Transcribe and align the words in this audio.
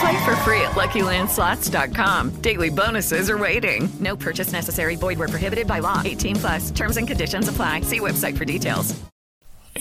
Play 0.00 0.24
for 0.24 0.36
free 0.36 0.60
at 0.60 0.72
LuckyLandSlots.com. 0.72 2.30
Daily 2.40 2.70
bonuses 2.70 3.28
are 3.30 3.38
waiting. 3.38 3.88
No 4.00 4.16
purchase 4.16 4.52
necessary. 4.52 4.96
Void 4.96 5.18
where 5.18 5.28
prohibited 5.28 5.66
by 5.66 5.80
law. 5.80 6.02
18 6.04 6.36
plus. 6.36 6.70
Terms 6.70 6.96
and 6.96 7.06
conditions 7.06 7.48
apply. 7.48 7.82
See 7.82 8.00
website 8.00 8.36
for 8.36 8.44
details. 8.44 8.94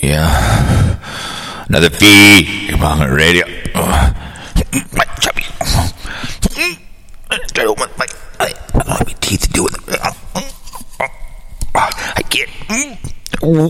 Yeah. 0.01 0.99
Another 1.69 1.89
fee. 1.89 2.67
Come 2.69 2.83
on, 2.83 3.09
radio. 3.11 3.45
Oh. 3.75 4.13
My 4.95 5.05
chubby. 5.19 5.43
Try 7.53 7.63
to 7.63 7.69
open 7.69 7.89
my. 7.97 8.05
I 8.39 8.53
don't 8.73 8.87
have 8.87 9.05
my 9.07 9.13
teeth 9.21 9.41
to 9.41 9.49
do 9.49 9.67
it. 9.67 9.73
I 11.75 12.21
can't. 12.29 12.49
One, 13.41 13.69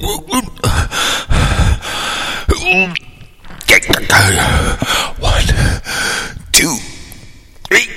two, 6.64 6.78
three. 7.68 7.88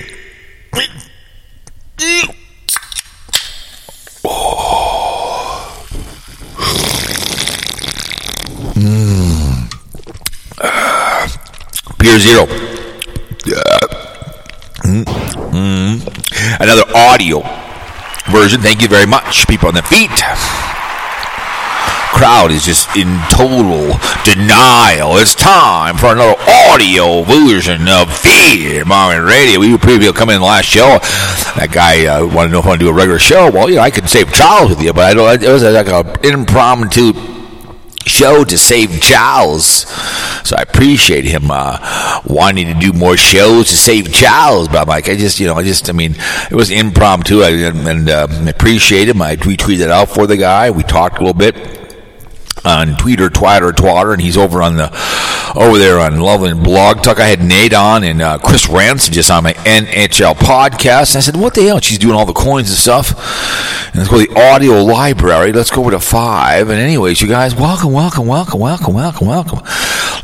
Beer 11.98 12.18
zero. 12.18 12.46
Mm, 14.82 15.04
mm. 15.52 16.60
Another 16.60 16.82
audio 16.92 17.42
version. 18.32 18.60
Thank 18.60 18.82
you 18.82 18.88
very 18.88 19.06
much, 19.06 19.46
people 19.46 19.68
on 19.68 19.74
the 19.74 19.82
feet. 19.82 20.10
Crowd 22.16 22.50
is 22.50 22.64
just 22.64 22.96
in 22.96 23.20
total 23.28 23.92
denial. 24.24 25.18
It's 25.18 25.34
time 25.34 25.98
for 25.98 26.12
another 26.12 26.34
audio 26.72 27.22
version 27.24 27.86
of 27.88 28.10
Fear 28.10 28.86
Mom 28.86 29.22
Radio. 29.22 29.60
We 29.60 29.76
preview 29.76 30.14
coming 30.14 30.36
in 30.36 30.40
the 30.40 30.46
last 30.46 30.64
show. 30.64 30.98
That 31.56 31.68
guy 31.70 32.06
uh, 32.06 32.24
wanted 32.24 32.48
to 32.48 32.52
know 32.52 32.58
if 32.60 32.64
I 32.64 32.68
want 32.68 32.80
to 32.80 32.86
do 32.86 32.90
a 32.90 32.94
regular 32.94 33.18
show. 33.18 33.50
Well, 33.50 33.68
you 33.68 33.76
know, 33.76 33.82
I 33.82 33.90
could 33.90 34.08
save 34.08 34.32
Charles 34.32 34.70
with 34.70 34.80
you, 34.80 34.94
but 34.94 35.04
I 35.04 35.12
don't. 35.12 35.42
It 35.42 35.50
was 35.50 35.62
like 35.62 35.88
an 35.88 36.24
impromptu 36.24 37.12
show 38.06 38.44
to 38.44 38.56
save 38.56 38.98
Charles. 39.02 39.84
So 40.48 40.56
I 40.56 40.62
appreciate 40.62 41.26
him 41.26 41.50
uh, 41.50 42.22
wanting 42.24 42.68
to 42.68 42.74
do 42.80 42.94
more 42.94 43.18
shows 43.18 43.68
to 43.68 43.76
save 43.76 44.10
Charles. 44.10 44.68
But 44.68 44.78
I'm 44.78 44.88
like, 44.88 45.10
I 45.10 45.16
just, 45.16 45.38
you 45.38 45.48
know, 45.48 45.54
I 45.56 45.64
just, 45.64 45.90
I 45.90 45.92
mean, 45.92 46.14
it 46.50 46.54
was 46.54 46.70
impromptu. 46.70 47.42
I, 47.42 47.50
and 47.50 48.08
uh, 48.08 48.26
appreciate 48.48 49.10
him. 49.10 49.20
I 49.20 49.36
retweeted 49.36 49.90
out 49.90 50.08
for 50.08 50.26
the 50.26 50.38
guy. 50.38 50.70
We 50.70 50.82
talked 50.82 51.18
a 51.18 51.20
little 51.20 51.34
bit 51.34 51.84
on 52.66 52.96
Twitter, 52.96 53.30
Twitter, 53.30 53.70
Twatter, 53.72 54.12
and 54.12 54.20
he's 54.20 54.36
over 54.36 54.60
on 54.60 54.76
the 54.76 54.90
over 55.54 55.78
there 55.78 55.98
on 56.00 56.18
Lovely 56.20 56.52
Blog 56.52 57.02
Talk. 57.02 57.20
I 57.20 57.26
had 57.26 57.42
Nate 57.42 57.72
on 57.72 58.04
and 58.04 58.20
uh, 58.20 58.38
Chris 58.38 58.68
Ranson 58.68 59.14
just 59.14 59.30
on 59.30 59.44
my 59.44 59.54
NHL 59.54 60.34
podcast. 60.34 61.14
And 61.14 61.18
I 61.18 61.20
said, 61.20 61.36
"What 61.36 61.54
the 61.54 61.62
hell?" 61.62 61.80
She's 61.80 61.98
doing 61.98 62.14
all 62.14 62.26
the 62.26 62.32
coins 62.32 62.68
and 62.68 62.78
stuff. 62.78 63.94
And 63.94 64.06
go 64.08 64.20
to 64.20 64.26
the 64.26 64.40
audio 64.40 64.82
library. 64.82 65.52
Let's 65.52 65.70
go 65.70 65.80
over 65.80 65.92
to 65.92 66.00
five. 66.00 66.68
And 66.68 66.78
anyways, 66.78 67.22
you 67.22 67.28
guys, 67.28 67.54
welcome, 67.54 67.92
welcome, 67.92 68.26
welcome, 68.26 68.60
welcome, 68.60 68.94
welcome, 68.94 69.26
welcome. 69.26 69.60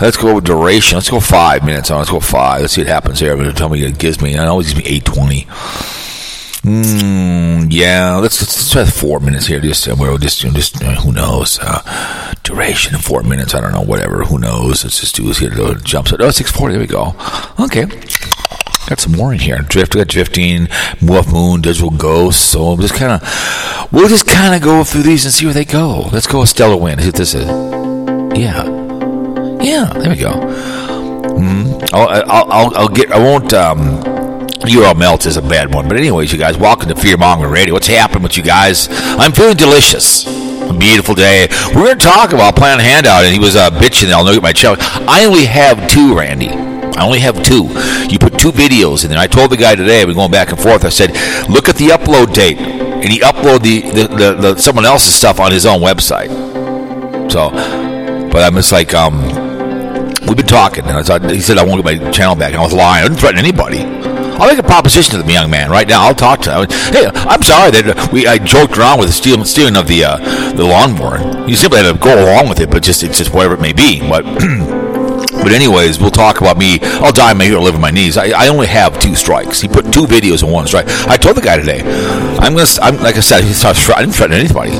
Let's 0.01 0.17
go 0.17 0.35
with 0.35 0.45
duration. 0.45 0.97
Let's 0.97 1.09
go 1.09 1.21
five 1.21 1.65
minutes. 1.65 1.91
On. 1.91 1.99
Let's 1.99 2.11
go 2.11 2.21
five. 2.21 2.63
Let's 2.63 2.75
see 2.75 2.83
what 2.83 2.89
happens 2.89 3.21
here. 3.21 3.37
Tell 3.53 3.69
me 3.69 3.83
it 3.85 3.99
gives 3.99 4.21
me. 4.21 4.37
I 4.37 4.53
it 4.53 4.63
gives 4.63 4.77
me 4.77 4.83
eight 4.85 5.05
twenty. 5.05 5.47
Mm, 6.63 7.67
yeah, 7.71 8.17
let's, 8.19 8.41
let's, 8.41 8.71
try 8.71 8.85
four 8.85 9.19
minutes 9.19 9.47
here. 9.47 9.59
Just 9.59 9.89
uh, 9.89 9.97
we'll 9.99 10.17
just 10.17 10.41
just 10.41 10.81
uh, 10.81 10.95
who 10.95 11.13
knows 11.13 11.59
uh, 11.61 12.35
duration 12.45 12.95
of 12.95 13.03
four 13.03 13.25
minutes. 13.25 13.53
I 13.53 13.61
don't 13.61 13.73
know. 13.73 13.83
Whatever. 13.83 14.23
Who 14.23 14.39
knows? 14.39 14.85
Let's 14.85 15.01
just 15.01 15.17
do 15.17 15.25
this 15.25 15.39
here. 15.39 15.51
To 15.51 15.75
jump. 15.83 16.09
Oh, 16.21 16.31
six 16.31 16.53
forty. 16.53 16.75
There 16.75 16.81
we 16.81 16.87
go. 16.87 17.17
Okay. 17.59 17.87
Got 18.87 19.01
some 19.01 19.13
more 19.13 19.33
in 19.33 19.41
here. 19.41 19.59
Drift, 19.59 19.95
got 19.95 20.07
drifting, 20.07 20.69
Wolf 21.01 21.33
Moon, 21.33 21.63
Digital 21.63 21.91
Ghost. 21.91 22.53
So 22.53 22.77
just 22.77 22.95
kind 22.95 23.13
of, 23.13 23.89
we'll 23.93 24.09
just 24.09 24.27
kind 24.27 24.55
of 24.55 24.63
go 24.63 24.85
through 24.85 25.03
these 25.03 25.25
and 25.25 25.33
see 25.35 25.47
where 25.47 25.55
they 25.55 25.65
go. 25.65 26.09
Let's 26.13 26.27
go 26.27 26.41
with 26.41 26.49
Stellar 26.49 26.77
Wind. 26.77 27.01
See 27.01 27.09
what 27.09 27.15
this 27.17 27.35
is. 27.35 27.47
Yeah, 28.39 28.65
yeah. 29.61 29.93
There 29.95 30.11
we 30.11 30.17
go. 30.17 30.33
Mm, 31.33 31.91
I'll, 31.93 32.09
I'll, 32.09 32.53
I'll, 32.53 32.77
I'll 32.77 32.89
get. 32.89 33.11
I 33.11 33.19
won't. 33.19 33.53
Um, 33.53 34.12
you 34.67 34.85
all 34.85 34.95
melt 34.95 35.27
is 35.27 35.37
a 35.37 35.43
bad 35.43 35.75
one. 35.75 35.89
But 35.89 35.97
anyways, 35.97 36.33
you 36.33 36.39
guys, 36.39 36.57
welcome 36.57 36.89
to 36.89 36.95
Fear 36.95 37.17
Radio. 37.17 37.75
What's 37.75 37.89
happening 37.89 38.23
with 38.23 38.37
you 38.37 38.43
guys? 38.43 38.89
I'm 38.91 39.33
feeling 39.33 39.57
delicious. 39.57 40.27
A 40.27 40.73
beautiful 40.73 41.15
day. 41.15 41.49
We're 41.69 41.85
going 41.85 41.99
to 41.99 42.05
talk 42.05 42.33
about 42.33 42.57
Plan 42.57 42.79
Handout, 42.79 43.25
and 43.25 43.33
he 43.33 43.41
was 43.41 43.57
uh, 43.57 43.71
bitching. 43.71 44.13
I'll 44.13 44.25
look 44.25 44.37
at 44.37 44.43
my 44.43 44.53
challenge. 44.53 44.83
I 44.83 45.25
only 45.25 45.45
have 45.47 45.89
two, 45.89 46.17
Randy. 46.17 46.51
I 46.51 47.05
only 47.05 47.19
have 47.21 47.43
two. 47.43 47.65
You 48.09 48.19
put 48.19 48.39
two 48.39 48.53
videos 48.53 49.05
in 49.05 49.11
there. 49.11 49.19
I 49.19 49.27
told 49.27 49.51
the 49.51 49.57
guy 49.57 49.75
today, 49.75 50.05
we're 50.05 50.15
going 50.15 50.31
back 50.31 50.51
and 50.51 50.61
forth. 50.61 50.85
I 50.85 50.91
said, 50.91 51.11
look 51.49 51.69
at 51.69 51.77
the 51.77 51.89
upload 51.89 52.33
date, 52.33 52.59
and 52.59 53.05
he 53.05 53.19
uploaded 53.21 53.63
the, 53.63 53.81
the, 53.81 54.09
the, 54.09 54.35
the 54.35 54.59
someone 54.59 54.85
else's 54.85 55.15
stuff 55.15 55.41
on 55.41 55.51
his 55.51 55.67
own 55.67 55.81
website. 55.81 56.31
So, 57.33 57.51
but 58.31 58.43
I'm 58.43 58.55
just 58.55 58.73
like, 58.73 58.95
um, 58.95 59.23
we've 60.27 60.37
been 60.37 60.47
talking. 60.47 60.85
And 60.85 60.97
I 60.97 61.03
thought, 61.03 61.29
he 61.31 61.41
said 61.41 61.59
I 61.59 61.65
won't 61.65 61.85
get 61.85 62.03
my 62.03 62.11
channel 62.13 62.37
back. 62.37 62.53
And 62.53 62.61
I 62.61 62.63
was 62.63 62.73
lying. 62.73 63.05
I 63.05 63.09
didn't 63.09 63.19
threaten 63.19 63.39
anybody. 63.39 64.12
I'll 64.43 64.49
make 64.49 64.59
a 64.59 64.65
proposition 64.65 65.21
to 65.21 65.23
the 65.23 65.33
young 65.33 65.53
man 65.53 65.71
right 65.71 65.87
now. 65.87 66.03
I'll 66.03 66.17
talk 66.17 66.41
to 66.41 66.51
him. 66.51 66.69
Hey, 66.91 67.07
I'm 67.07 67.45
sorry 67.45 67.71
that 67.71 68.11
we 68.13 68.27
I 68.27 68.39
joked 68.39 68.77
around 68.77 68.99
with 68.99 69.07
the 69.07 69.13
stealing, 69.15 69.77
of 69.77 69.87
the 69.87 70.03
uh, 70.03 70.17
the 70.55 70.65
lawnmower. 70.65 71.47
You 71.49 71.55
simply 71.55 71.79
had 71.79 71.93
to 71.93 71.97
go 71.97 72.13
along 72.13 72.49
with 72.49 72.59
it, 72.59 72.69
but 72.69 72.83
just 72.83 73.05
it's 73.05 73.19
just 73.19 73.33
whatever 73.33 73.55
it 73.55 73.61
may 73.61 73.73
be. 73.73 74.01
But 74.01 74.25
but 75.45 75.53
anyways, 75.53 76.01
we'll 76.01 76.11
talk 76.11 76.41
about 76.41 76.59
me. 76.59 76.81
I'll 76.83 77.13
die 77.13 77.33
my 77.35 77.45
here, 77.45 77.57
live 77.61 77.77
on 77.77 77.81
my 77.81 77.93
knees. 77.93 78.17
I, 78.17 78.31
I 78.31 78.49
only 78.49 78.67
have 78.67 78.99
two 78.99 79.15
strikes. 79.15 79.61
He 79.61 79.69
put 79.69 79.93
two 79.93 80.07
videos 80.07 80.43
in 80.43 80.51
one 80.51 80.67
strike. 80.67 80.89
I 81.07 81.17
told 81.17 81.37
the 81.37 81.41
guy 81.41 81.57
today. 81.57 81.83
I'm 82.43 82.57
gonna. 82.57 82.67
I'm 82.83 82.97
like 82.97 83.15
I 83.15 83.21
said. 83.21 83.45
I 83.45 84.01
didn't 84.01 84.15
threaten 84.17 84.37
anybody. 84.37 84.73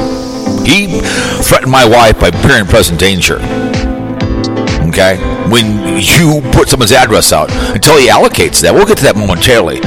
He 0.69 0.99
threatened 1.41 1.71
my 1.71 1.87
wife 1.87 2.19
by 2.19 2.35
appearing 2.35 2.67
present 2.67 2.99
danger 2.99 3.39
okay? 4.93 5.17
When 5.51 5.97
you 5.97 6.41
put 6.53 6.69
someone's 6.69 6.93
address 6.93 7.33
out 7.33 7.51
until 7.75 7.97
he 7.97 8.09
allocates 8.09 8.61
that. 8.61 8.73
We'll 8.75 8.87
get 8.87 8.99
to 8.99 9.05
that 9.05 9.17
momentarily. 9.17 9.81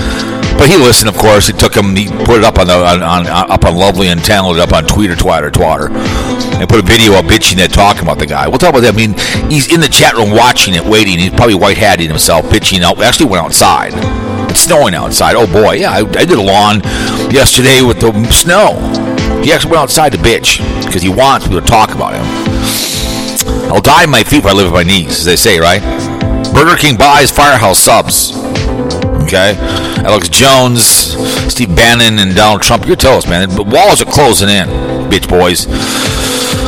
But 0.58 0.70
he 0.70 0.78
listened, 0.78 1.10
of 1.10 1.18
course. 1.18 1.48
He 1.48 1.54
took 1.54 1.76
him. 1.76 1.96
He 1.96 2.08
put 2.08 2.40
it 2.40 2.44
up 2.44 2.58
on 2.58 2.68
the 2.68 2.74
on, 2.74 3.04
on 3.04 3.28
up 3.28 3.66
on 3.66 3.76
Lovely 3.76 4.08
and 4.08 4.24
talented 4.24 4.64
up 4.64 4.72
on 4.72 4.86
Twitter, 4.86 5.16
Twitter, 5.16 5.52
Twatter, 5.52 5.92
and 5.92 6.70
put 6.70 6.80
a 6.80 6.88
video 6.88 7.20
of 7.20 7.26
bitching 7.26 7.58
that 7.58 7.72
talking 7.72 8.04
about 8.04 8.20
the 8.20 8.26
guy. 8.26 8.48
We'll 8.48 8.58
talk 8.58 8.70
about 8.70 8.82
that. 8.88 8.94
I 8.94 8.98
mean, 8.98 9.14
he's 9.52 9.72
in 9.72 9.82
the 9.82 9.90
chat 9.90 10.16
room 10.16 10.32
watching 10.32 10.74
it, 10.74 10.84
waiting. 10.86 11.20
He's 11.20 11.36
probably 11.36 11.56
white 11.56 11.78
hatting 11.78 12.08
himself, 12.08 12.46
bitching 12.46 12.82
out. 12.82 13.02
Actually, 13.04 13.30
went 13.30 13.44
outside. 13.44 13.92
It's 14.50 14.62
snowing 14.62 14.96
outside. 14.96 15.36
Oh 15.36 15.46
boy, 15.46 15.84
yeah. 15.84 15.92
I, 15.92 16.08
I 16.08 16.24
did 16.24 16.40
a 16.40 16.42
lawn 16.42 16.80
yesterday 17.28 17.82
with 17.82 18.00
the 18.00 18.16
snow. 18.32 18.80
He 19.44 19.52
actually 19.52 19.72
went 19.72 19.84
outside 19.84 20.14
to 20.14 20.18
bitch 20.18 20.64
because 20.86 21.02
he 21.02 21.10
wants 21.10 21.48
people 21.48 21.60
to 21.60 21.68
talk 21.68 21.94
about 21.94 22.16
him. 22.16 22.55
I'll 23.72 23.82
die 23.82 24.04
on 24.04 24.12
my 24.12 24.24
feet 24.24 24.40
if 24.40 24.46
I 24.46 24.54
live 24.54 24.68
on 24.68 24.74
my 24.74 24.84
knees, 24.84 25.20
as 25.20 25.26
they 25.26 25.36
say, 25.36 25.60
right? 25.60 25.82
Burger 26.54 26.78
King 26.78 26.98
buys 26.98 27.32
Firehouse 27.32 27.80
subs. 27.80 28.32
Okay? 29.26 29.56
Alex 30.06 30.30
Jones, 30.30 30.86
Steve 31.52 31.76
Bannon, 31.76 32.20
and 32.20 32.36
Donald 32.36 32.62
Trump. 32.62 32.86
You're 32.86 32.96
toast, 32.96 33.28
man. 33.28 33.50
The 33.50 33.64
walls 33.64 34.02
are 34.02 34.06
closing 34.06 34.50
in, 34.50 34.68
bitch 35.10 35.28
boys. 35.28 35.66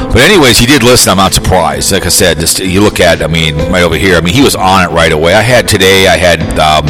But 0.08 0.22
anyways, 0.22 0.58
he 0.58 0.66
did 0.66 0.84
listen. 0.84 1.12
I'm 1.12 1.18
not 1.18 1.34
surprised. 1.34 1.92
Like 1.92 2.06
I 2.06 2.10
said, 2.10 2.40
just 2.40 2.60
you 2.60 2.82
look 2.82 3.00
at. 3.00 3.22
I 3.22 3.28
mean, 3.28 3.56
right 3.72 3.84
over 3.84 3.96
here. 3.96 4.16
I 4.18 4.22
mean, 4.22 4.34
he 4.34 4.42
was 4.42 4.56
on 4.56 4.90
it 4.90 4.94
right 4.94 5.12
away. 5.12 5.34
I 5.36 5.42
had 5.42 5.68
today. 5.68 6.08
I 6.08 6.18
had 6.18 6.42
um, 6.60 6.88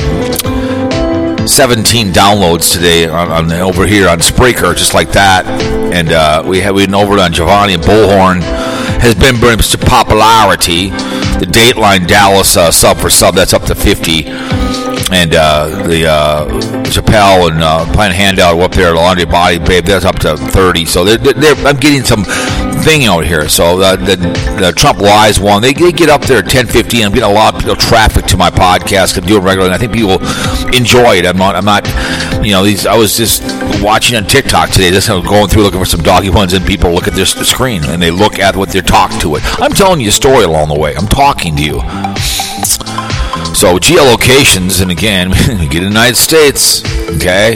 17 1.48 2.14
downloads 2.14 2.72
today 2.72 3.08
on, 3.08 3.30
on, 3.30 3.52
over 3.52 3.86
here 3.86 4.08
on 4.08 4.20
Spreaker, 4.20 4.76
just 4.76 4.94
like 4.94 5.12
that. 5.12 5.46
and 5.94 6.12
uh, 6.12 6.44
we 6.46 6.62
had 6.62 6.74
we 6.74 6.86
been 6.86 6.96
over 6.96 7.20
on 7.20 7.34
Giovanni 7.34 7.74
and 7.74 7.84
Bullhorn 7.84 8.42
has 9.00 9.16
been 9.16 9.40
bringing 9.40 9.60
to 9.60 9.78
popularity. 9.78 10.90
The 11.40 11.46
Dateline 11.46 12.08
Dallas 12.08 12.58
uh, 12.58 12.72
sub 12.72 12.98
for 12.98 13.10
sub 13.10 13.36
that's 13.36 13.54
up 13.54 13.64
to 13.64 13.76
fifty, 13.76 14.26
and 15.12 15.36
uh, 15.36 15.88
the 15.88 16.08
uh, 16.08 16.48
Chappelle 16.86 17.52
and 17.52 17.62
uh, 17.62 17.86
Handout 18.12 18.60
up 18.60 18.72
there, 18.72 18.94
Laundry 18.96 19.26
Body 19.26 19.60
Babe, 19.60 19.86
that's 19.86 20.06
up 20.06 20.20
to 20.20 20.36
thirty. 20.36 20.86
So 20.86 21.04
they're, 21.04 21.18
they're, 21.18 21.56
I'm 21.68 21.78
getting 21.78 22.04
some 22.04 22.24
thing 22.78 23.06
out 23.06 23.26
here. 23.26 23.50
So 23.50 23.78
the, 23.78 23.96
the, 23.98 24.16
the 24.60 24.74
Trump 24.76 25.00
lies 25.00 25.40
one, 25.40 25.62
they, 25.62 25.74
they 25.74 25.92
get 25.92 26.10
up 26.10 26.22
there 26.22 26.40
at 26.40 26.50
10, 26.50 26.68
15. 26.68 27.06
I'm 27.06 27.12
getting 27.12 27.30
a 27.30 27.34
lot 27.34 27.68
of 27.68 27.78
traffic 27.78 28.26
to 28.26 28.38
my 28.38 28.50
podcast. 28.50 29.18
I'm 29.18 29.26
doing 29.26 29.44
regularly. 29.44 29.74
And 29.74 29.76
I 29.76 29.78
think 29.78 29.94
people 29.94 30.20
enjoy 30.76 31.18
it. 31.18 31.26
I'm 31.26 31.38
not, 31.38 31.56
I'm 31.56 31.66
not, 31.66 31.86
you 32.46 32.52
know, 32.52 32.64
these. 32.64 32.86
I 32.86 32.96
was 32.96 33.18
just 33.18 33.44
watching 33.82 34.16
on 34.16 34.26
TikTok 34.26 34.70
today. 34.70 34.92
Just 34.92 35.08
kind 35.08 35.24
of 35.24 35.30
going 35.30 35.48
through 35.48 35.64
looking 35.64 35.80
for 35.80 35.86
some 35.86 36.02
doggy 36.02 36.30
ones, 36.30 36.54
and 36.54 36.66
people 36.66 36.92
look 36.92 37.08
at 37.08 37.14
this 37.14 37.32
screen 37.32 37.84
and 37.86 38.02
they 38.02 38.12
look 38.12 38.40
at 38.40 38.56
what 38.56 38.70
they're 38.70 38.82
talking 38.82 39.20
to 39.20 39.36
it. 39.36 39.42
I'm 39.62 39.72
telling 39.72 40.02
you 40.02 40.10
a 40.10 40.12
story 40.12 40.44
along 40.44 40.70
the 40.70 40.80
way. 40.80 40.96
I'm 40.96 41.08
talking 41.08 41.56
to 41.56 41.64
you. 41.64 41.80
So 43.54 43.80
geolocations, 43.80 44.82
and 44.82 44.92
again, 44.92 45.32
get 45.32 45.50
in 45.50 45.58
the 45.58 45.88
United 45.88 46.16
States, 46.16 46.84
okay, 47.16 47.56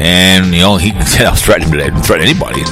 and 0.00 0.54
you 0.54 0.60
know 0.60 0.76
he 0.76 0.92
I 0.92 1.30
was 1.30 1.42
threatening 1.44 1.70
today, 1.70 1.90
threaten 2.00 2.26
anybody. 2.26 2.62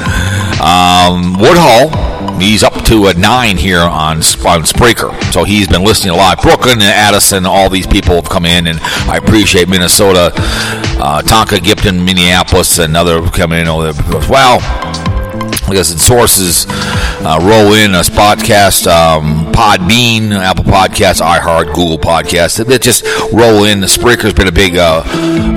Um, 0.60 1.38
Woodhull, 1.38 2.38
he's 2.38 2.62
up 2.62 2.84
to 2.86 3.06
a 3.06 3.14
nine 3.14 3.56
here 3.56 3.80
on 3.80 4.16
on 4.16 4.62
Spreaker, 4.62 5.12
so 5.32 5.44
he's 5.44 5.68
been 5.68 5.84
listening 5.84 6.14
a 6.14 6.16
lot. 6.16 6.42
Brooklyn 6.42 6.74
and 6.74 6.82
Addison, 6.82 7.46
all 7.46 7.68
these 7.68 7.86
people 7.86 8.14
have 8.14 8.28
come 8.28 8.44
in, 8.44 8.66
and 8.66 8.78
I 8.80 9.16
appreciate 9.16 9.68
Minnesota, 9.68 10.32
uh, 10.34 11.22
Tonka, 11.22 11.58
Gipton, 11.58 12.04
Minneapolis, 12.04 12.78
and 12.78 12.96
other 12.96 13.22
coming 13.30 13.60
in 13.60 13.68
over 13.68 13.92
there 13.92 14.20
as 14.20 14.28
well 14.28 15.15
because 15.60 15.90
its 15.90 16.04
sources 16.04 16.66
uh, 16.68 17.38
roll 17.42 17.74
in 17.74 17.94
a 17.94 18.00
podcast, 18.00 18.86
um, 18.86 19.52
Podbean, 19.52 20.32
Apple 20.32 20.64
Podcasts, 20.64 21.20
iHeart, 21.20 21.74
Google 21.74 21.98
Podcasts. 21.98 22.64
They 22.64 22.78
just 22.78 23.04
roll 23.32 23.64
in. 23.64 23.80
The 23.80 23.88
Spreaker's 23.88 24.34
been 24.34 24.48
a 24.48 24.52
big 24.52 24.76
uh, 24.76 25.02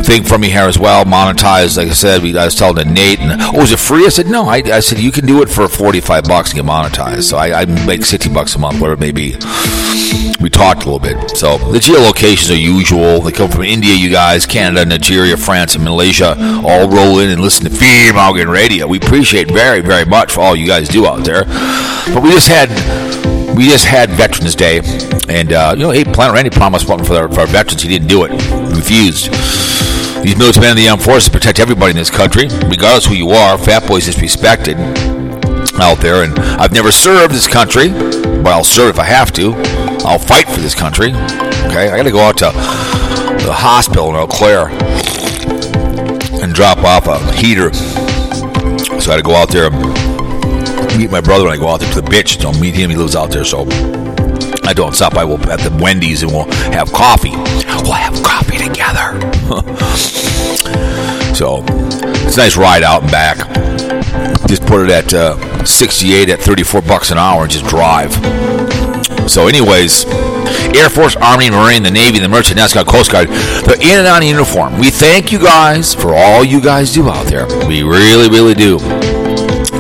thing 0.04 0.24
for 0.24 0.38
me 0.38 0.50
here 0.50 0.64
as 0.64 0.80
well. 0.80 1.06
Monetized, 1.06 1.78
like 1.78 1.90
I 1.90 1.94
said, 1.94 2.22
we, 2.22 2.38
I 2.38 2.46
was 2.46 2.56
telling 2.56 2.84
to 2.84 2.90
Nate, 2.90 3.20
and 3.20 3.42
oh, 3.42 3.62
is 3.62 3.72
it 3.72 3.80
free? 3.80 4.06
I 4.06 4.10
said 4.10 4.28
no. 4.28 4.46
I, 4.46 4.58
I 4.58 4.80
said 4.80 5.00
you 5.00 5.12
can 5.12 5.26
do 5.26 5.42
it 5.42 5.50
for 5.50 5.68
forty-five 5.68 6.26
bucks 6.26 6.52
and 6.52 6.62
get 6.62 6.66
monetized. 6.66 7.24
So 7.24 7.38
I, 7.38 7.62
I 7.62 7.66
make 7.86 8.04
sixty 8.06 8.32
bucks 8.32 8.56
a 8.56 8.60
month, 8.60 8.80
whatever 8.80 9.02
it 9.02 9.06
may 9.06 9.12
be. 9.12 9.36
We 10.40 10.50
talked 10.50 10.86
a 10.86 10.90
little 10.90 11.00
bit. 11.00 11.36
So 11.36 11.58
the 11.58 11.80
geolocations 11.80 12.50
are 12.50 12.58
usual. 12.58 13.20
They 13.20 13.34
come 13.34 13.52
from 13.52 13.64
India, 13.64 13.94
you 13.94 14.10
guys, 14.10 14.46
Canada, 14.46 14.86
Nigeria, 14.86 15.36
France, 15.36 15.76
and 15.76 15.84
Malaysia. 15.84 16.38
All 16.64 16.88
roll 16.88 17.20
in 17.20 17.30
and 17.30 17.42
listen 17.42 17.66
to 17.66 17.70
Fear 17.70 18.14
Morgan 18.14 18.48
Radio. 18.48 18.88
We 18.88 19.00
appreciate 19.00 19.52
very, 19.52 19.82
very 19.90 20.06
much 20.06 20.32
for 20.32 20.42
all 20.42 20.56
you 20.56 20.68
guys 20.68 20.88
do 20.88 21.08
out 21.08 21.26
there. 21.26 21.46
But 22.14 22.22
we 22.22 22.30
just 22.30 22.48
had 22.48 22.70
we 23.58 23.66
just 23.66 23.86
had 23.86 24.12
Veterans 24.12 24.54
Day, 24.54 24.82
and 25.28 25.52
uh, 25.52 25.74
you 25.76 25.84
know, 25.84 25.90
hey, 25.90 26.04
Planet 26.04 26.36
Randy 26.36 26.52
promised 26.52 26.86
something 26.86 27.08
for 27.08 27.16
our, 27.16 27.28
for 27.28 27.42
our 27.42 27.48
veterans. 27.48 27.82
He 27.82 27.90
didn't 27.90 28.08
do 28.08 28.24
it. 28.24 28.32
He 28.32 28.76
refused. 28.78 29.32
These 30.22 30.38
military 30.38 30.62
men 30.62 30.72
of 30.72 30.78
the 30.78 30.90
armed 30.90 31.02
forces 31.02 31.30
protect 31.30 31.60
everybody 31.60 31.92
in 31.92 31.98
this 31.98 32.12
country, 32.12 32.50
regardless 32.70 33.06
who 33.08 33.16
you 33.16 33.32
are. 33.32 33.58
Fat 33.58 33.88
boys 33.88 34.08
is 34.08 34.22
respected 34.22 34.78
out 35.82 35.98
there, 36.02 36.24
and 36.24 36.38
I've 36.38 36.72
never 36.72 36.92
served 36.92 37.34
this 37.34 37.48
country, 37.48 37.90
but 37.90 38.48
I'll 38.48 38.64
serve 38.64 38.92
if 38.92 39.00
I 39.00 39.06
have 39.06 39.32
to. 39.34 39.54
I'll 40.06 40.20
fight 40.20 40.48
for 40.48 40.60
this 40.60 40.76
country. 40.76 41.14
Okay, 41.66 41.90
I 41.90 41.98
got 41.98 42.04
to 42.04 42.12
go 42.12 42.20
out 42.20 42.38
to 42.38 42.52
the 43.44 43.54
hospital 43.54 44.10
in 44.10 44.16
Eau 44.16 44.28
Claire 44.28 44.70
and 46.44 46.54
drop 46.54 46.78
off 46.80 47.08
a 47.08 47.18
heater. 47.36 47.72
So 49.00 49.12
I 49.12 49.16
had 49.16 49.18
to 49.18 49.24
go 49.24 49.36
out 49.36 49.50
there 49.50 49.70
meet 51.00 51.12
my 51.12 51.22
brother 51.22 51.46
when 51.46 51.54
I 51.54 51.58
go 51.58 51.70
out 51.70 51.80
there 51.80 51.92
to 51.94 52.02
the 52.02 52.08
bitch. 52.10 52.42
Don't 52.42 52.60
meet 52.60 52.76
him; 52.76 52.90
he 52.90 52.98
lives 52.98 53.16
out 53.16 53.32
there. 53.32 53.46
So 53.46 53.66
I 54.64 54.74
don't 54.74 54.94
stop. 54.94 55.16
I 55.16 55.24
will 55.24 55.40
at 55.50 55.60
the 55.62 55.76
Wendy's 55.82 56.24
and 56.24 56.32
we'll 56.32 56.52
have 56.74 56.92
coffee. 56.92 57.32
We'll 57.32 57.94
have 57.94 58.22
coffee 58.22 58.58
together. 58.58 59.20
so 61.34 61.64
it's 62.26 62.36
a 62.36 62.42
nice 62.42 62.58
ride 62.58 62.84
out 62.84 63.04
and 63.04 63.12
back. 63.12 63.38
Just 64.48 64.66
put 64.66 64.82
it 64.82 64.90
at 64.90 65.14
uh, 65.14 65.64
68 65.64 66.30
at 66.30 66.40
34 66.40 66.82
bucks 66.82 67.12
an 67.12 67.18
hour 67.18 67.44
and 67.44 67.52
just 67.52 67.66
drive. 67.66 68.14
So, 69.30 69.48
anyways, 69.48 70.06
Air 70.76 70.90
Force, 70.90 71.16
Army, 71.16 71.50
Marine, 71.50 71.84
the 71.84 71.92
Navy, 71.92 72.20
the 72.20 72.30
Merchant, 72.30 72.58
National 72.58 72.86
Coast 72.86 73.12
Guard, 73.12 73.30
they're 73.30 73.82
in 73.82 74.00
and 74.00 74.08
out 74.08 74.24
uniform. 74.24 74.78
We 74.78 74.90
thank 74.90 75.32
you 75.32 75.40
guys 75.40 75.94
for 75.94 76.14
all 76.14 76.44
you 76.44 76.62
guys 76.62 76.94
do 76.94 77.10
out 77.10 77.28
there. 77.28 77.48
We 77.68 77.84
really, 77.84 78.30
really 78.30 78.54
do. 78.54 78.80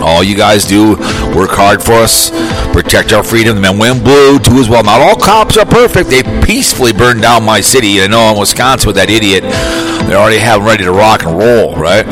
All 0.01 0.23
you 0.23 0.35
guys 0.35 0.65
do, 0.65 0.95
work 1.35 1.51
hard 1.51 1.83
for 1.83 1.93
us, 1.93 2.29
protect 2.71 3.11
our 3.11 3.23
freedom. 3.23 3.55
The 3.55 3.61
men 3.61 3.77
win 3.77 4.01
blue 4.01 4.39
too 4.39 4.55
as 4.55 4.69
well. 4.69 4.83
Not 4.83 5.01
all 5.01 5.15
cops 5.15 5.57
are 5.57 5.65
perfect. 5.65 6.09
They 6.09 6.23
peacefully 6.41 6.93
burned 6.93 7.21
down 7.21 7.43
my 7.43 7.59
city. 7.59 8.01
I 8.01 8.07
know 8.07 8.31
in 8.31 8.39
Wisconsin 8.39 8.87
with 8.87 8.95
that 8.95 9.09
idiot, 9.09 9.43
they 10.07 10.15
already 10.15 10.39
have 10.39 10.59
them 10.59 10.67
ready 10.67 10.85
to 10.85 10.91
rock 10.91 11.23
and 11.23 11.37
roll, 11.37 11.75
right? 11.75 12.05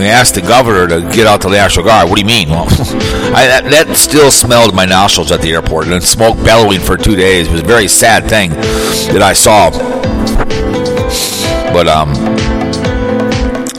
They 0.00 0.08
asked 0.08 0.34
the 0.34 0.40
governor 0.40 0.86
to 0.88 1.00
get 1.14 1.26
out 1.26 1.42
to 1.42 1.48
the 1.48 1.56
National 1.56 1.84
Guard. 1.84 2.08
What 2.08 2.16
do 2.16 2.22
you 2.22 2.26
mean? 2.26 2.48
Well, 2.48 2.64
I, 3.34 3.46
that, 3.46 3.64
that 3.70 3.96
still 3.96 4.30
smelled 4.30 4.74
my 4.74 4.84
nostrils 4.84 5.30
at 5.30 5.42
the 5.42 5.52
airport, 5.52 5.88
and 5.88 6.02
smoke 6.02 6.36
bellowing 6.44 6.80
for 6.80 6.96
two 6.96 7.16
days 7.16 7.48
was 7.48 7.60
a 7.60 7.64
very 7.64 7.88
sad 7.88 8.28
thing 8.28 8.50
that 8.50 9.22
I 9.22 9.32
saw. 9.32 9.70
But 11.72 11.86
um, 11.86 12.10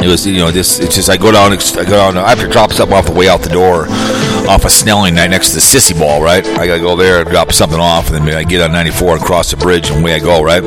it 0.04 0.08
was 0.08 0.26
you 0.26 0.38
know 0.38 0.52
this. 0.52 0.80
It's 0.80 0.96
just 0.96 1.10
I 1.10 1.18
go 1.18 1.32
down. 1.32 1.52
I 1.52 1.58
go 1.58 1.92
down. 1.92 2.18
I 2.18 2.30
have 2.30 2.40
to 2.40 2.48
drop 2.48 2.72
something 2.72 2.96
off 2.96 3.06
the 3.06 3.14
way 3.14 3.28
out 3.28 3.42
the 3.42 3.50
door, 3.50 3.86
off 4.50 4.66
of 4.66 4.72
Snelling, 4.72 5.16
right 5.16 5.30
next 5.30 5.50
to 5.50 5.56
the 5.56 5.62
Sissy 5.62 5.98
Ball. 5.98 6.22
Right, 6.22 6.46
I 6.46 6.68
gotta 6.68 6.80
go 6.80 6.96
there 6.96 7.22
and 7.22 7.30
drop 7.30 7.52
something 7.52 7.80
off, 7.80 8.12
and 8.12 8.28
then 8.28 8.36
I 8.36 8.44
get 8.44 8.62
on 8.62 8.72
94 8.72 9.18
and 9.18 9.26
cross 9.26 9.52
the 9.52 9.58
bridge, 9.58 9.90
and 9.90 10.02
away 10.02 10.16
I 10.16 10.20
go. 10.20 10.42
Right. 10.42 10.64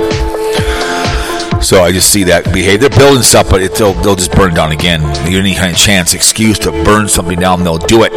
So 1.64 1.82
I 1.82 1.93
just 1.93 2.12
see 2.12 2.25
that 2.25 2.44
behavior. 2.52 2.90
They're 2.90 2.99
building 2.99 3.22
stuff, 3.22 3.49
but 3.49 3.75
they'll 3.76 3.94
they'll 3.94 4.14
just 4.14 4.32
burn 4.32 4.52
it 4.52 4.55
down 4.55 4.72
again. 4.72 5.00
You 5.26 5.38
any 5.38 5.55
kind 5.55 5.72
of 5.72 5.78
chance, 5.78 6.12
excuse 6.12 6.58
to 6.58 6.70
burn 6.84 7.08
something 7.08 7.38
down, 7.40 7.64
they'll 7.64 7.78
do 7.78 8.05
it. 8.05 8.12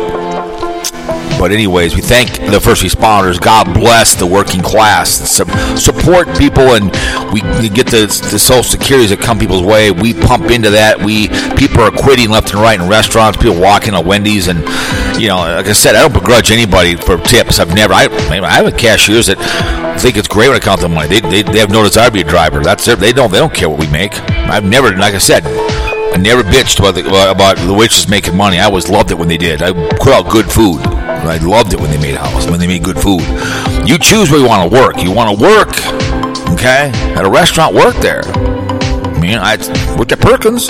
But 1.38 1.52
anyways, 1.52 1.96
we 1.96 2.02
thank 2.02 2.32
the 2.52 2.60
first 2.60 2.84
responders. 2.84 3.40
God 3.40 3.74
bless 3.74 4.16
the 4.16 4.26
working 4.26 4.62
class. 4.62 5.10
Support 5.10 6.38
people, 6.38 6.76
and 6.76 6.92
we 7.32 7.70
get 7.70 7.88
the, 7.88 8.08
the 8.32 8.40
social 8.40 8.64
securities 8.64 9.12
that 9.12 9.20
come 9.20 9.38
people's 9.38 9.64
way. 9.64 9.92
We 9.92 10.14
pump 10.14 10.50
into 10.50 10.72
that. 10.72 11.00
We 11.00 11.30
people 11.56 11.82
are 11.82 11.92
quitting 11.92 12.30
left 12.30 12.54
and 12.54 12.62
right 12.62 12.80
in 12.80 12.90
restaurants. 12.90 13.38
People 13.38 13.62
walking 13.62 13.94
to 13.94 14.02
Wendy's, 14.02 14.48
and 14.48 14.60
you 15.22 15.28
know, 15.28 15.38
like 15.38 15.68
I 15.68 15.74
said, 15.74 15.96
I 15.96 16.02
don't 16.02 16.14
begrudge 16.14 16.52
anybody 16.52 16.96
for 16.96 17.18
tips. 17.18 17.60
I've 17.60 17.74
never. 17.74 17.94
I, 17.94 18.08
I 18.08 18.64
have 18.64 18.78
cashiers 18.78 19.28
that 19.28 19.38
think 20.00 20.18
it's 20.18 20.28
great 20.28 20.48
when 20.48 20.58
it 20.58 20.64
comes 20.64 20.82
to 20.82 20.90
money. 20.90 21.08
They, 21.08 21.20
they, 21.22 21.42
they 21.44 21.60
have 21.60 21.72
no 21.72 21.84
desire 21.84 22.08
to 22.08 22.12
be 22.12 22.22
a 22.22 22.24
driver. 22.24 22.62
That's 22.62 22.86
their, 22.86 22.96
they 22.96 23.14
don't 23.14 23.32
they 23.32 23.40
don't 23.40 23.54
care 23.54 23.70
what 23.70 23.80
we 23.80 23.88
make. 23.88 24.14
I've 24.50 24.64
never, 24.64 24.96
like 24.96 25.14
I 25.14 25.18
said, 25.18 25.44
I 25.46 26.18
never 26.18 26.44
bitched 26.44 26.80
about 26.80 26.96
the, 26.96 27.06
about 27.30 27.58
the 27.58 27.74
waitress 27.74 28.08
making 28.08 28.36
money. 28.36 28.58
I 28.58 28.66
always 28.66 28.90
loved 28.90 29.12
it 29.12 29.18
when 29.18 29.28
they 29.28 29.38
did. 29.38 29.62
I 29.62 29.72
put 29.98 30.14
out 30.14 30.30
good 30.32 30.52
food. 30.52 30.82
I 31.26 31.38
loved 31.38 31.74
it 31.74 31.80
when 31.80 31.90
they 31.90 31.98
made 31.98 32.16
house, 32.16 32.50
when 32.50 32.60
they 32.60 32.68
made 32.68 32.84
good 32.84 32.98
food. 33.00 33.22
You 33.88 33.98
choose 33.98 34.30
where 34.30 34.40
you 34.40 34.48
want 34.48 34.70
to 34.70 34.78
work. 34.78 34.98
You 35.02 35.12
want 35.12 35.38
to 35.38 35.44
work, 35.44 35.70
okay, 36.54 36.92
at 37.16 37.26
a 37.26 37.30
restaurant, 37.30 37.74
work 37.76 37.96
there. 37.98 38.24
I 38.26 39.20
mean, 39.20 39.38
I 39.40 39.58
worked 39.98 40.12
at 40.12 40.20
Perkins. 40.20 40.68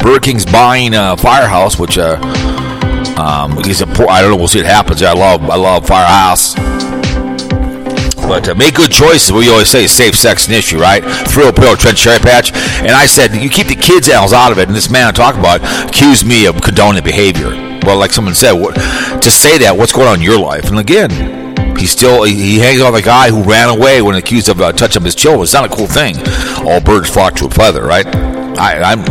Burger 0.00 0.20
King's 0.20 0.46
buying 0.46 0.94
a 0.94 1.16
firehouse, 1.16 1.78
which 1.78 1.98
uh, 1.98 2.16
um, 3.18 3.58
is 3.66 3.82
poor, 3.94 4.08
I 4.08 4.22
don't 4.22 4.30
know. 4.30 4.36
We'll 4.36 4.48
see 4.48 4.60
what 4.60 4.66
happens. 4.66 5.02
I 5.02 5.12
love, 5.12 5.42
I 5.50 5.56
love 5.56 5.86
Firehouse. 5.86 6.54
But 8.14 8.48
uh, 8.48 8.54
make 8.54 8.74
good 8.74 8.92
choices. 8.92 9.32
We 9.32 9.48
always 9.48 9.68
say 9.68 9.86
safe 9.86 10.14
sex 10.14 10.46
an 10.46 10.54
issue, 10.54 10.78
right? 10.78 11.02
Thrill 11.28 11.52
pill, 11.52 11.76
trench 11.76 11.98
cherry 12.02 12.18
patch. 12.18 12.52
And 12.52 12.92
I 12.92 13.06
said, 13.06 13.34
you 13.34 13.48
keep 13.48 13.66
the 13.66 13.74
kids' 13.74 14.08
owls 14.10 14.32
out 14.32 14.52
of 14.52 14.58
it. 14.58 14.68
And 14.68 14.76
this 14.76 14.90
man 14.90 15.08
I 15.08 15.12
talk 15.12 15.34
about 15.34 15.62
accused 15.88 16.26
me 16.26 16.46
of 16.46 16.60
condoning 16.60 17.02
behavior. 17.02 17.67
Well, 17.88 17.96
like 17.96 18.12
someone 18.12 18.34
said, 18.34 18.52
what, 18.52 18.74
to 18.74 19.30
say 19.30 19.56
that, 19.64 19.78
what's 19.78 19.94
going 19.94 20.08
on 20.08 20.16
in 20.16 20.20
your 20.20 20.38
life? 20.38 20.68
And 20.68 20.78
again, 20.78 21.08
he 21.78 21.86
still 21.86 22.24
he 22.24 22.58
hangs 22.58 22.82
on 22.82 22.92
the 22.92 23.00
guy 23.00 23.30
who 23.30 23.42
ran 23.42 23.70
away 23.70 24.02
when 24.02 24.14
accused 24.14 24.50
of 24.50 24.60
uh, 24.60 24.72
touching 24.72 25.02
his 25.04 25.14
children. 25.14 25.44
It's 25.44 25.54
not 25.54 25.64
a 25.64 25.74
cool 25.74 25.86
thing. 25.86 26.14
All 26.68 26.82
birds 26.82 27.08
flock 27.08 27.36
to 27.36 27.46
a 27.46 27.50
feather, 27.50 27.82
right? 27.82 28.06
I, 28.06 28.92
I'm 28.92 29.04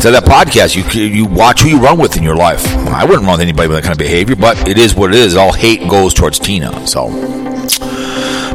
to 0.00 0.10
that 0.10 0.24
podcast. 0.24 0.74
You 0.74 1.00
you 1.00 1.26
watch 1.26 1.60
who 1.60 1.68
you 1.68 1.78
run 1.78 1.96
with 1.96 2.16
in 2.16 2.24
your 2.24 2.34
life. 2.34 2.66
I 2.88 3.04
wouldn't 3.04 3.22
run 3.22 3.34
with 3.34 3.40
anybody 3.40 3.68
with 3.68 3.76
that 3.76 3.84
kind 3.84 3.92
of 3.92 3.98
behavior, 3.98 4.34
but 4.34 4.68
it 4.68 4.78
is 4.78 4.96
what 4.96 5.14
it 5.14 5.16
is. 5.16 5.36
All 5.36 5.52
hate 5.52 5.88
goes 5.88 6.12
towards 6.12 6.40
Tina. 6.40 6.88
So, 6.88 7.06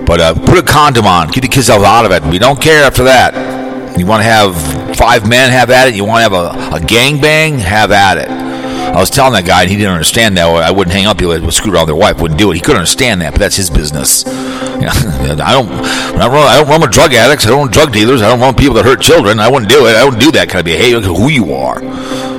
but 0.05 0.19
uh, 0.19 0.33
put 0.33 0.57
a 0.57 0.63
condom 0.63 1.05
on. 1.05 1.29
Get 1.29 1.39
the 1.39 1.47
kids 1.47 1.69
out 1.69 2.05
of 2.05 2.11
it. 2.11 2.21
We 2.29 2.37
don't 2.37 2.61
care 2.61 2.83
after 2.83 3.05
that. 3.05 3.97
You 3.97 4.07
want 4.07 4.23
to 4.23 4.25
have 4.25 4.97
five 4.97 5.25
men 5.25 5.51
have 5.51 5.69
at 5.69 5.87
it. 5.87 5.95
You 5.95 6.03
want 6.03 6.25
to 6.25 6.37
have 6.37 6.73
a, 6.73 6.75
a 6.75 6.85
gang 6.85 7.21
bang, 7.21 7.59
have 7.59 7.91
at 7.91 8.17
it. 8.17 8.42
I 8.93 8.99
was 8.99 9.09
telling 9.09 9.33
that 9.33 9.45
guy, 9.47 9.63
and 9.63 9.71
he 9.71 9.75
didn't 9.75 9.93
understand 9.93 10.37
that. 10.37 10.45
I 10.47 10.69
wouldn't 10.69 10.93
hang 10.93 11.07
up 11.07 11.19
He 11.19 11.25
would 11.25 11.51
screw 11.51 11.73
around 11.73 11.87
their 11.87 11.95
wife. 11.95 12.21
Wouldn't 12.21 12.39
do 12.39 12.51
it. 12.51 12.55
He 12.55 12.61
couldn't 12.61 12.77
understand 12.77 13.21
that, 13.21 13.31
but 13.31 13.39
that's 13.39 13.55
his 13.55 13.71
business. 13.71 14.23
You 14.23 14.31
I 14.31 15.51
don't. 15.51 15.71
I 15.73 16.19
don't, 16.19 16.31
run, 16.31 16.47
I 16.47 16.59
don't 16.59 16.69
run 16.69 16.81
with 16.81 16.91
drug 16.91 17.11
addicts. 17.15 17.47
I 17.47 17.49
don't 17.49 17.61
run 17.61 17.71
drug 17.71 17.91
dealers. 17.91 18.21
I 18.21 18.29
don't 18.29 18.39
run 18.39 18.53
people 18.53 18.75
that 18.75 18.85
hurt 18.85 19.01
children. 19.01 19.39
I 19.39 19.49
wouldn't 19.49 19.71
do 19.71 19.87
it. 19.87 19.95
I 19.95 20.03
wouldn't 20.03 20.21
do 20.21 20.31
that 20.33 20.47
kind 20.47 20.59
of 20.59 20.65
behavior. 20.65 21.01
Who 21.01 21.27
you 21.29 21.53
are. 21.53 21.81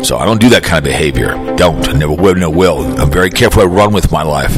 So 0.04 0.16
I 0.16 0.25
don't 0.25 0.40
do 0.40 0.49
that 0.50 0.62
kind 0.62 0.78
of 0.78 0.84
behavior. 0.84 1.30
Don't. 1.56 1.88
I 1.88 1.92
never 1.92 2.12
would, 2.12 2.38
never 2.38 2.54
will. 2.54 3.00
I'm 3.00 3.11
very 3.11 3.30
careful. 3.30 3.62
I 3.62 3.64
run 3.64 3.92
with 3.92 4.12
my 4.12 4.23
life. 4.23 4.54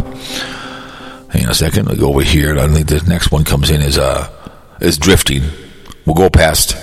Hang 1.30 1.44
on 1.44 1.50
a 1.50 1.54
second. 1.54 1.88
I'll 1.88 1.96
go 1.96 2.10
over 2.10 2.22
here. 2.22 2.58
I 2.58 2.68
think 2.68 2.88
the 2.88 3.02
next 3.08 3.32
one 3.32 3.44
comes 3.44 3.70
in 3.70 3.80
is 3.80 3.96
uh 3.96 4.28
is 4.82 4.98
drifting. 4.98 5.44
We'll 6.04 6.14
go 6.14 6.28
past. 6.28 6.76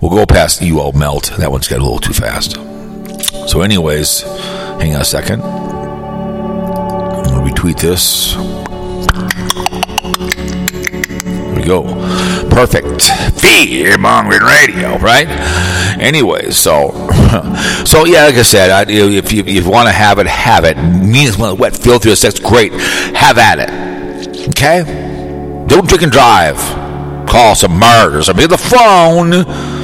We'll 0.00 0.12
go 0.12 0.24
past 0.24 0.60
UO 0.60 0.94
melt. 0.94 1.32
That 1.38 1.50
one's 1.50 1.66
got 1.66 1.80
a 1.80 1.82
little 1.82 1.98
too 1.98 2.12
fast. 2.12 2.56
So, 3.46 3.62
anyways, 3.62 4.22
hang 4.22 4.94
on 4.94 5.00
a 5.00 5.04
second. 5.04 5.40
Gonna 7.20 7.48
retweet 7.48 7.80
this. 7.80 8.34
There 11.14 11.54
we 11.54 11.62
go. 11.62 11.82
Perfect. 12.50 13.02
Fear 13.40 13.98
mongering 13.98 14.42
radio, 14.42 14.98
right? 14.98 15.28
Anyways, 16.00 16.56
so 16.56 16.90
so 17.84 18.04
yeah, 18.04 18.24
like 18.24 18.34
I 18.34 18.42
said, 18.42 18.70
I, 18.70 18.84
if 18.90 19.32
you, 19.32 19.44
if 19.44 19.64
you 19.64 19.70
want 19.70 19.86
to 19.88 19.92
have 19.92 20.18
it, 20.18 20.26
have 20.26 20.64
it. 20.64 20.76
Means 20.76 21.38
wet 21.38 21.76
filthy 21.76 22.14
sex, 22.14 22.40
great. 22.40 22.72
Have 22.72 23.38
at 23.38 23.58
it. 23.60 24.48
Okay. 24.48 24.82
Don't 25.68 25.86
drink 25.88 26.02
and 26.02 26.10
drive. 26.10 26.56
Call 27.28 27.54
some 27.54 27.78
murders. 27.78 28.28
I 28.28 28.32
mean, 28.32 28.48
the 28.48 28.58
phone. 28.58 29.79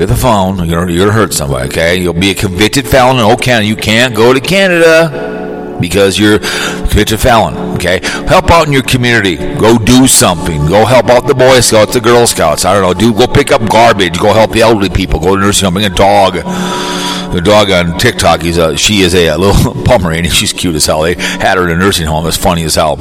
Up 0.00 0.08
the 0.08 0.16
phone. 0.16 0.66
You're, 0.66 0.88
you're 0.88 1.06
gonna 1.06 1.18
hurt 1.18 1.34
somebody. 1.34 1.68
Okay. 1.68 2.00
You'll 2.00 2.14
be 2.14 2.30
a 2.30 2.34
convicted 2.34 2.86
felon 2.86 3.16
in 3.16 3.22
old 3.22 3.42
Canada. 3.42 3.66
You 3.66 3.76
can't 3.76 4.14
go 4.14 4.32
to 4.32 4.40
Canada 4.40 5.76
because 5.80 6.18
you're 6.18 6.38
convicted 6.38 7.20
felon. 7.20 7.54
Okay, 7.74 8.00
help 8.26 8.50
out 8.50 8.66
in 8.66 8.72
your 8.72 8.82
community. 8.82 9.36
Go 9.36 9.78
do 9.78 10.06
something. 10.06 10.66
Go 10.66 10.84
help 10.84 11.06
out 11.06 11.26
the 11.26 11.34
Boy 11.34 11.60
Scouts, 11.60 11.94
the 11.94 12.00
Girl 12.00 12.26
Scouts. 12.26 12.64
I 12.64 12.72
don't 12.72 12.82
know. 12.82 12.94
Do 12.94 13.12
go 13.12 13.26
pick 13.26 13.52
up 13.52 13.68
garbage. 13.68 14.18
Go 14.18 14.32
help 14.32 14.52
the 14.52 14.62
elderly 14.62 14.88
people. 14.88 15.20
Go 15.20 15.36
to 15.36 15.40
nursing 15.42 15.66
home. 15.66 15.74
Bring 15.74 15.86
a 15.86 15.94
dog. 15.94 16.34
The 16.34 17.40
dog 17.40 17.70
on 17.70 17.98
TikTok. 17.98 18.42
He's 18.42 18.56
a 18.56 18.76
she 18.76 19.00
is 19.00 19.14
a, 19.14 19.28
a 19.28 19.36
little 19.36 19.74
Pomeranian. 19.84 20.32
She's 20.32 20.52
cute 20.52 20.74
as 20.74 20.86
hell. 20.86 21.02
They 21.02 21.14
had 21.14 21.58
her 21.58 21.68
in 21.68 21.76
a 21.76 21.78
nursing 21.78 22.06
home. 22.06 22.26
It's 22.26 22.36
funny 22.36 22.64
as 22.64 22.74
hell. 22.74 22.96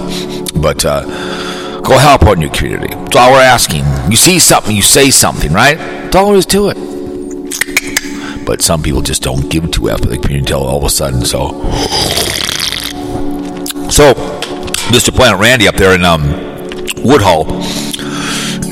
But 0.55 0.83
uh, 0.85 1.03
go 1.89 1.97
help 1.97 2.23
out 2.23 2.33
in 2.33 2.41
your 2.41 2.51
community. 2.51 2.93
That's 2.93 3.15
all 3.15 3.31
we're 3.31 3.41
asking. 3.41 3.83
You 4.11 4.15
see 4.15 4.37
something, 4.37 4.75
you 4.75 4.83
say 4.83 5.09
something, 5.09 5.51
right? 5.51 5.75
That's 5.75 6.15
all 6.15 6.27
there 6.27 6.35
is 6.35 6.45
to 6.47 6.69
it. 6.69 8.45
But 8.45 8.61
some 8.61 8.83
people 8.83 9.01
just 9.01 9.23
don't 9.23 9.49
give 9.49 9.69
to 9.71 9.89
after 9.89 10.07
the 10.07 10.17
community 10.17 10.37
until 10.53 10.59
all 10.59 10.77
of 10.77 10.83
a 10.83 10.89
sudden. 10.89 11.25
So. 11.25 11.49
So, 13.89 14.13
Mr. 14.93 15.13
Planet 15.13 15.39
Randy 15.39 15.67
up 15.67 15.75
there 15.75 15.95
in 15.95 16.05
um, 16.05 16.29
Woodhull, 16.97 17.45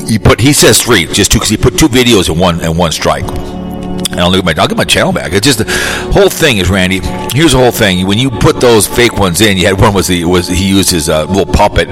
he 0.06 0.18
put 0.18 0.40
he 0.40 0.52
says 0.52 0.80
three, 0.80 1.06
just 1.06 1.32
two 1.32 1.38
because 1.38 1.50
he 1.50 1.56
put 1.56 1.76
two 1.76 1.88
videos 1.88 2.32
in 2.32 2.38
one 2.38 2.60
in 2.60 2.76
one 2.76 2.92
strike. 2.92 3.26
And 3.28 4.20
I'll 4.20 4.30
look 4.30 4.38
at 4.38 4.56
my 4.56 4.62
I'll 4.62 4.68
get 4.68 4.76
my 4.76 4.84
channel 4.84 5.12
back. 5.12 5.32
It's 5.32 5.44
just 5.44 5.58
the 5.58 5.70
whole 6.12 6.30
thing 6.30 6.58
is 6.58 6.70
Randy. 6.70 7.00
Here's 7.34 7.52
the 7.52 7.58
whole 7.58 7.72
thing. 7.72 8.06
When 8.06 8.18
you 8.18 8.30
put 8.30 8.60
those 8.60 8.86
fake 8.86 9.14
ones 9.14 9.40
in, 9.40 9.56
you 9.56 9.66
had 9.66 9.80
one 9.80 9.92
was 9.92 10.06
the 10.06 10.24
was 10.24 10.48
he 10.48 10.68
used 10.68 10.90
his 10.90 11.08
uh, 11.08 11.24
little 11.24 11.46
puppet, 11.52 11.88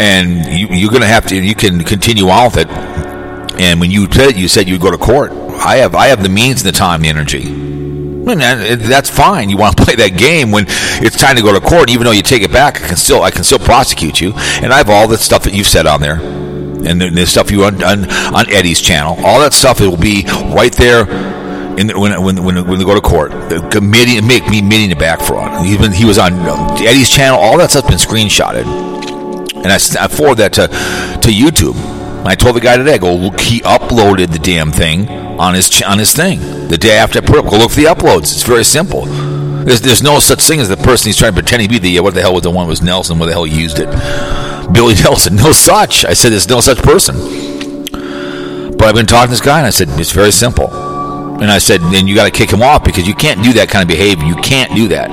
and 0.00 0.46
you, 0.46 0.68
you're 0.70 0.90
gonna 0.90 1.06
have 1.06 1.26
to 1.26 1.36
you 1.36 1.54
can 1.54 1.84
continue 1.84 2.28
on 2.28 2.46
with 2.46 2.56
it. 2.58 2.68
And 3.60 3.78
when 3.80 3.90
you 3.90 4.10
said 4.10 4.36
you 4.36 4.48
said 4.48 4.68
you'd 4.68 4.80
go 4.80 4.90
to 4.90 4.98
court, 4.98 5.32
I 5.32 5.76
have 5.76 5.94
I 5.94 6.06
have 6.06 6.22
the 6.22 6.28
means, 6.28 6.62
the 6.62 6.72
time, 6.72 7.02
the 7.02 7.08
energy. 7.08 7.70
I 8.26 8.76
that's 8.76 9.10
fine. 9.10 9.50
You 9.50 9.56
want 9.56 9.76
to 9.76 9.84
play 9.84 9.96
that 9.96 10.16
game 10.16 10.50
when 10.50 10.64
it's 10.68 11.16
time 11.16 11.36
to 11.36 11.42
go 11.42 11.52
to 11.52 11.60
court. 11.60 11.90
Even 11.90 12.04
though 12.04 12.12
you 12.12 12.22
take 12.22 12.42
it 12.42 12.52
back, 12.52 12.82
I 12.82 12.88
can 12.88 12.96
still 12.96 13.22
I 13.22 13.30
can 13.30 13.44
still 13.44 13.58
prosecute 13.58 14.20
you. 14.20 14.32
And 14.62 14.72
I 14.72 14.78
have 14.78 14.90
all 14.90 15.06
the 15.06 15.18
stuff 15.18 15.44
that 15.44 15.54
you've 15.54 15.66
said 15.66 15.86
on 15.86 16.00
there, 16.00 16.20
and 16.20 17.00
the, 17.00 17.10
the 17.10 17.26
stuff 17.26 17.50
you 17.50 17.64
on, 17.64 17.82
on 17.82 18.10
on 18.10 18.50
Eddie's 18.50 18.80
channel. 18.80 19.16
All 19.24 19.40
that 19.40 19.52
stuff 19.52 19.80
it 19.80 19.88
will 19.88 19.96
be 19.96 20.24
right 20.54 20.72
there. 20.72 21.04
The, 21.04 21.98
when, 21.98 22.22
when, 22.22 22.44
when, 22.44 22.68
when 22.68 22.78
they 22.78 22.84
go 22.84 22.94
to 22.94 23.00
court, 23.00 23.30
the 23.48 23.66
committee 23.72 24.20
make 24.20 24.46
me 24.48 24.60
meeting 24.60 24.90
it 24.90 24.98
back 24.98 25.22
fraud. 25.22 25.64
Even 25.64 25.92
he 25.92 26.04
was 26.04 26.18
on 26.18 26.34
Eddie's 26.76 27.08
channel. 27.08 27.38
All 27.38 27.56
that 27.56 27.70
stuff's 27.70 27.88
been 27.88 27.96
screenshotted, 27.96 28.64
and 29.62 29.68
I, 29.68 29.76
I 29.76 30.08
forward 30.08 30.38
that 30.38 30.52
to 30.54 30.68
to 30.68 31.28
YouTube. 31.28 31.76
I 32.24 32.34
told 32.34 32.56
the 32.56 32.60
guy 32.60 32.76
today, 32.76 32.94
I 32.94 32.98
go 32.98 33.14
look. 33.14 33.40
He 33.40 33.60
uploaded 33.60 34.32
the 34.32 34.38
damn 34.38 34.72
thing 34.72 35.08
on 35.08 35.54
his 35.54 35.82
on 35.82 35.98
his 35.98 36.12
thing 36.12 36.68
the 36.68 36.76
day 36.76 36.96
after 36.98 37.18
I 37.18 37.22
put 37.22 37.36
it 37.36 37.44
up. 37.44 37.50
Go 37.50 37.58
look 37.58 37.70
for 37.70 37.80
the 37.80 37.86
uploads. 37.86 38.32
It's 38.32 38.42
very 38.42 38.64
simple. 38.64 39.06
There's, 39.64 39.82
there's 39.82 40.02
no 40.02 40.18
such 40.20 40.42
thing 40.42 40.60
as 40.60 40.68
the 40.68 40.76
person 40.76 41.08
he's 41.08 41.16
trying 41.16 41.32
to 41.32 41.40
pretend 41.40 41.62
to 41.62 41.68
be. 41.68 41.78
The 41.78 42.00
what 42.00 42.14
the 42.14 42.20
hell 42.20 42.34
was 42.34 42.42
the 42.42 42.50
one 42.50 42.66
was 42.66 42.82
Nelson? 42.82 43.18
What 43.18 43.26
the 43.26 43.32
hell 43.32 43.44
he 43.44 43.60
used 43.60 43.78
it? 43.78 43.88
Billy 44.72 44.94
Nelson. 45.02 45.36
No 45.36 45.52
such. 45.52 46.04
I 46.04 46.12
said 46.12 46.32
there's 46.32 46.48
no 46.48 46.60
such 46.60 46.78
person. 46.78 47.16
But 48.76 48.88
I've 48.88 48.94
been 48.94 49.06
talking 49.06 49.26
to 49.26 49.30
this 49.32 49.40
guy, 49.40 49.58
and 49.58 49.66
I 49.66 49.70
said 49.70 49.88
it's 50.00 50.12
very 50.12 50.32
simple. 50.32 50.68
And 51.40 51.50
I 51.50 51.58
said, 51.58 51.80
then 51.90 52.06
you 52.06 52.14
got 52.14 52.24
to 52.24 52.30
kick 52.30 52.52
him 52.52 52.62
off 52.62 52.84
because 52.84 53.08
you 53.08 53.14
can't 53.14 53.42
do 53.42 53.54
that 53.54 53.68
kind 53.68 53.82
of 53.82 53.88
behavior. 53.88 54.26
You 54.26 54.36
can't 54.36 54.74
do 54.74 54.88
that. 54.88 55.08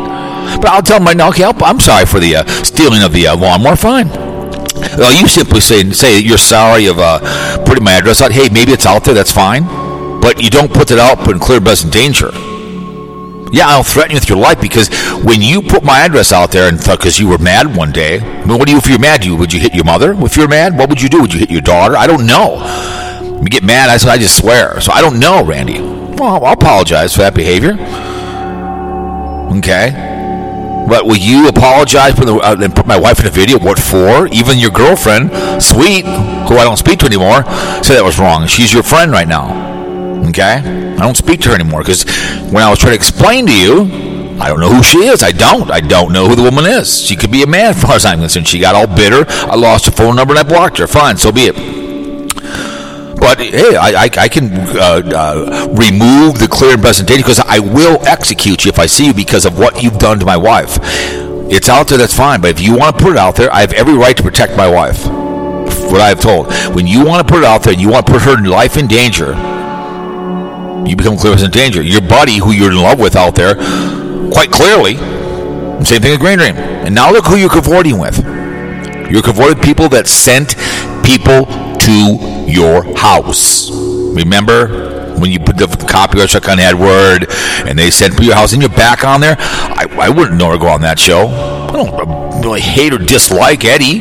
But 0.62 0.70
I'll 0.72 0.82
tell 0.82 1.02
him, 1.02 1.18
no, 1.18 1.30
okay, 1.30 1.46
I'm 1.46 1.80
sorry 1.80 2.06
for 2.06 2.20
the 2.20 2.38
uh, 2.38 2.46
stealing 2.64 3.02
of 3.04 3.14
the 3.14 3.28
uh, 3.28 3.38
lawnmower. 3.38 3.78
Fine. 3.78 4.27
Well, 4.98 5.14
you 5.14 5.28
simply 5.28 5.60
say 5.60 5.90
say 5.92 6.20
you're 6.20 6.40
sorry 6.40 6.88
of 6.88 6.98
uh, 6.98 7.20
putting 7.66 7.84
my 7.84 7.94
address 7.94 8.22
out. 8.22 8.32
Hey, 8.32 8.50
maybe 8.50 8.72
it's 8.72 8.86
out 8.86 9.04
there. 9.04 9.14
That's 9.14 9.32
fine, 9.32 9.64
but 10.22 10.42
you 10.42 10.50
don't 10.50 10.74
put 10.74 10.90
it 10.90 10.98
out 10.98 11.20
in 11.30 11.40
clear 11.40 11.60
in 11.60 11.90
danger. 11.90 12.32
Yeah, 13.54 13.68
I'll 13.68 13.84
threaten 13.84 14.12
you 14.12 14.18
with 14.18 14.28
your 14.28 14.40
life 14.40 14.60
because 14.60 14.90
when 15.24 15.42
you 15.42 15.62
put 15.62 15.84
my 15.84 16.00
address 16.00 16.34
out 16.34 16.52
there 16.52 16.68
and 16.68 16.78
because 16.80 17.20
you 17.20 17.30
were 17.30 17.38
mad 17.38 17.76
one 17.76 17.92
day, 17.92 18.20
I 18.20 18.46
mean, 18.46 18.58
what 18.58 18.66
do 18.68 18.74
you 18.74 18.78
if 18.80 18.90
you're 18.90 19.00
mad? 19.00 19.24
You 19.24 19.36
would 19.36 19.54
you 19.54 19.60
hit 19.60 19.74
your 19.74 19.86
mother? 19.86 20.14
If 20.26 20.36
you're 20.36 20.48
mad, 20.48 20.78
what 20.78 20.90
would 20.90 21.02
you 21.02 21.10
do? 21.10 21.22
Would 21.22 21.34
you 21.34 21.40
hit 21.40 21.52
your 21.52 21.62
daughter? 21.62 21.96
I 21.96 22.08
don't 22.08 22.26
know. 22.26 22.58
You 23.42 23.50
get 23.50 23.64
mad, 23.64 23.90
I 23.90 23.98
said 23.98 24.10
I 24.10 24.18
just 24.18 24.36
swear. 24.36 24.82
So 24.82 24.92
I 24.92 25.02
don't 25.02 25.20
know, 25.20 25.46
Randy. 25.46 25.80
Well, 25.80 26.44
I'll 26.44 26.54
apologize 26.54 27.14
for 27.14 27.22
that 27.22 27.36
behavior. 27.36 27.74
Okay. 29.60 30.17
But 30.88 31.06
will 31.06 31.18
you 31.18 31.48
apologize 31.50 32.16
for 32.16 32.26
the, 32.26 32.36
uh, 32.36 32.56
and 32.60 32.74
put 32.74 32.88
my 32.88 32.98
wife 32.98 33.20
in 33.20 33.28
a 33.28 33.30
video? 33.30 33.60
What 33.60 33.78
for? 33.78 34.28
Even 34.28 34.58
your 34.58 34.72
girlfriend, 34.72 35.32
sweet, 35.62 36.06
who 36.06 36.56
I 36.56 36.64
don't 36.64 36.78
speak 36.78 37.00
to 37.00 37.06
anymore, 37.06 37.44
said 37.84 37.96
that 37.96 38.04
was 38.04 38.18
wrong. 38.20 38.48
She's 38.48 38.74
your 38.74 38.84
friend 38.84 39.12
right 39.12 39.28
now. 39.28 39.68
Okay? 40.30 40.62
I 40.98 41.00
don't 41.00 41.18
speak 41.18 41.42
to 41.42 41.50
her 41.50 41.56
anymore 41.56 41.82
because 41.82 42.04
when 42.52 42.64
I 42.64 42.70
was 42.70 42.80
trying 42.80 42.92
to 42.92 42.96
explain 42.96 43.48
to 43.48 43.54
you, 43.54 43.82
I 44.40 44.48
don't 44.50 44.60
know 44.60 44.70
who 44.70 44.84
she 44.84 45.00
is. 45.00 45.24
I 45.24 45.32
don't. 45.32 45.70
I 45.72 45.82
don't 45.82 46.14
know 46.14 46.28
who 46.28 46.36
the 46.36 46.44
woman 46.44 46.66
is. 46.66 47.02
She 47.02 47.16
could 47.16 47.32
be 47.32 47.44
a 47.44 47.48
man, 47.48 47.66
as 47.76 47.82
far 47.82 47.96
as 47.96 48.06
I'm 48.06 48.20
concerned. 48.20 48.48
She 48.48 48.60
got 48.60 48.76
all 48.76 48.88
bitter. 48.88 49.26
I 49.28 49.56
lost 49.56 49.86
her 49.88 49.92
phone 49.92 50.16
number 50.16 50.34
and 50.34 50.40
I 50.40 50.44
blocked 50.44 50.78
her. 50.78 50.88
Fine, 50.88 51.18
so 51.18 51.32
be 51.32 51.48
it. 51.48 51.77
But 53.28 53.40
hey, 53.40 53.76
I, 53.76 54.04
I, 54.04 54.30
can 54.30 54.54
uh, 54.54 55.02
uh, 55.04 55.68
remove 55.72 56.40
the 56.40 56.48
clear 56.50 56.76
and 56.76 56.82
present 56.82 57.10
danger 57.10 57.24
because 57.24 57.42
I 57.42 57.60
will 57.60 58.00
execute 58.08 58.64
you 58.64 58.70
if 58.70 58.80
I 58.80 58.86
see 58.86 59.08
you 59.08 59.14
because 59.14 59.46
of 59.46 59.60
what 59.60 59.84
you've 59.84 59.98
done 59.98 60.18
to 60.20 60.26
my 60.26 60.38
wife. 60.38 60.80
It's 61.52 61.68
out 61.68 61.90
there, 61.90 61.98
that's 61.98 62.14
fine. 62.14 62.40
But 62.40 62.52
if 62.52 62.62
you 62.62 62.78
want 62.78 62.98
to 62.98 63.04
put 63.04 63.12
it 63.12 63.18
out 63.18 63.36
there, 63.36 63.54
I 63.54 63.60
have 63.60 63.74
every 63.74 63.96
right 63.96 64.16
to 64.16 64.24
protect 64.24 64.56
my 64.56 64.72
wife. 64.72 65.08
What 65.92 66.00
I've 66.00 66.22
told. 66.22 66.48
When 66.74 66.88
you 66.88 67.04
want 67.04 67.28
to 67.28 67.34
put 67.34 67.44
it 67.44 67.46
out 67.46 67.64
there 67.64 67.74
and 67.74 67.82
you 67.82 67.90
want 67.90 68.08
to 68.08 68.14
put 68.14 68.22
her 68.22 68.38
life 68.48 68.78
in 68.78 68.88
danger, 68.88 69.34
you 70.88 70.96
become 70.96 71.18
clear 71.18 71.34
as 71.34 71.44
in 71.44 71.52
danger. 71.52 71.82
Your 71.82 72.00
buddy, 72.00 72.38
who 72.38 72.54
you're 72.54 72.72
in 72.72 72.78
love 72.78 72.98
with 72.98 73.18
out 73.18 73.36
there, 73.36 73.56
quite 74.32 74.52
clearly, 74.52 74.96
same 75.84 76.02
thing 76.02 76.12
with 76.12 76.22
Green 76.22 76.38
Dream. 76.38 76.56
And 76.56 76.96
now 76.96 77.12
look 77.12 77.26
who 77.26 77.36
you're 77.36 77.50
cavorting 77.50 78.00
with. 78.00 78.24
You're 79.12 79.22
cavorting 79.22 79.62
people 79.62 79.90
that 79.90 80.08
sent 80.08 80.56
people 81.04 81.67
to 81.88 82.18
your 82.52 82.84
house. 82.98 83.72
Remember 83.72 85.16
when 85.20 85.32
you 85.32 85.40
put 85.40 85.58
the 85.58 85.68
copyright 85.90 86.30
check 86.30 86.50
on 86.50 86.60
Edward 86.60 87.28
and 87.66 87.80
they 87.80 87.90
said 87.90 88.12
put 88.12 88.26
your 88.26 88.36
house 88.36 88.52
and 88.52 88.62
you're 88.62 88.70
back 88.70 89.06
on 89.06 89.22
there? 89.22 89.38
I, 89.40 89.88
I 89.98 90.10
wouldn't 90.10 90.38
know 90.38 90.52
to 90.52 90.58
go 90.58 90.68
on 90.68 90.82
that 90.82 91.00
show. 91.00 91.28
I 91.28 91.72
don't 91.72 92.42
really 92.42 92.60
hate 92.60 92.94
or 92.94 92.98
dislike 92.98 93.64
Eddie. 93.64 94.00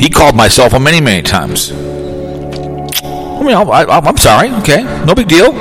He 0.00 0.08
called 0.08 0.36
my 0.36 0.46
cell 0.46 0.70
phone 0.70 0.84
many, 0.84 1.00
many 1.00 1.22
times. 1.22 1.72
I 1.72 3.42
mean, 3.42 3.56
I, 3.56 3.98
am 4.08 4.16
sorry. 4.16 4.50
Okay, 4.60 4.84
no 5.04 5.14
big 5.14 5.26
deal. 5.26 5.52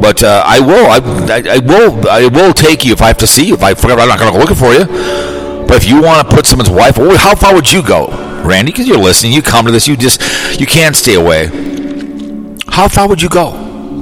But 0.00 0.22
uh, 0.24 0.42
I 0.44 0.58
will. 0.60 0.86
I, 0.86 0.98
I, 1.32 1.54
I, 1.54 1.58
will. 1.58 2.08
I 2.08 2.26
will 2.26 2.52
take 2.52 2.84
you 2.84 2.92
if 2.92 3.00
I 3.02 3.06
have 3.06 3.18
to 3.18 3.26
see 3.26 3.46
you. 3.46 3.54
If 3.54 3.62
I 3.62 3.74
forget, 3.74 4.00
I'm 4.00 4.08
not 4.08 4.18
going 4.18 4.32
to 4.32 4.38
go 4.38 4.40
looking 4.40 4.56
for 4.56 4.72
you. 4.72 4.84
But 5.66 5.76
if 5.76 5.88
you 5.88 6.02
want 6.02 6.28
to 6.28 6.34
put 6.34 6.44
someone's 6.46 6.70
wife, 6.70 6.96
how 6.96 7.34
far 7.34 7.54
would 7.54 7.72
you 7.72 7.82
go, 7.86 8.06
Randy? 8.46 8.72
Because 8.72 8.88
you're 8.88 8.98
listening. 8.98 9.32
You 9.32 9.42
come 9.42 9.66
to 9.66 9.72
this. 9.72 9.86
You 9.88 9.96
just 9.96 10.20
you 10.60 10.66
can't 10.66 10.96
stay 10.96 11.14
away. 11.14 11.46
How 12.68 12.88
far 12.88 13.08
would 13.08 13.20
you 13.20 13.28
go 13.28 13.52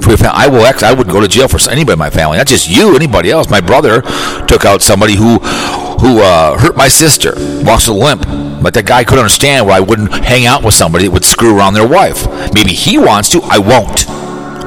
for 0.01 0.09
your 0.09 0.17
family? 0.17 0.35
I 0.35 0.47
will. 0.47 0.65
Ex- 0.65 0.83
I 0.83 0.93
would 0.93 1.07
go 1.07 1.21
to 1.21 1.27
jail 1.27 1.47
for 1.47 1.59
anybody 1.69 1.93
in 1.93 1.99
my 1.99 2.09
family, 2.09 2.37
not 2.37 2.47
just 2.47 2.69
you. 2.69 2.95
Anybody 2.95 3.31
else. 3.31 3.49
My 3.49 3.61
brother 3.61 4.01
took 4.47 4.65
out 4.65 4.81
somebody 4.81 5.15
who 5.15 5.39
who 5.39 6.21
uh, 6.21 6.57
hurt 6.57 6.75
my 6.75 6.87
sister, 6.87 7.33
lost 7.63 7.87
a 7.87 7.93
limp. 7.93 8.25
But 8.61 8.73
that 8.73 8.85
guy 8.85 9.03
couldn't 9.03 9.19
understand 9.19 9.67
why 9.67 9.77
I 9.77 9.79
wouldn't 9.79 10.11
hang 10.11 10.45
out 10.45 10.63
with 10.63 10.73
somebody 10.73 11.05
that 11.05 11.11
would 11.11 11.25
screw 11.25 11.57
around 11.57 11.73
their 11.73 11.87
wife. 11.87 12.25
Maybe 12.53 12.71
he 12.71 12.97
wants 12.97 13.29
to. 13.29 13.41
I 13.43 13.59
won't. 13.59 14.09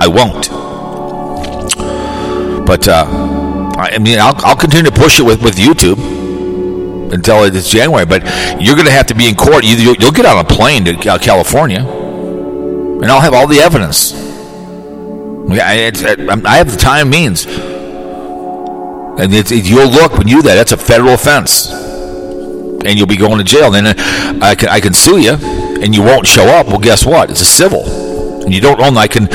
I 0.00 0.06
won't. 0.06 0.49
But 2.64 2.87
uh, 2.87 3.06
I 3.76 3.99
mean, 3.99 4.18
I'll, 4.18 4.35
I'll 4.44 4.56
continue 4.56 4.90
to 4.90 4.97
push 4.97 5.18
it 5.18 5.25
with, 5.25 5.42
with 5.42 5.56
YouTube 5.56 6.18
until 7.12 7.45
it's 7.45 7.71
January. 7.71 8.07
But 8.07 8.23
you're 8.61 8.75
going 8.75 8.87
to 8.87 8.93
have 8.93 9.07
to 9.07 9.15
be 9.15 9.29
in 9.29 9.35
court. 9.35 9.65
You, 9.65 9.95
will 9.99 10.12
get 10.12 10.27
on 10.27 10.45
a 10.45 10.49
plane 10.49 10.85
to 10.85 10.95
California, 11.19 11.81
and 11.81 13.07
I'll 13.07 13.21
have 13.21 13.35
all 13.35 13.47
the 13.47 13.59
evidence. 13.59 14.12
It's, 15.50 16.05
I 16.05 16.57
have 16.57 16.71
the 16.71 16.77
time 16.77 17.11
means. 17.11 17.47
And 19.19 19.35
it, 19.35 19.50
you'll 19.50 19.91
look 19.91 20.17
when 20.17 20.29
you 20.29 20.43
that. 20.43 20.55
That's 20.55 20.73
a 20.73 20.77
federal 20.77 21.15
offense, 21.15 21.71
and 21.71 22.97
you'll 22.97 23.09
be 23.09 23.17
going 23.17 23.38
to 23.38 23.45
jail. 23.45 23.75
And 23.75 23.87
then 23.87 23.99
uh, 23.99 24.38
I 24.43 24.55
can 24.55 24.69
I 24.69 24.81
can 24.81 24.95
sue 24.95 25.19
you, 25.19 25.33
and 25.33 25.95
you 25.95 26.03
won't 26.03 26.27
show 26.27 26.45
up. 26.45 26.69
Well, 26.69 26.79
guess 26.79 27.05
what? 27.05 27.31
It's 27.31 27.41
a 27.41 27.45
civil, 27.45 28.45
and 28.45 28.55
you 28.55 28.61
don't 28.61 28.81
own. 28.81 28.97
I 28.97 29.09
can 29.09 29.27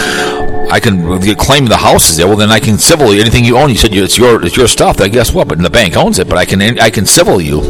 I 0.73 0.79
can 0.79 1.21
claim 1.35 1.67
the 1.67 1.77
house 1.77 2.09
is 2.09 2.17
there. 2.17 2.27
Well, 2.27 2.35
then 2.35 2.49
I 2.49 2.59
can 2.59 2.79
civil 2.79 3.09
anything 3.11 3.45
you 3.45 3.57
own. 3.57 3.69
You 3.69 3.75
said 3.75 3.93
it's 3.93 4.17
your 4.17 4.43
it's 4.43 4.57
your 4.57 4.67
stuff. 4.67 4.97
Then 4.97 5.11
guess 5.11 5.31
what? 5.31 5.47
But 5.47 5.59
the 5.59 5.69
bank 5.69 5.95
owns 5.95 6.17
it. 6.17 6.27
But 6.27 6.39
I 6.39 6.45
can 6.45 6.61
I 6.79 6.89
can 6.89 7.05
civil 7.05 7.39
you 7.39 7.61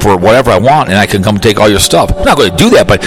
for 0.00 0.16
whatever 0.16 0.50
I 0.50 0.58
want, 0.58 0.88
and 0.88 0.96
I 0.96 1.04
can 1.04 1.22
come 1.22 1.36
take 1.38 1.60
all 1.60 1.68
your 1.68 1.78
stuff. 1.78 2.10
I'm 2.16 2.24
not 2.24 2.38
going 2.38 2.50
to 2.50 2.56
do 2.56 2.70
that, 2.70 2.88
but 2.88 3.00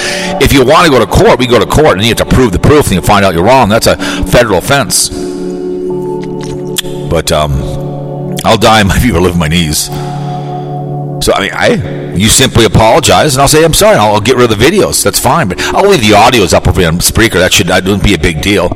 if 0.43 0.53
you 0.53 0.63
want 0.63 0.85
to 0.85 0.91
go 0.91 0.99
to 0.99 1.07
court, 1.07 1.39
we 1.39 1.47
go 1.47 1.57
to 1.57 1.65
court, 1.65 1.93
and 1.93 2.01
you 2.01 2.09
have 2.09 2.17
to 2.17 2.25
prove 2.25 2.51
the 2.51 2.59
proof, 2.59 2.85
and 2.87 2.95
you 2.95 3.01
find 3.01 3.25
out 3.25 3.33
you're 3.33 3.43
wrong. 3.43 3.67
That's 3.67 3.87
a 3.87 3.97
federal 4.27 4.59
offense. 4.59 5.09
But 7.09 7.31
um, 7.31 7.53
I'll 8.45 8.59
die. 8.59 8.83
My 8.91 8.99
people 8.99 9.21
live 9.21 9.37
my 9.37 9.47
knees. 9.47 9.89
So 11.25 11.33
I 11.33 11.41
mean, 11.41 11.51
I 11.53 12.13
you 12.15 12.29
simply 12.29 12.65
apologize, 12.65 13.35
and 13.35 13.41
I'll 13.41 13.47
say 13.47 13.63
I'm 13.63 13.73
sorry. 13.73 13.97
I'll, 13.97 14.13
I'll, 14.15 14.21
get 14.21 14.37
rid 14.37 14.51
of 14.51 14.59
the 14.59 14.63
videos. 14.63 15.03
That's 15.03 15.19
fine, 15.19 15.49
but 15.49 15.59
I'll 15.73 15.89
leave 15.89 16.01
the 16.01 16.15
audios 16.15 16.53
up 16.53 16.67
over 16.67 16.85
on 16.85 16.99
Spreaker. 16.99 17.39
That 17.39 17.53
should 17.53 17.67
that 17.67 17.83
wouldn't 17.83 18.03
be 18.03 18.13
a 18.13 18.19
big 18.19 18.41
deal, 18.41 18.69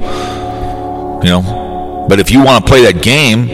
you 1.24 1.30
know. 1.30 2.06
But 2.08 2.20
if 2.20 2.32
you 2.32 2.44
want 2.44 2.64
to 2.64 2.70
play 2.70 2.84
that 2.84 3.02
game, 3.02 3.48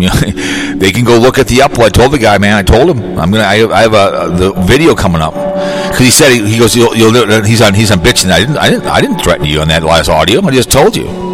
you 0.00 0.08
know, 0.08 0.14
they 0.76 0.92
can 0.92 1.04
go 1.04 1.18
look 1.18 1.38
at 1.38 1.48
the 1.48 1.56
upload. 1.56 1.86
I 1.86 1.88
told 1.90 2.12
the 2.12 2.18
guy, 2.18 2.38
man. 2.38 2.54
I 2.54 2.62
told 2.62 2.88
him 2.90 3.18
I'm 3.18 3.30
gonna. 3.30 3.44
I, 3.44 3.68
I 3.70 3.82
have 3.82 3.94
a, 3.94 3.96
uh, 3.96 4.36
the 4.36 4.52
video 4.62 4.94
coming 4.94 5.20
up 5.20 5.34
because 5.34 5.98
he 5.98 6.10
said 6.10 6.32
he, 6.32 6.48
he 6.48 6.58
goes. 6.58 6.74
You'll, 6.74 6.94
you'll, 6.94 7.44
he's 7.44 7.60
on. 7.60 7.74
He's 7.74 7.90
on 7.90 7.98
bitching. 7.98 8.30
I 8.30 8.40
didn't. 8.40 8.56
I 8.56 8.70
didn't. 8.70 8.86
I 8.86 9.00
didn't 9.00 9.18
threaten 9.18 9.46
you 9.46 9.60
on 9.60 9.68
that 9.68 9.82
last 9.82 10.08
audio. 10.08 10.40
I 10.42 10.50
just 10.50 10.70
told 10.70 10.96
you. 10.96 11.27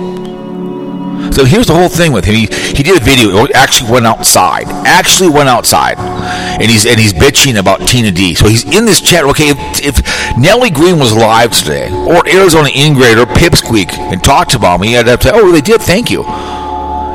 So 1.34 1.44
here's 1.44 1.66
the 1.66 1.74
whole 1.74 1.88
thing 1.88 2.12
with 2.12 2.24
him. 2.24 2.34
He, 2.34 2.46
he 2.46 2.82
did 2.84 3.00
a 3.00 3.04
video. 3.04 3.46
Actually 3.54 3.90
went 3.90 4.06
outside. 4.06 4.66
Actually 4.86 5.30
went 5.30 5.48
outside, 5.48 5.98
and 5.98 6.70
he's 6.70 6.86
and 6.86 6.98
he's 6.98 7.12
bitching 7.12 7.58
about 7.58 7.80
Tina 7.88 8.12
D. 8.12 8.34
So 8.34 8.46
he's 8.46 8.64
in 8.64 8.84
this 8.84 9.00
chat. 9.00 9.24
Okay, 9.24 9.48
if, 9.48 9.58
if 9.82 10.38
Nellie 10.38 10.70
Green 10.70 10.98
was 10.98 11.12
live 11.12 11.50
today, 11.52 11.90
or 11.90 12.26
Arizona 12.28 12.68
Ingrate, 12.74 13.18
or 13.18 13.26
Pipsqueak, 13.26 13.90
and 13.98 14.22
talked 14.22 14.54
about 14.54 14.78
me, 14.78 14.96
I'd 14.96 15.08
have 15.08 15.20
to 15.20 15.28
say, 15.28 15.34
oh, 15.34 15.50
they 15.50 15.60
did. 15.60 15.82
Thank 15.82 16.10
you. 16.10 16.22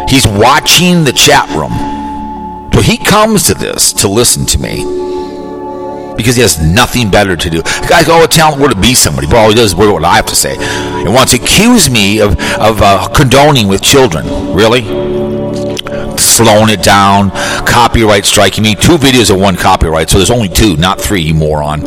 He's 0.10 0.28
watching 0.28 1.06
the 1.06 1.14
chat 1.14 1.50
room. 1.56 1.72
So 2.74 2.82
he 2.82 2.98
comes 2.98 3.44
to 3.48 3.54
this 3.54 3.94
to 3.94 4.08
listen 4.10 4.46
to 4.48 4.60
me 4.60 5.09
because 6.20 6.36
he 6.36 6.42
has 6.42 6.60
nothing 6.60 7.10
better 7.10 7.38
to 7.38 7.50
do. 7.50 7.62
The 7.62 7.88
guy's 7.90 8.10
all 8.10 8.22
the 8.22 8.28
talent 8.28 8.60
where 8.60 8.70
to 8.70 8.76
be 8.76 8.94
somebody, 8.94 9.26
but 9.26 9.38
all 9.38 9.48
he 9.48 9.56
does 9.56 9.72
is 9.72 9.76
what 9.76 10.04
I 10.04 10.18
have 10.18 10.26
to 10.26 10.36
say. 10.36 10.58
And 10.60 11.14
wants 11.14 11.32
to 11.32 11.42
accuse 11.42 11.90
me 11.90 12.20
of, 12.20 12.32
of 12.60 12.82
uh, 12.82 13.08
condoning 13.16 13.70
with 13.70 13.82
children. 13.82 14.26
Really? 14.54 14.82
Slowing 16.18 16.70
it 16.70 16.84
down, 16.84 17.32
copyright 17.66 18.26
striking 18.26 18.66
me. 18.66 18.76
Two 18.76 18.98
videos 18.98 19.32
of 19.34 19.40
one 19.40 19.56
copyright, 19.56 20.10
so 20.10 20.18
there's 20.18 20.30
only 20.30 20.50
two, 20.50 20.76
not 20.76 21.00
three, 21.00 21.22
you 21.22 21.34
moron. 21.34 21.84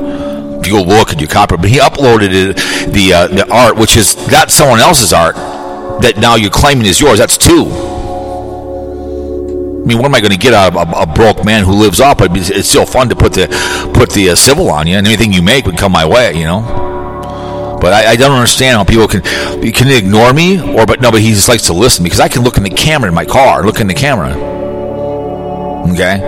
If 0.61 0.67
you 0.67 0.73
go 0.73 0.83
look 0.83 1.11
at 1.11 1.21
your 1.21 1.29
copyright, 1.29 1.61
but 1.61 1.71
he 1.71 1.79
uploaded 1.79 2.31
it, 2.33 2.57
the 2.91 3.13
uh, 3.13 3.27
the 3.27 3.53
art, 3.53 3.77
which 3.77 3.99
is 3.99 4.17
not 4.29 4.51
someone 4.51 4.81
else's 4.81 5.13
art, 5.13 5.37
that 6.01 6.17
now 6.17 6.37
you're 6.37 6.51
claiming 6.51 6.87
is 6.87 6.99
yours. 6.99 7.19
That's 7.19 7.37
two. 7.37 7.92
I 9.83 9.85
mean, 9.85 9.99
what 9.99 10.07
am 10.07 10.15
I 10.15 10.21
going 10.21 10.31
to 10.31 10.39
get 10.39 10.55
out 10.55 10.77
of 10.77 10.89
a, 10.89 10.93
a, 11.01 11.07
broke 11.13 11.45
man 11.45 11.65
who 11.65 11.73
lives 11.73 11.99
up? 11.99 12.21
It's, 12.21 12.51
it's 12.51 12.69
still 12.69 12.87
fun 12.87 13.09
to 13.09 13.17
put 13.17 13.33
the 13.33 13.49
put 13.93 14.11
the 14.11 14.31
uh, 14.31 14.37
civil 14.37 14.71
on 14.71 14.87
you, 14.87 14.97
and 14.97 15.05
anything 15.05 15.33
you 15.33 15.43
make 15.43 15.67
would 15.67 15.77
come 15.77 15.91
my 15.91 16.07
way, 16.07 16.35
you 16.35 16.45
know. 16.45 17.79
But 17.81 17.93
I, 17.93 18.13
I, 18.13 18.17
don't 18.17 18.31
understand 18.31 18.77
how 18.77 18.85
people 18.85 19.09
can 19.09 19.23
can 19.73 19.89
ignore 19.89 20.33
me, 20.33 20.61
or 20.61 20.87
but 20.87 21.01
no, 21.01 21.11
but 21.11 21.21
he 21.21 21.31
just 21.31 21.49
likes 21.49 21.67
to 21.67 21.73
listen 21.73 22.05
because 22.05 22.21
I 22.21 22.29
can 22.29 22.43
look 22.43 22.59
in 22.59 22.63
the 22.63 22.71
camera 22.71 23.09
in 23.09 23.15
my 23.15 23.25
car, 23.25 23.65
look 23.65 23.81
in 23.81 23.89
the 23.89 23.95
camera. 23.95 24.31
Okay. 25.91 26.23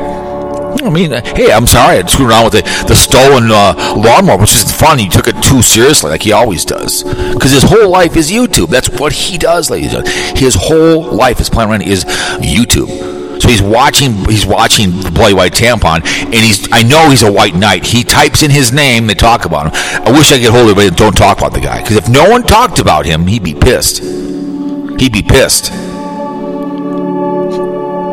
I 0.83 0.91
mean, 0.91 1.13
hey, 1.13 1.53
I'm 1.53 1.69
sorry 1.69 1.99
I 1.99 2.07
screwed 2.07 2.31
around 2.31 2.45
with 2.47 2.55
the, 2.55 2.85
the 2.89 2.97
stolen 2.97 3.53
uh, 3.53 3.95
lawnmower, 3.97 4.39
which 4.39 4.57
isn't 4.57 4.77
fun. 4.77 4.99
He 4.99 5.09
took 5.09 5.29
it 5.29 5.41
too 5.45 5.63
seriously, 5.63 6.11
like 6.11 6.23
he 6.23 6.33
always 6.33 6.65
does. 6.65 7.05
Because 7.05 7.53
his 7.53 7.63
whole 7.63 7.89
life 7.89 8.17
is 8.17 8.33
YouTube. 8.33 8.69
That's 8.69 8.91
what 8.91 9.13
he 9.13 9.39
does, 9.39 9.71
ladies 9.71 9.95
and 9.95 10.05
gentlemen. 10.05 10.37
His 10.37 10.57
whole 10.57 11.05
life, 11.05 11.39
his 11.39 11.49
plan 11.49 11.71
around 11.71 11.83
is 11.83 12.05
YouTube. 12.05 13.14
So 13.45 13.51
he's 13.51 13.61
watching 13.61 14.25
he's 14.25 14.47
watching 14.47 15.01
the 15.01 15.11
bloody 15.11 15.35
white 15.35 15.53
tampon, 15.53 15.97
and 16.25 16.35
he's 16.35 16.67
I 16.73 16.83
know 16.83 17.11
he's 17.11 17.23
a 17.23 17.31
white 17.31 17.55
knight. 17.55 17.85
He 17.85 18.03
types 18.03 18.43
in 18.43 18.51
his 18.51 18.73
name. 18.73 19.07
They 19.07 19.13
talk 19.13 19.45
about 19.45 19.67
him. 19.67 19.73
I 20.03 20.13
wish 20.13 20.33
I 20.33 20.41
could 20.41 20.49
hold 20.49 20.75
but 20.75 20.97
don't 20.97 21.15
talk 21.15 21.37
about 21.37 21.53
the 21.53 21.61
guy 21.61 21.83
because 21.83 21.99
if 21.99 22.09
no 22.09 22.27
one 22.31 22.43
talked 22.45 22.79
about 22.79 23.05
him, 23.05 23.27
he'd 23.27 23.45
be 23.45 23.53
pissed. 23.53 23.99
He'd 24.03 25.13
be 25.13 25.23
pissed. 25.23 25.71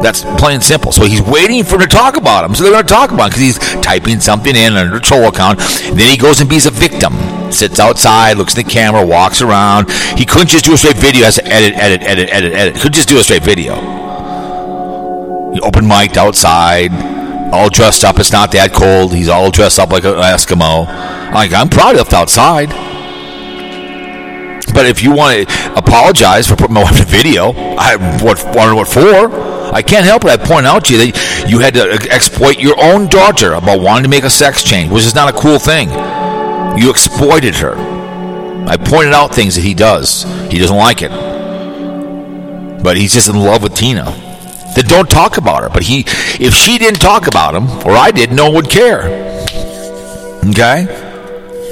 That's 0.04 0.24
plain 0.38 0.56
and 0.56 0.64
simple. 0.64 0.92
So 0.92 1.06
he's 1.06 1.22
waiting 1.22 1.64
for 1.64 1.78
them 1.78 1.88
to 1.88 1.96
talk 1.96 2.18
about 2.18 2.44
him. 2.44 2.54
So 2.54 2.64
they're 2.64 2.74
going 2.74 2.84
to 2.84 2.94
talk 2.94 3.12
about 3.12 3.28
him 3.28 3.30
because 3.30 3.42
he's 3.42 3.82
typing 3.82 4.20
something 4.20 4.54
in 4.54 4.74
under 4.74 4.98
a 4.98 5.00
troll 5.00 5.30
account. 5.30 5.60
Then 5.60 6.12
he 6.12 6.18
goes 6.18 6.42
and 6.42 6.50
be 6.50 6.58
a 6.58 6.72
victim. 6.72 7.14
Sits 7.54 7.80
outside, 7.80 8.36
looks 8.36 8.58
at 8.58 8.66
the 8.66 8.70
camera, 8.70 9.06
walks 9.06 9.42
around. 9.42 9.90
He 10.18 10.26
couldn't 10.26 10.50
just 10.50 10.66
do 10.66 10.74
a 10.74 10.78
straight 10.78 10.98
video. 10.98 11.24
Has 11.24 11.36
to 11.36 11.46
edit, 11.46 11.78
edit, 11.78 12.02
edit, 12.02 12.30
edit, 12.34 12.54
edit. 12.54 12.82
Could 12.82 12.92
just 12.92 13.08
do 13.08 13.18
a 13.18 13.24
straight 13.24 13.44
video 13.44 14.01
open 15.60 15.88
mic'd 15.88 16.18
outside, 16.18 16.92
all 17.54 17.70
dressed 17.70 18.04
up. 18.04 18.20
It's 18.20 18.32
not 18.32 18.52
that 18.54 18.72
cold. 18.74 19.14
He's 19.14 19.28
all 19.28 19.52
dressed 19.52 19.80
up 19.80 19.92
like 19.92 20.06
an 20.06 20.14
Eskimo. 20.14 20.86
Like 21.34 21.52
I'm 21.54 21.70
proud 21.70 21.98
of 21.98 22.12
outside. 22.14 22.70
But 24.74 24.86
if 24.86 25.04
you 25.04 25.12
want 25.12 25.50
to 25.50 25.74
apologize 25.76 26.48
for 26.48 26.56
putting 26.56 26.74
my 26.76 26.84
wife 26.84 27.00
in 27.00 27.08
video, 27.08 27.52
I 27.52 27.98
what 28.24 28.44
wonder 28.56 28.76
what 28.76 28.88
for. 28.88 29.52
I 29.74 29.82
can't 29.82 30.06
help 30.06 30.24
it. 30.26 30.30
I 30.30 30.38
point 30.38 30.66
out 30.66 30.86
to 30.86 30.94
you 30.94 31.12
that 31.12 31.46
you 31.50 31.60
had 31.60 31.74
to 31.76 31.92
exploit 32.12 32.60
your 32.60 32.76
own 32.82 33.08
daughter 33.08 33.54
about 33.54 33.82
wanting 33.82 34.04
to 34.04 34.10
make 34.10 34.24
a 34.24 34.30
sex 34.30 34.64
change, 34.64 34.92
which 34.92 35.06
is 35.06 35.16
not 35.16 35.34
a 35.34 35.38
cool 35.38 35.60
thing. 35.60 35.90
You 36.78 36.90
exploited 36.90 37.56
her. 37.56 37.76
I 38.68 38.78
pointed 38.78 39.14
out 39.14 39.34
things 39.34 39.56
that 39.56 39.62
he 39.62 39.74
does. 39.74 40.24
He 40.50 40.58
doesn't 40.58 40.76
like 40.76 41.02
it. 41.02 41.12
But 42.84 42.98
he's 42.98 43.14
just 43.14 43.30
in 43.30 43.36
love 43.36 43.64
with 43.64 43.76
Tina 43.76 44.31
that 44.76 44.86
don't 44.88 45.10
talk 45.10 45.38
about 45.38 45.64
her. 45.64 45.70
But 45.70 45.84
he, 45.84 46.06
if 46.40 46.54
she 46.54 46.78
didn't 46.78 47.00
talk 47.00 47.28
about 47.28 47.56
him, 47.56 47.70
or 47.86 47.92
I 47.92 48.12
didn't, 48.12 48.36
no 48.36 48.46
one 48.46 48.56
would 48.56 48.70
care. 48.70 49.04
Okay? 50.50 50.86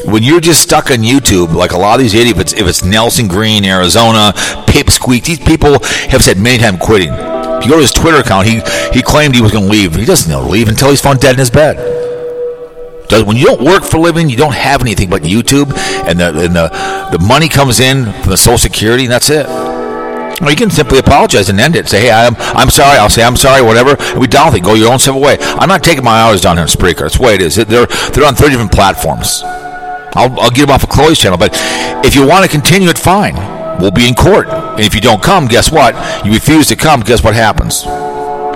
When 0.05 0.23
you're 0.23 0.39
just 0.39 0.61
stuck 0.61 0.91
on 0.91 0.97
YouTube, 0.97 1.53
like 1.53 1.71
a 1.71 1.77
lot 1.77 1.95
of 1.95 2.01
these 2.01 2.13
idiots, 2.13 2.53
if 2.53 2.67
it's, 2.67 2.83
Nelson 2.83 3.27
Green, 3.27 3.65
Arizona, 3.65 4.31
Pipsqueak, 4.65 5.25
these 5.25 5.39
people 5.39 5.83
have 6.09 6.21
said 6.21 6.37
many 6.37 6.57
times 6.57 6.79
quitting. 6.81 7.09
If 7.11 7.65
you 7.65 7.71
go 7.71 7.75
to 7.75 7.81
his 7.81 7.91
Twitter 7.91 8.19
account, 8.19 8.47
he, 8.47 8.61
he 8.93 9.01
claimed 9.01 9.35
he 9.35 9.41
was 9.41 9.51
going 9.51 9.65
to 9.65 9.69
leave. 9.71 9.95
He 9.95 10.05
doesn't 10.05 10.31
know 10.31 10.47
leave 10.47 10.69
until 10.69 10.89
he's 10.89 11.01
found 11.01 11.19
dead 11.19 11.33
in 11.33 11.39
his 11.39 11.49
bed. 11.49 11.75
Does, 13.09 13.23
When 13.23 13.35
you 13.35 13.45
don't 13.45 13.61
work 13.61 13.83
for 13.83 13.97
a 13.97 13.99
living, 13.99 14.29
you 14.29 14.37
don't 14.37 14.53
have 14.53 14.81
anything 14.81 15.09
but 15.09 15.23
YouTube, 15.23 15.73
and 16.07 16.19
the, 16.19 16.27
and 16.27 16.55
the, 16.55 16.69
the 17.11 17.19
money 17.19 17.49
comes 17.49 17.79
in 17.79 18.05
from 18.05 18.29
the 18.29 18.37
Social 18.37 18.57
Security, 18.57 19.03
and 19.03 19.11
that's 19.11 19.29
it. 19.29 19.45
Well, 20.41 20.51
you 20.51 20.55
can 20.55 20.69
simply 20.69 20.99
apologize 20.99 21.49
and 21.49 21.59
end 21.59 21.75
it. 21.75 21.87
Say, 21.87 22.01
hey, 22.01 22.11
I'm, 22.11 22.35
I'm 22.37 22.69
sorry. 22.69 22.97
I'll 22.97 23.09
say, 23.09 23.23
I'm 23.23 23.35
sorry, 23.35 23.61
whatever. 23.61 23.97
We 24.17 24.27
down 24.27 24.49
Go 24.61 24.73
your 24.73 24.91
own 24.91 24.99
civil 24.99 25.21
way. 25.21 25.37
I'm 25.39 25.69
not 25.69 25.83
taking 25.83 26.03
my 26.03 26.21
hours 26.21 26.41
down 26.41 26.57
here 26.57 26.63
on 26.63 26.67
Spreaker. 26.67 26.99
That's 26.99 27.17
the 27.17 27.23
way 27.23 27.35
it 27.35 27.41
is. 27.41 27.55
They're, 27.55 27.85
they're 27.85 28.25
on 28.25 28.35
30 28.35 28.51
different 28.51 28.71
platforms. 28.71 29.41
I'll, 30.15 30.39
I'll 30.39 30.49
get 30.49 30.61
them 30.61 30.71
off 30.71 30.83
of 30.83 30.89
Chloe's 30.89 31.19
channel. 31.19 31.37
But 31.37 31.51
if 32.05 32.15
you 32.15 32.27
want 32.27 32.45
to 32.45 32.51
continue 32.51 32.89
it, 32.89 32.97
fine. 32.97 33.35
We'll 33.79 33.91
be 33.91 34.07
in 34.07 34.15
court. 34.15 34.47
And 34.47 34.81
if 34.81 34.95
you 34.95 35.01
don't 35.01 35.21
come, 35.21 35.47
guess 35.47 35.71
what? 35.71 35.95
You 36.25 36.33
refuse 36.33 36.67
to 36.67 36.75
come, 36.75 37.01
guess 37.01 37.23
what 37.23 37.35
happens? 37.35 37.85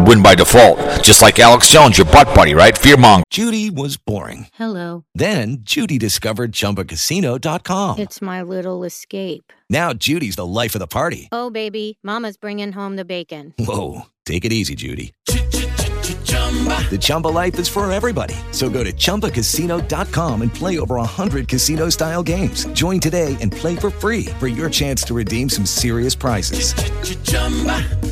Win 0.01 0.21
by 0.21 0.35
default. 0.35 0.77
Just 1.03 1.21
like 1.21 1.39
Alex 1.39 1.69
Jones, 1.69 1.97
your 1.97 2.05
butt 2.05 2.27
buddy, 2.35 2.53
right? 2.53 2.75
Fearmong. 2.75 3.23
Judy 3.29 3.69
was 3.69 3.97
boring. 3.97 4.47
Hello. 4.53 5.05
Then 5.15 5.57
Judy 5.61 5.97
discovered 5.97 6.51
ChumbaCasino.com. 6.51 7.97
It's 7.97 8.21
my 8.21 8.41
little 8.43 8.83
escape. 8.83 9.51
Now 9.69 9.93
Judy's 9.93 10.35
the 10.35 10.45
life 10.45 10.75
of 10.75 10.79
the 10.79 10.87
party. 10.87 11.29
Oh, 11.31 11.49
baby, 11.49 11.97
mama's 12.03 12.37
bringing 12.37 12.71
home 12.71 12.95
the 12.95 13.05
bacon. 13.05 13.55
Whoa, 13.57 14.03
take 14.25 14.45
it 14.45 14.53
easy, 14.53 14.75
Judy. 14.75 15.13
The 15.25 16.99
Chumba 17.01 17.29
life 17.29 17.57
is 17.57 17.67
for 17.67 17.91
everybody. 17.91 18.35
So 18.51 18.69
go 18.69 18.83
to 18.83 18.93
ChumbaCasino.com 18.93 20.41
and 20.43 20.53
play 20.53 20.77
over 20.77 20.95
100 20.97 21.47
casino-style 21.47 22.21
games. 22.21 22.65
Join 22.73 22.99
today 22.99 23.35
and 23.41 23.51
play 23.51 23.75
for 23.75 23.89
free 23.89 24.25
for 24.39 24.47
your 24.47 24.69
chance 24.69 25.03
to 25.05 25.15
redeem 25.15 25.49
some 25.49 25.65
serious 25.65 26.13
prizes. 26.13 26.73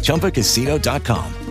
ChumbaCasino.com. 0.01 1.50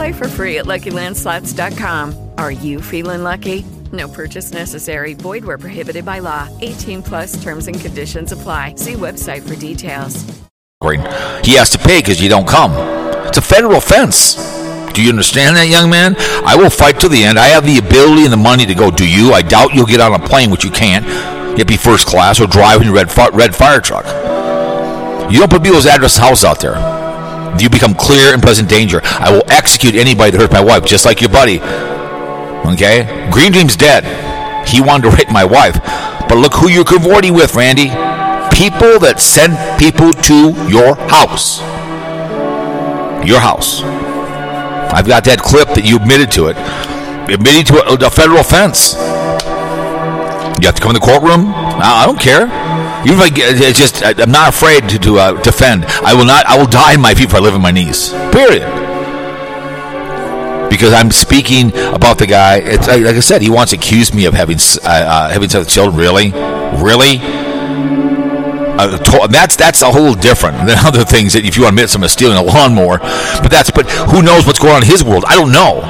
Play 0.00 0.12
for 0.12 0.28
free 0.28 0.56
at 0.56 0.64
LuckyLandSlots.com. 0.64 2.30
Are 2.38 2.50
you 2.50 2.80
feeling 2.80 3.22
lucky? 3.22 3.66
No 3.92 4.08
purchase 4.08 4.50
necessary. 4.50 5.12
Void 5.12 5.44
where 5.44 5.58
prohibited 5.58 6.06
by 6.06 6.20
law. 6.20 6.48
18 6.62 7.02
plus 7.02 7.42
terms 7.42 7.68
and 7.68 7.78
conditions 7.78 8.32
apply. 8.32 8.76
See 8.76 8.94
website 8.94 9.46
for 9.46 9.56
details. 9.56 10.24
He 11.44 11.56
has 11.56 11.68
to 11.68 11.78
pay 11.78 12.00
because 12.00 12.18
you 12.18 12.30
don't 12.30 12.48
come. 12.48 12.72
It's 13.28 13.36
a 13.36 13.42
federal 13.42 13.76
offense. 13.76 14.36
Do 14.94 15.02
you 15.02 15.10
understand 15.10 15.56
that, 15.56 15.68
young 15.68 15.90
man? 15.90 16.14
I 16.46 16.56
will 16.56 16.70
fight 16.70 16.98
to 17.00 17.08
the 17.10 17.22
end. 17.22 17.38
I 17.38 17.48
have 17.48 17.66
the 17.66 17.76
ability 17.76 18.22
and 18.22 18.32
the 18.32 18.38
money 18.38 18.64
to 18.64 18.74
go. 18.74 18.90
Do 18.90 19.06
you? 19.06 19.34
I 19.34 19.42
doubt 19.42 19.74
you'll 19.74 19.84
get 19.84 20.00
on 20.00 20.18
a 20.18 20.26
plane, 20.26 20.50
which 20.50 20.64
you 20.64 20.70
can't. 20.70 21.04
Yet 21.58 21.68
be 21.68 21.76
first 21.76 22.06
class 22.06 22.40
or 22.40 22.46
drive 22.46 22.80
in 22.80 22.86
your 22.86 22.94
red, 22.94 23.14
red 23.34 23.54
fire 23.54 23.82
truck. 23.82 24.06
You 25.30 25.40
don't 25.40 25.50
put 25.50 25.62
people's 25.62 25.84
address 25.84 26.16
house 26.16 26.42
out 26.42 26.58
there. 26.58 26.99
You 27.58 27.68
become 27.68 27.94
clear 27.94 28.32
and 28.32 28.42
present 28.42 28.68
danger. 28.68 29.00
I 29.04 29.30
will 29.30 29.44
execute 29.50 29.94
anybody 29.94 30.30
that 30.32 30.40
hurt 30.40 30.52
my 30.52 30.62
wife, 30.62 30.84
just 30.84 31.04
like 31.04 31.20
your 31.20 31.30
buddy. 31.30 31.60
Okay? 32.72 33.28
Green 33.30 33.52
Dream's 33.52 33.76
dead. 33.76 34.04
He 34.66 34.80
wanted 34.80 35.10
to 35.10 35.16
rape 35.16 35.30
my 35.30 35.44
wife. 35.44 35.74
But 36.28 36.38
look 36.38 36.54
who 36.54 36.68
you're 36.68 36.84
cavorting 36.84 37.34
with, 37.34 37.54
Randy. 37.54 37.88
People 38.56 38.98
that 39.00 39.16
send 39.20 39.56
people 39.78 40.12
to 40.12 40.52
your 40.68 40.94
house. 41.08 41.60
Your 43.26 43.40
house. 43.40 43.82
I've 44.92 45.06
got 45.06 45.24
that 45.24 45.38
clip 45.38 45.68
that 45.74 45.84
you 45.84 45.96
admitted 45.96 46.30
to 46.32 46.48
it. 46.48 46.56
Admitting 47.32 47.64
to 47.66 48.06
a, 48.06 48.10
federal 48.10 48.40
offense. 48.40 48.94
You 50.60 50.66
have 50.66 50.74
to 50.74 50.82
come 50.82 50.90
in 50.90 51.00
the 51.00 51.04
courtroom. 51.04 51.52
I 51.54 52.04
don't 52.06 52.20
care. 52.20 52.69
Even 53.06 53.18
if 53.18 53.60
I 53.62 53.72
just, 53.72 54.02
I- 54.02 54.14
I'm 54.22 54.30
not 54.30 54.48
afraid 54.50 54.88
to, 54.90 54.98
to 54.98 55.18
uh, 55.18 55.40
defend. 55.42 55.84
I 55.86 56.14
will 56.14 56.26
not. 56.26 56.44
I 56.46 56.58
will 56.58 56.66
die 56.66 56.94
in 56.94 57.00
my 57.00 57.14
feet 57.14 57.28
if 57.28 57.34
I 57.34 57.38
live 57.38 57.54
on 57.54 57.62
my 57.62 57.70
knees. 57.70 58.10
Period. 58.32 58.68
Because 60.68 60.92
I'm 60.92 61.10
speaking 61.10 61.68
about 61.94 62.18
the 62.18 62.26
guy. 62.26 62.58
It's 62.58 62.86
like 62.86 63.02
like 63.02 63.16
I 63.16 63.20
said. 63.20 63.42
He 63.42 63.50
once 63.50 63.72
accused 63.72 64.14
me 64.14 64.24
of 64.26 64.34
having 64.34 64.56
uh, 64.58 64.88
uh, 64.88 65.28
having 65.30 65.48
sex 65.48 65.64
with 65.66 65.68
children. 65.74 65.96
Really, 65.96 66.30
really. 66.80 67.18
Uh, 68.78 68.96
to- 68.96 69.28
that's 69.30 69.56
that's 69.56 69.82
a 69.82 69.90
whole 69.90 70.14
different 70.14 70.56
than 70.66 70.78
other 70.86 71.04
things 71.04 71.32
that 71.32 71.44
if 71.44 71.56
you 71.56 71.66
admit 71.66 71.90
someone 71.90 72.08
stealing 72.08 72.38
a 72.38 72.42
lawnmower, 72.42 72.98
but 72.98 73.48
that's 73.50 73.70
but 73.70 73.90
who 73.90 74.22
knows 74.22 74.46
what's 74.46 74.58
going 74.60 74.74
on 74.74 74.82
in 74.82 74.88
his 74.88 75.02
world? 75.02 75.24
I 75.26 75.34
don't 75.34 75.52
know. 75.52 75.80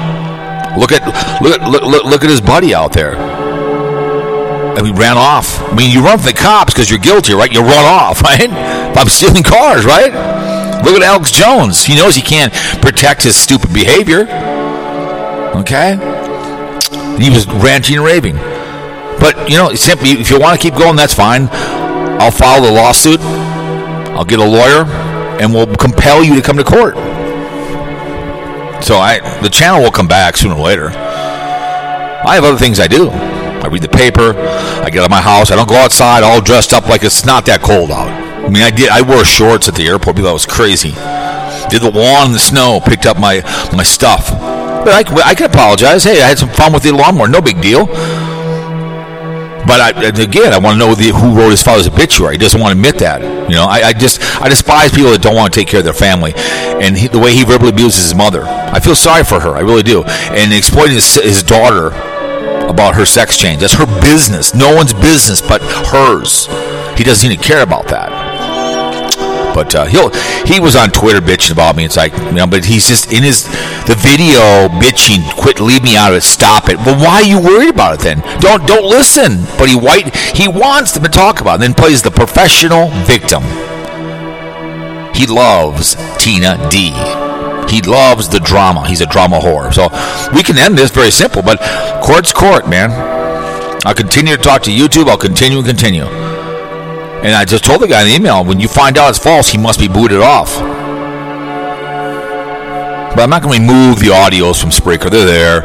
Look 0.79 0.91
at 0.91 1.05
look 1.43 1.59
at 1.61 1.69
look, 1.69 1.83
look, 1.83 2.03
look 2.03 2.23
at 2.23 2.29
his 2.29 2.41
buddy 2.41 2.73
out 2.73 2.91
there. 2.91 3.13
And 4.77 4.81
we 4.81 4.91
ran 4.91 5.17
off. 5.17 5.61
I 5.61 5.75
mean, 5.75 5.91
you 5.91 6.03
run 6.03 6.17
from 6.17 6.27
the 6.27 6.33
cops 6.33 6.73
because 6.73 6.89
you're 6.89 6.99
guilty, 6.99 7.33
right? 7.33 7.51
You 7.51 7.61
run 7.61 7.85
off, 7.85 8.21
right? 8.23 8.49
I'm 8.49 9.07
stealing 9.07 9.43
cars, 9.43 9.85
right? 9.85 10.11
Look 10.83 10.95
at 10.95 11.03
Alex 11.03 11.31
Jones. 11.31 11.83
He 11.83 11.95
knows 11.95 12.15
he 12.15 12.21
can't 12.21 12.53
protect 12.81 13.23
his 13.23 13.35
stupid 13.35 13.73
behavior. 13.73 14.21
Okay? 15.55 15.95
He 17.21 17.29
was 17.29 17.45
ranting 17.47 17.97
and 17.97 18.05
raving. 18.05 18.35
But, 19.19 19.49
you 19.49 19.57
know, 19.57 19.73
simply, 19.75 20.11
if 20.11 20.31
you 20.31 20.39
want 20.39 20.59
to 20.59 20.61
keep 20.61 20.77
going, 20.77 20.95
that's 20.95 21.13
fine. 21.13 21.47
I'll 21.51 22.31
file 22.31 22.61
the 22.61 22.71
lawsuit. 22.71 23.19
I'll 23.21 24.25
get 24.25 24.39
a 24.39 24.45
lawyer, 24.45 24.85
and 25.39 25.53
we'll 25.53 25.75
compel 25.75 26.23
you 26.23 26.35
to 26.35 26.41
come 26.41 26.57
to 26.57 26.63
court. 26.63 26.95
So 28.83 28.95
I, 28.97 29.19
the 29.43 29.49
channel 29.49 29.81
will 29.83 29.91
come 29.91 30.07
back 30.07 30.35
sooner 30.37 30.55
or 30.55 30.63
later. 30.63 30.89
I 30.89 32.35
have 32.35 32.43
other 32.43 32.57
things 32.57 32.79
I 32.79 32.87
do. 32.87 33.09
Read 33.71 33.81
the 33.81 33.89
paper. 33.89 34.35
I 34.83 34.89
get 34.89 34.99
out 34.99 35.05
of 35.05 35.11
my 35.11 35.21
house. 35.21 35.49
I 35.49 35.55
don't 35.55 35.69
go 35.69 35.75
outside 35.75 36.23
all 36.23 36.41
dressed 36.41 36.73
up 36.73 36.87
like 36.87 37.03
it's 37.03 37.25
not 37.25 37.45
that 37.45 37.61
cold 37.61 37.89
out. 37.89 38.09
I 38.09 38.49
mean, 38.49 38.63
I 38.63 38.69
did. 38.69 38.89
I 38.89 39.01
wore 39.01 39.23
shorts 39.23 39.69
at 39.69 39.75
the 39.75 39.87
airport. 39.87 40.17
People 40.17 40.29
thought 40.29 40.33
was 40.33 40.45
crazy. 40.45 40.91
Did 41.69 41.81
the 41.81 41.91
lawn 41.93 42.27
in 42.27 42.33
the 42.33 42.39
snow. 42.39 42.81
Picked 42.83 43.05
up 43.05 43.17
my 43.17 43.41
my 43.71 43.83
stuff. 43.83 44.29
But 44.83 44.89
I, 44.89 45.29
I 45.29 45.35
can 45.35 45.49
apologize. 45.49 46.03
Hey, 46.03 46.21
I 46.21 46.27
had 46.27 46.37
some 46.37 46.49
fun 46.49 46.73
with 46.73 46.83
the 46.83 46.91
lawnmower. 46.91 47.29
No 47.29 47.39
big 47.39 47.61
deal. 47.61 47.85
But 49.71 49.79
I, 49.79 49.89
again, 50.09 50.51
I 50.51 50.57
want 50.57 50.75
to 50.75 50.85
know 50.85 50.95
the, 50.95 51.15
who 51.15 51.37
wrote 51.37 51.51
his 51.51 51.63
father's 51.63 51.87
obituary. 51.87 52.33
He 52.33 52.39
doesn't 52.39 52.59
want 52.59 52.73
to 52.73 52.77
admit 52.77 52.99
that. 52.99 53.21
You 53.21 53.55
know, 53.55 53.65
I, 53.65 53.89
I 53.89 53.93
just 53.93 54.19
I 54.41 54.49
despise 54.49 54.91
people 54.91 55.11
that 55.11 55.21
don't 55.21 55.35
want 55.35 55.53
to 55.53 55.59
take 55.59 55.69
care 55.69 55.79
of 55.79 55.85
their 55.85 55.93
family, 55.93 56.33
and 56.35 56.97
he, 56.97 57.07
the 57.07 57.19
way 57.19 57.33
he 57.33 57.45
verbally 57.45 57.69
abuses 57.69 58.03
his 58.03 58.15
mother. 58.15 58.43
I 58.43 58.81
feel 58.81 58.95
sorry 58.95 59.23
for 59.23 59.39
her. 59.39 59.55
I 59.55 59.61
really 59.61 59.83
do. 59.83 60.03
And 60.03 60.51
exploiting 60.51 60.95
his, 60.95 61.15
his 61.15 61.43
daughter 61.43 61.91
about 62.71 62.95
her 62.95 63.05
sex 63.05 63.37
change. 63.37 63.61
That's 63.61 63.75
her 63.75 63.85
business. 64.01 64.53
No 64.53 64.73
one's 64.75 64.93
business 64.93 65.41
but 65.41 65.61
hers. 65.61 66.47
He 66.97 67.03
doesn't 67.03 67.29
even 67.29 67.43
care 67.43 67.63
about 67.63 67.87
that. 67.89 68.09
But 69.53 69.75
uh, 69.75 69.85
he'll 69.85 70.09
he 70.45 70.59
was 70.59 70.75
on 70.75 70.91
Twitter 70.91 71.19
bitching 71.19 71.51
about 71.51 71.75
me. 71.75 71.85
It's 71.85 71.97
like 71.97 72.13
you 72.13 72.31
know, 72.31 72.47
but 72.47 72.65
he's 72.65 72.87
just 72.87 73.11
in 73.11 73.23
his 73.23 73.43
the 73.85 73.95
video 73.97 74.69
bitching. 74.79 75.29
Quit, 75.35 75.59
leave 75.59 75.83
me 75.83 75.97
out 75.97 76.11
of 76.11 76.17
it. 76.17 76.23
Stop 76.23 76.69
it. 76.69 76.77
Well, 76.77 76.97
why 76.97 77.15
are 77.15 77.23
you 77.23 77.39
worried 77.39 77.69
about 77.69 77.95
it 77.95 77.99
then? 77.99 78.19
Don't 78.39 78.65
don't 78.65 78.85
listen. 78.85 79.43
But 79.57 79.69
he 79.69 79.75
white 79.75 80.15
he 80.15 80.47
wants 80.47 80.93
them 80.93 81.03
to 81.03 81.09
talk 81.09 81.41
about. 81.41 81.55
It, 81.55 81.61
then 81.61 81.73
plays 81.73 82.01
the 82.01 82.11
professional 82.11 82.87
victim. 83.03 83.43
He 85.13 85.27
loves 85.27 85.95
Tina 86.17 86.69
D. 86.69 86.91
He 87.69 87.81
loves 87.81 88.27
the 88.29 88.39
drama. 88.39 88.87
He's 88.87 89.01
a 89.01 89.05
drama 89.05 89.39
whore. 89.39 89.73
So 89.73 89.89
we 90.35 90.43
can 90.43 90.57
end 90.57 90.77
this 90.77 90.91
very 90.91 91.11
simple. 91.11 91.41
But 91.41 91.59
court's 92.03 92.33
court, 92.33 92.67
man. 92.67 92.91
I'll 93.85 93.95
continue 93.95 94.35
to 94.35 94.41
talk 94.41 94.61
to 94.63 94.71
YouTube. 94.71 95.07
I'll 95.09 95.17
continue 95.17 95.57
and 95.57 95.67
continue. 95.67 96.05
And 96.05 97.35
I 97.35 97.45
just 97.45 97.63
told 97.63 97.81
the 97.81 97.87
guy 97.87 98.01
in 98.01 98.07
the 98.07 98.15
email, 98.15 98.43
when 98.43 98.59
you 98.59 98.67
find 98.67 98.97
out 98.97 99.09
it's 99.09 99.19
false, 99.19 99.49
he 99.49 99.57
must 99.57 99.79
be 99.79 99.87
booted 99.87 100.21
off. 100.21 100.59
But 103.15 103.19
I'm 103.19 103.29
not 103.29 103.43
going 103.43 103.61
to 103.61 103.67
remove 103.67 103.99
the 103.99 104.07
audios 104.07 104.59
from 104.59 104.69
Spreaker. 104.71 105.09
They're 105.09 105.25
there. 105.25 105.61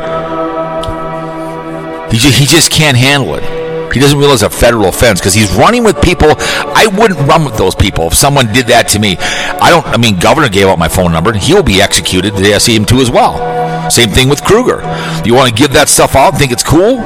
He 2.11 2.19
just, 2.19 2.39
he 2.39 2.47
just 2.47 2.71
can't 2.71 2.97
handle 2.97 3.35
it. 3.35 3.66
He 3.97 4.03
doesn't 4.03 4.19
realize 4.19 4.43
a 4.43 4.51
federal 4.51 4.91
offense 4.91 5.21
because 5.21 5.33
he's 5.33 5.51
running 5.55 5.83
with 5.83 6.03
people. 6.03 6.29
I 6.37 6.87
wouldn't 6.99 7.19
run 7.21 7.47
with 7.47 7.57
those 7.57 7.75
people 7.75 8.09
if 8.09 8.15
someone 8.15 8.53
did 8.53 8.67
that 8.67 8.89
to 8.89 8.99
me. 8.99 9.17
I 9.19 9.71
don't. 9.71 9.87
I 9.87 9.97
mean, 9.97 10.19
Governor 10.19 10.51
gave 10.51 10.67
out 10.67 10.79
my 10.79 10.87
phone 10.87 11.13
number. 11.13 11.33
He'll 11.33 11.63
be 11.63 11.81
executed 11.81 12.35
the 12.35 12.43
day 12.43 12.53
I 12.53 12.59
see 12.59 12.77
him 12.77 12.85
too 12.85 12.99
as 12.99 13.11
well. 13.11 13.91
Same 13.91 14.11
thing 14.11 14.29
with 14.29 14.45
Kruger. 14.45 14.83
You 15.25 15.33
want 15.33 15.49
to 15.49 15.55
give 15.55 15.73
that 15.73 15.89
stuff 15.89 16.15
out 16.15 16.35
and 16.35 16.39
think 16.39 16.53
it's 16.53 16.63
cool? 16.63 16.97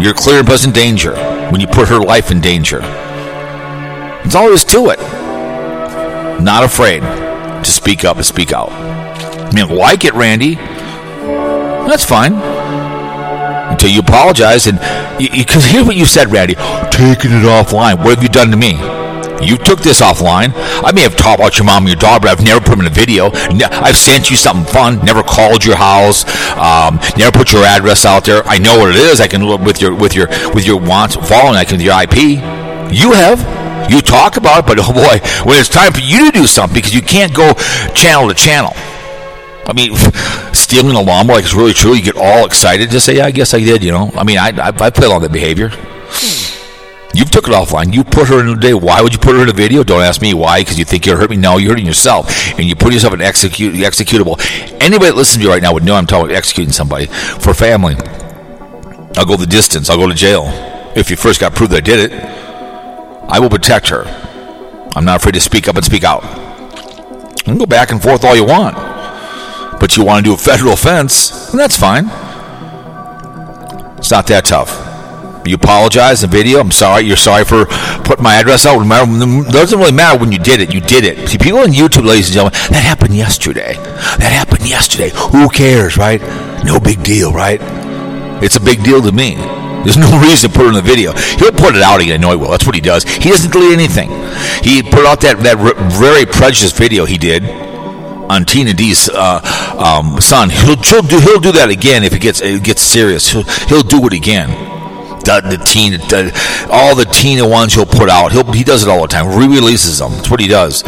You're 0.00 0.14
clear 0.14 0.38
and 0.38 0.46
present 0.46 0.72
danger 0.72 1.16
when 1.50 1.60
you 1.60 1.66
put 1.66 1.88
her 1.88 1.98
life 1.98 2.30
in 2.30 2.40
danger. 2.40 2.78
That's 2.78 4.36
all 4.36 4.44
there 4.44 4.54
is 4.54 4.62
to 4.66 4.90
it. 4.90 5.00
Not 6.40 6.62
afraid 6.62 7.00
to 7.00 7.64
speak 7.64 8.04
up 8.04 8.18
and 8.18 8.24
speak 8.24 8.52
out. 8.52 8.70
I 8.70 9.52
mean, 9.52 9.76
like 9.76 10.04
it, 10.04 10.14
Randy. 10.14 10.54
That's 10.54 12.04
fine. 12.04 12.55
Until 13.86 14.02
you 14.02 14.02
apologize 14.02 14.66
and 14.66 14.80
because 15.16 15.64
here's 15.64 15.86
what 15.86 15.94
you 15.94 16.06
said, 16.06 16.32
Randy. 16.32 16.54
Taking 16.90 17.30
it 17.30 17.46
offline. 17.46 17.98
What 17.98 18.16
have 18.16 18.22
you 18.22 18.28
done 18.28 18.50
to 18.50 18.56
me? 18.56 18.72
You 19.46 19.56
took 19.56 19.78
this 19.78 20.00
offline. 20.00 20.50
I 20.82 20.90
may 20.92 21.02
have 21.02 21.14
talked 21.14 21.38
about 21.38 21.56
your 21.56 21.66
mom 21.66 21.84
and 21.84 21.90
your 21.90 21.96
daughter, 21.96 22.22
but 22.22 22.30
I've 22.30 22.44
never 22.44 22.58
put 22.58 22.70
them 22.70 22.80
in 22.80 22.86
a 22.86 22.90
video. 22.90 23.30
I've 23.32 23.96
sent 23.96 24.28
you 24.28 24.36
something 24.36 24.66
fun. 24.66 25.04
Never 25.04 25.22
called 25.22 25.64
your 25.64 25.76
house. 25.76 26.24
Um, 26.56 26.98
never 27.16 27.30
put 27.30 27.52
your 27.52 27.62
address 27.62 28.04
out 28.04 28.24
there. 28.24 28.42
I 28.44 28.58
know 28.58 28.76
what 28.76 28.90
it 28.90 28.96
is. 28.96 29.20
I 29.20 29.28
can 29.28 29.44
look 29.44 29.60
with 29.60 29.80
your 29.80 29.94
with 29.94 30.16
your 30.16 30.26
with 30.52 30.66
your 30.66 30.80
wants 30.80 31.14
following. 31.14 31.54
I 31.54 31.64
can 31.64 31.78
your 31.78 31.94
IP. 32.02 32.42
You 32.90 33.12
have. 33.12 33.38
You 33.88 34.00
talk 34.00 34.36
about 34.36 34.64
it, 34.64 34.66
but 34.66 34.78
oh 34.82 34.92
boy, 34.92 35.22
when 35.48 35.60
it's 35.60 35.68
time 35.68 35.92
for 35.92 36.00
you 36.00 36.32
to 36.32 36.36
do 36.36 36.46
something, 36.48 36.74
because 36.74 36.92
you 36.92 37.02
can't 37.02 37.32
go 37.32 37.52
channel 37.94 38.26
to 38.26 38.34
channel. 38.34 38.72
I 39.68 39.72
mean, 39.74 39.92
stealing 40.66 40.96
a 40.96 41.00
lawnmower 41.00 41.36
like 41.36 41.44
it's 41.44 41.54
really 41.54 41.72
true. 41.72 41.94
You 41.94 42.02
get 42.02 42.16
all 42.16 42.44
excited. 42.44 42.90
to 42.90 43.00
say, 43.00 43.16
"Yeah, 43.16 43.26
I 43.26 43.30
guess 43.30 43.54
I 43.54 43.60
did." 43.60 43.84
You 43.84 43.92
know. 43.92 44.10
I 44.16 44.24
mean, 44.24 44.38
I 44.38 44.48
I, 44.48 44.68
I 44.68 44.90
played 44.90 45.12
on 45.12 45.22
that 45.22 45.32
behavior. 45.32 45.70
You 47.14 47.24
took 47.24 47.48
it 47.48 47.54
offline. 47.54 47.94
You 47.94 48.04
put 48.04 48.28
her 48.28 48.40
in 48.40 48.48
a 48.48 48.60
day. 48.60 48.74
Why 48.74 49.00
would 49.00 49.12
you 49.12 49.18
put 49.18 49.36
her 49.36 49.42
in 49.42 49.48
a 49.48 49.52
video? 49.52 49.82
Don't 49.84 50.02
ask 50.02 50.20
me 50.20 50.34
why, 50.34 50.60
because 50.60 50.78
you 50.78 50.84
think 50.84 51.06
you're 51.06 51.16
hurting 51.16 51.38
me. 51.38 51.42
No, 51.42 51.56
you're 51.56 51.70
hurting 51.70 51.86
yourself, 51.86 52.28
and 52.58 52.64
you 52.64 52.74
put 52.74 52.92
yourself 52.92 53.14
in 53.14 53.22
execute 53.22 53.74
executable. 53.74 54.36
Anybody 54.82 55.10
that 55.10 55.16
listens 55.16 55.38
to 55.38 55.42
you 55.44 55.48
right 55.48 55.62
now 55.62 55.72
would 55.72 55.84
know 55.84 55.94
I'm 55.94 56.06
talking 56.06 56.26
about 56.26 56.36
executing 56.36 56.72
somebody 56.72 57.06
for 57.06 57.54
family. 57.54 57.94
I'll 59.16 59.24
go 59.24 59.36
the 59.36 59.46
distance. 59.46 59.88
I'll 59.88 59.96
go 59.96 60.08
to 60.08 60.14
jail 60.14 60.44
if 60.94 61.10
you 61.10 61.16
first 61.16 61.40
got 61.40 61.54
proof 61.54 61.70
that 61.70 61.78
I 61.78 61.80
did 61.80 62.10
it. 62.10 62.12
I 63.28 63.38
will 63.40 63.50
protect 63.50 63.88
her. 63.88 64.04
I'm 64.94 65.04
not 65.04 65.16
afraid 65.16 65.34
to 65.34 65.40
speak 65.40 65.68
up 65.68 65.76
and 65.76 65.84
speak 65.84 66.04
out. 66.04 66.22
You 67.38 67.52
can 67.52 67.58
go 67.58 67.66
back 67.66 67.92
and 67.92 68.02
forth 68.02 68.24
all 68.24 68.36
you 68.36 68.44
want, 68.44 68.76
but 69.86 69.96
you 69.96 70.04
want 70.04 70.24
to 70.24 70.30
do 70.30 70.34
a 70.34 70.36
federal 70.36 70.72
offense, 70.72 71.52
that's 71.52 71.76
fine. 71.76 72.06
It's 73.98 74.10
not 74.10 74.26
that 74.26 74.44
tough. 74.44 74.74
You 75.46 75.54
apologize 75.54 76.24
in 76.24 76.30
video. 76.30 76.58
I'm 76.58 76.72
sorry. 76.72 77.04
You're 77.04 77.16
sorry 77.16 77.44
for 77.44 77.66
putting 78.02 78.24
my 78.24 78.34
address 78.34 78.66
out. 78.66 78.82
It 78.82 79.52
doesn't 79.52 79.78
really 79.78 79.92
matter 79.92 80.18
when 80.18 80.32
you 80.32 80.40
did 80.40 80.60
it. 80.60 80.74
You 80.74 80.80
did 80.80 81.04
it. 81.04 81.28
See, 81.28 81.38
people 81.38 81.60
on 81.60 81.68
YouTube, 81.68 82.04
ladies 82.04 82.26
and 82.26 82.34
gentlemen, 82.34 82.58
that 82.70 82.82
happened 82.82 83.14
yesterday. 83.14 83.74
That 83.74 84.32
happened 84.32 84.68
yesterday. 84.68 85.12
Who 85.14 85.48
cares, 85.50 85.96
right? 85.96 86.20
No 86.64 86.80
big 86.80 87.04
deal, 87.04 87.32
right? 87.32 87.60
It's 88.42 88.56
a 88.56 88.60
big 88.60 88.82
deal 88.82 89.00
to 89.02 89.12
me. 89.12 89.36
There's 89.36 89.96
no 89.96 90.20
reason 90.20 90.50
to 90.50 90.56
put 90.56 90.64
it 90.66 90.70
in 90.70 90.74
the 90.74 90.82
video. 90.82 91.12
He'll 91.12 91.52
put 91.52 91.76
it 91.76 91.82
out 91.82 92.00
again. 92.00 92.14
I 92.14 92.16
know 92.16 92.30
he 92.30 92.36
will. 92.36 92.50
That's 92.50 92.66
what 92.66 92.74
he 92.74 92.80
does. 92.80 93.04
He 93.04 93.30
doesn't 93.30 93.52
delete 93.52 93.72
anything. 93.72 94.10
He 94.64 94.82
put 94.82 95.06
out 95.06 95.20
that, 95.20 95.38
that 95.44 95.58
very 95.92 96.26
prejudiced 96.26 96.76
video 96.76 97.04
he 97.04 97.18
did 97.18 97.65
on 98.28 98.44
Tina 98.44 98.72
D's 98.72 99.08
uh, 99.08 99.40
um, 99.78 100.20
son. 100.20 100.50
He'll, 100.50 100.76
he'll 100.76 101.02
do 101.02 101.18
he'll 101.20 101.40
do 101.40 101.52
that 101.52 101.68
again 101.70 102.04
if 102.04 102.12
it 102.12 102.20
gets 102.20 102.40
it 102.40 102.62
gets 102.62 102.82
serious. 102.82 103.28
He'll, 103.28 103.44
he'll 103.68 103.82
do 103.82 104.06
it 104.06 104.12
again. 104.12 104.50
The, 105.26 105.60
Tina, 105.66 105.98
the, 105.98 106.68
all 106.70 106.94
the 106.94 107.04
Tina 107.04 107.48
ones 107.48 107.74
he'll 107.74 107.84
put 107.84 108.08
out. 108.08 108.30
He'll, 108.30 108.44
he 108.52 108.62
does 108.62 108.84
it 108.84 108.88
all 108.88 109.02
the 109.02 109.08
time. 109.08 109.26
Re-releases 109.36 109.98
them. 109.98 110.12
That's 110.12 110.30
what 110.30 110.38
he 110.38 110.46
does. 110.46 110.82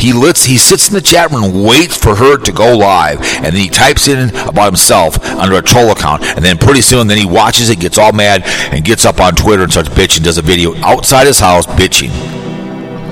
He 0.00 0.12
lets 0.12 0.44
he 0.44 0.58
sits 0.58 0.88
in 0.88 0.94
the 0.94 1.00
chat 1.00 1.30
room 1.30 1.44
and 1.44 1.64
waits 1.64 1.96
for 1.96 2.16
her 2.16 2.36
to 2.36 2.52
go 2.52 2.76
live, 2.76 3.18
and 3.20 3.46
then 3.46 3.54
he 3.54 3.68
types 3.68 4.08
in 4.08 4.30
about 4.48 4.66
himself 4.66 5.24
under 5.24 5.56
a 5.56 5.62
troll 5.62 5.92
account, 5.92 6.24
and 6.24 6.44
then 6.44 6.58
pretty 6.58 6.80
soon 6.80 7.06
then 7.06 7.16
he 7.16 7.24
watches 7.26 7.70
it, 7.70 7.78
gets 7.78 7.96
all 7.96 8.12
mad, 8.12 8.42
and 8.72 8.84
gets 8.84 9.06
up 9.06 9.20
on 9.20 9.34
Twitter 9.34 9.62
and 9.62 9.70
starts 9.70 9.88
bitching. 9.88 10.24
Does 10.24 10.38
a 10.38 10.42
video 10.42 10.74
outside 10.78 11.28
his 11.28 11.38
house 11.38 11.66
bitching. 11.66 12.10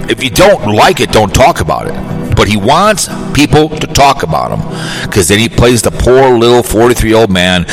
If 0.09 0.23
you 0.23 0.31
don't 0.31 0.75
like 0.75 1.01
it, 1.01 1.11
don't 1.11 1.35
talk 1.35 1.61
about 1.61 1.87
it. 1.87 2.37
But 2.37 2.49
he 2.49 2.57
wants 2.57 3.09
people 3.33 3.69
to 3.69 3.87
talk 3.87 4.23
about 4.23 4.51
him 4.51 5.07
because 5.09 5.29
then 5.29 5.38
he 5.38 5.49
plays 5.49 5.83
the 5.83 5.90
poor 5.90 6.37
little 6.37 6.62
43 6.62 7.09
year 7.09 7.19
old 7.19 7.31
man, 7.31 7.64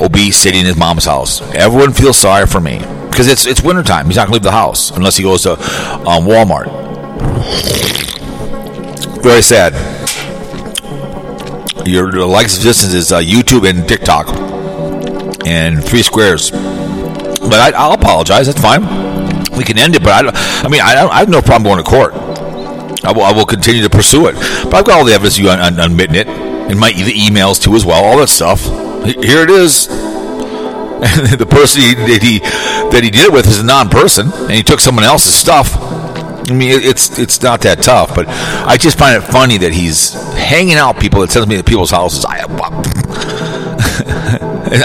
obese, 0.00 0.36
sitting 0.36 0.60
in 0.60 0.66
his 0.66 0.76
mom's 0.76 1.04
house. 1.04 1.40
Everyone 1.54 1.92
feels 1.92 2.16
sorry 2.18 2.46
for 2.46 2.60
me 2.60 2.78
because 3.10 3.28
it's 3.28 3.46
it's 3.46 3.62
wintertime. 3.62 4.06
He's 4.06 4.16
not 4.16 4.28
going 4.28 4.40
to 4.40 4.42
leave 4.42 4.42
the 4.42 4.52
house 4.52 4.90
unless 4.90 5.16
he 5.16 5.22
goes 5.22 5.42
to 5.42 5.52
um, 5.52 6.24
Walmart. 6.24 6.66
Very 9.22 9.42
sad. 9.42 9.74
Your 11.86 12.10
likes 12.26 12.56
of 12.56 12.62
distance 12.62 12.94
is 12.94 13.12
uh, 13.12 13.20
YouTube 13.20 13.68
and 13.68 13.88
TikTok 13.88 14.28
and 15.46 15.84
three 15.84 16.02
squares. 16.02 16.50
But 16.50 17.54
I, 17.54 17.72
I'll 17.76 17.92
apologize. 17.92 18.46
That's 18.46 18.60
fine. 18.60 18.82
We 19.56 19.64
can 19.64 19.78
end 19.78 19.96
it, 19.96 20.02
but 20.02 20.26
I, 20.26 20.62
I 20.64 20.68
mean, 20.68 20.80
I, 20.82 21.06
I 21.06 21.18
have 21.20 21.28
no 21.28 21.40
problem 21.40 21.64
going 21.64 21.82
to 21.82 21.88
court. 21.88 22.12
I 23.04 23.12
will, 23.12 23.22
I 23.22 23.32
will 23.32 23.46
continue 23.46 23.82
to 23.82 23.90
pursue 23.90 24.26
it. 24.26 24.34
But 24.64 24.74
I've 24.74 24.84
got 24.84 24.98
all 24.98 25.04
the 25.04 25.12
evidence 25.12 25.38
you 25.38 25.48
on, 25.48 25.78
admitting 25.78 26.16
it, 26.16 26.26
and 26.26 26.78
my 26.78 26.92
the 26.92 27.12
emails 27.12 27.62
too 27.62 27.74
as 27.74 27.84
well, 27.84 28.04
all 28.04 28.18
that 28.18 28.28
stuff. 28.28 28.64
Here 29.04 29.42
it 29.42 29.50
is. 29.50 29.86
And 29.88 31.28
the 31.38 31.46
person 31.46 31.82
he, 31.82 31.94
that 31.94 32.22
he 32.22 32.38
that 32.38 33.04
he 33.04 33.10
did 33.10 33.26
it 33.26 33.32
with 33.32 33.46
is 33.46 33.60
a 33.60 33.64
non-person, 33.64 34.32
and 34.32 34.50
he 34.50 34.62
took 34.62 34.80
someone 34.80 35.04
else's 35.04 35.34
stuff. 35.34 35.76
I 35.76 36.52
mean, 36.52 36.80
it's 36.80 37.18
it's 37.18 37.42
not 37.42 37.60
that 37.62 37.82
tough, 37.82 38.14
but 38.14 38.26
I 38.28 38.76
just 38.76 38.98
find 38.98 39.22
it 39.22 39.26
funny 39.26 39.58
that 39.58 39.72
he's 39.72 40.14
hanging 40.34 40.74
out 40.74 40.98
people 40.98 41.20
that 41.20 41.30
sends 41.30 41.48
me 41.48 41.56
to 41.56 41.64
people's 41.64 41.90
houses. 41.90 42.24
I, 42.24 42.40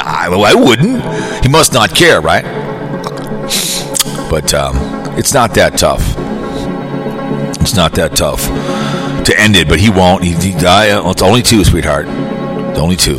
I, 0.04 0.28
I 0.30 0.54
wouldn't. 0.54 1.44
He 1.44 1.50
must 1.50 1.74
not 1.74 1.96
care, 1.96 2.22
right? 2.22 2.61
But 4.32 4.54
um, 4.54 4.78
it's 5.20 5.34
not 5.34 5.54
that 5.56 5.78
tough. 5.78 6.15
It's 7.60 7.76
not 7.76 7.91
that 7.96 8.15
tough 8.15 8.46
to 9.26 9.38
end 9.38 9.58
it, 9.58 9.67
but 9.67 9.82
he 9.82 9.89
won't. 9.89 10.24
He, 10.24 10.32
he 10.36 10.56
I, 10.65 10.91
uh, 10.91 11.12
it's 11.12 11.22
only 11.22 11.41
two, 11.41 11.65
sweetheart. 11.65 12.08
Only 12.78 12.96
two. 12.96 13.17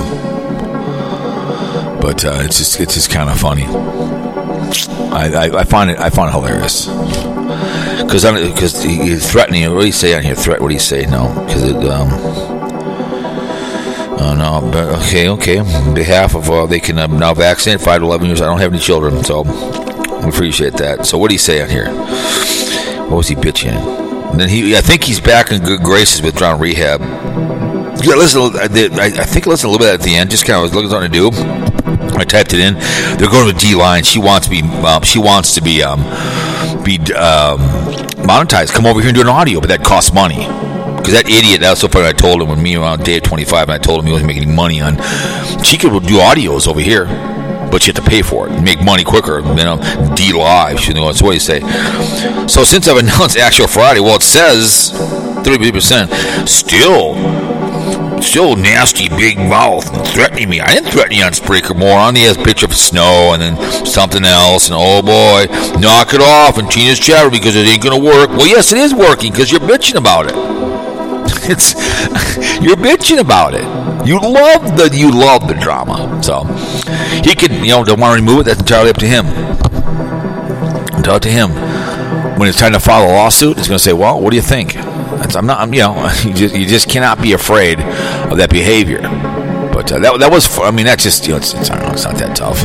But 2.00 2.24
uh, 2.24 2.40
it's 2.40 2.56
just 2.56 2.80
it's 2.80 2.94
just 2.94 3.10
kind 3.10 3.28
of 3.28 3.38
funny. 3.38 3.64
I, 5.12 5.28
I, 5.34 5.58
I 5.60 5.64
find 5.64 5.90
it 5.90 5.98
I 5.98 6.08
find 6.08 6.30
it 6.30 6.32
hilarious 6.32 6.86
because 8.02 8.24
because 8.24 8.82
he, 8.82 8.96
he's 8.96 9.30
threatening. 9.30 9.70
What 9.74 9.82
do 9.82 9.86
you 9.86 9.92
say 9.92 10.16
on 10.16 10.22
here? 10.22 10.34
Threat? 10.34 10.62
What 10.62 10.68
do 10.68 10.74
you 10.74 10.80
say? 10.80 11.04
No, 11.04 11.28
because 11.46 11.62
it. 11.62 11.76
Um, 11.76 12.08
Oh 14.24 14.34
no! 14.34 14.70
But 14.70 15.00
okay, 15.00 15.28
okay. 15.30 15.58
On 15.58 15.94
behalf 15.94 16.36
of 16.36 16.48
uh, 16.48 16.66
they 16.66 16.78
can 16.78 16.96
uh, 16.96 17.08
now 17.08 17.34
vaccinate 17.34 17.80
five 17.80 18.00
to 18.00 18.06
eleven 18.06 18.28
years. 18.28 18.40
I 18.40 18.46
don't 18.46 18.60
have 18.60 18.72
any 18.72 18.80
children, 18.80 19.24
so 19.24 19.42
I 20.22 20.28
appreciate 20.28 20.74
that. 20.74 21.06
So 21.06 21.18
what 21.18 21.28
do 21.28 21.34
you 21.34 21.38
say 21.38 21.62
on 21.62 21.68
here? 21.68 21.88
What 23.08 23.16
was 23.18 23.28
he 23.28 23.34
bitching? 23.34 23.72
And 24.30 24.40
then 24.40 24.48
he, 24.48 24.76
I 24.76 24.80
think 24.80 25.04
he's 25.04 25.20
back 25.20 25.50
in 25.50 25.62
good 25.62 25.82
graces 25.82 26.22
with 26.22 26.36
John 26.36 26.58
Rehab. 26.60 27.00
Yeah, 27.00 28.14
listen. 28.14 28.40
I, 28.56 28.68
did- 28.68 28.92
I 28.98 29.06
I 29.06 29.24
think 29.24 29.46
I 29.46 29.50
listened 29.50 29.68
a 29.68 29.72
little 29.72 29.86
bit 29.86 29.94
at 29.94 30.00
the 30.00 30.14
end. 30.14 30.30
Just 30.30 30.46
kind 30.46 30.56
of 30.56 30.62
was 30.62 30.74
looking 30.74 30.90
something 30.90 31.12
to 31.12 31.30
do. 31.30 32.16
I 32.16 32.24
typed 32.24 32.52
it 32.54 32.60
in. 32.60 32.74
They're 33.18 33.30
going 33.30 33.52
to 33.52 33.58
D 33.58 33.74
line. 33.74 34.04
She 34.04 34.18
wants 34.18 34.46
to 34.48 34.50
be. 34.50 34.62
Um, 34.62 35.02
she 35.02 35.18
wants 35.18 35.54
to 35.56 35.60
be. 35.60 35.82
Um, 35.82 36.00
be 36.82 36.96
um, 37.14 37.60
monetized. 38.26 38.72
Come 38.72 38.86
over 38.86 39.00
here 39.00 39.08
and 39.10 39.14
do 39.16 39.20
an 39.22 39.28
audio, 39.28 39.60
but 39.60 39.68
that 39.68 39.84
costs 39.84 40.12
money. 40.12 40.46
Because 40.96 41.14
that 41.14 41.28
idiot, 41.28 41.60
that 41.60 41.70
was 41.70 41.80
so 41.80 41.88
funny. 41.88 42.06
I 42.06 42.12
told 42.12 42.40
him 42.42 42.48
when 42.48 42.62
me 42.62 42.76
around 42.76 43.04
day 43.04 43.20
25, 43.20 43.68
and 43.68 43.72
I 43.72 43.78
told 43.78 44.00
him 44.00 44.06
he 44.06 44.12
wasn't 44.12 44.28
making 44.28 44.44
any 44.44 44.52
money 44.52 44.80
on. 44.80 44.96
She 45.62 45.76
could 45.76 45.90
do 46.06 46.18
audios 46.18 46.66
over 46.68 46.80
here, 46.80 47.06
but 47.72 47.86
you 47.86 47.92
have 47.94 48.04
to 48.04 48.08
pay 48.08 48.20
for 48.20 48.48
it. 48.48 48.62
Make 48.62 48.84
money 48.84 49.02
quicker. 49.02 49.40
You 49.40 49.64
know, 49.64 50.12
D 50.14 50.32
live. 50.34 50.84
You 50.86 50.92
know, 50.94 51.06
that's 51.06 51.22
what 51.22 51.32
you 51.32 51.40
say. 51.40 51.60
So 52.46 52.62
since 52.62 52.86
I've 52.86 52.98
announced 53.04 53.38
Actual 53.38 53.66
Friday, 53.66 54.00
well, 54.00 54.16
it 54.16 54.22
says 54.22 54.92
30%. 54.92 56.46
Still, 56.46 57.14
still 58.20 58.56
nasty 58.56 59.08
big 59.08 59.38
mouth 59.38 59.84
threatening 60.12 60.50
me. 60.50 60.60
I 60.60 60.74
didn't 60.74 60.90
threaten 60.90 61.16
you 61.16 61.24
on 61.24 61.32
Spreaker 61.32 61.76
more. 61.76 61.96
On 61.96 62.12
the 62.12 62.40
picture 62.44 62.66
of 62.66 62.74
snow 62.74 63.32
and 63.32 63.40
then 63.40 63.86
something 63.86 64.24
else. 64.24 64.68
And 64.68 64.76
oh 64.78 65.00
boy, 65.00 65.46
knock 65.80 66.12
it 66.12 66.20
off. 66.20 66.58
And 66.58 66.70
Tina's 66.70 67.00
chatter 67.00 67.30
because 67.30 67.56
it 67.56 67.66
ain't 67.66 67.82
gonna 67.82 67.98
work. 67.98 68.28
Well, 68.28 68.46
yes, 68.46 68.70
it 68.72 68.78
is 68.78 68.94
working 68.94 69.32
because 69.32 69.50
you're 69.50 69.60
bitching 69.60 69.96
about 69.96 70.26
it. 70.28 70.34
It's 71.44 71.74
you're 72.62 72.76
bitching 72.76 73.18
about 73.18 73.54
it. 73.54 73.64
You 74.04 74.18
love 74.20 74.76
the 74.76 74.90
you 74.92 75.10
love 75.10 75.46
the 75.46 75.54
drama. 75.54 76.22
So 76.22 76.44
he 77.22 77.34
can 77.34 77.64
you 77.64 77.70
know 77.70 77.84
don't 77.84 78.00
want 78.00 78.18
to 78.18 78.24
remove 78.24 78.40
it. 78.40 78.44
That's 78.44 78.60
entirely 78.60 78.90
up 78.90 78.96
to 78.96 79.06
him. 79.06 79.26
Up 81.08 81.22
to 81.22 81.28
him. 81.28 81.50
When 82.38 82.48
it's 82.48 82.58
time 82.58 82.72
to 82.72 82.80
file 82.80 83.04
a 83.04 83.12
lawsuit, 83.12 83.58
he's 83.58 83.68
going 83.68 83.78
to 83.78 83.84
say, 83.84 83.92
"Well, 83.92 84.20
what 84.20 84.30
do 84.30 84.36
you 84.36 84.42
think?" 84.42 84.74
That's, 84.74 85.36
I'm 85.36 85.46
not. 85.46 85.60
I'm, 85.60 85.72
you 85.72 85.80
know, 85.80 86.12
you 86.24 86.32
just, 86.32 86.54
you 86.54 86.66
just 86.66 86.88
cannot 86.88 87.20
be 87.20 87.32
afraid 87.32 87.78
of 87.80 88.38
that 88.38 88.50
behavior. 88.50 89.00
That, 89.88 90.18
that 90.18 90.30
was, 90.30 90.58
I 90.58 90.70
mean, 90.70 90.86
that's 90.86 91.02
just, 91.02 91.26
you 91.26 91.32
know, 91.32 91.38
it's, 91.38 91.54
it's, 91.54 91.70
know, 91.70 91.90
it's 91.92 92.04
not 92.04 92.16
that 92.16 92.36
tough. 92.36 92.62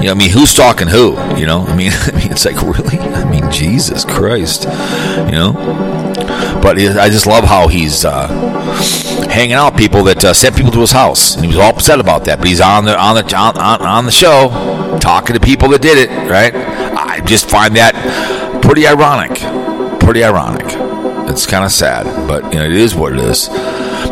You 0.00 0.06
know, 0.06 0.12
I 0.12 0.14
mean, 0.14 0.30
who's 0.30 0.54
talking 0.54 0.88
who? 0.88 1.12
You 1.36 1.46
know, 1.46 1.62
I 1.62 1.76
mean, 1.76 1.92
I 1.94 2.12
mean, 2.12 2.30
it's 2.32 2.44
like, 2.44 2.60
really? 2.62 2.98
I 2.98 3.28
mean, 3.28 3.50
Jesus 3.50 4.04
Christ, 4.04 4.64
you 4.64 5.32
know? 5.32 5.52
But 6.62 6.78
I 6.78 7.08
just 7.08 7.26
love 7.26 7.44
how 7.44 7.68
he's 7.68 8.04
uh, 8.04 8.28
hanging 9.30 9.54
out 9.54 9.76
people 9.76 10.04
that 10.04 10.24
uh, 10.24 10.34
sent 10.34 10.56
people 10.56 10.72
to 10.72 10.80
his 10.80 10.92
house, 10.92 11.34
and 11.34 11.44
he 11.44 11.48
was 11.48 11.56
all 11.56 11.74
upset 11.74 12.00
about 12.00 12.24
that. 12.26 12.38
But 12.38 12.48
he's 12.48 12.60
on 12.60 12.84
the 12.84 12.98
on 12.98 13.14
the 13.14 13.36
on, 13.36 13.56
on 13.56 14.04
the 14.04 14.10
show, 14.10 14.48
talking 15.00 15.34
to 15.34 15.40
people 15.40 15.68
that 15.70 15.80
did 15.80 15.96
it. 15.96 16.10
Right? 16.30 16.54
I 16.54 17.20
just 17.24 17.48
find 17.48 17.76
that 17.76 17.94
pretty 18.62 18.86
ironic. 18.86 19.30
Pretty 20.00 20.22
ironic. 20.22 20.66
It's 21.30 21.46
kind 21.46 21.64
of 21.64 21.72
sad, 21.72 22.04
but 22.28 22.42
you 22.52 22.58
know 22.58 22.66
it 22.66 22.72
is 22.72 22.94
what 22.94 23.12
it 23.14 23.20
is. 23.20 23.48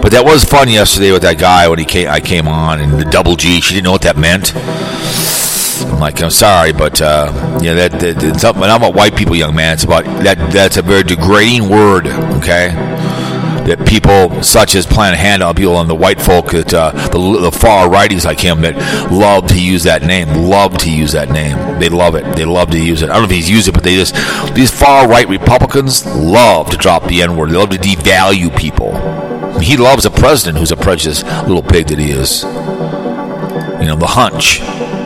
But 0.01 0.13
that 0.13 0.25
was 0.25 0.45
fun 0.45 0.69
yesterday 0.69 1.13
with 1.13 1.23
that 1.23 1.39
guy 1.39 1.69
when 1.69 1.79
he 1.79 1.85
came. 1.85 2.09
I 2.09 2.21
came 2.21 2.49
on 2.49 2.81
and 2.81 2.93
the 2.99 3.05
double 3.05 3.37
G. 3.37 3.61
She 3.61 3.75
didn't 3.75 3.85
know 3.85 3.93
what 3.93 4.03
that 4.03 4.17
meant. 4.17 4.55
I'm 5.87 6.01
like, 6.01 6.23
I'm 6.23 6.31
sorry, 6.31 6.73
but 6.73 7.01
uh, 7.01 7.61
yeah, 7.63 7.75
that, 7.75 7.93
that 8.01 8.23
it's 8.23 8.43
not, 8.43 8.57
not 8.57 8.79
about 8.79 8.95
white 8.95 9.17
people, 9.17 9.37
young 9.37 9.55
man. 9.55 9.75
It's 9.75 9.85
about 9.85 10.05
that. 10.25 10.53
That's 10.53 10.77
a 10.77 10.83
very 10.83 11.03
degrading 11.03 11.69
word. 11.69 12.07
Okay, 12.07 12.71
that 13.69 13.87
people 13.87 14.43
such 14.43 14.75
as 14.75 14.87
Planet 14.87 15.19
Handout, 15.19 15.57
people 15.57 15.77
on 15.77 15.89
the 15.89 15.95
white 15.95 16.21
folk 16.21 16.53
that 16.53 16.73
uh, 16.73 16.91
the, 17.09 17.41
the 17.41 17.53
far 17.53 17.89
righties 17.89 18.25
like 18.25 18.41
him 18.41 18.63
that 18.63 18.77
love 19.13 19.47
to 19.49 19.63
use 19.63 19.83
that 19.85 20.03
name, 20.03 20.29
love 20.49 20.79
to 20.79 20.91
use 20.91 21.13
that 21.13 21.31
name. 21.31 21.57
They 21.79 21.89
love 21.89 22.15
it. 22.15 22.25
They 22.37 22.45
love 22.45 22.71
to 22.71 22.83
use 22.83 23.03
it. 23.03 23.11
I 23.11 23.15
don't 23.15 23.23
know 23.23 23.29
if 23.29 23.31
he's 23.31 23.51
used 23.51 23.69
it, 23.69 23.73
but 23.73 23.83
they 23.85 23.95
just 23.95 24.15
these 24.55 24.71
far 24.71 25.09
right 25.09 25.29
Republicans 25.29 26.07
love 26.07 26.71
to 26.71 26.77
drop 26.77 27.05
the 27.07 27.23
N 27.23 27.37
word. 27.37 27.51
They 27.51 27.57
love 27.57 27.71
to 27.71 27.79
devalue 27.79 28.57
people. 28.57 28.93
He 29.61 29.77
loves 29.77 30.05
a 30.05 30.11
president 30.11 30.59
who's 30.59 30.73
a 30.73 30.77
prejudiced 30.77 31.25
little 31.47 31.63
pig 31.63 31.89
that 31.89 31.99
he 31.99 32.11
is 32.11 32.45
you 33.81 33.87
know, 33.87 33.97
the 33.97 34.07
hunch, 34.07 34.59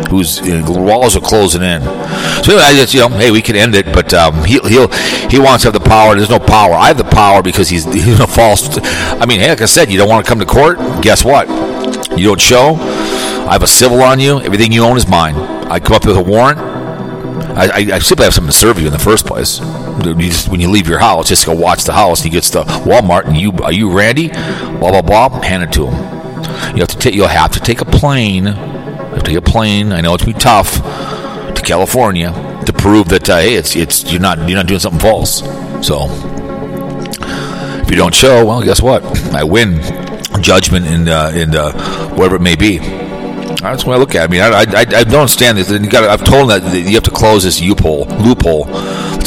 who's 0.09 0.41
you 0.41 0.61
know, 0.61 0.71
walls 0.73 1.17
are 1.17 1.21
closing 1.21 1.62
in. 1.62 1.83
So 1.83 2.53
anyway, 2.53 2.62
I 2.62 2.75
just 2.75 2.95
you 2.95 3.01
know, 3.01 3.09
hey, 3.09 3.31
we 3.31 3.43
can 3.43 3.57
end 3.57 3.75
it, 3.75 3.87
but 3.87 4.12
um, 4.15 4.45
he 4.45 4.59
he'll 4.61 4.88
he 5.29 5.38
wants 5.38 5.65
to 5.65 5.71
have 5.71 5.75
the 5.75 5.88
power. 5.88 6.15
There's 6.15 6.31
no 6.31 6.38
power. 6.38 6.75
I 6.75 6.88
have 6.88 6.99
the 6.99 7.05
power 7.05 7.43
because 7.43 7.69
he's 7.69 7.85
he's 7.93 8.21
a 8.21 8.27
false. 8.27 8.79
I 8.79 9.27
mean, 9.27 9.41
hey, 9.41 9.51
like 9.51 9.61
I 9.61 9.67
said, 9.67 9.91
you 9.91 9.99
don't 9.99 10.09
want 10.09 10.25
to 10.25 10.29
come 10.29 10.38
to 10.38 10.47
court. 10.47 10.79
Guess 11.03 11.25
what? 11.25 11.49
You 12.19 12.27
don't 12.29 12.41
show. 12.41 12.77
I 13.47 13.53
have 13.53 13.62
a 13.62 13.67
civil 13.67 14.03
on 14.03 14.21
you. 14.21 14.41
Everything 14.41 14.73
you 14.73 14.85
own 14.85 14.97
is 14.97 15.07
mine. 15.07 15.35
I 15.37 15.79
come 15.79 15.97
up 15.97 16.07
with 16.07 16.17
a 16.17 16.23
warrant. 16.23 16.59
I, 16.59 17.65
I, 17.67 17.95
I 17.95 17.99
simply 17.99 18.25
have 18.25 18.35
something 18.35 18.51
to 18.51 18.57
serve 18.57 18.79
you 18.79 18.87
in 18.87 18.93
the 18.93 18.99
first 18.99 19.27
place. 19.27 19.61
You 19.98 20.14
just, 20.14 20.48
when 20.48 20.61
you 20.61 20.70
leave 20.70 20.88
your 20.88 20.98
house, 20.98 21.28
just 21.28 21.46
go 21.46 21.55
watch 21.55 21.85
the 21.85 21.92
house. 21.92 22.20
And 22.20 22.24
he 22.24 22.31
gets 22.31 22.50
to 22.50 22.62
Walmart, 22.62 23.26
and 23.26 23.37
you 23.37 23.52
are 23.62 23.72
you 23.72 23.90
Randy? 23.90 24.28
Blah 24.28 24.90
blah 24.90 25.02
blah. 25.02 25.28
Hand 25.42 25.62
it 25.62 25.72
to 25.72 25.87
him. 25.87 25.94
You 26.74 26.81
have 26.81 26.88
to 26.88 26.98
take. 26.98 27.14
You'll 27.14 27.28
have 27.28 27.52
to 27.52 27.61
take 27.61 27.81
a 27.81 27.85
plane. 27.85 28.46
You 28.46 28.52
have 28.52 29.22
to 29.22 29.24
take 29.24 29.37
a 29.37 29.42
plane. 29.42 29.92
I 29.92 30.00
know 30.00 30.14
it's 30.14 30.24
be 30.24 30.33
tough 30.33 30.76
to 31.55 31.62
California 31.64 32.33
to 32.66 32.72
prove 32.72 33.09
that 33.09 33.28
uh, 33.28 33.38
hey, 33.38 33.55
it's 33.55 33.76
it's 33.76 34.11
you're 34.11 34.20
not 34.20 34.38
you're 34.48 34.57
not 34.57 34.66
doing 34.66 34.81
something 34.81 35.00
false. 35.00 35.40
So 35.87 36.07
if 37.83 37.90
you 37.90 37.96
don't 37.96 38.14
show, 38.14 38.44
well, 38.44 38.62
guess 38.62 38.81
what? 38.81 39.05
I 39.35 39.44
win 39.44 39.81
judgment 40.40 40.87
in 40.87 41.09
uh, 41.09 41.33
in 41.35 41.55
uh, 41.55 41.72
whatever 42.11 42.37
it 42.37 42.42
may 42.42 42.57
be. 42.57 42.78
That's 42.78 43.85
what 43.85 43.94
I 43.94 43.98
look 43.98 44.14
at. 44.14 44.28
I 44.28 44.33
mean, 44.33 44.40
I, 44.40 44.48
I, 44.48 44.81
I 44.81 45.05
don't 45.05 45.20
understand 45.20 45.59
this. 45.59 45.70
And 45.70 45.85
you 45.85 45.90
got. 45.90 46.05
I've 46.05 46.24
told 46.24 46.50
that 46.50 46.62
you 46.74 46.94
have 46.94 47.05
to 47.05 47.11
close 47.11 47.44
this 47.44 47.61
loophole. 47.61 48.07
Loophole. 48.07 48.66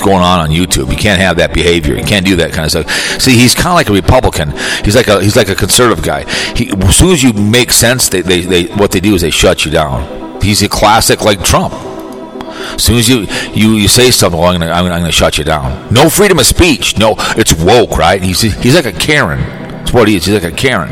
Going 0.05 0.21
on 0.21 0.39
on 0.39 0.49
YouTube. 0.51 0.91
You 0.91 0.97
can't 0.97 1.19
have 1.19 1.37
that 1.37 1.51
behavior. 1.51 1.95
You 1.95 2.03
can't 2.03 2.23
do 2.23 2.35
that 2.35 2.53
kind 2.53 2.65
of 2.65 2.69
stuff. 2.69 3.19
See, 3.19 3.35
he's 3.35 3.55
kind 3.55 3.69
of 3.69 3.73
like 3.73 3.89
a 3.89 3.93
Republican. 3.93 4.51
He's 4.83 4.95
like 4.95 5.07
a 5.07 5.19
he's 5.19 5.35
like 5.35 5.49
a 5.49 5.55
conservative 5.55 6.05
guy. 6.05 6.29
He, 6.53 6.69
as 6.69 6.95
soon 6.95 7.09
as 7.09 7.23
you 7.23 7.33
make 7.33 7.71
sense, 7.71 8.09
they, 8.09 8.21
they, 8.21 8.41
they 8.41 8.65
what 8.75 8.91
they 8.91 8.99
do 8.99 9.15
is 9.15 9.21
they 9.21 9.31
shut 9.31 9.65
you 9.65 9.71
down. 9.71 10.39
He's 10.43 10.61
a 10.61 10.69
classic 10.69 11.21
like 11.21 11.43
Trump. 11.43 11.73
As 11.73 12.83
soon 12.83 12.97
as 12.97 13.09
you 13.09 13.25
you, 13.53 13.75
you 13.75 13.87
say 13.87 14.11
something, 14.11 14.39
well, 14.39 14.51
I'm 14.51 14.59
going 14.59 14.71
I'm 14.71 14.85
gonna 14.85 15.11
shut 15.11 15.39
you 15.39 15.43
down. 15.43 15.91
No 15.91 16.07
freedom 16.07 16.37
of 16.37 16.45
speech. 16.45 16.99
No, 16.99 17.15
it's 17.35 17.53
woke, 17.53 17.97
right? 17.97 18.21
He's 18.21 18.41
he's 18.41 18.75
like 18.75 18.85
a 18.85 18.93
Karen. 18.93 19.39
That's 19.39 19.91
what 19.91 20.07
he 20.07 20.17
is. 20.17 20.25
He's 20.25 20.35
like 20.35 20.53
a 20.53 20.55
Karen. 20.55 20.91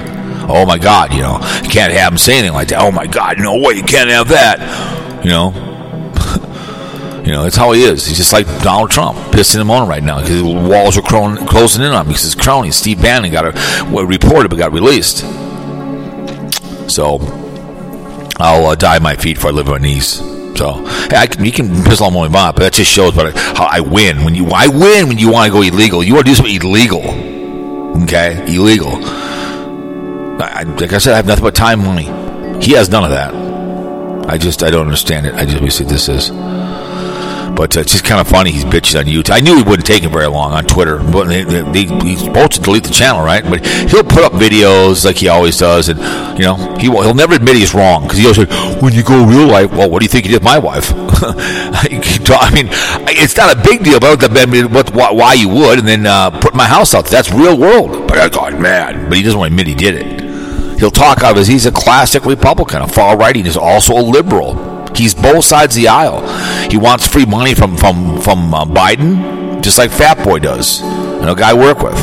Oh 0.49 0.65
my 0.65 0.79
God, 0.79 1.13
you 1.13 1.21
know, 1.21 1.39
you 1.63 1.69
can't 1.69 1.93
have 1.93 2.13
him 2.13 2.17
say 2.17 2.39
anything 2.39 2.53
like 2.53 2.69
that. 2.69 2.81
Oh 2.81 2.91
my 2.91 3.05
God, 3.05 3.37
no 3.37 3.59
way, 3.59 3.75
you 3.75 3.83
can't 3.83 4.09
have 4.09 4.29
that. 4.29 5.23
You 5.23 5.29
know, 5.29 5.72
you 7.25 7.31
know, 7.31 7.43
that's 7.43 7.55
how 7.55 7.71
he 7.71 7.83
is. 7.83 8.05
He's 8.05 8.17
just 8.17 8.33
like 8.33 8.45
Donald 8.63 8.91
Trump, 8.91 9.17
pissing 9.31 9.61
him 9.61 9.71
on 9.71 9.87
right 9.87 10.03
now 10.03 10.19
because 10.19 10.41
the 10.41 10.47
walls 10.47 10.97
are 10.97 11.01
closing 11.01 11.81
in 11.81 11.91
on 11.91 12.01
him 12.01 12.07
because 12.07 12.23
his 12.23 12.35
crony, 12.35 12.69
Steve 12.71 13.01
Bannon, 13.01 13.31
got 13.31 13.45
a, 13.45 13.85
well, 13.91 14.05
reported 14.05 14.49
but 14.49 14.57
got 14.57 14.73
released. 14.73 15.19
So 16.89 17.19
I'll 18.37 18.65
uh, 18.65 18.75
die 18.75 18.99
my 18.99 19.15
feet 19.15 19.35
before 19.35 19.51
I 19.51 19.53
live 19.53 19.69
on 19.69 19.81
knees. 19.83 20.21
So 20.57 20.73
hey, 21.09 21.15
I 21.15 21.27
can, 21.27 21.45
you 21.45 21.51
can 21.51 21.83
piss 21.85 22.01
on 22.01 22.13
my 22.13 22.27
mouth, 22.27 22.55
but 22.55 22.63
that 22.63 22.73
just 22.73 22.91
shows 22.91 23.17
I, 23.17 23.31
how 23.31 23.65
I 23.65 23.79
win. 23.79 24.25
When 24.25 24.35
you 24.35 24.47
I 24.47 24.67
win 24.67 25.07
when 25.07 25.17
you 25.17 25.31
want 25.31 25.47
to 25.47 25.51
go 25.51 25.61
illegal. 25.61 26.03
You 26.03 26.15
want 26.15 26.25
to 26.25 26.31
do 26.31 26.35
something 26.35 26.55
illegal, 26.55 27.01
okay? 28.03 28.43
Illegal. 28.53 28.99
I, 30.41 30.63
like 30.63 30.91
I 30.91 30.97
said, 30.97 31.13
I 31.13 31.15
have 31.15 31.25
nothing 31.25 31.43
but 31.43 31.55
time, 31.55 31.79
money. 31.79 32.03
He 32.61 32.73
has 32.73 32.89
none 32.89 33.05
of 33.05 33.11
that. 33.11 34.29
I 34.29 34.37
just 34.37 34.61
I 34.61 34.69
don't 34.69 34.85
understand 34.85 35.25
it. 35.25 35.35
I 35.35 35.45
just 35.45 35.61
wish 35.61 35.77
this 35.77 36.09
is. 36.09 36.31
But 37.55 37.77
uh, 37.77 37.81
it's 37.81 37.91
just 37.91 38.05
kind 38.05 38.19
of 38.19 38.27
funny. 38.27 38.51
He's 38.51 38.65
bitching 38.65 38.99
on 38.99 39.05
YouTube. 39.05 39.31
I 39.31 39.39
knew 39.39 39.57
he 39.57 39.63
wouldn't 39.63 39.85
take 39.85 40.03
him 40.03 40.11
very 40.11 40.27
long 40.27 40.53
on 40.53 40.65
Twitter. 40.65 40.97
But 40.97 41.27
they, 41.27 41.85
he's 41.85 42.23
supposed 42.23 42.53
to 42.53 42.61
delete 42.61 42.83
the 42.83 42.93
channel, 42.93 43.23
right? 43.23 43.43
But 43.43 43.65
he'll 43.65 44.03
put 44.03 44.23
up 44.23 44.33
videos 44.33 45.05
like 45.05 45.17
he 45.17 45.27
always 45.27 45.57
does, 45.57 45.89
and 45.89 45.99
you 46.37 46.45
know 46.45 46.55
he 46.77 46.87
he'll 46.87 47.13
never 47.13 47.35
admit 47.35 47.55
he's 47.55 47.73
wrong 47.73 48.03
because 48.03 48.17
he 48.17 48.25
always 48.25 48.37
said, 48.37 48.81
"When 48.81 48.93
you 48.93 49.03
go 49.03 49.25
real 49.25 49.47
life, 49.47 49.71
well, 49.71 49.89
what 49.89 49.99
do 49.99 50.05
you 50.05 50.09
think 50.09 50.25
you 50.25 50.31
did 50.31 50.37
with 50.37 50.43
my 50.43 50.59
wife?" 50.59 50.91
I 52.33 52.51
mean, 52.53 52.67
it's 53.09 53.37
not 53.37 53.55
a 53.55 53.61
big 53.61 53.83
deal, 53.83 53.99
but 53.99 54.37
I 54.37 54.45
mean, 54.45 54.71
what, 54.71 54.93
why 54.93 55.33
you 55.33 55.49
would, 55.49 55.79
and 55.79 55.87
then 55.87 56.05
uh, 56.05 56.29
put 56.39 56.53
my 56.53 56.65
house 56.65 56.93
out. 56.93 57.05
That's 57.05 57.31
real 57.31 57.57
world. 57.57 58.07
But 58.07 58.17
I 58.17 58.29
got 58.29 58.59
mad. 58.59 59.09
But 59.09 59.17
he 59.17 59.23
doesn't 59.23 59.39
want 59.39 59.49
to 59.49 59.53
admit 59.53 59.67
he 59.67 59.75
did 59.75 59.95
it. 59.95 60.79
He'll 60.79 60.91
talk 60.91 61.23
out 61.23 61.31
of 61.31 61.37
his. 61.37 61.47
He's 61.47 61.65
a 61.65 61.71
classic 61.71 62.25
Republican. 62.25 62.81
A 62.81 62.87
far 62.87 63.17
right. 63.17 63.35
He's 63.35 63.57
also 63.57 63.93
a 63.93 64.01
liberal. 64.01 64.72
He's 64.95 65.15
both 65.15 65.45
sides 65.45 65.75
of 65.75 65.81
the 65.81 65.87
aisle. 65.87 66.21
He 66.69 66.77
wants 66.77 67.07
free 67.07 67.25
money 67.25 67.53
from 67.53 67.77
from 67.77 68.21
from 68.21 68.53
uh, 68.53 68.65
Biden, 68.65 69.61
just 69.61 69.77
like 69.77 69.91
Fat 69.91 70.23
Boy 70.23 70.39
does. 70.39 70.81
And 70.81 71.29
a 71.29 71.35
guy 71.35 71.51
I 71.51 71.53
work 71.53 71.79
with. 71.79 71.95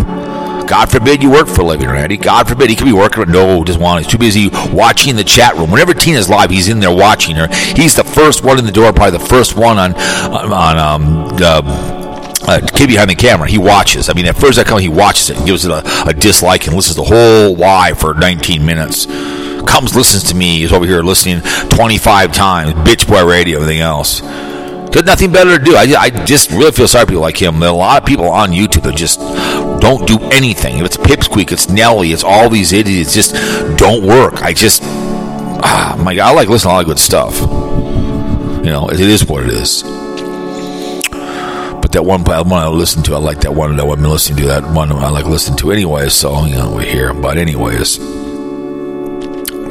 God 0.70 0.88
forbid 0.88 1.20
you 1.20 1.32
work 1.32 1.48
for 1.48 1.62
a 1.62 1.64
living, 1.64 1.88
Randy. 1.88 2.16
God 2.16 2.48
forbid 2.48 2.70
he 2.70 2.76
could 2.76 2.84
be 2.84 2.92
working, 2.92 3.28
no, 3.28 3.64
doesn't 3.64 3.82
want. 3.82 4.04
He's 4.04 4.12
too 4.12 4.18
busy 4.18 4.50
watching 4.72 5.16
the 5.16 5.24
chat 5.24 5.56
room. 5.56 5.68
Whenever 5.68 5.92
Tina's 5.92 6.28
live, 6.28 6.48
he's 6.48 6.68
in 6.68 6.78
there 6.78 6.94
watching 6.94 7.34
her. 7.34 7.48
He's 7.48 7.96
the 7.96 8.04
first 8.04 8.44
one 8.44 8.56
in 8.56 8.64
the 8.64 8.70
door, 8.70 8.92
probably 8.92 9.18
the 9.18 9.24
first 9.26 9.56
one 9.56 9.78
on 9.78 9.94
on 9.94 10.78
um, 10.78 11.28
the 11.36 11.60
uh, 12.46 12.66
kid 12.72 12.86
behind 12.86 13.10
the 13.10 13.16
camera. 13.16 13.48
He 13.48 13.58
watches. 13.58 14.08
I 14.08 14.12
mean, 14.12 14.26
at 14.26 14.36
first 14.36 14.60
I 14.60 14.64
come, 14.64 14.78
he 14.78 14.88
watches 14.88 15.30
it, 15.30 15.38
and 15.38 15.46
gives 15.46 15.64
it 15.64 15.72
a, 15.72 15.82
a 16.08 16.14
dislike, 16.14 16.66
and 16.68 16.76
listens 16.76 16.94
the 16.96 17.02
whole 17.02 17.56
live 17.56 17.98
for 17.98 18.14
19 18.14 18.64
minutes 18.64 19.06
comes, 19.66 19.94
listens 19.94 20.24
to 20.24 20.36
me, 20.36 20.62
is 20.62 20.72
over 20.72 20.86
here 20.86 21.02
listening 21.02 21.42
25 21.68 22.32
times, 22.32 22.72
bitch 22.88 23.08
boy 23.08 23.24
radio, 23.24 23.60
everything 23.60 23.80
else. 23.80 24.20
Got 24.90 25.04
nothing 25.04 25.30
better 25.30 25.56
to 25.56 25.64
do. 25.64 25.76
I, 25.76 25.94
I 25.96 26.10
just 26.24 26.50
really 26.50 26.72
feel 26.72 26.88
sorry 26.88 27.04
for 27.04 27.10
people 27.10 27.22
like 27.22 27.40
him. 27.40 27.60
There 27.60 27.68
are 27.68 27.72
a 27.72 27.76
lot 27.76 28.02
of 28.02 28.08
people 28.08 28.28
on 28.28 28.50
YouTube 28.50 28.82
that 28.82 28.96
just 28.96 29.20
don't 29.80 30.04
do 30.04 30.18
anything. 30.32 30.78
If 30.78 30.84
it's 30.84 30.96
Pipsqueak, 30.96 31.52
it's 31.52 31.68
Nelly, 31.68 32.10
it's 32.10 32.24
all 32.24 32.50
these 32.50 32.72
idiots, 32.72 33.14
just 33.14 33.34
don't 33.78 34.04
work. 34.04 34.42
I 34.42 34.52
just, 34.52 34.82
ah, 34.82 36.00
my 36.04 36.16
God, 36.16 36.32
I 36.32 36.34
like 36.34 36.48
listening 36.48 36.70
to 36.70 36.74
a 36.74 36.76
lot 36.76 36.80
of 36.80 36.86
good 36.88 36.98
stuff. 36.98 37.40
You 38.64 38.70
know, 38.72 38.88
it 38.90 38.98
is 38.98 39.24
what 39.24 39.44
it 39.44 39.50
is. 39.50 39.84
But 41.80 41.92
that 41.92 42.02
one, 42.04 42.24
one 42.24 42.52
I 42.52 42.66
listen 42.66 43.04
to, 43.04 43.14
I 43.14 43.18
like 43.18 43.40
that 43.42 43.54
one 43.54 43.76
that 43.76 43.86
I've 43.86 43.96
been 43.96 44.10
listening 44.10 44.40
to. 44.40 44.46
That 44.48 44.64
one 44.64 44.90
I 44.90 45.08
like 45.10 45.24
listening 45.24 45.56
to 45.58 45.70
anyway. 45.70 46.08
So 46.08 46.44
you 46.46 46.56
know, 46.56 46.74
we're 46.74 46.82
here. 46.82 47.14
But 47.14 47.38
anyways. 47.38 48.19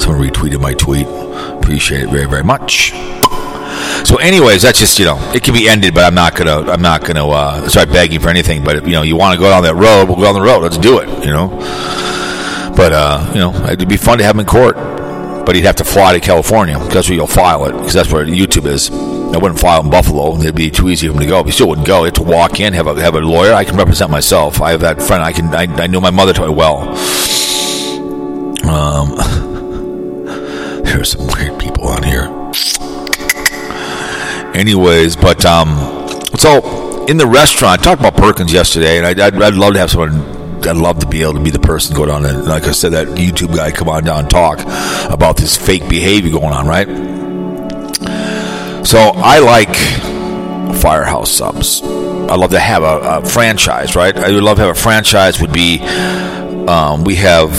Someone 0.09 0.27
retweeted 0.27 0.59
my 0.59 0.73
tweet. 0.73 1.05
Appreciate 1.61 2.01
it 2.01 2.09
very, 2.09 2.25
very 2.25 2.43
much. 2.43 2.93
So, 4.07 4.17
anyways, 4.17 4.63
that's 4.63 4.79
just 4.79 4.97
you 4.97 5.05
know, 5.05 5.19
it 5.35 5.43
can 5.43 5.53
be 5.53 5.69
ended, 5.69 5.93
but 5.93 6.03
I'm 6.03 6.15
not 6.15 6.35
gonna, 6.35 6.71
I'm 6.71 6.81
not 6.81 7.05
gonna 7.05 7.27
uh, 7.27 7.69
start 7.69 7.89
begging 7.89 8.19
for 8.19 8.29
anything. 8.29 8.63
But 8.63 8.77
if, 8.77 8.85
you 8.87 8.93
know, 8.93 9.03
you 9.03 9.15
want 9.15 9.35
to 9.35 9.39
go 9.39 9.51
down 9.51 9.61
that 9.63 9.75
road, 9.75 10.05
we'll 10.05 10.15
go 10.15 10.23
down 10.23 10.33
the 10.33 10.41
road. 10.41 10.63
Let's 10.63 10.79
do 10.79 10.97
it. 10.97 11.09
You 11.23 11.31
know. 11.31 11.49
But 12.75 12.91
uh, 12.91 13.23
you 13.35 13.39
know, 13.39 13.53
it'd 13.67 13.87
be 13.87 13.97
fun 13.97 14.17
to 14.17 14.23
have 14.23 14.35
him 14.35 14.39
in 14.39 14.45
court. 14.47 14.77
But 15.45 15.53
he'd 15.53 15.65
have 15.65 15.75
to 15.75 15.83
fly 15.83 16.13
to 16.13 16.19
California. 16.19 16.79
That's 16.89 17.07
where 17.07 17.15
you'll 17.15 17.27
file 17.27 17.65
it, 17.65 17.73
because 17.73 17.93
that's 17.93 18.11
where 18.11 18.25
YouTube 18.25 18.65
is. 18.65 18.89
I 18.89 19.37
wouldn't 19.37 19.59
file 19.59 19.83
in 19.83 19.91
Buffalo. 19.91 20.35
It'd 20.39 20.55
be 20.55 20.71
too 20.71 20.89
easy 20.89 21.07
for 21.07 21.13
him 21.13 21.19
to 21.19 21.27
go. 21.27 21.43
But 21.43 21.49
He 21.49 21.51
still 21.51 21.69
wouldn't 21.69 21.85
go. 21.85 21.99
He 21.99 22.05
had 22.05 22.15
to 22.15 22.23
walk 22.23 22.59
in, 22.59 22.73
have 22.73 22.87
a 22.87 22.99
have 22.99 23.13
a 23.13 23.19
lawyer. 23.19 23.53
I 23.53 23.63
can 23.63 23.77
represent 23.77 24.09
myself. 24.09 24.59
I 24.59 24.71
have 24.71 24.81
that 24.81 25.03
friend. 25.03 25.23
I 25.23 25.33
can. 25.33 25.53
I, 25.53 25.83
I 25.83 25.85
know 25.85 26.01
my 26.01 26.09
mother 26.09 26.33
well. 26.51 26.97
Um. 28.67 29.48
There's 30.83 31.11
some 31.11 31.27
weird 31.27 31.59
people 31.59 31.87
on 31.87 32.03
here. 32.03 32.25
Anyways, 34.53 35.15
but 35.15 35.45
um, 35.45 35.67
so 36.37 37.05
in 37.05 37.17
the 37.17 37.27
restaurant, 37.27 37.79
I 37.79 37.83
talked 37.83 38.01
about 38.01 38.15
Perkins 38.15 38.51
yesterday, 38.51 38.97
and 38.97 39.05
I'd, 39.05 39.19
I'd, 39.19 39.41
I'd 39.41 39.53
love 39.53 39.73
to 39.73 39.79
have 39.79 39.91
someone. 39.91 40.37
I'd 40.67 40.75
love 40.75 40.99
to 40.99 41.07
be 41.07 41.21
able 41.21 41.35
to 41.35 41.39
be 41.39 41.51
the 41.51 41.59
person 41.59 41.95
go 41.95 42.05
down 42.05 42.25
and, 42.25 42.43
like 42.43 42.65
I 42.65 42.71
said, 42.71 42.91
that 42.91 43.07
YouTube 43.07 43.55
guy 43.55 43.71
come 43.71 43.87
on 43.87 44.03
down 44.03 44.19
and 44.19 44.29
talk 44.29 44.59
about 45.09 45.37
this 45.37 45.55
fake 45.55 45.87
behavior 45.87 46.31
going 46.31 46.51
on, 46.51 46.67
right? 46.67 46.87
So 48.85 48.97
I 48.99 49.39
like 49.39 49.73
Firehouse 50.75 51.31
subs. 51.31 51.81
I 51.81 52.35
love 52.35 52.51
to 52.51 52.59
have 52.59 52.83
a, 52.83 53.19
a, 53.19 53.25
franchise, 53.25 53.95
right? 53.95 54.15
I 54.15 54.31
would 54.31 54.43
love 54.43 54.57
to 54.57 54.63
have 54.63 54.75
a 54.75 54.79
franchise. 54.79 55.39
Would 55.41 55.53
be 55.53 55.79
um, 55.79 57.03
we 57.03 57.15
have 57.15 57.51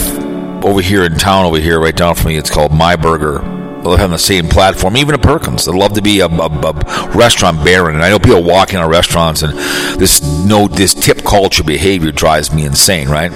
over 0.64 0.80
here 0.80 1.04
in 1.04 1.16
town, 1.16 1.44
over 1.44 1.58
here, 1.58 1.80
right 1.80 1.96
down 1.96 2.14
from 2.14 2.28
me, 2.28 2.36
it's 2.36 2.50
called 2.50 2.72
My 2.72 2.96
Burger. 2.96 3.38
They'll 3.82 3.96
have 3.96 4.10
the 4.10 4.18
same 4.18 4.46
platform, 4.46 4.96
even 4.96 5.14
at 5.14 5.22
Perkins. 5.22 5.64
They'd 5.64 5.74
love 5.74 5.94
to 5.94 6.02
be 6.02 6.20
a, 6.20 6.26
a, 6.26 6.46
a, 6.46 7.10
restaurant 7.14 7.64
baron. 7.64 7.94
And 7.94 8.04
I 8.04 8.10
know 8.10 8.18
people 8.18 8.42
walk 8.42 8.74
in 8.74 8.76
our 8.78 8.90
restaurants, 8.90 9.42
and 9.42 9.54
this 9.98 10.20
no 10.44 10.68
this 10.68 10.92
tip 10.92 11.24
culture 11.24 11.64
behavior 11.64 12.12
drives 12.12 12.52
me 12.52 12.66
insane, 12.66 13.08
right? 13.08 13.32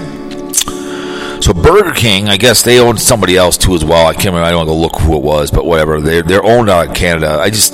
So 1.41 1.53
Burger 1.53 1.93
King, 1.93 2.29
I 2.29 2.37
guess 2.37 2.61
they 2.61 2.79
own 2.79 2.97
somebody 2.97 3.37
else 3.37 3.57
too 3.57 3.73
as 3.73 3.83
well. 3.83 4.05
I 4.07 4.13
can't 4.13 4.27
remember. 4.27 4.45
I 4.45 4.51
don't 4.51 4.67
want 4.67 4.69
go 4.69 4.77
look 4.77 5.01
who 5.01 5.17
it 5.17 5.23
was, 5.23 5.49
but 5.49 5.65
whatever. 5.65 5.99
They're 5.99 6.21
they're 6.21 6.45
owned 6.45 6.69
out 6.69 6.89
of 6.89 6.95
Canada. 6.95 7.39
I 7.41 7.49
just, 7.49 7.73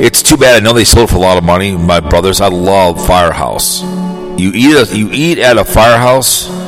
it's 0.00 0.22
too 0.22 0.36
bad. 0.36 0.56
I 0.56 0.64
know 0.64 0.72
they 0.72 0.84
sold 0.84 1.10
for 1.10 1.16
a 1.16 1.20
lot 1.20 1.38
of 1.38 1.44
money. 1.44 1.76
My 1.76 2.00
brothers, 2.00 2.40
I 2.40 2.48
love 2.48 3.04
Firehouse. 3.06 3.82
You 3.82 4.50
eat 4.54 4.74
a, 4.74 4.96
you 4.96 5.10
eat 5.12 5.38
at 5.38 5.58
a 5.58 5.64
Firehouse 5.64 6.59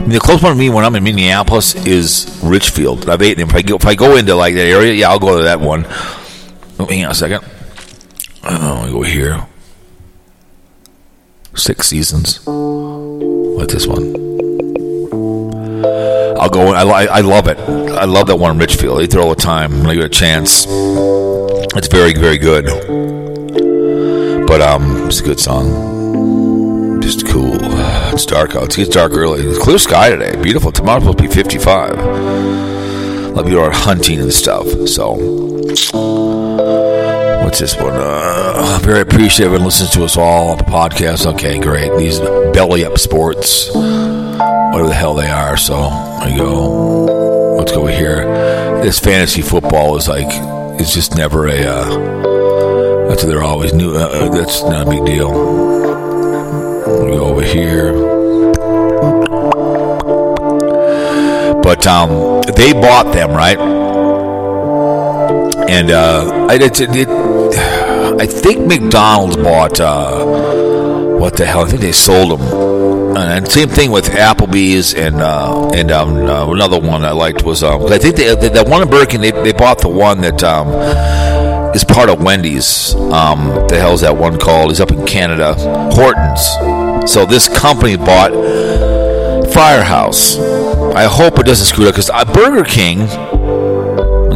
mean, 0.00 0.10
the 0.10 0.20
closest 0.20 0.44
one 0.44 0.52
to 0.52 0.58
me 0.58 0.70
when 0.70 0.84
I'm 0.84 0.94
in 0.96 1.04
Minneapolis 1.04 1.74
is 1.86 2.40
Richfield. 2.42 3.08
I've 3.08 3.22
eaten. 3.22 3.48
If 3.48 3.54
I 3.54 3.62
go, 3.62 3.76
if 3.76 3.86
I 3.86 3.94
go 3.94 4.16
into 4.16 4.34
like 4.34 4.54
that 4.54 4.66
area, 4.66 4.92
yeah, 4.92 5.10
I'll 5.10 5.18
go 5.18 5.38
to 5.38 5.44
that 5.44 5.60
one. 5.60 5.84
Oh, 6.78 6.86
hang 6.88 7.04
on 7.04 7.10
a 7.10 7.14
second. 7.14 7.44
Oh, 8.44 8.84
I 8.86 8.90
go 8.90 9.02
here. 9.02 9.46
Six 11.54 11.88
seasons. 11.88 12.40
What's 12.44 13.72
this 13.72 13.86
one? 13.86 14.14
I'll 16.38 16.50
go. 16.50 16.72
I, 16.74 17.04
I 17.06 17.20
love 17.20 17.48
it. 17.48 17.58
I 17.58 18.04
love 18.04 18.26
that 18.26 18.36
one 18.36 18.52
in 18.52 18.58
Richfield. 18.58 19.00
I 19.00 19.02
eat 19.04 19.10
there 19.10 19.20
all 19.20 19.34
the 19.34 19.40
time 19.40 19.78
when 19.78 19.86
I 19.86 19.94
get 19.94 20.04
a 20.04 20.08
chance. 20.08 20.66
It's 20.68 21.88
very, 21.88 22.12
very 22.12 22.38
good. 22.38 22.66
But 24.46 24.60
um, 24.60 25.06
it's 25.06 25.20
a 25.20 25.24
good 25.24 25.40
song 25.40 25.96
just 27.06 27.26
cool. 27.28 27.56
It's 28.16 28.24
dark 28.24 28.56
out. 28.56 28.72
It 28.72 28.76
gets 28.76 28.88
dark 28.88 29.12
early. 29.12 29.42
It's 29.42 29.58
clear 29.58 29.76
sky 29.76 30.08
today. 30.08 30.40
Beautiful. 30.40 30.72
Tomorrow's 30.72 31.02
supposed 31.02 31.18
to 31.18 31.24
be 31.24 31.30
55. 31.30 31.98
Love 33.36 33.46
you 33.46 33.60
are 33.60 33.70
hunting 33.70 34.20
and 34.20 34.32
stuff. 34.32 34.66
So, 34.88 35.12
what's 37.44 37.58
this 37.58 37.76
one? 37.76 37.92
Uh, 37.92 38.78
very 38.80 39.02
appreciative 39.02 39.52
and 39.52 39.62
listens 39.66 39.90
to 39.90 40.02
us 40.02 40.16
all 40.16 40.48
on 40.48 40.56
the 40.56 40.64
podcast. 40.64 41.26
Okay, 41.34 41.60
great. 41.60 41.94
These 41.98 42.20
belly 42.54 42.86
up 42.86 42.96
sports, 42.96 43.68
whatever 43.74 44.88
the 44.88 44.94
hell 44.94 45.14
they 45.14 45.28
are. 45.28 45.58
So, 45.58 45.74
you 46.26 46.38
go. 46.38 47.56
Let's 47.58 47.72
go 47.72 47.84
here. 47.84 48.24
This 48.82 48.98
fantasy 48.98 49.42
football 49.42 49.94
is 49.98 50.08
like, 50.08 50.28
it's 50.80 50.94
just 50.94 51.16
never 51.16 51.48
a, 51.48 51.66
uh, 51.66 53.08
that's 53.08 53.24
they're 53.24 53.42
always 53.42 53.74
new. 53.74 53.94
Uh, 53.94 54.08
uh 54.08 54.28
that's 54.30 54.62
not 54.62 54.86
a 54.86 54.90
big 54.90 55.04
deal. 55.04 55.28
We 57.04 57.10
go 57.10 57.26
over 57.26 57.42
here. 57.42 58.15
But 61.66 61.84
um, 61.88 62.42
they 62.54 62.72
bought 62.72 63.12
them, 63.12 63.32
right? 63.32 63.58
And 65.68 65.90
uh, 65.90 66.46
I, 66.48 66.54
it, 66.54 66.80
it, 66.80 67.08
I 68.20 68.24
think 68.24 68.68
McDonald's 68.68 69.36
bought 69.36 69.80
uh, 69.80 70.24
what 71.18 71.36
the 71.36 71.44
hell? 71.44 71.64
I 71.64 71.68
think 71.68 71.80
they 71.80 71.90
sold 71.90 72.38
them. 72.38 73.16
And 73.16 73.50
same 73.50 73.68
thing 73.68 73.90
with 73.90 74.10
Applebee's 74.10 74.94
and 74.94 75.16
uh, 75.16 75.68
and 75.74 75.90
um, 75.90 76.18
uh, 76.18 76.52
another 76.52 76.78
one 76.78 77.04
I 77.04 77.10
liked 77.10 77.42
was 77.42 77.64
um, 77.64 77.86
I 77.86 77.98
think 77.98 78.14
they, 78.14 78.32
they, 78.36 78.48
that 78.50 78.68
one 78.68 78.82
in 78.82 78.88
Burger 78.88 79.10
King 79.10 79.22
they, 79.22 79.32
they 79.32 79.52
bought 79.52 79.80
the 79.80 79.88
one 79.88 80.20
that 80.20 80.44
um, 80.44 80.68
is 81.74 81.82
part 81.82 82.08
of 82.08 82.22
Wendy's. 82.22 82.94
Um, 82.94 83.66
the 83.66 83.76
hell's 83.80 84.02
that 84.02 84.16
one 84.16 84.38
called? 84.38 84.70
Is 84.70 84.80
up 84.80 84.92
in 84.92 85.04
Canada, 85.04 85.54
Hortons. 85.92 87.10
So 87.10 87.26
this 87.26 87.48
company 87.48 87.96
bought 87.96 88.30
Firehouse. 89.52 90.36
I 90.96 91.04
hope 91.04 91.38
it 91.38 91.44
doesn't 91.44 91.66
screw 91.66 91.86
up 91.88 91.92
because 91.92 92.08
uh, 92.08 92.24
Burger 92.24 92.64
King, 92.64 93.02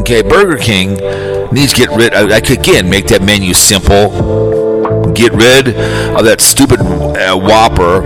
okay, 0.00 0.20
Burger 0.20 0.58
King 0.58 0.90
needs 1.50 1.72
to 1.72 1.78
get 1.78 1.88
rid. 1.96 2.12
I, 2.12 2.36
I 2.36 2.40
could 2.42 2.58
again 2.58 2.90
make 2.90 3.06
that 3.06 3.22
menu 3.22 3.54
simple. 3.54 4.10
Get 5.14 5.32
rid 5.32 5.68
of 5.68 6.24
that 6.26 6.42
stupid 6.42 6.80
uh, 6.80 7.34
Whopper. 7.34 8.02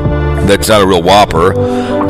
That's 0.46 0.68
not 0.68 0.82
a 0.82 0.86
real 0.86 1.02
Whopper. 1.02 1.58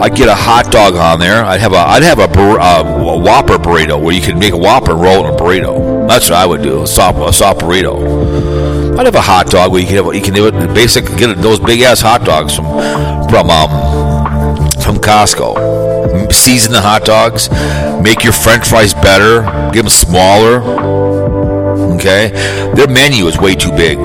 I'd 0.03 0.15
get 0.15 0.29
a 0.29 0.35
hot 0.35 0.71
dog 0.71 0.97
on 0.97 1.19
there. 1.19 1.43
I'd 1.43 1.61
have 1.61 1.73
a 1.73 1.79
I'd 1.79 2.03
have 2.03 2.19
a, 2.19 2.29
bur- 2.29 2.61
uh, 2.61 2.85
Whopper 3.23 3.57
burrito 3.57 3.99
where 3.99 4.15
you 4.15 4.21
can 4.21 4.39
make 4.39 4.53
a 4.53 4.59
Whopper 4.59 4.93
and 4.93 5.01
roll 5.01 5.27
in 5.27 5.33
a 5.33 5.37
burrito. 5.37 6.07
That's 6.07 6.29
what 6.29 6.39
I 6.39 6.45
would 6.45 6.63
do. 6.63 6.83
A 6.83 6.87
soft 6.87 7.19
a 7.27 7.33
soft 7.33 7.63
burrito. 7.63 8.99
I'd 8.99 9.07
have 9.07 9.15
a 9.15 9.23
hot 9.23 9.47
dog 9.47 9.73
where 9.73 9.81
you 9.81 9.87
can 9.87 9.97
have, 9.97 10.15
you 10.15 10.21
can 10.21 10.35
do 10.35 10.47
it 10.47 10.75
basic 10.75 11.07
get 11.17 11.39
those 11.39 11.59
big 11.59 11.81
ass 11.81 12.03
hot 12.03 12.23
dogs 12.27 12.55
from 12.55 12.67
from 13.31 13.49
um 13.49 13.71
from 14.83 14.97
Costco. 14.97 15.74
Season 16.31 16.73
the 16.73 16.81
hot 16.81 17.05
dogs. 17.05 17.51
Make 18.03 18.25
your 18.25 18.33
French 18.33 18.69
fries 18.69 18.95
better. 18.95 19.43
Give 19.73 19.85
them 19.85 19.91
smaller. 19.91 20.63
Okay, 21.97 22.31
their 22.75 22.89
menu 22.89 23.27
is 23.27 23.39
way 23.39 23.55
too 23.55 23.71
big. 23.71 23.99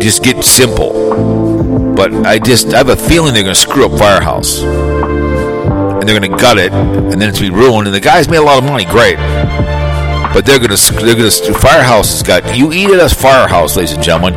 Just 0.00 0.22
get 0.22 0.44
simple. 0.44 1.94
But 1.94 2.12
I 2.26 2.38
just 2.38 2.74
I 2.74 2.78
have 2.78 2.88
a 2.90 2.96
feeling 2.96 3.32
they're 3.34 3.42
going 3.42 3.54
to 3.54 3.60
screw 3.60 3.86
up 3.86 3.98
Firehouse, 3.98 4.62
and 4.62 6.02
they're 6.02 6.18
going 6.18 6.30
to 6.30 6.36
gut 6.36 6.58
it, 6.58 6.72
and 6.72 7.20
then 7.20 7.28
it's 7.28 7.40
be 7.40 7.50
ruined. 7.50 7.86
And 7.86 7.94
the 7.94 8.00
guys 8.00 8.28
made 8.28 8.36
a 8.36 8.42
lot 8.42 8.58
of 8.58 8.64
money, 8.64 8.84
great. 8.84 9.16
But 10.36 10.44
they're 10.44 10.58
going 10.58 10.76
to 10.76 10.92
they're 10.92 11.16
going 11.16 11.30
to 11.30 11.54
Firehouse 11.54 12.12
has 12.12 12.22
got 12.22 12.56
you 12.56 12.72
eat 12.72 12.90
it 12.90 13.00
as 13.00 13.14
Firehouse, 13.14 13.76
ladies 13.76 13.92
and 13.92 14.02
gentlemen. 14.02 14.34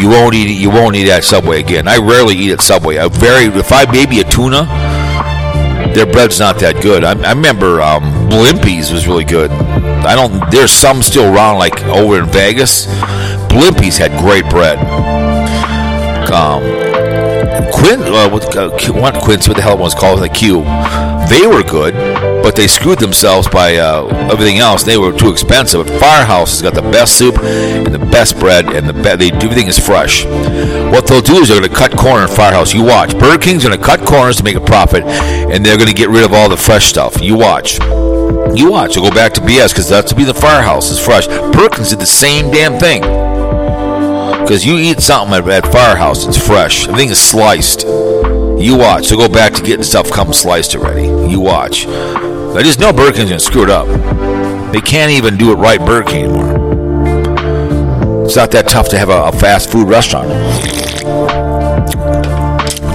You 0.00 0.08
won't 0.08 0.34
eat 0.34 0.50
it. 0.50 0.54
You 0.54 0.70
won't 0.70 0.96
eat 0.96 1.10
at 1.10 1.24
Subway 1.24 1.60
again. 1.60 1.86
I 1.88 1.98
rarely 1.98 2.36
eat 2.36 2.52
at 2.52 2.62
Subway. 2.62 2.98
I 2.98 3.08
very 3.08 3.46
if 3.58 3.72
I 3.72 3.84
maybe 3.90 4.20
a 4.20 4.24
tuna, 4.24 4.60
their 5.98 6.06
bread's 6.06 6.38
not 6.38 6.60
that 6.60 6.80
good. 6.80 7.02
I, 7.02 7.18
I 7.26 7.32
remember 7.32 7.82
um, 7.82 8.04
Blimpies 8.30 8.92
was 8.92 9.08
really 9.08 9.24
good. 9.24 9.50
I 9.50 10.14
don't. 10.14 10.48
There's 10.48 10.70
some 10.70 11.02
still 11.02 11.34
around, 11.34 11.58
like 11.58 11.82
over 11.86 12.20
in 12.20 12.26
Vegas. 12.26 12.86
Blimpies 13.50 13.98
had 13.98 14.12
great 14.20 14.48
bread. 14.48 14.78
Um, 16.30 16.62
Quinn, 17.72 18.00
uh, 18.02 18.30
what, 18.30 18.56
uh, 18.56 18.70
what 18.70 19.14
the 19.14 19.60
hell 19.60 19.76
was 19.76 19.94
called? 19.94 20.20
The 20.22 20.28
Q. 20.28 20.62
They 21.28 21.48
were 21.48 21.64
good, 21.64 21.94
but 22.42 22.56
they 22.56 22.66
screwed 22.66 22.98
themselves 22.98 23.48
by 23.48 23.76
uh, 23.76 24.06
everything 24.32 24.58
else. 24.58 24.84
They 24.84 24.96
were 24.96 25.16
too 25.16 25.30
expensive. 25.30 25.86
But 25.86 26.00
Firehouse 26.00 26.52
has 26.52 26.62
got 26.62 26.74
the 26.74 26.82
best 26.90 27.18
soup 27.18 27.38
and 27.38 27.94
the 27.94 27.98
best 27.98 28.38
bread, 28.38 28.66
and 28.66 28.88
the 28.88 28.92
be- 28.92 29.16
they 29.16 29.30
do 29.30 29.48
everything 29.48 29.68
is 29.68 29.78
fresh. 29.78 30.24
What 30.24 31.06
they'll 31.06 31.20
do 31.20 31.36
is 31.36 31.48
they're 31.48 31.58
going 31.58 31.70
to 31.70 31.76
cut 31.76 31.96
corner 31.96 32.22
in 32.22 32.28
Firehouse. 32.28 32.72
You 32.72 32.84
watch. 32.84 33.18
Burger 33.18 33.38
King's 33.38 33.64
going 33.64 33.78
to 33.78 33.84
cut 33.84 34.00
corners 34.06 34.36
to 34.36 34.44
make 34.44 34.56
a 34.56 34.60
profit, 34.60 35.04
and 35.04 35.64
they're 35.64 35.76
going 35.76 35.88
to 35.88 35.94
get 35.94 36.08
rid 36.08 36.24
of 36.24 36.32
all 36.32 36.48
the 36.48 36.56
fresh 36.56 36.86
stuff. 36.86 37.20
You 37.20 37.36
watch. 37.36 37.78
You 37.78 38.70
watch. 38.70 38.96
You'll 38.96 39.08
go 39.08 39.14
back 39.14 39.32
to 39.34 39.40
BS 39.40 39.70
because 39.70 39.88
that's 39.88 40.10
to 40.10 40.16
be 40.16 40.24
the 40.24 40.34
Firehouse 40.34 40.90
is 40.90 40.98
fresh. 40.98 41.26
Perkins 41.26 41.90
did 41.90 41.98
the 41.98 42.06
same 42.06 42.50
damn 42.50 42.78
thing. 42.78 43.02
Because 44.42 44.64
you 44.64 44.78
eat 44.78 45.00
something 45.00 45.34
at, 45.34 45.48
at 45.48 45.70
Firehouse, 45.70 46.26
it's 46.26 46.38
fresh. 46.38 46.88
Everything 46.88 47.10
is 47.10 47.20
sliced. 47.20 47.82
You 47.82 48.76
watch. 48.76 49.06
So 49.06 49.16
go 49.16 49.28
back 49.28 49.52
to 49.54 49.62
getting 49.62 49.84
stuff 49.84 50.10
come 50.10 50.32
sliced 50.32 50.74
already. 50.74 51.06
You 51.30 51.38
watch. 51.38 51.86
I 52.58 52.62
just 52.64 52.80
know 52.80 52.92
Burger 52.92 53.18
King's 53.18 53.30
it 53.30 53.70
up. 53.70 53.86
They 54.72 54.80
can't 54.80 55.12
even 55.12 55.36
do 55.36 55.52
it 55.52 55.58
right 55.58 55.78
Burger 55.78 56.10
King 56.10 56.24
anymore. 56.24 58.24
It's 58.24 58.34
not 58.34 58.50
that 58.50 58.66
tough 58.66 58.88
to 58.88 58.98
have 58.98 59.10
a, 59.10 59.26
a 59.26 59.30
fast 59.30 59.70
food 59.70 59.88
restaurant. 59.88 60.28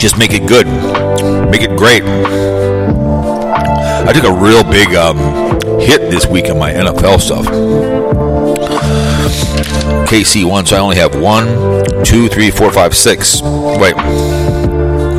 Just 0.02 0.18
make 0.18 0.34
it 0.34 0.50
good. 0.50 0.68
Make 1.50 1.62
it 1.62 1.78
great. 1.78 2.04
I 4.06 4.12
took 4.12 4.26
a 4.26 4.34
real 4.34 4.66
big 4.66 4.96
um, 4.96 5.18
hit 5.80 6.12
this 6.12 6.28
week 6.28 6.48
in 6.48 6.60
my 6.60 6.74
NFL 6.74 7.22
stuff. 7.22 7.46
KC 10.10 10.44
one, 10.44 10.66
so 10.66 10.76
I 10.76 10.80
only 10.80 10.98
have 10.98 11.16
one, 11.16 12.04
two, 12.04 12.28
three, 12.28 12.52
four, 12.52 12.70
five, 12.70 12.94
six. 12.94 13.42
Wait, 13.42 13.96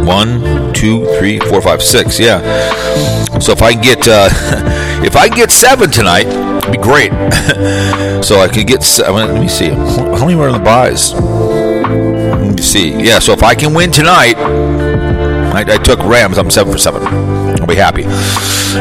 one, 0.07 0.75
two, 0.75 1.07
three, 1.17 1.39
four, 1.39 1.63
five, 1.63 1.83
six. 1.83 2.21
Yeah. 2.21 3.14
So 3.41 3.53
if 3.53 3.63
I 3.63 3.73
can 3.73 3.83
get 3.83 4.09
uh, 4.09 4.29
if 5.05 5.17
I 5.17 5.29
can 5.29 5.37
get 5.37 5.51
seven 5.51 5.91
tonight, 5.91 6.27
it'd 6.27 6.73
be 6.73 6.79
great. 6.79 7.11
so 8.25 8.41
I 8.41 8.49
could 8.53 8.67
get 8.67 8.83
seven. 8.83 9.33
Let 9.33 9.41
me 9.41 9.49
see. 9.49 9.69
How 9.69 10.25
many 10.25 10.35
were 10.35 10.49
in 10.49 10.55
the 10.55 10.61
buys? 10.61 11.13
Let 11.13 12.57
me 12.57 12.63
see. 12.63 12.93
Yeah. 13.03 13.19
So 13.19 13.33
if 13.33 13.43
I 13.43 13.55
can 13.55 13.75
win 13.75 13.91
tonight, 13.91 14.37
I, 14.37 15.61
I 15.61 15.77
took 15.79 15.99
Rams. 16.01 16.39
I'm 16.39 16.51
seven 16.51 16.73
for 16.73 16.79
seven. 16.79 17.03
I'll 17.05 17.67
be 17.67 17.77
happy. 17.77 18.05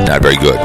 Not 0.06 0.22
very 0.22 0.38
good. 0.38 0.58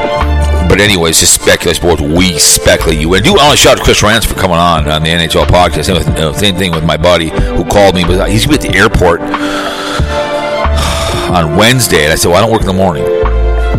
But 0.69 0.81
anyways, 0.81 1.19
just 1.19 1.35
speculate 1.35 1.77
sports. 1.77 2.03
We 2.03 2.39
speculate 2.39 3.01
you. 3.01 3.13
And 3.15 3.25
do 3.25 3.35
want 3.35 3.53
to 3.53 3.57
shout 3.57 3.73
out 3.73 3.79
to 3.79 3.85
Chris 3.85 4.03
Rance 4.03 4.27
for 4.27 4.35
coming 4.35 4.59
on 4.59 4.89
on 4.89 5.03
the 5.03 5.09
NHL 5.09 5.47
podcast. 5.47 5.87
Same, 5.87 5.97
with, 5.97 6.09
uh, 6.09 6.33
same 6.35 6.57
thing 6.57 6.73
with 6.73 6.85
my 6.85 6.99
buddy 6.99 7.31
who 7.31 7.65
called 7.65 7.95
me, 7.95 8.05
but 8.05 8.31
he's 8.31 8.47
at 8.53 8.61
the 8.61 8.77
airport 8.77 9.21
on 11.33 11.57
Wednesday. 11.57 12.05
And 12.05 12.13
I 12.13 12.17
said, 12.17 12.29
"Well, 12.29 12.37
I 12.37 12.43
don't 12.43 12.53
work 12.53 12.61
in 12.61 12.67
the 12.67 12.75
morning. 12.75 13.18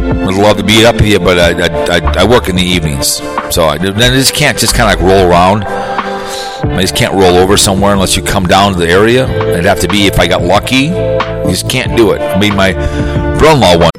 I'd 0.09 0.35
love 0.35 0.57
to 0.57 0.63
be 0.63 0.85
up 0.85 0.99
here, 0.99 1.19
but 1.19 1.37
I 1.39 1.97
I, 1.97 2.21
I, 2.21 2.23
work 2.25 2.49
in 2.49 2.55
the 2.55 2.63
evenings, 2.63 3.17
so 3.53 3.63
I, 3.63 3.73
I 3.73 3.77
just 3.77 4.33
can't 4.33 4.57
just 4.57 4.75
kind 4.75 4.91
of 4.91 4.99
like 4.99 5.09
roll 5.09 5.29
around. 5.29 5.63
I 5.63 6.81
just 6.81 6.95
can't 6.95 7.13
roll 7.13 7.35
over 7.35 7.57
somewhere 7.57 7.93
unless 7.93 8.15
you 8.15 8.23
come 8.23 8.45
down 8.45 8.73
to 8.73 8.79
the 8.79 8.89
area. 8.89 9.27
It'd 9.51 9.65
have 9.65 9.79
to 9.81 9.87
be 9.87 10.07
if 10.07 10.19
I 10.19 10.27
got 10.27 10.41
lucky. 10.41 10.85
You 10.85 11.49
just 11.49 11.69
can't 11.69 11.95
do 11.95 12.11
it. 12.11 12.21
I 12.21 12.39
mean, 12.39 12.55
my 12.55 12.73
brother-in-law 13.37 13.77
one. 13.77 13.98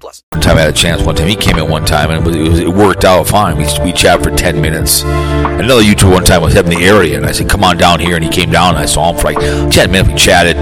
plus. 0.00 0.22
One 0.32 0.40
time 0.40 0.56
I 0.56 0.62
had 0.62 0.70
a 0.70 0.76
chance. 0.76 1.02
One 1.02 1.14
time 1.14 1.28
he 1.28 1.36
came 1.36 1.58
in 1.58 1.68
one 1.68 1.84
time 1.84 2.10
and 2.10 2.26
it, 2.26 2.48
was, 2.48 2.58
it, 2.60 2.68
worked 2.68 3.04
out 3.04 3.26
fine. 3.26 3.56
We, 3.56 3.64
we 3.84 3.92
chatted 3.92 4.24
for 4.24 4.30
10 4.30 4.60
minutes. 4.60 5.02
Another 5.02 5.82
YouTuber 5.82 6.12
one 6.12 6.24
time 6.24 6.42
was 6.42 6.56
up 6.56 6.66
in 6.66 6.70
the 6.70 6.84
area 6.84 7.16
and 7.16 7.26
I 7.26 7.32
said, 7.32 7.48
come 7.48 7.64
on 7.64 7.76
down 7.76 8.00
here. 8.00 8.16
And 8.16 8.24
he 8.24 8.30
came 8.30 8.50
down 8.50 8.70
and 8.70 8.78
I 8.78 8.86
saw 8.86 9.12
him 9.12 9.18
for 9.18 9.32
like 9.32 9.72
10 9.72 9.90
minutes. 9.90 10.08
We 10.08 10.14
chatted. 10.16 10.56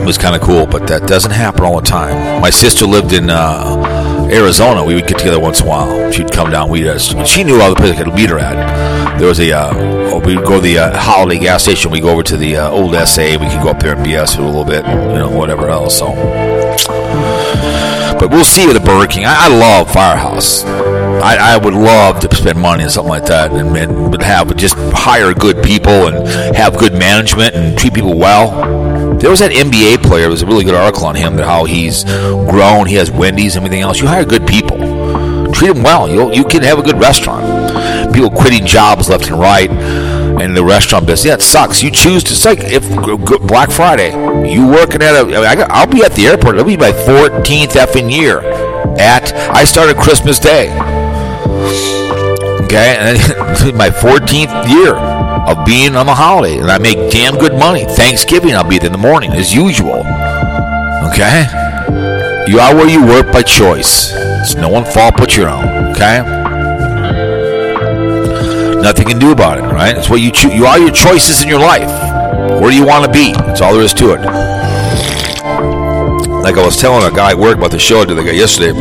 It 0.00 0.06
was 0.06 0.18
kind 0.18 0.36
of 0.36 0.42
cool, 0.42 0.66
but 0.66 0.86
that 0.88 1.08
doesn't 1.08 1.30
happen 1.30 1.64
all 1.64 1.80
the 1.80 1.86
time. 1.86 2.40
My 2.42 2.50
sister 2.50 2.84
lived 2.84 3.12
in 3.12 3.30
uh, 3.30 4.28
Arizona. 4.30 4.84
We 4.84 4.94
would 4.94 5.06
get 5.06 5.18
together 5.18 5.40
once 5.40 5.60
in 5.60 5.66
a 5.66 5.68
while. 5.70 6.12
She'd 6.12 6.30
come 6.30 6.50
down. 6.50 6.68
We 6.68 6.86
uh, 6.86 6.98
she 6.98 7.42
knew 7.42 7.60
all 7.60 7.70
the 7.70 7.76
places 7.76 8.00
I 8.00 8.04
could 8.04 8.14
meet 8.14 8.28
her 8.28 8.38
at. 8.38 9.18
There 9.18 9.28
was 9.28 9.40
a 9.40 9.52
uh, 9.52 10.20
we'd 10.24 10.44
go 10.44 10.56
to 10.56 10.60
the 10.60 10.78
uh, 10.78 10.98
Holiday 10.98 11.38
gas 11.38 11.62
station. 11.62 11.90
We 11.90 12.00
go 12.00 12.10
over 12.10 12.22
to 12.24 12.36
the 12.36 12.56
uh, 12.56 12.70
old 12.70 12.94
SA. 13.08 13.38
We 13.40 13.48
could 13.48 13.62
go 13.62 13.70
up 13.70 13.80
there 13.80 13.94
and 13.94 14.04
BS 14.04 14.36
for 14.36 14.42
a 14.42 14.46
little 14.46 14.64
bit, 14.64 14.84
you 14.84 15.18
know, 15.18 15.30
whatever 15.30 15.68
else. 15.68 15.98
So, 15.98 16.06
but 18.18 18.30
we'll 18.30 18.44
see 18.44 18.66
with 18.66 18.76
the 18.76 18.82
Burger 18.82 19.06
King. 19.06 19.24
I, 19.24 19.46
I 19.46 19.48
love 19.48 19.92
Firehouse. 19.92 20.64
I, 20.64 21.54
I, 21.54 21.56
would 21.56 21.74
love 21.74 22.20
to 22.20 22.36
spend 22.36 22.60
money 22.60 22.84
on 22.84 22.90
something 22.90 23.08
like 23.08 23.24
that 23.26 23.50
and, 23.52 23.76
and 23.76 24.22
have 24.22 24.54
just 24.56 24.74
hire 24.76 25.32
good 25.32 25.62
people 25.62 26.08
and 26.08 26.56
have 26.56 26.76
good 26.76 26.92
management 26.92 27.54
and 27.54 27.78
treat 27.78 27.94
people 27.94 28.18
well. 28.18 29.14
There 29.18 29.30
was 29.30 29.40
that 29.40 29.52
NBA 29.52 30.02
player. 30.02 30.22
There 30.22 30.30
was 30.30 30.42
a 30.42 30.46
really 30.46 30.64
good 30.64 30.74
article 30.74 31.06
on 31.06 31.14
him, 31.14 31.38
how 31.38 31.64
he's 31.64 32.04
grown. 32.04 32.86
He 32.86 32.96
has 32.96 33.10
Wendy's 33.10 33.56
and 33.56 33.64
everything 33.64 33.82
else. 33.82 34.00
You 34.00 34.06
hire 34.06 34.24
good 34.24 34.46
people, 34.46 34.76
treat 35.52 35.72
them 35.72 35.82
well. 35.82 36.10
You 36.10 36.32
you 36.32 36.44
can 36.44 36.62
have 36.62 36.78
a 36.78 36.82
good 36.82 37.00
restaurant. 37.00 38.12
People 38.12 38.30
quitting 38.30 38.66
jobs 38.66 39.08
left 39.08 39.28
and 39.28 39.40
right, 39.40 39.70
and 40.40 40.56
the 40.56 40.64
restaurant 40.64 41.06
business. 41.06 41.26
Yeah, 41.26 41.34
it 41.34 41.42
sucks. 41.42 41.82
You 41.82 41.90
choose 41.90 42.24
to. 42.24 42.48
Like 42.48 42.58
if 42.62 42.88
Black 43.46 43.70
Friday, 43.70 44.10
you 44.50 44.66
working 44.66 45.02
at 45.02 45.14
a. 45.14 45.66
I'll 45.70 45.86
be 45.86 46.02
at 46.02 46.12
the 46.12 46.26
airport. 46.26 46.56
It'll 46.56 46.66
be 46.66 46.76
my 46.76 46.92
14th 46.92 47.72
effing 47.72 48.10
year. 48.10 48.40
At 48.98 49.32
I 49.32 49.64
started 49.64 49.96
Christmas 49.96 50.38
Day. 50.38 50.70
Okay, 52.64 52.64
Okay, 52.64 52.96
and 52.98 53.76
my 53.76 53.88
14th 53.88 54.68
year 54.68 54.94
of 54.96 55.64
being 55.64 55.94
on 55.94 56.06
the 56.06 56.14
holiday, 56.14 56.58
and 56.58 56.70
I 56.70 56.78
make 56.78 56.96
damn 57.10 57.38
good 57.38 57.52
money. 57.52 57.84
Thanksgiving, 57.84 58.54
I'll 58.54 58.68
be 58.68 58.78
there 58.78 58.86
in 58.86 58.92
the 58.92 58.98
morning 58.98 59.32
as 59.32 59.54
usual. 59.54 60.00
Okay, 61.10 61.46
you 62.48 62.58
are 62.58 62.74
where 62.74 62.88
you 62.88 63.06
work 63.06 63.32
by 63.32 63.42
choice. 63.42 64.10
It's 64.12 64.54
no 64.56 64.68
one 64.68 64.84
fault 64.84 65.14
but 65.16 65.36
your 65.36 65.48
own. 65.48 65.64
Okay, 65.92 66.43
nothing 68.84 69.08
can 69.08 69.18
do 69.18 69.32
about 69.32 69.58
it. 69.58 69.62
Right? 69.62 69.96
It's 69.96 70.08
what 70.08 70.20
you 70.20 70.30
choose. 70.30 70.54
You 70.54 70.66
are 70.66 70.78
your 70.78 70.92
choices 70.92 71.42
in 71.42 71.48
your 71.48 71.60
life. 71.60 71.88
Where 72.60 72.70
do 72.70 72.76
you 72.76 72.86
want 72.86 73.04
to 73.06 73.10
be? 73.10 73.32
That's 73.32 73.60
all 73.60 73.74
there 73.74 73.82
is 73.82 73.94
to 73.94 74.12
it. 74.12 74.20
Like 76.44 76.56
I 76.56 76.64
was 76.64 76.76
telling 76.76 77.10
a 77.10 77.14
guy 77.14 77.30
at 77.30 77.38
work 77.38 77.56
about 77.56 77.70
the 77.70 77.78
show 77.78 78.02
I 78.02 78.04
did 78.04 78.18
the 78.18 78.22
guy 78.22 78.32
yesterday 78.32 78.72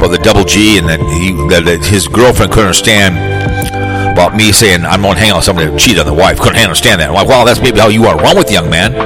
about 0.00 0.16
the 0.16 0.18
double 0.24 0.44
G, 0.44 0.78
and 0.78 0.88
that 0.88 0.98
he 1.20 1.36
that, 1.52 1.84
his 1.84 2.08
girlfriend 2.08 2.52
couldn't 2.52 2.72
understand 2.72 3.20
about 4.16 4.34
me 4.34 4.50
saying 4.50 4.84
I'm 4.84 5.02
going 5.02 5.14
to 5.14 5.20
hang 5.20 5.30
out 5.30 5.36
with 5.36 5.44
somebody 5.44 5.68
that 5.68 5.78
cheated 5.78 6.00
on 6.00 6.06
their 6.06 6.16
wife. 6.16 6.40
Couldn't 6.40 6.58
understand 6.58 7.00
that. 7.00 7.10
I'm 7.10 7.14
like, 7.14 7.28
well, 7.28 7.44
that's 7.44 7.60
maybe 7.60 7.78
how 7.78 7.88
you 7.88 8.06
are 8.06 8.16
wrong 8.16 8.36
with 8.36 8.50
young 8.50 8.70
man. 8.70 8.96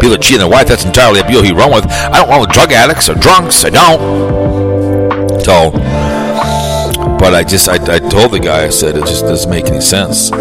People 0.00 0.16
that 0.16 0.22
cheat 0.22 0.40
on 0.40 0.48
their 0.48 0.48
wife, 0.48 0.66
that's 0.66 0.84
entirely 0.84 1.20
up 1.20 1.26
to 1.28 1.32
who 1.32 1.44
you 1.44 1.54
run 1.54 1.70
with. 1.70 1.84
I 1.84 2.16
don't 2.16 2.28
run 2.28 2.40
with 2.40 2.56
drug 2.56 2.72
addicts 2.72 3.12
or 3.12 3.14
drunks. 3.20 3.64
I 3.64 3.70
don't. 3.70 5.44
So, 5.44 5.76
but 7.20 7.34
I 7.34 7.44
just 7.44 7.68
I, 7.68 7.74
I 7.74 7.98
told 7.98 8.32
the 8.32 8.40
guy 8.40 8.64
I 8.64 8.70
said 8.70 8.96
it 8.96 9.04
just 9.04 9.24
doesn't 9.24 9.50
make 9.50 9.66
any 9.66 9.82
sense. 9.82 10.30
We 10.32 10.38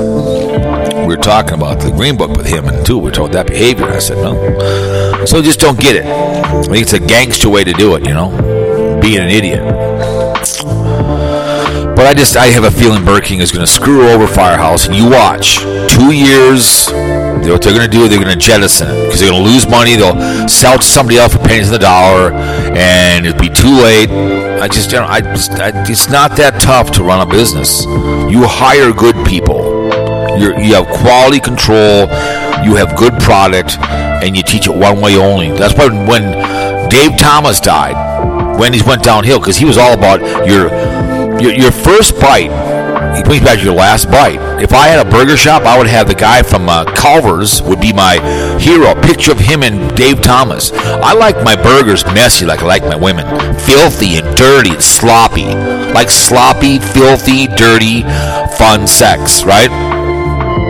were 1.06 1.18
talking 1.18 1.56
about 1.56 1.82
the 1.82 1.92
green 1.92 2.16
book 2.16 2.32
with 2.32 2.46
him 2.46 2.70
and 2.70 2.86
too. 2.86 2.98
We 2.98 3.06
were 3.06 3.12
talking 3.12 3.36
about 3.36 3.46
that 3.46 3.48
behavior. 3.48 3.86
I 3.86 4.00
said 4.00 4.18
no. 4.18 5.26
So 5.26 5.42
just 5.42 5.60
don't 5.60 5.78
get 5.78 5.98
it. 5.98 6.06
I 6.06 6.64
think 6.64 6.84
it's 6.84 6.94
a 6.94 7.00
gangster 7.00 7.50
way 7.50 7.66
to 7.66 7.74
do 7.74 7.96
it. 7.96 8.08
You 8.08 8.14
know, 8.14 8.30
being 9.02 9.20
an 9.20 9.30
idiot. 9.30 9.62
But 11.96 12.08
I 12.08 12.14
just 12.14 12.38
I 12.38 12.46
have 12.46 12.64
a 12.64 12.72
feeling 12.72 13.04
Burger 13.04 13.26
King 13.26 13.40
is 13.40 13.52
going 13.52 13.66
to 13.66 13.72
screw 13.72 14.08
over 14.08 14.26
Firehouse, 14.26 14.88
and 14.88 14.96
you 14.96 15.10
watch. 15.10 15.58
Two 15.90 16.14
years, 16.14 16.88
what 17.54 17.62
they're 17.62 17.74
going 17.74 17.90
to 17.90 17.92
do, 17.92 18.08
they're 18.08 18.22
going 18.22 18.38
to 18.38 18.40
jettison 18.40 18.90
it 18.90 19.06
because 19.06 19.20
they're 19.20 19.30
going 19.30 19.44
to 19.44 19.50
lose 19.50 19.68
money. 19.68 19.96
They'll 19.96 20.48
sell 20.48 20.78
to 20.78 20.84
somebody 20.84 21.18
else 21.18 21.34
for 21.34 21.40
pennies 21.40 21.68
on 21.68 21.74
the 21.74 21.80
dollar, 21.80 22.32
and 22.76 23.26
it'll 23.26 23.40
be 23.40 23.50
too 23.50 23.72
late. 23.72 24.10
I 24.62 24.68
just, 24.68 24.92
you 24.92 25.00
know, 25.00 25.06
I 25.06 25.22
just, 25.22 25.52
I, 25.52 25.72
it's 25.90 26.10
not 26.10 26.36
that 26.38 26.62
tough 26.62 26.92
to 26.94 27.04
run 27.04 27.26
a 27.26 27.30
business. 27.30 27.86
You 27.86 28.46
hire 28.46 28.92
good 28.92 29.16
people. 29.26 29.90
You're, 30.38 30.60
you 30.60 30.76
have 30.76 30.88
quality 30.88 31.40
control. 31.40 32.08
You 32.64 32.76
have 32.76 32.96
good 32.98 33.14
product, 33.20 33.78
and 33.80 34.36
you 34.36 34.44
teach 34.44 34.68
it 34.68 34.76
one 34.76 35.02
way 35.02 35.16
only. 35.18 35.52
That's 35.52 35.74
why 35.76 35.88
when 35.88 36.90
Dave 36.90 37.18
Thomas 37.18 37.60
died, 37.60 37.96
Wendy's 38.60 38.84
went 38.84 39.02
downhill 39.02 39.40
because 39.40 39.58
he 39.58 39.66
was 39.66 39.78
all 39.78 39.94
about 39.94 40.20
your 40.46 40.68
your, 41.40 41.54
your 41.54 41.72
first 41.72 42.20
bite. 42.20 42.52
He 43.16 43.24
brings 43.24 43.44
back 43.44 43.64
your 43.64 43.74
last 43.74 44.10
bite. 44.10 44.40
If 44.62 44.74
I 44.74 44.88
had 44.88 45.06
a 45.06 45.10
burger 45.10 45.38
shop, 45.38 45.64
I 45.64 45.78
would 45.78 45.88
have 45.88 46.08
the 46.08 46.16
guy 46.16 46.44
from 46.44 46.70
uh, 46.70 46.86
Culver's 46.96 47.62
would 47.62 47.82
be 47.82 47.94
my 47.94 48.20
hero. 48.60 48.94
Picture 49.02 49.32
of 49.32 49.40
him 49.40 49.64
and 49.64 49.96
Dave 49.96 50.22
Thomas. 50.22 50.72
I 50.74 51.14
like 51.14 51.36
my 51.44 51.56
burgers 51.56 52.06
messy, 52.06 52.46
like 52.46 52.62
I 52.62 52.66
like 52.66 52.84
my 52.84 52.96
women, 52.96 53.26
filthy 53.60 54.18
and 54.18 54.38
dirty 54.38 54.72
and 54.72 54.84
sloppy, 54.84 55.46
like 55.94 56.10
sloppy, 56.10 56.80
filthy, 56.80 57.48
dirty, 57.48 58.04
fun 58.58 58.88
sex. 58.88 59.44
Right? 59.44 59.70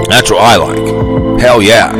That's 0.10 0.32
what 0.32 0.42
I 0.42 0.56
like. 0.56 1.40
Hell 1.42 1.62
yeah. 1.62 1.92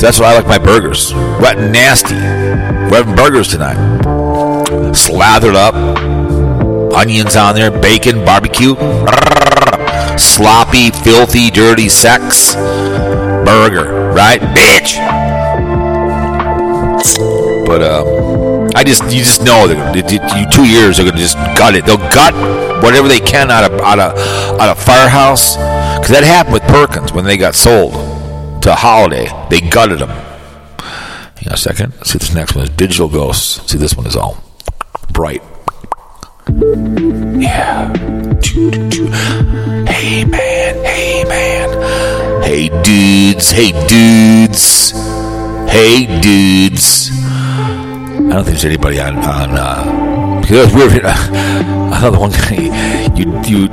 That's 0.00 0.18
what 0.18 0.28
I 0.28 0.36
like 0.36 0.46
my 0.46 0.58
burgers. 0.58 1.12
Wet 1.12 1.58
and 1.58 1.72
nasty. 1.72 2.14
We're 2.14 3.04
having 3.04 3.14
burgers 3.14 3.48
tonight. 3.48 3.76
Slathered 4.94 5.54
up. 5.54 5.74
Onions 6.94 7.36
on 7.36 7.54
there, 7.54 7.70
bacon, 7.70 8.24
barbecue. 8.24 8.74
Sloppy, 10.18 10.90
filthy, 10.90 11.50
dirty 11.50 11.88
sex. 11.88 12.54
Burger, 12.54 14.12
right? 14.12 14.40
Bitch! 14.40 14.96
But, 17.66 17.82
uh, 17.82 18.68
I 18.74 18.84
just, 18.84 19.04
you 19.04 19.20
just 19.22 19.42
know 19.42 19.66
that 19.66 20.10
you 20.10 20.46
two 20.50 20.68
years 20.68 20.96
they're 20.96 21.06
gonna 21.06 21.18
just 21.18 21.36
gut 21.56 21.74
it. 21.74 21.86
They'll 21.86 21.96
gut 21.96 22.34
whatever 22.82 23.08
they 23.08 23.20
can 23.20 23.50
out 23.50 23.70
of 23.70 23.80
out 23.80 23.98
of 23.98 24.18
out 24.60 24.68
of 24.70 24.82
Firehouse, 24.82 25.56
because 25.96 26.10
that 26.10 26.24
happened 26.24 26.54
with 26.54 26.62
Perkins 26.64 27.12
when 27.12 27.24
they 27.24 27.36
got 27.36 27.54
sold 27.54 27.92
to 28.62 28.74
Holiday. 28.74 29.28
They 29.50 29.60
gutted 29.60 29.98
them. 29.98 30.08
Hang 30.08 31.48
on 31.48 31.54
a 31.54 31.56
second. 31.56 31.92
See 32.04 32.18
this 32.18 32.34
next 32.34 32.54
one 32.54 32.64
is 32.64 32.70
Digital 32.70 33.08
Ghosts. 33.08 33.70
See 33.70 33.78
this 33.78 33.96
one 33.96 34.06
is 34.06 34.16
all 34.16 34.42
bright. 35.12 35.42
Yeah. 36.70 37.92
Hey 39.88 40.24
man, 40.24 40.84
hey 40.84 41.24
man. 41.24 42.42
Hey 42.42 42.68
dudes, 42.84 43.50
hey 43.50 43.72
dudes. 43.88 44.92
Hey 45.68 46.06
dudes. 46.20 47.10
I 47.10 48.34
don't 48.34 48.44
think 48.44 48.46
there's 48.46 48.64
anybody 48.64 49.00
on 49.00 49.16
on 49.16 49.50
uh 49.50 50.40
because 50.40 50.72
we're 50.72 50.88
another 51.00 52.20
one 52.20 52.30
guy 52.30 53.10
you 53.16 53.40
you 53.46 53.68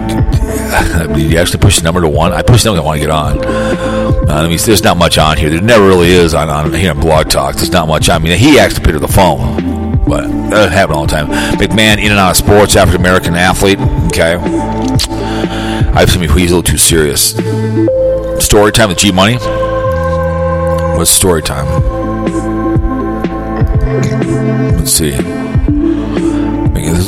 you 1.16 1.38
actually 1.38 1.60
push 1.60 1.78
the 1.78 1.84
number 1.84 2.02
to 2.02 2.10
one? 2.10 2.34
I 2.34 2.42
pushed 2.42 2.64
the 2.64 2.70
number 2.70 2.82
I 2.82 2.86
want 2.86 3.00
to 3.00 3.08
get 3.08 3.12
on. 3.12 3.46
Uh, 3.46 4.34
I 4.34 4.48
mean, 4.48 4.58
there's 4.58 4.84
not 4.84 4.98
much 4.98 5.18
on 5.20 5.38
here. 5.38 5.50
There 5.50 5.62
never 5.62 5.88
really 5.88 6.10
is 6.10 6.34
on, 6.34 6.50
on 6.50 6.74
here 6.74 6.92
on 6.92 7.00
Blog 7.00 7.30
Talk. 7.30 7.56
There's 7.56 7.72
not 7.72 7.88
much. 7.88 8.10
I 8.10 8.18
mean, 8.18 8.38
he 8.38 8.60
actually 8.60 8.86
picked 8.86 8.96
up 8.96 9.02
the 9.02 9.08
phone, 9.08 9.77
but 10.08 10.28
that 10.50 10.72
happens 10.72 10.98
all 10.98 11.06
the 11.06 11.12
time. 11.12 11.28
McMahon 11.58 11.98
in 11.98 12.12
and 12.12 12.20
out 12.20 12.32
of 12.32 12.38
sports, 12.38 12.76
African 12.76 13.02
American 13.02 13.36
athlete. 13.36 13.80
Okay, 14.08 14.36
I've 15.94 16.10
seen 16.10 16.24
him. 16.24 16.38
He's 16.38 16.52
a 16.52 16.56
little 16.56 16.64
too 16.64 16.78
serious. 16.78 17.32
Story 18.44 18.72
time 18.72 18.90
with 18.90 18.98
G 18.98 19.12
Money. 19.12 19.38
What's 20.98 21.12
story 21.12 21.42
time? 21.42 21.68
Let's 24.78 24.92
see. 24.92 25.12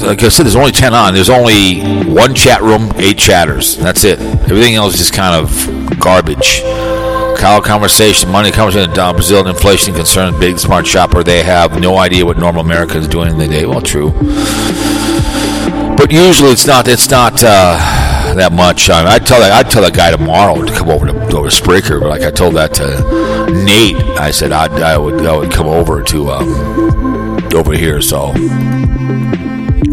Like 0.05 0.23
I 0.23 0.29
said, 0.29 0.43
there's 0.43 0.55
only 0.55 0.71
10 0.71 0.93
on. 0.93 1.13
There's 1.13 1.29
only 1.29 1.81
one 2.03 2.33
chat 2.35 2.61
room, 2.61 2.91
eight 2.97 3.17
chatters. 3.17 3.77
That's 3.77 4.03
it. 4.03 4.19
Everything 4.19 4.75
else 4.75 4.93
is 4.93 4.99
just 4.99 5.13
kind 5.13 5.35
of 5.35 5.99
garbage. 5.99 6.61
Kyle 7.39 7.61
conversation, 7.61 8.29
money 8.29 8.51
conversation, 8.51 8.93
down 8.93 9.15
Brazil, 9.15 9.47
inflation 9.47 9.93
concerns, 9.93 10.37
big 10.37 10.59
smart 10.59 10.85
shopper. 10.85 11.23
They 11.23 11.41
have 11.41 11.79
no 11.79 11.97
idea 11.97 12.25
what 12.25 12.37
normal 12.37 12.59
America 12.59 12.97
is 12.97 13.07
doing 13.07 13.29
in 13.29 13.37
the 13.37 13.47
day. 13.47 13.65
Well, 13.65 13.79
true. 13.79 14.11
But 15.95 16.11
usually 16.11 16.51
it's 16.51 16.67
not. 16.67 16.89
It's 16.89 17.09
not 17.09 17.41
uh, 17.41 17.77
that 18.35 18.51
much. 18.51 18.89
I, 18.89 19.03
mean, 19.03 19.07
I 19.13 19.19
tell 19.19 19.39
that 19.39 19.53
I 19.53 19.67
tell 19.69 19.83
that 19.83 19.93
guy 19.93 20.11
tomorrow 20.11 20.65
to 20.65 20.73
come 20.73 20.89
over 20.89 21.05
to 21.05 21.13
over 21.13 21.49
to 21.49 21.55
Spreaker. 21.55 22.01
But 22.01 22.09
like 22.09 22.23
I 22.23 22.31
told 22.31 22.55
that 22.55 22.73
to 22.73 23.53
Nate, 23.53 23.95
I 24.19 24.31
said 24.31 24.51
I'd, 24.51 24.71
I 24.71 24.97
would 24.97 25.25
I 25.25 25.37
would 25.37 25.49
come 25.49 25.67
over 25.67 26.03
to 26.03 26.31
um, 26.31 27.53
over 27.55 27.71
here. 27.71 28.01
So 28.01 28.33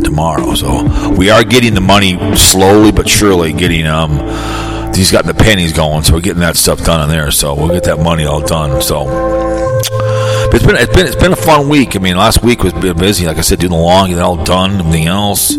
tomorrow. 0.03 0.55
So 0.55 1.13
we 1.13 1.31
are 1.31 1.45
getting 1.45 1.75
the 1.75 1.81
money 1.81 2.35
slowly 2.35 2.91
but 2.91 3.09
surely. 3.09 3.53
Getting 3.53 3.87
um, 3.87 4.19
he's 4.97 5.13
got 5.13 5.25
the 5.25 5.35
pennies 5.35 5.73
going, 5.73 6.03
so 6.03 6.15
we're 6.15 6.21
getting 6.21 6.41
that 6.41 6.57
stuff 6.57 6.85
done 6.85 7.03
in 7.03 7.09
there. 7.09 7.31
So 7.31 7.55
we'll 7.55 7.69
get 7.69 7.85
that 7.85 7.99
money 7.99 8.25
all 8.25 8.41
done. 8.41 8.81
So. 8.83 9.05
But 10.47 10.55
it's 10.55 10.67
been 10.67 10.77
it's 10.77 10.95
been 10.95 11.07
it's 11.07 11.17
been 11.17 11.33
a 11.33 11.37
fun 11.37 11.69
week. 11.69 11.97
I 11.97 11.99
mean, 11.99 12.17
last 12.17 12.43
week 12.43 12.63
was 12.63 12.73
busy. 12.73 13.27
Like 13.27 13.39
I 13.39 13.41
said, 13.41 13.59
doing 13.59 13.73
the 13.73 13.79
long, 13.79 14.09
getting 14.09 14.23
all 14.23 14.43
done, 14.43 14.79
everything 14.79 15.07
else, 15.07 15.57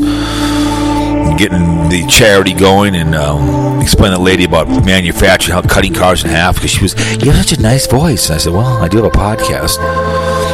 getting 1.37 1.89
the 1.89 2.05
charity 2.09 2.53
going, 2.53 2.95
and 2.95 3.13
um, 3.13 3.79
explaining 3.81 4.15
to 4.15 4.17
the 4.17 4.23
lady 4.23 4.43
about 4.43 4.67
manufacturing, 4.85 5.53
how 5.53 5.61
cutting 5.61 5.93
cars 5.93 6.23
in 6.23 6.29
half 6.29 6.55
because 6.55 6.71
she 6.71 6.81
was, 6.81 6.93
you 7.23 7.31
have 7.31 7.45
such 7.45 7.57
a 7.57 7.61
nice 7.61 7.85
voice. 7.87 8.29
And 8.29 8.35
I 8.35 8.37
said, 8.39 8.53
well, 8.53 8.81
I 8.81 8.87
do 8.87 8.97
have 8.97 9.05
a 9.05 9.09
podcast. 9.09 9.77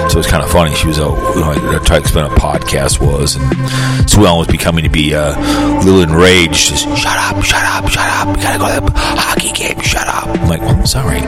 So 0.10 0.18
it 0.20 0.22
was 0.26 0.28
kind 0.28 0.44
of 0.44 0.52
funny. 0.52 0.76
She 0.76 0.88
was, 0.88 1.00
oh, 1.00 1.16
you 1.36 1.42
know, 1.42 1.52
I 1.52 1.84
tried 1.84 1.98
to 1.98 2.04
explain 2.04 2.26
what 2.26 2.38
a 2.38 2.42
podcast 2.42 3.00
was, 3.02 3.36
and 3.36 4.10
Sue 4.10 4.26
Ellen 4.26 4.40
was 4.40 4.48
becoming 4.48 4.84
to 4.84 4.90
be 4.90 5.16
uh, 5.16 5.34
a 5.36 5.84
little 5.84 6.02
enraged. 6.02 6.70
Just 6.70 6.84
shut 6.84 7.18
up, 7.18 7.44
shut 7.44 7.64
up, 7.64 7.90
shut 7.90 8.06
up. 8.06 8.36
We 8.36 8.44
gotta 8.44 8.60
go 8.60 8.88
to 8.88 8.94
the 8.94 9.00
hockey 9.00 9.52
game. 9.52 9.80
Shut 9.82 10.08
up. 10.08 10.28
I'm 10.28 10.48
like, 10.48 10.62
well, 10.62 10.86
sorry. 10.86 11.22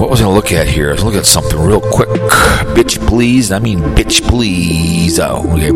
What 0.00 0.10
was 0.10 0.20
I 0.20 0.24
to 0.24 0.30
look 0.30 0.52
at 0.52 0.68
here? 0.68 0.90
I 0.90 0.92
was 0.92 1.02
looking 1.02 1.18
at 1.18 1.26
something 1.26 1.58
real 1.58 1.80
quick. 1.80 2.08
Bitch, 2.08 3.04
please. 3.08 3.50
I 3.50 3.58
mean, 3.58 3.80
bitch, 3.80 4.26
please. 4.28 5.18
Oh, 5.18 5.44
okay. 5.54 5.72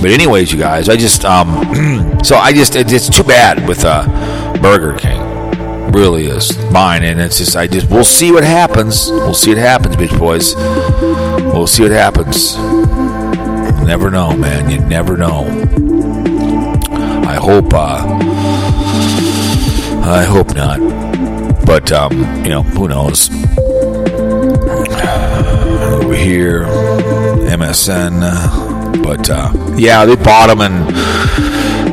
But 0.00 0.10
anyways, 0.10 0.50
you 0.50 0.58
guys, 0.58 0.88
I 0.88 0.96
just 0.96 1.24
um, 1.26 2.18
so 2.24 2.36
I 2.36 2.52
just 2.52 2.74
it's 2.74 3.08
too 3.08 3.22
bad 3.22 3.68
with 3.68 3.84
uh, 3.84 4.06
Burger 4.62 4.98
King. 4.98 5.29
Really 5.92 6.26
is 6.26 6.56
mine, 6.70 7.02
and 7.02 7.20
it's 7.20 7.38
just 7.38 7.56
I 7.56 7.66
just 7.66 7.90
we'll 7.90 8.04
see 8.04 8.30
what 8.32 8.44
happens. 8.44 9.10
We'll 9.10 9.34
see 9.34 9.50
what 9.50 9.58
happens, 9.58 9.96
bitch 9.96 10.16
boys. 10.18 10.54
We'll 11.52 11.66
see 11.66 11.82
what 11.82 11.92
happens. 11.92 12.56
You 12.56 13.86
never 13.86 14.10
know, 14.10 14.36
man. 14.36 14.70
You 14.70 14.78
never 14.80 15.16
know. 15.16 15.46
I 17.26 17.34
hope. 17.34 17.74
uh 17.74 18.06
I 20.02 20.24
hope 20.24 20.54
not. 20.54 20.80
But 21.66 21.92
um, 21.92 22.12
you 22.44 22.50
know, 22.50 22.62
who 22.62 22.88
knows? 22.88 23.28
Over 26.02 26.14
here, 26.14 26.64
MSN. 27.46 29.02
But 29.02 29.28
uh, 29.30 29.52
yeah, 29.76 30.04
they 30.04 30.16
bought 30.16 30.48
them 30.48 30.60
and 30.60 30.90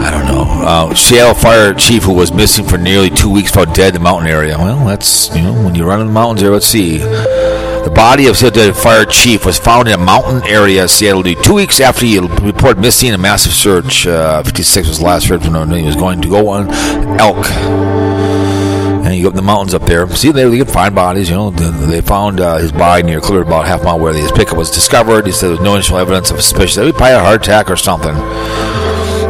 I 0.08 0.12
don't 0.12 0.26
know. 0.26 0.44
Uh, 0.66 0.96
Seattle 0.96 1.34
fire 1.34 1.74
chief 1.74 2.04
who 2.04 2.14
was 2.14 2.32
missing 2.32 2.66
for 2.66 2.78
nearly 2.78 3.10
two 3.10 3.30
weeks 3.30 3.52
found 3.52 3.74
dead 3.74 3.90
in 3.90 3.94
the 3.96 4.00
mountain 4.00 4.30
area. 4.30 4.58
Well, 4.58 4.86
that's 4.86 5.36
you 5.36 5.42
know 5.42 5.52
when 5.52 5.76
you 5.76 5.86
run 5.86 6.00
in 6.00 6.08
the 6.08 6.14
mountains 6.14 6.42
there. 6.42 6.52
Let's 6.52 6.66
see. 6.66 7.00
The 7.00 7.92
body 7.94 8.28
of 8.28 8.38
Seattle 8.38 8.74
fire 8.74 9.04
chief 9.04 9.46
was 9.46 9.60
found 9.60 9.90
in 9.90 9.94
a 9.94 9.98
mountain 9.98 10.44
area 10.50 10.86
of 10.86 10.92
Seattle 10.92 11.24
two 11.24 11.54
weeks 11.54 11.82
after 11.82 12.06
he 12.06 12.20
reported 12.20 12.80
missing 12.80 13.10
in 13.10 13.16
a 13.16 13.18
massive 13.18 13.52
search. 13.52 14.08
Uh, 14.08 14.44
56 14.44 14.88
was 14.88 15.00
the 15.00 15.06
last 15.06 15.28
from 15.28 15.42
him. 15.42 15.70
He 15.72 15.84
was 15.84 15.98
going 15.98 16.22
to 16.22 16.30
go 16.30 16.48
on 16.48 16.70
elk. 17.20 17.46
And 19.06 19.14
you 19.14 19.24
go 19.24 19.28
up 19.28 19.34
in 19.34 19.38
the 19.38 19.42
mountains 19.42 19.74
up 19.74 19.84
there. 19.84 20.08
See, 20.10 20.32
they, 20.32 20.50
they 20.50 20.58
could 20.58 20.70
find 20.70 20.96
bodies. 20.96 21.30
You 21.30 21.36
know, 21.36 21.50
they 21.52 22.00
found 22.02 22.40
uh, 22.40 22.58
his 22.58 22.72
body 22.72 23.04
near 23.04 23.20
clear 23.20 23.42
about 23.42 23.68
half 23.68 23.84
mile 23.84 24.00
where 24.00 24.14
his 24.14 24.32
pickup 24.32 24.58
was 24.58 24.72
discovered. 24.72 25.26
He 25.26 25.34
said 25.34 25.48
there 25.48 25.52
was 25.52 25.62
no 25.62 25.74
initial 25.76 25.98
evidence 25.98 26.32
of 26.32 26.42
suspicion. 26.42 26.86
He 26.86 26.92
probably 26.92 27.12
had 27.12 27.20
a 27.20 27.24
heart 27.24 27.42
attack 27.42 27.70
or 27.70 27.78
something. 27.78 28.16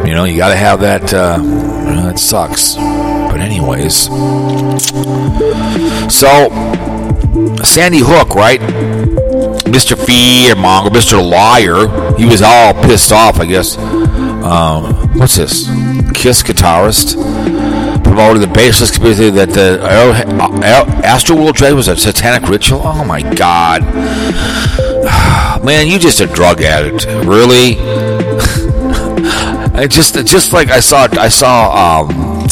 You 0.07 0.13
know, 0.13 0.23
you 0.23 0.37
got 0.37 0.49
to 0.49 0.55
have 0.55 0.79
that. 0.79 1.13
Uh, 1.13 1.37
it 2.09 2.17
sucks. 2.17 2.75
But 2.75 3.41
anyways, 3.41 4.05
so 6.09 6.47
Sandy 7.61 7.99
Hook, 7.99 8.33
right? 8.33 8.61
Mr. 9.67 9.97
Fearmonger, 9.97 10.91
Mr. 10.91 11.21
Liar, 11.21 12.15
he 12.17 12.25
was 12.25 12.41
all 12.41 12.73
pissed 12.73 13.11
off, 13.11 13.41
I 13.41 13.45
guess. 13.47 13.77
Um, 13.77 14.93
what's 15.19 15.35
this? 15.35 15.67
Kiss 16.13 16.41
guitarist 16.41 17.21
promoted 18.05 18.41
the 18.41 18.47
baseless 18.47 18.91
conspiracy 18.91 19.29
that 19.31 19.49
the 19.49 19.77
Astro 21.03 21.35
World 21.35 21.57
Trade 21.57 21.73
was 21.73 21.89
a 21.89 21.97
satanic 21.97 22.49
ritual. 22.49 22.79
Oh 22.81 23.03
my 23.03 23.21
God, 23.35 23.83
man, 25.65 25.87
you 25.87 25.99
just 25.99 26.21
a 26.21 26.27
drug 26.27 26.61
addict, 26.61 27.05
really? 27.27 27.75
I 29.77 29.85
just, 29.87 30.15
just 30.25 30.53
like 30.53 30.69
I 30.69 30.79
saw, 30.79 31.07
I 31.11 31.29
saw. 31.29 32.01
Um, 32.01 32.47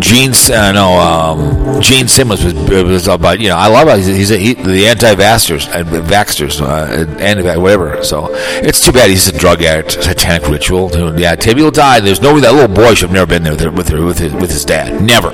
Gene, 0.00 0.32
uh, 0.52 0.72
no, 0.72 0.92
um, 0.92 1.80
Gene 1.82 2.06
Simmons 2.06 2.44
was, 2.44 2.54
was 2.54 3.08
about, 3.08 3.40
you 3.40 3.48
know, 3.48 3.56
I 3.56 3.66
love 3.66 3.88
it. 3.88 3.96
He's, 3.96 4.06
he's 4.06 4.30
a, 4.30 4.36
he, 4.36 4.54
the 4.54 4.86
anti-vaxxers, 4.86 5.68
uh, 5.68 5.84
vaxxers, 6.02 6.60
uh, 6.60 7.18
anti 7.20 7.56
whatever. 7.56 8.02
So 8.04 8.28
it's 8.30 8.84
too 8.84 8.92
bad 8.92 9.10
he's 9.10 9.28
a 9.28 9.36
drug 9.36 9.62
addict, 9.62 10.02
satanic 10.02 10.48
ritual. 10.48 11.18
Yeah, 11.18 11.34
Timmy 11.34 11.62
will 11.62 11.70
die. 11.70 12.00
There's 12.00 12.22
no 12.22 12.34
way 12.34 12.40
that 12.40 12.52
little 12.52 12.74
boy 12.74 12.94
should 12.94 13.10
have 13.10 13.12
never 13.12 13.26
been 13.26 13.42
there 13.42 13.52
with 13.52 13.60
her, 13.62 13.70
with, 13.72 13.88
her, 13.88 14.04
with, 14.04 14.18
his, 14.18 14.32
with 14.34 14.50
his 14.50 14.64
dad. 14.64 15.02
Never. 15.02 15.30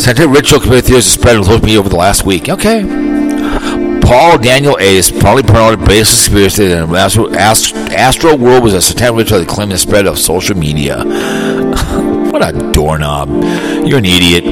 Satanic 0.00 0.34
ritual 0.34 0.60
committed 0.60 0.86
theories 0.86 1.06
spread 1.06 1.38
with 1.38 1.64
me 1.64 1.78
over 1.78 1.88
the 1.88 1.96
last 1.96 2.24
week. 2.24 2.48
Okay. 2.48 3.03
Paul 4.04 4.38
Daniel 4.38 4.76
Ace 4.80 5.10
probably 5.10 5.42
promoted 5.42 5.80
baseless 5.80 6.28
conspiracy 6.28 6.66
that 6.68 6.88
Astro, 6.90 7.30
Astro 7.32 8.36
World 8.36 8.62
was 8.62 8.74
a 8.74 8.80
satanic 8.82 9.18
ritual 9.18 9.38
that 9.40 9.48
claimed 9.48 9.72
the 9.72 9.78
spread 9.78 10.06
of 10.06 10.18
social 10.18 10.56
media. 10.56 11.02
What 12.34 12.52
a 12.52 12.72
doorknob. 12.72 13.28
You're 13.86 13.98
an 13.98 14.04
idiot. 14.04 14.42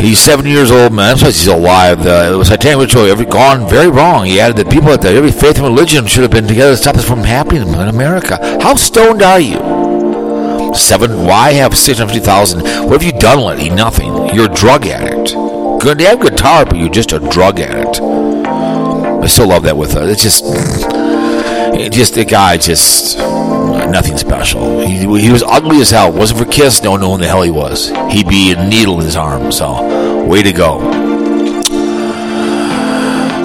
He's 0.00 0.20
seven 0.20 0.46
years 0.46 0.70
old, 0.70 0.92
man. 0.92 1.10
I'm 1.10 1.16
surprised 1.16 1.38
he's 1.38 1.48
alive. 1.48 2.04
The, 2.04 2.36
was 2.38 2.48
satanic 2.48 2.86
ritual 2.86 3.06
every, 3.06 3.26
gone 3.26 3.68
very 3.68 3.88
wrong. 3.88 4.26
He 4.26 4.38
added 4.38 4.56
that 4.58 4.70
people 4.70 4.90
at 4.90 5.04
every 5.04 5.32
faith 5.32 5.56
and 5.56 5.66
religion 5.66 6.06
should 6.06 6.22
have 6.22 6.30
been 6.30 6.46
together 6.46 6.72
to 6.72 6.76
stop 6.76 6.94
this 6.94 7.04
from 7.04 7.24
happening 7.24 7.62
in 7.62 7.88
America. 7.88 8.38
How 8.62 8.76
stoned 8.76 9.22
are 9.22 9.40
you? 9.40 10.72
Seven. 10.72 11.24
Why 11.24 11.52
have 11.54 11.76
650,000? 11.76 12.88
What 12.88 13.02
have 13.02 13.02
you 13.02 13.18
done 13.18 13.40
lately? 13.40 13.70
Nothing. 13.70 14.28
You're 14.34 14.50
a 14.50 14.54
drug 14.54 14.86
addict. 14.86 15.34
Good 15.82 15.98
They 15.98 16.04
have 16.04 16.20
guitar, 16.20 16.64
but 16.64 16.76
you're 16.76 16.88
just 16.88 17.10
a 17.10 17.18
drug 17.18 17.58
addict. 17.58 18.00
I 18.00 19.26
still 19.26 19.48
love 19.48 19.64
that 19.64 19.76
with 19.76 19.94
her. 19.94 20.08
It's 20.08 20.22
just, 20.22 20.44
it 20.46 21.92
just 21.92 22.14
the 22.14 22.24
guy 22.24 22.56
just 22.56 23.18
nothing 23.18 24.16
special. 24.16 24.78
He, 24.78 24.98
he 25.20 25.32
was 25.32 25.42
ugly 25.42 25.80
as 25.80 25.90
hell. 25.90 26.12
Wasn't 26.12 26.38
for 26.38 26.46
Kiss, 26.46 26.84
no 26.84 26.92
one 26.92 27.00
who 27.00 27.18
the 27.18 27.26
hell 27.26 27.42
he 27.42 27.50
was. 27.50 27.88
He'd 28.12 28.28
be 28.28 28.52
a 28.52 28.68
needle 28.68 29.00
in 29.00 29.06
his 29.06 29.16
arm. 29.16 29.50
So, 29.50 30.24
way 30.24 30.44
to 30.44 30.52
go. 30.52 30.78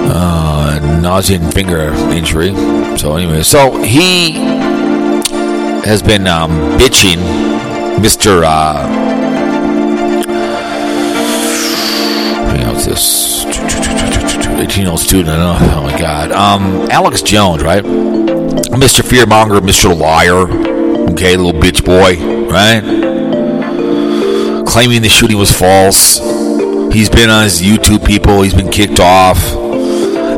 Uh, 0.08 1.00
nauseating 1.02 1.50
finger 1.50 1.92
injury. 2.12 2.54
So 2.98 3.16
anyway, 3.16 3.42
so 3.42 3.82
he 3.82 4.34
has 5.84 6.02
been 6.04 6.28
um, 6.28 6.52
bitching, 6.78 8.00
Mister. 8.00 8.44
Uh, 8.44 9.07
this? 12.88 13.44
18 13.44 14.82
year 14.82 14.90
old 14.90 15.00
student. 15.00 15.28
I 15.28 15.36
know. 15.36 15.58
Oh 15.76 15.82
my 15.82 15.98
God. 15.98 16.32
Um, 16.32 16.90
Alex 16.90 17.22
Jones, 17.22 17.62
right? 17.62 17.84
Mr. 17.84 19.02
Fearmonger, 19.02 19.60
Mr. 19.60 19.96
Liar, 19.96 20.48
okay, 21.12 21.36
little 21.36 21.58
bitch 21.58 21.84
boy, 21.84 22.16
right? 22.48 22.82
Claiming 24.66 25.02
the 25.02 25.08
shooting 25.08 25.38
was 25.38 25.52
false. 25.52 26.18
He's 26.92 27.10
been 27.10 27.30
on 27.30 27.44
his 27.44 27.60
YouTube 27.60 28.06
people, 28.06 28.42
he's 28.42 28.54
been 28.54 28.70
kicked 28.70 29.00
off. 29.00 29.38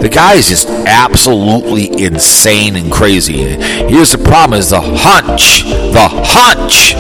The 0.00 0.08
guy 0.10 0.34
is 0.34 0.48
just 0.48 0.68
absolutely 0.68 2.02
insane 2.02 2.76
and 2.76 2.90
crazy. 2.90 3.42
Here's 3.42 4.12
the 4.12 4.18
problem 4.18 4.58
is 4.58 4.70
the 4.70 4.80
hunch. 4.80 5.64
The 5.64 6.08
hunch. 6.08 6.94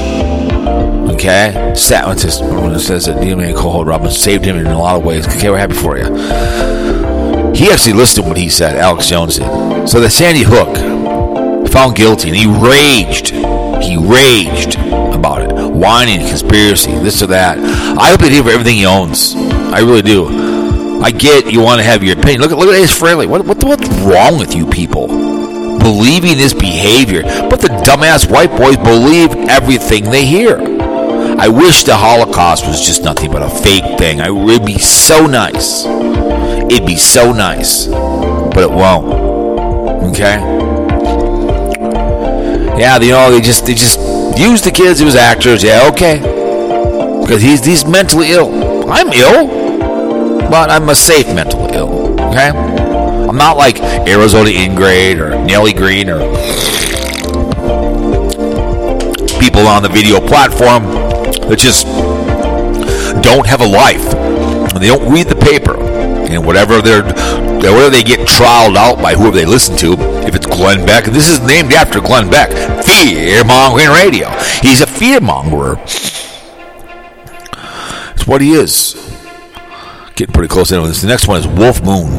Okay? 1.20 1.74
Sat 1.76 2.08
with 2.08 2.24
it 2.24 2.80
says 2.80 3.04
that 3.04 3.16
DNA 3.16 3.54
Cold 3.54 3.86
Robin 3.86 4.10
saved 4.10 4.42
him 4.42 4.56
in 4.56 4.66
a 4.66 4.78
lot 4.78 4.96
of 4.96 5.04
ways. 5.04 5.28
Okay, 5.28 5.50
we're 5.50 5.58
happy 5.58 5.74
for 5.74 5.98
you. 5.98 6.04
He 7.54 7.70
actually 7.70 7.92
listened 7.92 8.24
to 8.24 8.28
what 8.30 8.38
he 8.38 8.48
said, 8.48 8.76
Alex 8.76 9.06
Jones 9.06 9.36
did. 9.36 9.86
So 9.86 10.00
the 10.00 10.08
Sandy 10.08 10.42
Hook, 10.42 10.78
found 11.68 11.94
guilty, 11.94 12.28
and 12.28 12.36
he 12.38 12.46
raged. 12.46 13.32
He 13.84 13.98
raged 13.98 14.78
about 14.78 15.42
it, 15.42 15.70
whining, 15.70 16.20
conspiracy, 16.20 16.92
this 17.00 17.22
or 17.22 17.26
that. 17.26 17.58
I 17.58 18.08
hope 18.08 18.20
they 18.20 18.30
do 18.30 18.42
for 18.42 18.48
everything 18.48 18.76
he 18.76 18.86
owns. 18.86 19.34
I 19.36 19.80
really 19.80 20.00
do. 20.00 21.02
I 21.02 21.10
get 21.10 21.52
you 21.52 21.60
want 21.60 21.80
to 21.80 21.84
have 21.84 22.02
your 22.02 22.16
opinion. 22.16 22.40
Look 22.40 22.52
at 22.52 22.56
look 22.56 22.70
at 22.70 22.80
Ace 22.80 22.98
Frehley. 22.98 23.26
What, 23.26 23.44
what 23.44 23.62
what's 23.62 23.86
wrong 24.00 24.38
with 24.38 24.54
you 24.54 24.66
people? 24.66 25.06
Believing 25.06 26.38
this 26.38 26.54
behavior, 26.54 27.24
but 27.50 27.60
the 27.60 27.68
dumbass 27.68 28.30
white 28.30 28.56
boys 28.56 28.78
believe 28.78 29.34
everything 29.50 30.04
they 30.04 30.24
hear. 30.24 30.69
I 31.42 31.48
wish 31.48 31.84
the 31.84 31.96
Holocaust 31.96 32.66
was 32.66 32.84
just 32.84 33.02
nothing 33.02 33.30
but 33.30 33.40
a 33.40 33.48
fake 33.48 33.96
thing. 33.96 34.20
I, 34.20 34.28
it'd 34.28 34.66
be 34.66 34.76
so 34.76 35.24
nice. 35.24 35.86
It'd 35.86 36.86
be 36.86 36.96
so 36.96 37.32
nice, 37.32 37.86
but 37.86 38.58
it 38.58 38.70
won't. 38.70 40.12
Okay. 40.12 40.36
Yeah, 42.78 43.00
you 43.00 43.12
know, 43.12 43.30
they 43.30 43.40
just 43.40 43.64
they 43.64 43.72
just 43.72 43.98
use 44.38 44.60
the 44.60 44.70
kids 44.70 45.00
it 45.00 45.06
was 45.06 45.16
actors. 45.16 45.64
Yeah, 45.64 45.88
okay. 45.90 46.18
Because 47.22 47.40
he's 47.40 47.64
he's 47.64 47.86
mentally 47.86 48.32
ill. 48.32 48.90
I'm 48.92 49.08
ill, 49.08 49.46
but 50.50 50.68
I'm 50.68 50.90
a 50.90 50.94
safe 50.94 51.26
mentally 51.34 51.72
ill. 51.72 52.20
Okay. 52.20 52.50
I'm 52.50 53.36
not 53.38 53.56
like 53.56 53.80
Arizona 54.06 54.50
Ingrate 54.50 55.18
or 55.18 55.30
Nelly 55.42 55.72
Green 55.72 56.10
or 56.10 56.18
people 59.40 59.66
on 59.66 59.82
the 59.82 59.90
video 59.90 60.20
platform 60.20 60.99
that 61.50 61.58
just 61.58 61.84
don't 63.22 63.46
have 63.46 63.60
a 63.60 63.66
life. 63.66 64.14
And 64.72 64.82
they 64.82 64.86
don't 64.86 65.12
read 65.12 65.26
the 65.26 65.36
paper. 65.36 65.76
And 65.76 66.46
whatever 66.46 66.80
they're 66.80 67.02
whatever 67.02 67.90
they 67.90 68.04
get 68.04 68.20
trialed 68.26 68.76
out 68.76 69.02
by 69.02 69.14
whoever 69.14 69.36
they 69.36 69.44
listen 69.44 69.76
to 69.76 69.92
if 70.26 70.34
it's 70.34 70.46
Glenn 70.46 70.86
Beck 70.86 71.04
this 71.04 71.28
is 71.28 71.40
named 71.40 71.72
after 71.72 72.00
Glenn 72.00 72.30
Beck 72.30 72.50
fear 72.84 73.44
mongering 73.44 73.88
radio. 73.88 74.30
He's 74.62 74.80
a 74.80 74.86
fear 74.86 75.18
mongerer 75.20 75.76
it's 78.14 78.26
what 78.26 78.40
he 78.40 78.52
is. 78.52 78.94
Getting 80.14 80.32
pretty 80.32 80.48
close 80.48 80.70
in 80.70 80.82
this. 80.84 81.00
The 81.00 81.08
next 81.08 81.26
one 81.26 81.40
is 81.40 81.46
Wolf 81.48 81.82
Moon. 81.82 82.12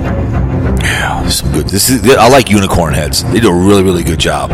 Yeah 0.81 1.11
some 1.29 1.51
good. 1.53 1.67
This 1.69 1.89
is 1.89 2.07
I 2.15 2.27
like 2.27 2.49
unicorn 2.49 2.93
heads. 2.93 3.23
They 3.23 3.39
do 3.39 3.49
a 3.49 3.67
really 3.67 3.83
really 3.83 4.03
good 4.03 4.19
job 4.19 4.51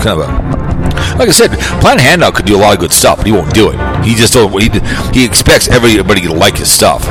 kind 0.00 0.20
of 0.20 0.28
a 0.28 0.70
like 1.18 1.28
I 1.28 1.32
said, 1.32 1.50
Planet 1.80 2.00
Handout 2.00 2.34
could 2.34 2.46
do 2.46 2.56
a 2.56 2.58
lot 2.60 2.72
of 2.72 2.80
good 2.80 2.92
stuff, 2.92 3.18
but 3.18 3.26
he 3.26 3.32
won't 3.32 3.52
do 3.52 3.70
it. 3.70 4.04
He 4.04 4.14
just 4.14 4.32
don't. 4.32 4.50
He, 4.60 4.70
he 5.12 5.24
expects 5.24 5.68
everybody 5.68 6.22
to 6.22 6.32
like 6.32 6.56
his 6.56 6.72
stuff. 6.72 7.04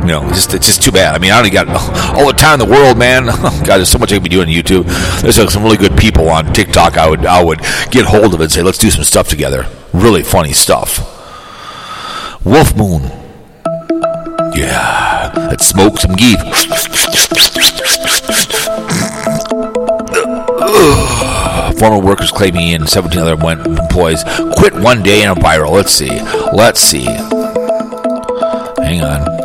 You 0.00 0.08
know, 0.08 0.28
just, 0.30 0.54
it's 0.54 0.66
just 0.66 0.82
too 0.82 0.92
bad. 0.92 1.14
I 1.14 1.18
mean, 1.18 1.30
I 1.30 1.38
only 1.38 1.50
got 1.50 1.68
all 2.16 2.26
the 2.26 2.32
time 2.32 2.60
in 2.60 2.68
the 2.68 2.74
world, 2.74 2.98
man. 2.98 3.28
Oh, 3.46 3.62
God, 3.66 3.76
there's 3.76 3.90
so 3.90 3.98
much 3.98 4.10
I 4.12 4.16
could 4.16 4.22
be 4.22 4.30
doing 4.30 4.48
on 4.48 4.54
YouTube. 4.54 4.84
There's 5.20 5.38
like 5.38 5.50
some 5.50 5.62
really 5.62 5.76
good 5.76 5.96
people 5.98 6.30
on 6.30 6.52
TikTok. 6.52 6.96
I 6.96 7.08
would 7.08 7.26
I 7.26 7.42
would 7.42 7.60
get 7.90 8.06
hold 8.06 8.32
of 8.32 8.40
and 8.40 8.50
say, 8.50 8.62
let's 8.62 8.78
do 8.78 8.90
some 8.90 9.04
stuff 9.04 9.28
together. 9.28 9.66
Really 9.92 10.22
funny 10.22 10.52
stuff. 10.52 10.98
Wolf 12.44 12.74
Moon. 12.76 13.02
Yeah, 14.54 15.32
let's 15.50 15.66
smoke 15.66 15.98
some 15.98 16.12
geef. 16.12 16.40
Former 21.78 21.98
workers 21.98 22.30
claiming 22.30 22.62
he 22.62 22.74
and 22.74 22.88
17 22.88 23.20
other 23.20 23.32
employees 23.32 24.24
quit 24.56 24.74
one 24.74 25.02
day 25.02 25.22
in 25.22 25.28
a 25.28 25.34
viral. 25.34 25.70
Let's 25.70 25.92
see. 25.92 26.20
Let's 26.52 26.80
see. 26.80 27.04
Hang 28.82 29.02
on. 29.02 29.44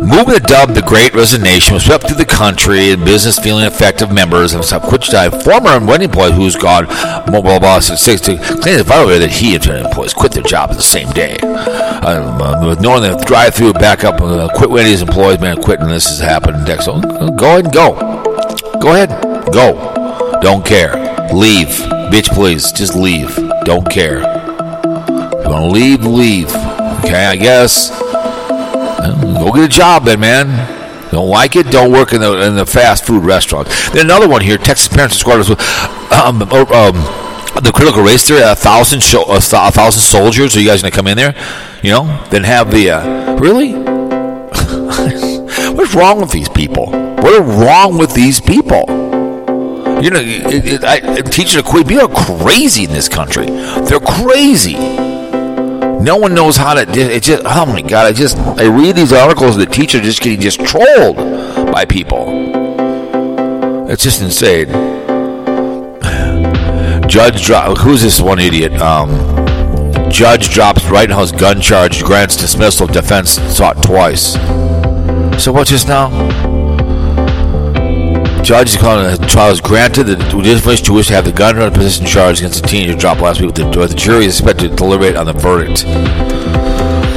Movement 0.00 0.38
to 0.38 0.44
dub 0.46 0.70
the 0.70 0.82
Great 0.82 1.14
Resignation 1.14 1.74
was 1.74 1.84
swept 1.84 2.06
through 2.06 2.16
the 2.16 2.26
country 2.26 2.90
and 2.90 3.04
business 3.04 3.38
feeling 3.38 3.64
effective 3.64 4.12
members 4.12 4.52
of 4.52 4.64
died 5.08 5.42
former 5.42 5.78
wedding 5.86 6.08
employee 6.08 6.32
who's 6.32 6.56
gone 6.56 6.86
mobile 7.30 7.58
boss 7.58 7.90
at 7.90 7.98
six 7.98 8.20
to 8.22 8.36
claim 8.36 8.76
the 8.76 8.84
violator 8.84 9.20
that 9.20 9.30
he 9.30 9.54
and 9.54 9.64
employees 9.66 10.12
quit 10.12 10.32
their 10.32 10.42
job 10.42 10.70
the 10.70 10.82
same 10.82 11.10
day. 11.12 11.36
Um, 11.38 12.40
uh, 12.40 12.66
with 12.68 12.80
knowing 12.80 13.02
the 13.02 13.16
drive 13.24 13.54
through 13.54 13.72
back 13.74 14.04
up, 14.04 14.20
uh, 14.20 14.48
quit 14.54 14.68
Wendy's 14.68 15.00
employees, 15.00 15.40
man, 15.40 15.56
quitting 15.62 15.88
this 15.88 16.06
has 16.06 16.18
happened. 16.18 16.66
So 16.82 17.00
go 17.30 17.58
ahead 17.58 17.64
and 17.64 17.72
go. 17.72 17.94
Go 18.80 18.92
ahead. 18.92 19.08
Go. 19.52 20.03
Don't 20.40 20.64
care. 20.64 20.94
Leave. 21.32 21.68
Bitch, 22.10 22.32
please. 22.34 22.72
Just 22.72 22.94
leave. 22.94 23.34
Don't 23.64 23.88
care. 23.90 24.18
You 24.18 25.50
want 25.50 25.64
to 25.64 25.70
leave, 25.70 26.04
leave. 26.04 26.48
Okay, 27.04 27.26
I 27.26 27.36
guess. 27.36 27.90
Go 29.44 29.52
get 29.52 29.64
a 29.64 29.68
job 29.68 30.04
then, 30.04 30.20
man. 30.20 31.10
Don't 31.10 31.28
like 31.28 31.54
it? 31.54 31.70
Don't 31.70 31.92
work 31.92 32.12
in 32.12 32.20
the 32.20 32.46
in 32.46 32.56
the 32.56 32.66
fast 32.66 33.04
food 33.04 33.24
restaurant. 33.24 33.68
Then 33.92 34.06
another 34.06 34.28
one 34.28 34.40
here: 34.40 34.58
Texas 34.58 34.88
parents 34.88 35.14
and 35.14 35.20
squatters. 35.20 35.50
Um, 35.50 36.42
um, 36.42 36.94
the 37.62 37.70
critical 37.74 38.02
race 38.02 38.26
theory: 38.26 38.42
a 38.42 38.56
thousand 38.56 39.02
show, 39.02 39.22
a, 39.24 39.38
th- 39.38 39.52
a, 39.52 39.70
thousand 39.70 40.00
soldiers. 40.00 40.56
Are 40.56 40.60
you 40.60 40.66
guys 40.66 40.82
going 40.82 40.90
to 40.90 40.96
come 40.96 41.06
in 41.06 41.16
there? 41.16 41.36
You 41.82 41.90
know, 41.90 42.26
then 42.30 42.44
have 42.44 42.70
the 42.70 42.90
uh, 42.90 43.36
really. 43.36 43.74
What's 45.74 45.94
wrong 45.94 46.20
with 46.20 46.30
these 46.30 46.48
people? 46.48 46.86
What 46.86 47.34
is 47.34 47.40
wrong 47.40 47.98
with 47.98 48.14
these 48.14 48.40
people? 48.40 48.84
You 50.02 50.10
know, 50.10 50.20
it, 50.20 50.66
it, 50.66 50.84
I, 50.84 51.20
teachers 51.22 51.56
are 51.56 51.62
crazy. 51.62 51.84
people 51.84 52.04
are 52.04 52.42
crazy 52.42 52.84
in 52.84 52.90
this 52.90 53.08
country. 53.08 53.46
They're 53.46 54.00
crazy. 54.00 54.74
No 54.74 56.16
one 56.16 56.34
knows 56.34 56.56
how 56.56 56.74
to. 56.74 56.82
It 56.82 57.22
just. 57.22 57.42
Oh 57.46 57.64
my 57.64 57.80
god! 57.80 58.06
I 58.06 58.12
just. 58.12 58.36
I 58.36 58.64
read 58.64 58.96
these 58.96 59.12
articles. 59.12 59.56
The 59.56 59.64
teachers 59.64 60.02
just 60.02 60.20
getting 60.20 60.40
just 60.40 60.60
trolled 60.60 61.16
by 61.72 61.86
people. 61.86 62.26
It's 63.88 64.02
just 64.02 64.20
insane. 64.20 64.68
Judge 67.08 67.44
drop. 67.44 67.78
Who's 67.78 68.02
this 68.02 68.20
one 68.20 68.38
idiot? 68.38 68.72
Um, 68.82 69.10
judge 70.10 70.50
drops 70.50 70.90
White 70.90 71.10
gun 71.38 71.60
charge. 71.60 72.02
Grants 72.02 72.36
dismissal. 72.36 72.86
Defense 72.86 73.40
sought 73.54 73.82
twice. 73.82 74.34
So 75.42 75.52
what 75.52 75.68
just 75.68 75.88
now? 75.88 76.23
Judge 78.44 78.76
calling 78.76 79.10
the 79.10 79.26
trial 79.26 79.50
is 79.50 79.62
granted. 79.62 80.04
The 80.04 80.16
defense 80.16 80.82
to 80.82 80.92
wish 80.92 81.06
to 81.06 81.14
have 81.14 81.24
the 81.24 81.32
gun 81.32 81.56
run 81.56 81.72
position 81.72 82.04
charge 82.04 82.40
against 82.40 82.60
the 82.60 82.68
teenager 82.68 82.94
dropped 82.94 83.22
last 83.22 83.40
week. 83.40 83.54
The, 83.54 83.64
the 83.70 83.94
jury 83.94 84.26
is 84.26 84.38
expected 84.38 84.72
to 84.72 84.76
deliberate 84.76 85.16
on 85.16 85.24
the 85.24 85.32
verdict. 85.32 85.86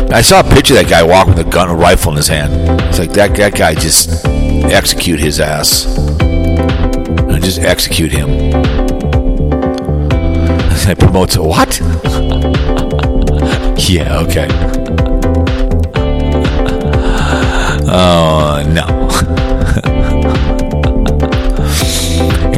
I 0.09 0.21
saw 0.21 0.39
a 0.39 0.43
picture 0.43 0.75
of 0.75 0.79
that 0.79 0.89
guy 0.89 1.03
walking 1.03 1.35
with 1.35 1.45
a 1.45 1.49
gun, 1.49 1.69
a 1.69 1.75
rifle 1.75 2.13
in 2.13 2.17
his 2.17 2.29
hand. 2.29 2.81
It's 2.83 2.97
like 2.97 3.11
that, 3.11 3.35
that 3.35 3.55
guy 3.55 3.75
just 3.75 4.25
execute 4.25 5.19
his 5.19 5.41
ass. 5.41 5.97
And 6.21 7.43
just 7.43 7.59
execute 7.59 8.13
him. 8.13 8.29
I 10.87 10.93
promote 10.93 11.31
to 11.31 11.43
what? 11.43 11.77
yeah, 13.89 14.19
okay. 14.19 14.47
Oh, 17.89 18.59
uh, 18.59 18.63
no. 18.67 19.37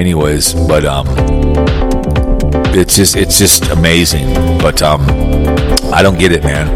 anyways 0.10 0.56
but 0.68 0.86
um 0.86 1.06
it's 2.74 2.96
just 2.96 3.16
it's 3.16 3.38
just 3.38 3.70
amazing 3.70 4.34
but 4.58 4.82
um 4.82 5.02
i 5.94 6.02
don't 6.02 6.18
get 6.18 6.32
it 6.32 6.44
man. 6.44 6.68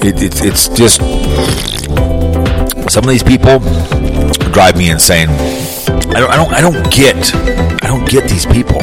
It, 0.00 0.22
it, 0.22 0.42
it's 0.42 0.68
just 0.68 1.02
some 2.90 3.04
of 3.04 3.10
these 3.10 3.22
people 3.22 3.58
drive 4.52 4.74
me 4.78 4.90
insane. 4.90 5.28
I 5.28 6.18
don't, 6.18 6.30
I 6.30 6.36
don't 6.36 6.52
i 6.54 6.60
don't 6.62 6.90
get 6.90 7.34
i 7.84 7.88
don't 7.88 8.08
get 8.08 8.26
these 8.30 8.46
people 8.46 8.80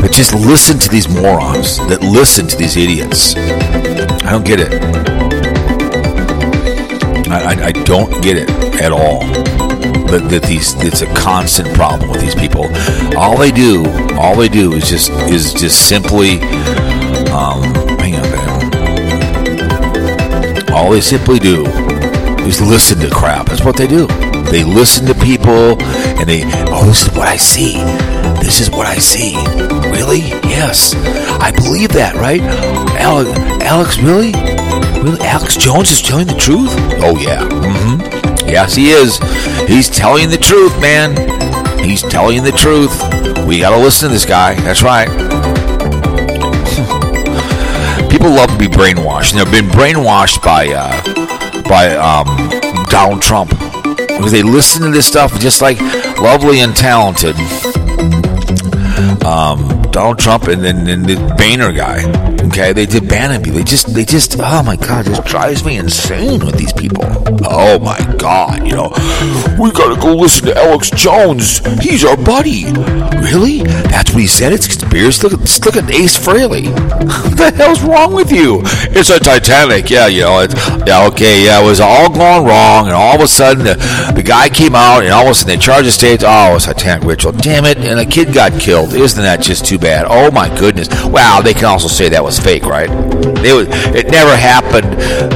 that 0.00 0.10
just 0.10 0.32
listen 0.32 0.78
to 0.78 0.88
these 0.88 1.06
morons 1.06 1.76
that 1.90 2.00
listen 2.00 2.46
to 2.46 2.56
these 2.56 2.78
idiots. 2.78 3.36
I 4.24 4.30
don't 4.30 4.46
get 4.46 4.60
it. 4.60 4.72
I, 7.28 7.42
I, 7.42 7.66
I 7.66 7.72
don't 7.72 8.22
get 8.22 8.38
it 8.38 8.48
at 8.80 8.90
all 8.90 9.65
that, 10.16 10.28
that 10.30 10.42
these 10.44 10.74
it's 10.82 11.02
a 11.02 11.14
constant 11.14 11.68
problem 11.74 12.10
with 12.10 12.20
these 12.20 12.34
people. 12.34 12.64
All 13.16 13.36
they 13.36 13.50
do, 13.50 13.84
all 14.18 14.36
they 14.36 14.48
do 14.48 14.72
is 14.72 14.88
just 14.88 15.10
is 15.30 15.52
just 15.52 15.88
simply 15.88 16.40
um, 17.32 17.62
hang 18.00 18.14
on, 18.16 18.22
man. 18.22 18.46
All 20.72 20.90
they 20.90 21.00
simply 21.00 21.38
do 21.38 21.66
is 22.46 22.60
listen 22.60 22.98
to 23.00 23.10
crap. 23.10 23.46
That's 23.46 23.64
what 23.64 23.76
they 23.76 23.86
do. 23.86 24.06
They 24.50 24.64
listen 24.64 25.06
to 25.06 25.14
people 25.14 25.80
and 26.18 26.28
they 26.28 26.42
oh 26.68 26.84
this 26.86 27.06
is 27.06 27.12
what 27.14 27.28
I 27.28 27.36
see. 27.36 27.74
This 28.40 28.60
is 28.60 28.70
what 28.70 28.86
I 28.86 28.98
see. 28.98 29.34
Really? 29.90 30.20
Yes. 30.48 30.94
I 31.40 31.50
believe 31.50 31.90
that, 31.90 32.14
right? 32.14 32.40
Alex, 33.00 33.30
Alex 33.62 33.98
really? 33.98 34.32
Really? 35.02 35.20
Alex 35.20 35.56
Jones 35.56 35.90
is 35.90 36.00
telling 36.00 36.26
the 36.26 36.34
truth? 36.34 36.70
Oh 37.02 37.18
yeah. 37.18 37.42
Mm-hmm. 37.48 38.15
Yes, 38.48 38.74
he 38.74 38.90
is. 38.90 39.18
He's 39.68 39.88
telling 39.88 40.30
the 40.30 40.36
truth, 40.36 40.78
man. 40.80 41.16
He's 41.78 42.02
telling 42.02 42.42
the 42.42 42.52
truth. 42.52 42.92
We 43.46 43.60
got 43.60 43.70
to 43.70 43.82
listen 43.82 44.08
to 44.08 44.12
this 44.12 44.24
guy. 44.24 44.54
That's 44.54 44.82
right. 44.82 45.08
People 48.10 48.30
love 48.30 48.50
to 48.50 48.58
be 48.58 48.66
brainwashed. 48.66 49.32
And 49.32 49.40
they've 49.40 49.62
been 49.62 49.70
brainwashed 49.70 50.42
by 50.42 50.68
uh, 50.68 51.62
by 51.68 51.94
um, 51.96 52.26
Donald 52.88 53.22
Trump 53.22 53.50
because 53.96 54.32
they 54.32 54.42
listen 54.42 54.82
to 54.82 54.90
this 54.90 55.06
stuff 55.06 55.38
just 55.38 55.60
like 55.60 55.80
lovely 56.18 56.60
and 56.60 56.74
talented 56.74 57.36
um, 59.26 59.82
Donald 59.90 60.18
Trump 60.18 60.44
and 60.44 60.62
then 60.62 60.84
the 60.84 61.16
Boehner 61.36 61.72
guy. 61.72 62.25
Okay, 62.46 62.72
they 62.72 62.86
did 62.86 63.04
Bannaby. 63.04 63.52
They 63.52 63.64
just, 63.64 63.92
they 63.94 64.04
just, 64.04 64.36
oh 64.38 64.62
my 64.62 64.76
god, 64.76 65.04
this 65.04 65.18
drives 65.20 65.64
me 65.64 65.78
insane 65.78 66.44
with 66.44 66.56
these 66.56 66.72
people. 66.72 67.04
Oh 67.44 67.78
my 67.78 67.98
god, 68.18 68.66
you 68.66 68.74
know, 68.74 68.90
we 69.58 69.72
gotta 69.72 70.00
go 70.00 70.14
listen 70.14 70.46
to 70.46 70.56
Alex 70.56 70.90
Jones. 70.90 71.58
He's 71.82 72.04
our 72.04 72.16
buddy. 72.16 72.64
Really? 73.20 73.62
That's 73.62 74.12
what 74.12 74.20
he 74.20 74.26
said. 74.26 74.52
It's 74.52 74.66
conspiracy. 74.66 75.28
Look 75.28 75.40
at, 75.40 75.64
look 75.64 75.76
at 75.76 75.90
Ace 75.90 76.18
Frehley. 76.18 76.66
what 76.68 77.36
the 77.36 77.52
hell's 77.56 77.82
wrong 77.82 78.14
with 78.14 78.30
you? 78.30 78.60
It's 78.90 79.10
a 79.10 79.18
Titanic. 79.18 79.90
Yeah, 79.90 80.06
you 80.06 80.22
know, 80.22 80.40
it's 80.40 80.54
yeah, 80.86 81.06
okay, 81.08 81.44
yeah, 81.44 81.60
it 81.60 81.66
was 81.66 81.80
all 81.80 82.08
gone 82.08 82.46
wrong, 82.46 82.86
and 82.86 82.94
all 82.94 83.16
of 83.16 83.20
a 83.20 83.28
sudden 83.28 83.64
the, 83.64 83.74
the 84.14 84.22
guy 84.22 84.48
came 84.48 84.74
out, 84.74 85.04
and 85.04 85.12
all 85.12 85.24
of 85.24 85.30
a 85.30 85.34
sudden 85.34 85.58
they 85.58 85.62
charged 85.62 85.88
the 85.88 85.92
state. 85.92 86.22
Oh, 86.24 86.54
it's 86.54 86.66
a 86.66 86.74
Titanic 86.74 87.08
ritual. 87.08 87.32
Damn 87.32 87.64
it! 87.64 87.78
And 87.78 87.98
a 87.98 88.06
kid 88.06 88.32
got 88.32 88.52
killed. 88.60 88.94
Isn't 88.94 89.22
that 89.22 89.42
just 89.42 89.66
too 89.66 89.78
bad? 89.78 90.06
Oh 90.08 90.30
my 90.30 90.48
goodness. 90.58 90.88
Wow, 91.04 91.40
they 91.42 91.54
can 91.54 91.64
also 91.64 91.88
say 91.88 92.08
that 92.10 92.22
was 92.22 92.35
fake, 92.38 92.64
right? 92.64 92.88
They 93.42 93.52
would, 93.52 93.68
it 93.94 94.10
never 94.10 94.36
happened. 94.36 94.86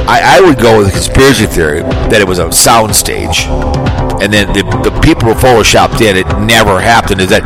I, 0.07 0.37
I 0.37 0.41
would 0.41 0.59
go 0.59 0.79
with 0.79 0.89
a 0.89 0.91
conspiracy 0.91 1.45
theory 1.45 1.81
that 1.81 2.19
it 2.21 2.27
was 2.27 2.39
a 2.39 2.51
sound 2.51 2.95
stage. 2.95 3.45
And 4.21 4.31
then 4.31 4.53
the, 4.53 4.63
the 4.83 4.99
people 5.01 5.29
were 5.29 5.33
photoshopped 5.33 6.01
in. 6.01 6.15
It 6.15 6.27
never 6.39 6.79
happened. 6.79 7.21
Is 7.21 7.29
that 7.29 7.41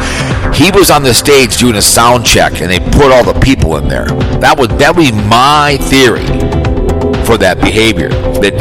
he 0.53 0.71
was 0.71 0.91
on 0.91 1.03
the 1.03 1.13
stage 1.13 1.57
doing 1.57 1.75
a 1.75 1.81
sound 1.81 2.25
check, 2.25 2.61
and 2.61 2.69
they 2.69 2.79
put 2.79 3.11
all 3.11 3.23
the 3.23 3.39
people 3.39 3.77
in 3.77 3.87
there. 3.87 4.05
That 4.39 4.57
would 4.59 4.71
that 4.71 4.95
would 4.95 5.03
be 5.03 5.11
my 5.11 5.77
theory 5.81 6.25
for 7.25 7.37
that 7.37 7.59
behavior. 7.61 8.09
That 8.09 8.53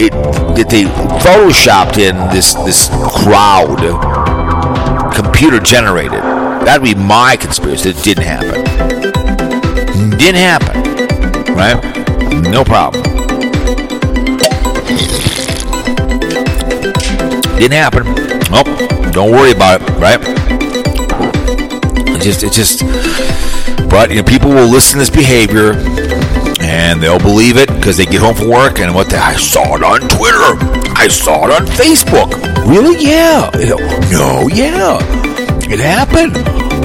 it 0.00 0.12
that 0.56 0.68
they 0.68 0.84
photoshopped 1.22 1.98
in 1.98 2.16
this 2.34 2.54
this 2.54 2.88
crowd, 3.22 3.78
computer 5.14 5.60
generated. 5.60 6.22
That'd 6.66 6.82
be 6.82 6.94
my 6.94 7.36
conspiracy. 7.36 7.90
It 7.90 8.02
didn't 8.02 8.24
happen. 8.24 8.73
Didn't 10.18 10.36
happen. 10.36 11.54
Right? 11.54 11.82
No 12.50 12.64
problem. 12.64 13.02
Didn't 17.58 17.72
happen. 17.72 18.02
Oh, 18.50 19.10
don't 19.12 19.30
worry 19.30 19.52
about 19.52 19.80
it, 19.82 19.88
right? 19.98 20.20
It 22.08 22.20
just, 22.22 22.42
it 22.42 22.52
just, 22.52 22.80
but 23.88 24.10
you 24.10 24.16
know, 24.16 24.22
people 24.24 24.50
will 24.50 24.68
listen 24.68 24.98
to 24.98 24.98
this 24.98 25.10
behavior 25.10 25.74
and 26.60 27.02
they'll 27.02 27.18
believe 27.18 27.56
it 27.56 27.68
because 27.68 27.96
they 27.96 28.06
get 28.06 28.20
home 28.20 28.34
from 28.34 28.48
work 28.50 28.80
and 28.80 28.94
what 28.94 29.08
the, 29.10 29.18
I 29.18 29.34
saw 29.34 29.76
it 29.76 29.82
on 29.82 30.00
Twitter. 30.00 30.58
I 30.96 31.08
saw 31.08 31.46
it 31.46 31.52
on 31.52 31.66
Facebook. 31.66 32.32
Really? 32.66 33.04
Yeah. 33.04 33.50
No, 34.10 34.48
yeah. 34.48 34.98
It 35.70 35.80
happened. 35.80 36.36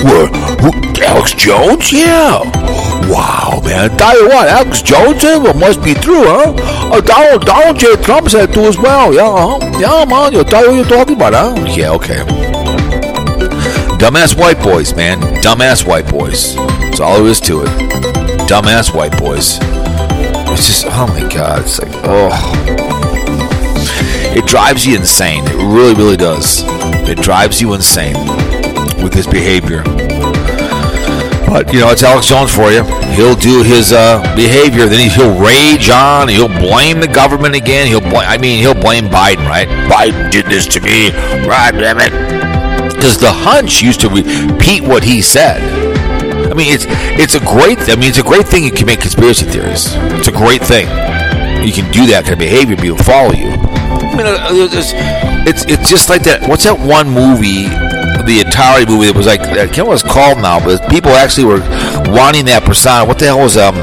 What? 0.04 1.00
Alex 1.02 1.34
Jones? 1.34 1.92
Yeah. 1.92 2.59
Wow, 3.08 3.62
man. 3.64 3.96
Tell 3.98 4.20
you 4.20 4.28
what, 4.28 4.48
Alex 4.50 4.82
Jones 4.82 5.24
must 5.56 5.84
be 5.84 5.94
true, 5.94 6.24
huh? 6.26 6.54
Uh, 6.92 7.02
Donald, 7.02 7.46
Donald 7.46 7.80
J. 7.80 7.96
Trump 7.98 8.30
said 8.30 8.54
too 8.54 8.62
as 8.62 8.78
well. 8.78 9.14
Yeah, 9.14 9.32
huh? 9.32 9.80
Yeah, 9.80 10.06
man. 10.06 10.34
You 10.34 10.44
tell 10.44 10.64
you 10.64 10.70
what 10.70 10.90
you're 10.90 10.98
talking 10.98 11.16
about, 11.16 11.34
huh? 11.34 11.56
Yeah, 11.76 11.92
okay. 11.92 12.26
Dumbass 14.00 14.38
white 14.38 14.62
boys, 14.62 14.96
man. 14.96 15.20
Dumbass 15.42 15.86
white 15.86 16.10
boys. 16.10 16.56
That's 16.56 17.00
all 17.00 17.18
there 17.18 17.28
is 17.28 17.40
to 17.42 17.64
it. 17.64 17.70
Dumbass 18.48 18.94
white 18.94 19.18
boys. 19.18 19.58
It's 20.52 20.68
just, 20.68 20.86
oh 20.88 21.08
my 21.08 21.28
God. 21.34 21.62
It's 21.62 21.80
like, 21.80 21.92
oh. 22.04 22.30
It 24.36 24.46
drives 24.46 24.86
you 24.86 24.96
insane. 24.96 25.44
It 25.46 25.56
really, 25.56 25.96
really 25.96 26.18
does. 26.18 26.64
It 27.10 27.18
drives 27.18 27.60
you 27.60 27.74
insane 27.74 28.16
with 29.04 29.14
his 29.14 29.28
behavior. 29.28 29.84
But, 31.50 31.74
you 31.74 31.80
know, 31.80 31.90
it's 31.90 32.04
Alex 32.04 32.28
Jones 32.28 32.54
for 32.54 32.70
you. 32.70 32.84
He'll 33.18 33.36
do 33.36 33.64
his 33.64 33.92
uh, 33.92 34.22
behavior, 34.36 34.86
then 34.86 35.10
he'll 35.10 35.34
rage 35.34 35.90
on, 35.90 36.28
he'll 36.28 36.48
blame 36.48 37.00
the 37.00 37.08
government 37.08 37.56
again. 37.56 37.88
He'll 37.88 38.02
blame, 38.02 38.30
I 38.30 38.38
mean, 38.38 38.60
he'll 38.60 38.76
blame 38.76 39.06
Biden, 39.06 39.48
right? 39.50 39.68
Biden 39.90 40.30
did 40.30 40.46
this 40.46 40.68
to 40.68 40.80
me. 40.82 41.10
Right, 41.48 41.72
damn 41.72 41.98
it. 42.00 42.14
Because 42.94 43.18
the 43.18 43.32
hunch 43.32 43.82
used 43.82 44.00
to 44.02 44.10
repeat 44.10 44.84
what 44.84 45.04
he 45.04 45.22
said. 45.22 45.60
I 46.52 46.54
mean, 46.54 46.74
it's 46.74 46.86
it's 46.88 47.36
a 47.36 47.40
great. 47.40 47.78
I 47.90 47.96
mean, 47.96 48.10
it's 48.10 48.18
a 48.18 48.24
great 48.24 48.48
thing 48.48 48.64
you 48.64 48.72
can 48.72 48.88
make 48.88 49.02
conspiracy 49.02 49.46
theories. 49.46 49.94
It's 50.18 50.28
a 50.28 50.32
great 50.32 50.62
thing. 50.62 50.88
You 51.66 51.72
can 51.72 51.92
do 51.92 52.06
that 52.08 52.24
kind 52.26 52.34
of 52.34 52.40
behavior. 52.40 52.76
People 52.76 52.98
follow 52.98 53.34
you. 53.34 53.50
I 53.50 54.16
mean, 54.18 54.26
uh, 54.26 54.50
it's 54.52 54.92
it's, 55.48 55.66
it's 55.66 55.90
just 55.90 56.10
like 56.10 56.24
that. 56.24 56.48
What's 56.50 56.66
that 56.66 56.78
one 56.78 57.10
movie? 57.10 57.89
The 58.26 58.44
Avatar 58.46 58.86
movie 58.86 59.08
that 59.08 59.16
was 59.16 59.26
like 59.26 59.42
I 59.42 59.46
can't 59.46 59.78
remember 59.78 59.90
what 59.90 60.04
it's 60.04 60.14
called 60.14 60.38
now, 60.40 60.64
but 60.64 60.88
people 60.90 61.12
actually 61.12 61.46
were 61.46 61.62
wanting 62.12 62.46
that 62.46 62.64
persona. 62.64 63.06
What 63.06 63.18
the 63.18 63.26
hell 63.26 63.40
was 63.40 63.58
um? 63.58 63.76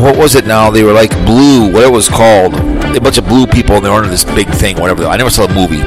What 0.00 0.16
was 0.16 0.34
it 0.34 0.46
now? 0.46 0.70
They 0.70 0.82
were 0.82 0.92
like 0.92 1.10
blue. 1.24 1.72
What 1.72 1.84
it 1.84 1.92
was 1.92 2.08
called? 2.08 2.54
A 2.54 3.00
bunch 3.00 3.18
of 3.18 3.26
blue 3.26 3.46
people, 3.46 3.76
and 3.76 3.84
they 3.84 3.90
were 3.90 3.96
under 3.96 4.08
this 4.08 4.24
big 4.24 4.48
thing. 4.48 4.78
Whatever. 4.78 5.04
I 5.04 5.16
never 5.16 5.30
saw 5.30 5.46
the 5.46 5.54
movie. 5.54 5.80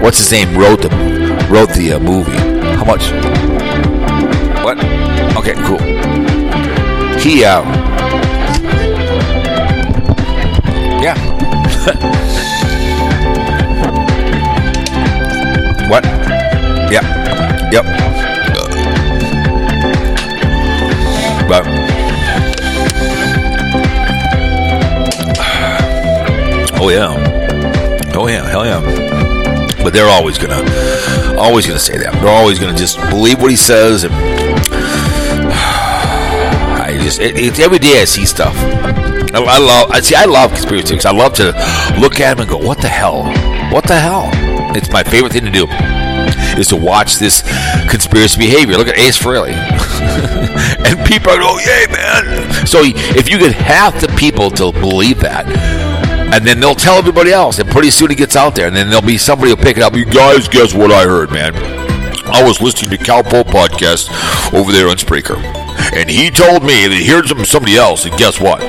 What's 0.00 0.18
his 0.18 0.32
name? 0.32 0.56
Wrote 0.56 0.82
the 0.82 0.88
wrote 1.50 1.70
the 1.70 1.92
uh, 1.92 2.00
movie. 2.00 2.32
How 2.76 2.84
much? 2.84 3.10
What? 4.64 4.78
Okay, 5.36 5.54
cool. 5.66 5.78
He 7.18 7.44
uh 7.44 7.62
Yeah. 11.02 12.18
Yep. 17.72 17.84
But 21.48 21.64
Oh 26.78 26.90
yeah. 26.90 28.12
Oh 28.14 28.26
yeah, 28.26 28.46
hell 28.46 28.66
yeah. 28.66 28.82
But 29.82 29.94
they're 29.94 30.10
always 30.10 30.36
gonna 30.36 30.62
always 31.38 31.66
gonna 31.66 31.78
say 31.78 31.96
that. 31.96 32.12
They're 32.20 32.28
always 32.28 32.58
gonna 32.58 32.76
just 32.76 32.98
believe 33.08 33.40
what 33.40 33.50
he 33.50 33.56
says 33.56 34.04
and 34.04 34.12
I 36.78 36.98
just 37.02 37.20
it, 37.20 37.38
it's 37.38 37.58
every 37.58 37.78
day 37.78 38.02
I 38.02 38.04
see 38.04 38.26
stuff. 38.26 38.54
I, 38.54 39.42
I 39.42 39.58
love 39.58 39.90
I 39.92 40.00
see 40.00 40.14
I 40.14 40.26
love 40.26 40.50
conspiracy 40.50 40.88
theories. 40.88 41.06
I 41.06 41.12
love 41.12 41.32
to 41.36 41.54
look 41.98 42.20
at 42.20 42.36
them 42.36 42.40
and 42.40 42.50
go, 42.50 42.58
What 42.58 42.82
the 42.82 42.88
hell? 42.88 43.22
What 43.72 43.84
the 43.84 43.98
hell? 43.98 44.28
It's 44.76 44.90
my 44.90 45.02
favorite 45.02 45.32
thing 45.32 45.46
to 45.46 45.50
do. 45.50 45.66
Is 46.58 46.68
to 46.68 46.76
watch 46.76 47.16
this 47.16 47.42
conspiracy 47.88 48.38
behavior. 48.38 48.76
Look 48.76 48.88
at 48.88 48.98
Ace 48.98 49.18
Frehley. 49.18 49.52
and 50.86 51.06
people 51.06 51.32
are 51.32 51.40
oh 51.40 51.58
yay 51.58 51.86
man. 51.90 52.66
So 52.66 52.80
if 52.84 53.28
you 53.28 53.38
get 53.38 53.52
half 53.52 54.00
the 54.00 54.08
people 54.18 54.50
to 54.52 54.70
believe 54.72 55.20
that, 55.20 55.46
and 56.32 56.46
then 56.46 56.60
they'll 56.60 56.74
tell 56.74 56.96
everybody 56.96 57.32
else, 57.32 57.58
and 57.58 57.68
pretty 57.70 57.90
soon 57.90 58.10
it 58.10 58.18
gets 58.18 58.36
out 58.36 58.54
there, 58.54 58.66
and 58.66 58.76
then 58.76 58.88
there'll 58.88 59.06
be 59.06 59.18
somebody 59.18 59.50
who'll 59.50 59.62
pick 59.62 59.76
it 59.76 59.82
up. 59.82 59.94
You 59.94 60.04
guys, 60.04 60.48
guess 60.48 60.74
what 60.74 60.90
I 60.90 61.04
heard, 61.04 61.30
man? 61.30 61.54
I 62.26 62.42
was 62.42 62.60
listening 62.60 62.90
to 62.90 62.98
Calpol 62.98 63.44
podcast 63.44 64.08
over 64.54 64.72
there 64.72 64.88
on 64.88 64.96
Spreaker, 64.96 65.36
and 65.94 66.08
he 66.08 66.30
told 66.30 66.62
me 66.62 66.86
that 66.86 66.96
he 66.96 67.06
heard 67.06 67.26
from 67.26 67.44
somebody 67.44 67.76
else, 67.76 68.06
and 68.06 68.16
guess 68.16 68.40
what? 68.40 68.62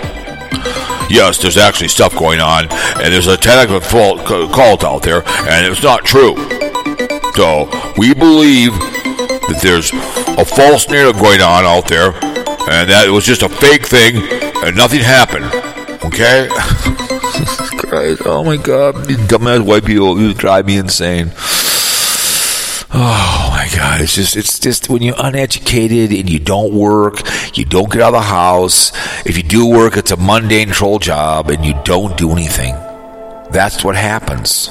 Yes, 1.10 1.38
there's 1.38 1.58
actually 1.58 1.90
stuff 1.90 2.14
going 2.18 2.40
on, 2.40 2.68
and 2.72 3.14
there's 3.14 3.28
a 3.28 3.38
technical 3.38 3.80
fault 3.80 4.26
cult 4.26 4.84
out 4.84 5.04
there, 5.04 5.24
and 5.48 5.66
it's 5.66 5.84
not 5.84 6.04
true. 6.04 6.36
So 7.36 7.66
we 7.98 8.14
believe 8.14 8.74
that 8.74 9.60
there's 9.62 9.92
a 9.92 10.46
false 10.46 10.88
narrative 10.88 11.20
going 11.20 11.42
on 11.42 11.66
out 11.66 11.88
there, 11.88 12.14
and 12.14 12.90
that 12.90 13.06
it 13.08 13.12
was 13.12 13.26
just 13.26 13.42
a 13.42 13.50
fake 13.50 13.86
thing, 13.88 14.18
and 14.64 14.78
nothing 14.78 15.02
happened. 15.02 15.46
Okay. 16.06 16.48
Christ. 17.78 18.22
Oh 18.26 18.44
my 18.44 18.58
God. 18.58 19.06
These 19.06 19.18
dumbass 19.18 19.66
white 19.66 19.86
people 19.86 20.20
you 20.20 20.34
drive 20.34 20.66
me 20.68 20.78
insane. 20.78 21.32
Oh 22.96 23.48
my 23.52 23.68
God. 23.76 24.02
It's 24.02 24.14
just, 24.14 24.36
it's 24.38 24.60
just 24.60 24.90
when 24.90 25.02
you're 25.02 25.16
uneducated 25.18 26.12
and 26.12 26.30
you 26.30 26.40
don't 26.40 26.74
work, 26.74 27.22
you 27.58 27.66
don't 27.66 27.92
get 27.92 28.02
out 28.02 28.10
of 28.10 28.22
the 28.22 28.22
house. 28.22 28.92
If 29.26 29.38
you 29.38 29.44
do 29.44 29.66
work, 29.68 29.98
it's 29.98 30.12
a 30.12 30.18
mundane 30.18 30.70
troll 30.70 31.00
job 31.00 31.50
and 31.50 31.66
you 31.66 31.74
don't 31.84 32.16
do 32.18 32.32
anything. 32.32 32.76
That's 33.52 33.84
what 33.84 33.96
happens. 33.96 34.70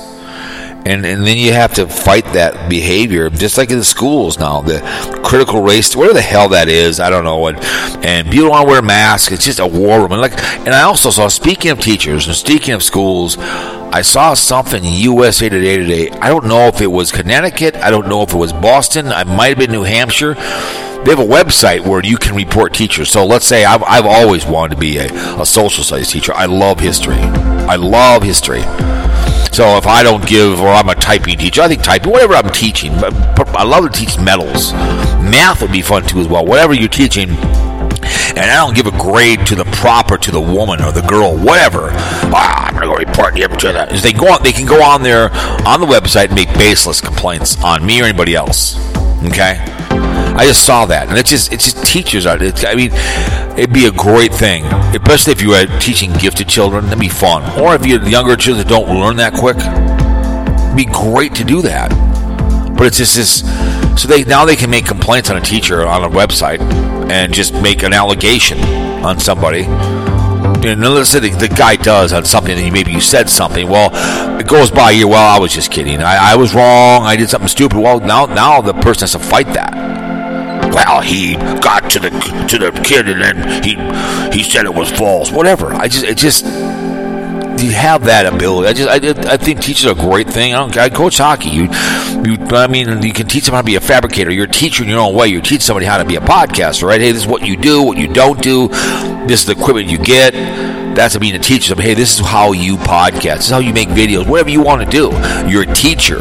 And, 0.84 1.06
and 1.06 1.24
then 1.24 1.36
you 1.36 1.52
have 1.52 1.74
to 1.74 1.86
fight 1.86 2.24
that 2.32 2.68
behavior, 2.68 3.30
just 3.30 3.56
like 3.56 3.70
in 3.70 3.78
the 3.78 3.84
schools 3.84 4.38
now. 4.38 4.62
The 4.62 4.80
critical 5.24 5.62
race, 5.62 5.94
whatever 5.94 6.14
the 6.14 6.22
hell 6.22 6.48
that 6.50 6.68
is, 6.68 6.98
I 6.98 7.08
don't 7.08 7.24
know. 7.24 7.46
And, 7.46 7.58
and 8.04 8.28
people 8.28 8.48
don't 8.48 8.50
want 8.50 8.66
to 8.66 8.70
wear 8.72 8.82
masks. 8.82 9.32
It's 9.32 9.44
just 9.44 9.60
a 9.60 9.66
war 9.66 10.00
room. 10.00 10.12
And 10.12 10.20
like, 10.20 10.38
and 10.58 10.70
I 10.70 10.82
also 10.82 11.10
saw, 11.10 11.28
speaking 11.28 11.70
of 11.70 11.80
teachers 11.80 12.26
and 12.26 12.34
speaking 12.34 12.74
of 12.74 12.82
schools, 12.82 13.36
I 13.38 14.02
saw 14.02 14.34
something 14.34 14.82
in 14.84 14.92
USA 14.92 15.48
Today 15.48 15.76
today. 15.76 16.10
I 16.10 16.28
don't 16.28 16.46
know 16.46 16.66
if 16.68 16.80
it 16.80 16.86
was 16.86 17.12
Connecticut. 17.12 17.76
I 17.76 17.90
don't 17.90 18.08
know 18.08 18.22
if 18.22 18.32
it 18.32 18.38
was 18.38 18.52
Boston. 18.52 19.08
I 19.08 19.24
might 19.24 19.48
have 19.48 19.58
been 19.58 19.70
New 19.70 19.82
Hampshire. 19.82 20.34
They 20.34 21.10
have 21.10 21.18
a 21.18 21.24
website 21.24 21.86
where 21.86 22.02
you 22.02 22.16
can 22.16 22.34
report 22.34 22.72
teachers. 22.72 23.10
So 23.10 23.26
let's 23.26 23.44
say 23.44 23.64
I've, 23.64 23.82
I've 23.82 24.06
always 24.06 24.46
wanted 24.46 24.76
to 24.76 24.80
be 24.80 24.98
a, 24.98 25.12
a 25.40 25.44
social 25.44 25.84
studies 25.84 26.10
teacher. 26.10 26.32
I 26.32 26.46
love 26.46 26.80
history. 26.80 27.16
I 27.16 27.76
love 27.76 28.22
history. 28.22 28.62
So 29.52 29.76
if 29.76 29.86
I 29.86 30.02
don't 30.02 30.26
give, 30.26 30.60
or 30.60 30.68
I'm 30.68 30.88
a 30.88 30.94
typing 30.94 31.36
teacher, 31.38 31.60
I 31.60 31.68
think 31.68 31.82
typing, 31.82 32.10
whatever 32.10 32.34
I'm 32.34 32.50
teaching, 32.50 32.92
I 32.94 33.64
love 33.64 33.84
to 33.84 33.90
teach 33.90 34.18
metals. 34.18 34.72
Math 34.72 35.60
would 35.60 35.72
be 35.72 35.82
fun 35.82 36.06
too 36.06 36.20
as 36.20 36.26
well. 36.26 36.44
Whatever 36.46 36.72
you're 36.72 36.88
teaching, 36.88 37.30
and 37.30 38.38
I 38.38 38.56
don't 38.56 38.74
give 38.74 38.86
a 38.86 38.92
grade 38.92 39.46
to 39.48 39.54
the 39.54 39.64
proper 39.66 40.16
to 40.16 40.30
the 40.30 40.40
woman 40.40 40.82
or 40.82 40.90
the 40.90 41.02
girl, 41.02 41.36
whatever. 41.36 41.90
Ah, 41.92 42.68
I'm 42.68 42.74
gonna 42.74 42.86
go 42.86 42.94
report 42.94 43.36
you 43.36 43.46
to 43.46 43.72
that. 43.72 43.92
Is 43.92 44.02
they 44.02 44.12
go 44.14 44.28
on, 44.32 44.42
they 44.42 44.52
can 44.52 44.66
go 44.66 44.82
on 44.82 45.02
there 45.02 45.30
on 45.66 45.80
the 45.80 45.86
website 45.86 46.26
and 46.26 46.34
make 46.34 46.52
baseless 46.54 47.00
complaints 47.02 47.62
on 47.62 47.84
me 47.84 48.00
or 48.00 48.04
anybody 48.04 48.34
else. 48.34 48.78
Okay. 49.26 49.64
I 50.34 50.46
just 50.46 50.64
saw 50.64 50.86
that, 50.86 51.08
and 51.08 51.18
it's 51.18 51.28
just 51.28 51.52
it's 51.52 51.72
just 51.72 51.86
teachers 51.86 52.24
are. 52.24 52.42
It's, 52.42 52.64
I 52.64 52.74
mean, 52.74 52.90
it'd 53.58 53.72
be 53.72 53.84
a 53.84 53.92
great 53.92 54.32
thing, 54.32 54.64
especially 54.64 55.32
if 55.32 55.42
you 55.42 55.50
were 55.50 55.66
teaching 55.78 56.10
gifted 56.14 56.48
children. 56.48 56.86
That'd 56.86 56.98
be 56.98 57.08
fun. 57.08 57.42
Or 57.60 57.74
if 57.74 57.84
you're 57.84 58.02
younger 58.08 58.34
children 58.36 58.66
that 58.66 58.72
don't 58.72 58.88
learn 58.98 59.16
that 59.16 59.34
quick, 59.34 59.58
it'd 59.58 60.76
be 60.76 60.86
great 60.86 61.34
to 61.34 61.44
do 61.44 61.60
that. 61.62 61.90
But 62.76 62.86
it's 62.86 62.96
just 62.96 63.14
this. 63.14 63.40
So 64.00 64.08
they 64.08 64.24
now 64.24 64.46
they 64.46 64.56
can 64.56 64.70
make 64.70 64.86
complaints 64.86 65.28
on 65.28 65.36
a 65.36 65.40
teacher 65.40 65.86
on 65.86 66.02
a 66.02 66.08
website 66.08 66.60
and 67.10 67.34
just 67.34 67.52
make 67.52 67.82
an 67.82 67.92
allegation 67.92 68.58
on 69.04 69.20
somebody. 69.20 69.64
And 69.64 70.80
let's 70.80 71.10
say 71.10 71.20
the, 71.20 71.28
the 71.28 71.48
guy 71.48 71.76
does 71.76 72.12
on 72.12 72.24
something, 72.24 72.58
and 72.58 72.72
maybe 72.72 72.90
you 72.90 73.00
said 73.00 73.28
something. 73.28 73.68
Well, 73.68 73.90
it 74.40 74.46
goes 74.46 74.70
by 74.70 74.92
you. 74.92 75.08
Well, 75.08 75.36
I 75.36 75.38
was 75.38 75.52
just 75.52 75.70
kidding. 75.70 76.00
I, 76.00 76.32
I 76.32 76.36
was 76.36 76.54
wrong. 76.54 77.02
I 77.02 77.16
did 77.16 77.28
something 77.28 77.48
stupid. 77.48 77.78
Well, 77.78 78.00
now 78.00 78.24
now 78.26 78.62
the 78.62 78.72
person 78.72 79.02
has 79.02 79.12
to 79.12 79.18
fight 79.18 79.46
that 79.48 79.81
well, 80.72 81.00
he 81.00 81.34
got 81.36 81.90
to 81.90 81.98
the 81.98 82.10
to 82.48 82.58
the 82.58 82.72
kid 82.82 83.08
and 83.08 83.20
then 83.20 83.62
he 83.62 83.74
he 84.36 84.42
said 84.42 84.64
it 84.64 84.74
was 84.74 84.90
false. 84.90 85.30
Whatever. 85.30 85.72
I 85.72 85.88
just 85.88 86.04
it 86.04 86.16
just 86.16 86.44
you 86.44 87.70
have 87.70 88.04
that 88.04 88.26
ability. 88.26 88.68
I 88.68 88.72
just 88.72 89.28
I, 89.28 89.32
I 89.34 89.36
think 89.36 89.60
teachers 89.60 89.86
are 89.86 89.92
a 89.92 89.94
great 89.94 90.28
thing. 90.28 90.54
I 90.54 90.58
don't. 90.58 90.76
I 90.76 90.88
coach 90.88 91.18
hockey. 91.18 91.50
You 91.50 91.64
you 92.24 92.36
I 92.50 92.66
mean 92.66 93.02
you 93.02 93.12
can 93.12 93.26
teach 93.28 93.44
them 93.44 93.54
how 93.54 93.60
to 93.60 93.66
be 93.66 93.76
a 93.76 93.80
fabricator. 93.80 94.30
You're 94.30 94.46
a 94.46 94.48
teacher 94.48 94.82
in 94.82 94.88
your 94.88 95.00
own 95.00 95.14
way. 95.14 95.28
You 95.28 95.40
teach 95.40 95.62
somebody 95.62 95.86
how 95.86 95.98
to 95.98 96.04
be 96.04 96.16
a 96.16 96.20
podcaster, 96.20 96.84
right? 96.84 97.00
Hey, 97.00 97.12
this 97.12 97.22
is 97.22 97.28
what 97.28 97.46
you 97.46 97.56
do, 97.56 97.82
what 97.82 97.98
you 97.98 98.08
don't 98.08 98.40
do. 98.42 98.68
This 99.26 99.40
is 99.40 99.46
the 99.46 99.52
equipment 99.52 99.88
you 99.88 99.98
get. 99.98 100.32
That's 100.96 101.16
being 101.16 101.34
a 101.34 101.38
teacher. 101.38 101.74
Is. 101.74 101.80
Hey, 101.80 101.94
this 101.94 102.18
is 102.18 102.26
how 102.26 102.52
you 102.52 102.76
podcast. 102.76 103.36
This 103.36 103.44
is 103.46 103.50
how 103.50 103.58
you 103.58 103.72
make 103.72 103.88
videos. 103.88 104.26
Whatever 104.26 104.50
you 104.50 104.62
want 104.62 104.82
to 104.82 104.90
do. 104.90 105.10
You're 105.48 105.62
a 105.62 105.74
teacher 105.74 106.18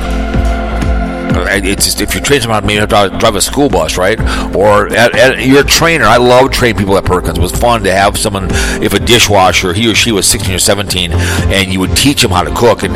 it's 1.57 1.99
if 2.01 2.13
you're 2.13 2.23
training 2.23 2.43
someone 2.43 2.63
maybe 2.65 2.75
you 2.75 2.79
have 2.81 2.89
to 2.89 3.17
drive 3.17 3.35
a 3.35 3.41
school 3.41 3.69
bus, 3.69 3.97
right? 3.97 4.19
Or 4.55 4.87
at, 4.93 5.15
at, 5.15 5.45
you're 5.45 5.61
a 5.61 5.63
trainer. 5.63 6.05
I 6.05 6.17
love 6.17 6.51
training 6.51 6.77
people 6.77 6.97
at 6.97 7.05
Perkins. 7.05 7.37
It 7.37 7.41
was 7.41 7.51
fun 7.51 7.83
to 7.83 7.91
have 7.91 8.17
someone, 8.17 8.47
if 8.81 8.93
a 8.93 8.99
dishwasher, 8.99 9.73
he 9.73 9.91
or 9.91 9.95
she 9.95 10.11
was 10.11 10.27
16 10.27 10.55
or 10.55 10.59
17, 10.59 11.11
and 11.11 11.71
you 11.71 11.79
would 11.79 11.95
teach 11.95 12.21
them 12.21 12.31
how 12.31 12.43
to 12.43 12.53
cook 12.55 12.83
and 12.83 12.93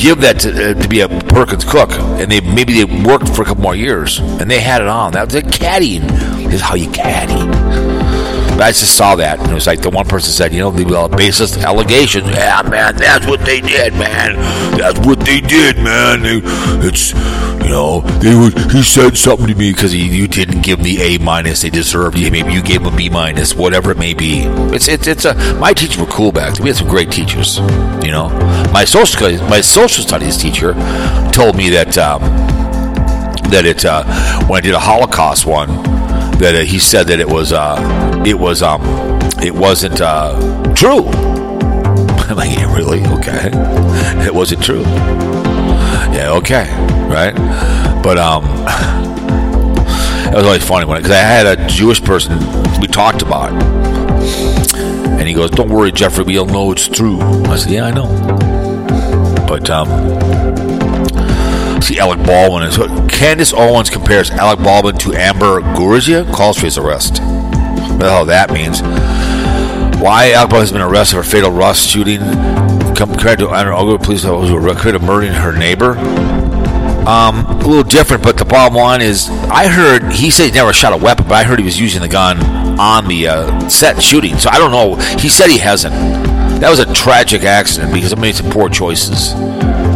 give 0.00 0.20
that 0.20 0.40
to, 0.40 0.70
uh, 0.70 0.74
to 0.74 0.88
be 0.88 1.00
a 1.00 1.08
Perkins 1.08 1.64
cook. 1.64 1.90
And 1.92 2.30
they 2.30 2.40
maybe 2.40 2.72
they 2.72 2.84
worked 2.84 3.28
for 3.28 3.42
a 3.42 3.44
couple 3.44 3.62
more 3.62 3.76
years, 3.76 4.18
and 4.18 4.50
they 4.50 4.60
had 4.60 4.82
it 4.82 4.88
on. 4.88 5.12
That 5.12 5.26
was 5.26 5.34
a 5.34 5.42
caddying 5.42 6.52
is 6.52 6.60
how 6.60 6.74
you 6.74 6.90
caddy. 6.90 7.95
I 8.58 8.72
just 8.72 8.96
saw 8.96 9.16
that, 9.16 9.38
and 9.38 9.50
it 9.50 9.54
was 9.54 9.66
like 9.66 9.82
the 9.82 9.90
one 9.90 10.06
person 10.06 10.32
said, 10.32 10.52
you 10.52 10.60
know, 10.60 10.70
the 10.70 10.86
uh, 10.96 11.08
baseless 11.08 11.56
allegations. 11.58 12.28
Yeah, 12.28 12.62
man, 12.62 12.96
that's 12.96 13.26
what 13.26 13.40
they 13.40 13.60
did, 13.60 13.92
man. 13.94 14.34
That's 14.78 14.98
what 15.00 15.20
they 15.20 15.40
did, 15.40 15.76
man. 15.76 16.22
They, 16.22 16.40
it's, 16.86 17.12
you 17.62 17.70
know, 17.70 18.00
they 18.20 18.34
would. 18.34 18.58
He 18.72 18.82
said 18.82 19.16
something 19.16 19.46
to 19.46 19.54
me 19.54 19.72
because 19.72 19.94
you 19.94 20.26
didn't 20.26 20.62
give 20.62 20.80
me 20.80 21.16
A 21.16 21.18
minus. 21.18 21.62
They 21.62 21.70
deserved. 21.70 22.18
You 22.18 22.30
maybe 22.30 22.52
you 22.52 22.62
gave 22.62 22.82
them 22.82 22.94
a 22.94 22.96
B 22.96 23.10
minus, 23.10 23.54
whatever 23.54 23.90
it 23.90 23.98
may 23.98 24.14
be. 24.14 24.44
It's 24.74 24.88
it's 24.88 25.06
it's 25.06 25.24
a. 25.26 25.34
My 25.56 25.74
teachers 25.74 25.98
were 25.98 26.06
cool 26.06 26.32
back. 26.32 26.58
We 26.58 26.68
had 26.68 26.76
some 26.76 26.88
great 26.88 27.10
teachers. 27.10 27.58
You 27.58 28.12
know, 28.12 28.30
my 28.72 28.84
social 28.84 29.30
my 29.48 29.60
social 29.60 30.02
studies 30.02 30.36
teacher 30.36 30.72
told 31.32 31.56
me 31.56 31.68
that. 31.70 31.98
Um, 31.98 32.22
that 33.46 33.64
it 33.64 33.84
uh, 33.84 34.02
when 34.48 34.58
I 34.58 34.60
did 34.60 34.74
a 34.74 34.78
Holocaust 34.80 35.46
one 35.46 35.68
that 36.38 36.54
uh, 36.54 36.60
he 36.60 36.78
said 36.78 37.06
that 37.08 37.20
it 37.20 37.28
was 37.28 37.52
uh, 37.52 37.76
it 38.26 38.38
was 38.38 38.62
um, 38.62 38.82
it 39.42 39.54
wasn't 39.54 40.00
uh, 40.00 40.34
true. 40.74 41.06
I'm 42.28 42.36
like, 42.36 42.50
yeah, 42.50 42.74
really? 42.74 43.00
Okay, 43.18 43.50
it 44.26 44.34
wasn't 44.34 44.62
true. 44.62 44.82
Yeah, 46.12 46.30
okay, 46.34 46.68
right? 47.08 47.34
But 48.02 48.18
um, 48.18 48.44
it 50.32 50.34
was 50.34 50.44
always 50.44 50.64
funny 50.64 50.84
when 50.86 50.98
because 50.98 51.12
I 51.12 51.20
had 51.20 51.46
a 51.46 51.66
Jewish 51.68 52.02
person 52.02 52.38
we 52.80 52.86
talked 52.86 53.22
about, 53.22 53.52
and 53.52 55.26
he 55.26 55.34
goes, 55.34 55.50
"Don't 55.50 55.70
worry, 55.70 55.92
Jeffrey, 55.92 56.24
we 56.24 56.38
all 56.38 56.46
know 56.46 56.72
it's 56.72 56.88
true." 56.88 57.20
I 57.20 57.56
said, 57.56 57.72
"Yeah, 57.72 57.86
I 57.86 57.90
know." 57.92 58.06
But 59.48 59.70
um, 59.70 59.88
see, 61.80 61.98
Alec 61.98 62.24
Baldwin 62.24 62.62
is. 62.64 62.76
Candace 63.08 63.52
Owens 63.52 63.90
compares 63.90 64.30
Alec 64.30 64.58
Baldwin 64.60 64.96
to 64.98 65.14
Amber 65.14 65.60
Guyger, 65.60 66.30
calls 66.32 66.58
for 66.58 66.66
his 66.66 66.78
arrest. 66.78 67.20
What 67.20 67.98
the 67.98 68.10
hell 68.10 68.26
that 68.26 68.52
means? 68.52 68.80
Why 70.00 70.32
Alec 70.32 70.50
Baldwin 70.50 70.60
has 70.60 70.72
been 70.72 70.82
arrested 70.82 71.16
for 71.16 71.22
fatal 71.22 71.50
rust 71.50 71.88
shooting 71.88 72.20
compared 72.94 73.38
to 73.38 73.50
Andrew 73.50 73.98
police 73.98 74.24
officers 74.24 74.50
who 74.50 74.94
of 74.94 75.02
murdering 75.02 75.32
her 75.32 75.52
neighbor? 75.56 75.96
Um, 77.06 77.46
a 77.46 77.58
little 77.58 77.84
different, 77.84 78.24
but 78.24 78.36
the 78.36 78.44
bottom 78.44 78.76
line 78.76 79.00
is, 79.00 79.28
I 79.30 79.68
heard 79.68 80.12
he 80.12 80.28
said 80.28 80.46
he 80.46 80.50
never 80.50 80.72
shot 80.72 80.92
a 80.92 80.96
weapon, 80.96 81.28
but 81.28 81.34
I 81.34 81.44
heard 81.44 81.60
he 81.60 81.64
was 81.64 81.78
using 81.78 82.02
the 82.02 82.08
gun 82.08 82.44
on 82.80 83.06
the 83.06 83.28
uh, 83.28 83.68
set 83.68 84.02
shooting. 84.02 84.36
So 84.38 84.50
I 84.50 84.58
don't 84.58 84.72
know. 84.72 84.96
He 85.16 85.28
said 85.28 85.48
he 85.48 85.58
hasn't. 85.58 85.94
That 86.60 86.68
was 86.68 86.80
a 86.80 86.92
tragic 86.92 87.44
accident 87.44 87.94
because 87.94 88.12
I 88.12 88.16
made 88.20 88.34
some 88.34 88.50
poor 88.50 88.68
choices. 88.68 89.34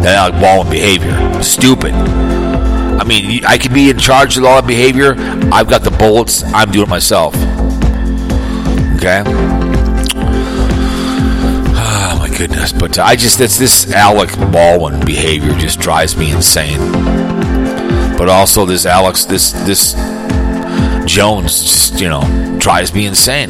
That 0.01 0.39
Baldwin 0.41 0.71
behavior, 0.71 1.43
stupid. 1.43 1.93
I 1.93 3.03
mean, 3.03 3.45
I 3.45 3.57
could 3.57 3.73
be 3.73 3.89
in 3.89 3.97
charge 3.97 4.37
of 4.37 4.43
all 4.43 4.61
that 4.61 4.67
behavior. 4.67 5.15
I've 5.51 5.69
got 5.69 5.83
the 5.83 5.91
bullets. 5.91 6.43
I'm 6.43 6.71
doing 6.71 6.87
it 6.87 6.89
myself. 6.89 7.35
Okay. 8.95 9.23
Oh 11.83 12.17
my 12.19 12.29
goodness! 12.37 12.71
But 12.71 12.99
I 12.99 13.15
just 13.15 13.39
it's 13.41 13.57
this 13.57 13.91
Alec 13.91 14.29
Baldwin 14.51 15.05
behavior 15.05 15.53
just 15.55 15.79
drives 15.79 16.15
me 16.15 16.31
insane. 16.31 16.79
But 18.17 18.29
also 18.29 18.65
this 18.65 18.85
Alex, 18.85 19.25
this 19.25 19.51
this 19.51 19.93
Jones, 21.05 21.63
just 21.63 21.99
you 21.99 22.09
know, 22.09 22.21
drives 22.59 22.93
me 22.93 23.05
insane. 23.07 23.49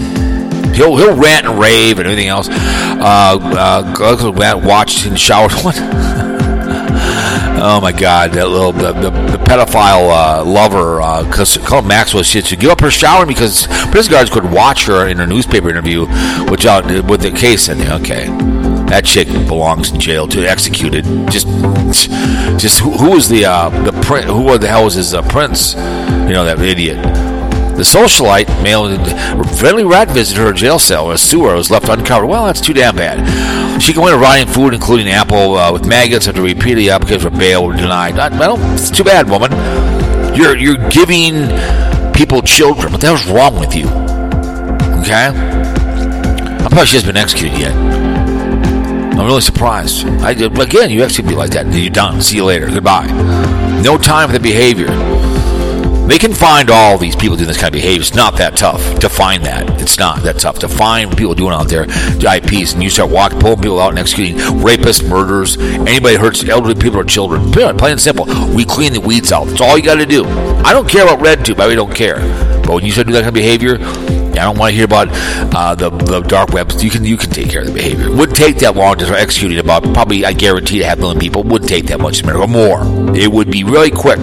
He'll 0.73 0.95
he'll 0.95 1.15
rant 1.15 1.45
and 1.45 1.59
rave 1.59 1.99
and 1.99 2.07
everything 2.07 2.29
else. 2.29 2.47
Uh, 2.49 3.37
uh, 3.41 4.61
watched 4.63 5.05
and 5.05 5.19
showered 5.19 5.51
one. 5.63 6.30
Oh 7.63 7.79
my 7.79 7.91
God, 7.91 8.31
that 8.31 8.47
little 8.49 8.71
the, 8.71 8.91
the, 8.91 9.11
the 9.11 9.37
pedophile 9.37 10.09
uh, 10.09 10.43
lover, 10.43 10.99
uh, 10.99 11.31
called 11.63 11.85
Maxwell, 11.85 12.23
should 12.23 12.47
give 12.59 12.71
up 12.71 12.79
her 12.79 12.89
showering 12.89 13.27
because 13.27 13.67
prison 13.91 14.11
guards 14.11 14.31
could 14.31 14.51
watch 14.51 14.87
her 14.87 15.07
in 15.07 15.17
her 15.17 15.27
newspaper 15.27 15.69
interview 15.69 16.07
without 16.49 16.85
with 17.05 17.21
the 17.21 17.29
case 17.29 17.69
in 17.69 17.77
there. 17.77 17.93
Okay, 17.99 18.25
that 18.89 19.05
chick 19.05 19.27
belongs 19.27 19.91
in 19.91 19.99
jail 19.99 20.27
to 20.29 20.43
executed. 20.43 21.05
Just, 21.29 21.45
just 22.59 22.79
who, 22.79 22.89
who 22.93 23.11
was 23.11 23.29
the 23.29 23.45
uh, 23.45 23.69
the 23.83 23.91
prince? 24.01 24.25
Who 24.25 24.57
the 24.57 24.67
hell 24.67 24.85
was 24.85 24.95
his 24.95 25.13
uh, 25.13 25.21
prince? 25.21 25.75
You 25.75 26.33
know 26.33 26.45
that 26.45 26.59
idiot. 26.59 26.97
The 27.75 27.83
socialite 27.83 28.47
male 28.63 28.97
friendly 29.57 29.83
rat 29.83 30.09
visited 30.09 30.41
her 30.41 30.51
jail 30.51 30.79
cell. 30.79 31.11
A 31.11 31.17
sewer 31.17 31.53
was 31.53 31.69
left 31.69 31.89
uncovered. 31.89 32.27
Well, 32.27 32.47
that's 32.47 32.59
too 32.59 32.73
damn 32.73 32.95
bad. 32.95 33.60
She 33.81 33.93
can 33.93 34.03
win 34.03 34.13
a 34.13 34.17
rotting 34.17 34.45
food, 34.45 34.75
including 34.75 35.09
apple 35.09 35.55
uh, 35.55 35.73
with 35.73 35.87
maggots, 35.87 36.27
after 36.27 36.41
repeatedly 36.43 36.91
applications 36.91 37.23
for 37.23 37.31
bail 37.31 37.65
were 37.65 37.75
denied. 37.75 38.15
Well, 38.15 38.57
it's 38.73 38.91
too 38.91 39.03
bad, 39.03 39.27
woman. 39.27 39.51
You're 40.35 40.55
you're 40.55 40.77
giving 40.89 41.47
people 42.13 42.43
children. 42.43 42.91
What 42.91 43.01
the 43.01 43.07
hell's 43.07 43.25
wrong 43.27 43.59
with 43.59 43.75
you? 43.75 43.87
Okay. 45.01 45.25
I'm 45.25 46.69
probably 46.69 46.85
she 46.85 46.97
hasn't 46.97 47.13
been 47.13 47.17
executed 47.17 47.57
yet. 47.57 47.75
I'm 47.75 49.25
really 49.25 49.41
surprised. 49.41 50.05
I, 50.05 50.31
again, 50.31 50.91
you 50.91 51.03
execute 51.03 51.31
me 51.31 51.35
like 51.35 51.51
that. 51.51 51.65
You're 51.73 51.89
done. 51.89 52.21
See 52.21 52.37
you 52.37 52.45
later. 52.45 52.67
Goodbye. 52.67 53.07
No 53.83 53.97
time 53.97 54.29
for 54.29 54.33
the 54.33 54.39
behavior. 54.39 54.89
They 56.11 56.19
can 56.19 56.33
find 56.33 56.69
all 56.69 56.97
these 56.97 57.15
people 57.15 57.37
doing 57.37 57.47
this 57.47 57.55
kind 57.55 57.73
of 57.73 57.81
behavior. 57.81 58.01
It's 58.01 58.13
not 58.13 58.35
that 58.35 58.57
tough 58.57 58.99
to 58.99 59.07
find 59.07 59.45
that. 59.45 59.81
It's 59.81 59.97
not 59.97 60.23
that 60.23 60.39
tough 60.39 60.59
to 60.59 60.67
find 60.67 61.09
people 61.15 61.35
doing 61.35 61.53
out 61.53 61.69
there 61.69 61.85
the 61.85 62.41
IPs, 62.43 62.73
and 62.73 62.83
you 62.83 62.89
start 62.89 63.09
walking, 63.09 63.39
pulling 63.39 63.61
people 63.61 63.79
out 63.79 63.91
and 63.91 63.99
executing 63.99 64.35
rapists, 64.35 65.07
murderers, 65.07 65.57
anybody 65.57 66.17
hurts 66.17 66.43
elderly 66.43 66.75
people 66.75 66.99
or 66.99 67.05
children. 67.05 67.49
Plain 67.53 67.93
and 67.93 68.01
simple. 68.01 68.25
We 68.53 68.65
clean 68.65 68.91
the 68.91 68.99
weeds 68.99 69.31
out. 69.31 69.45
That's 69.45 69.61
all 69.61 69.77
you 69.77 69.85
got 69.85 69.99
to 69.99 70.05
do. 70.05 70.25
I 70.25 70.73
don't 70.73 70.89
care 70.89 71.03
about 71.03 71.19
RedTube. 71.19 71.57
I 71.61 71.63
really 71.63 71.77
don't 71.77 71.95
care. 71.95 72.17
But 72.59 72.71
when 72.71 72.83
you 72.83 72.91
start 72.91 73.07
doing 73.07 73.13
that 73.13 73.23
kind 73.23 73.29
of 73.29 73.33
behavior, 73.33 73.77
I 74.31 74.43
don't 74.43 74.57
want 74.57 74.71
to 74.71 74.75
hear 74.75 74.83
about 74.83 75.07
uh, 75.55 75.75
the, 75.75 75.91
the 75.91 76.19
dark 76.23 76.49
web. 76.49 76.73
You 76.77 76.89
can 76.89 77.05
you 77.05 77.15
can 77.15 77.29
take 77.29 77.49
care 77.49 77.61
of 77.61 77.67
the 77.67 77.73
behavior. 77.73 78.07
It 78.07 78.15
wouldn't 78.17 78.37
take 78.37 78.57
that 78.57 78.75
long 78.75 78.97
to 78.97 79.05
start 79.05 79.21
executing 79.21 79.59
about 79.59 79.83
probably 79.93 80.25
I 80.25 80.33
guarantee 80.33 80.79
to 80.79 80.85
half 80.85 80.99
million 80.99 81.19
people. 81.19 81.43
It 81.43 81.47
would 81.47 81.63
take 81.63 81.85
that 81.85 82.01
much 82.01 82.21
or 82.25 82.47
more. 82.47 82.81
It 83.15 83.31
would 83.31 83.49
be 83.49 83.63
really 83.63 83.91
quick, 83.91 84.19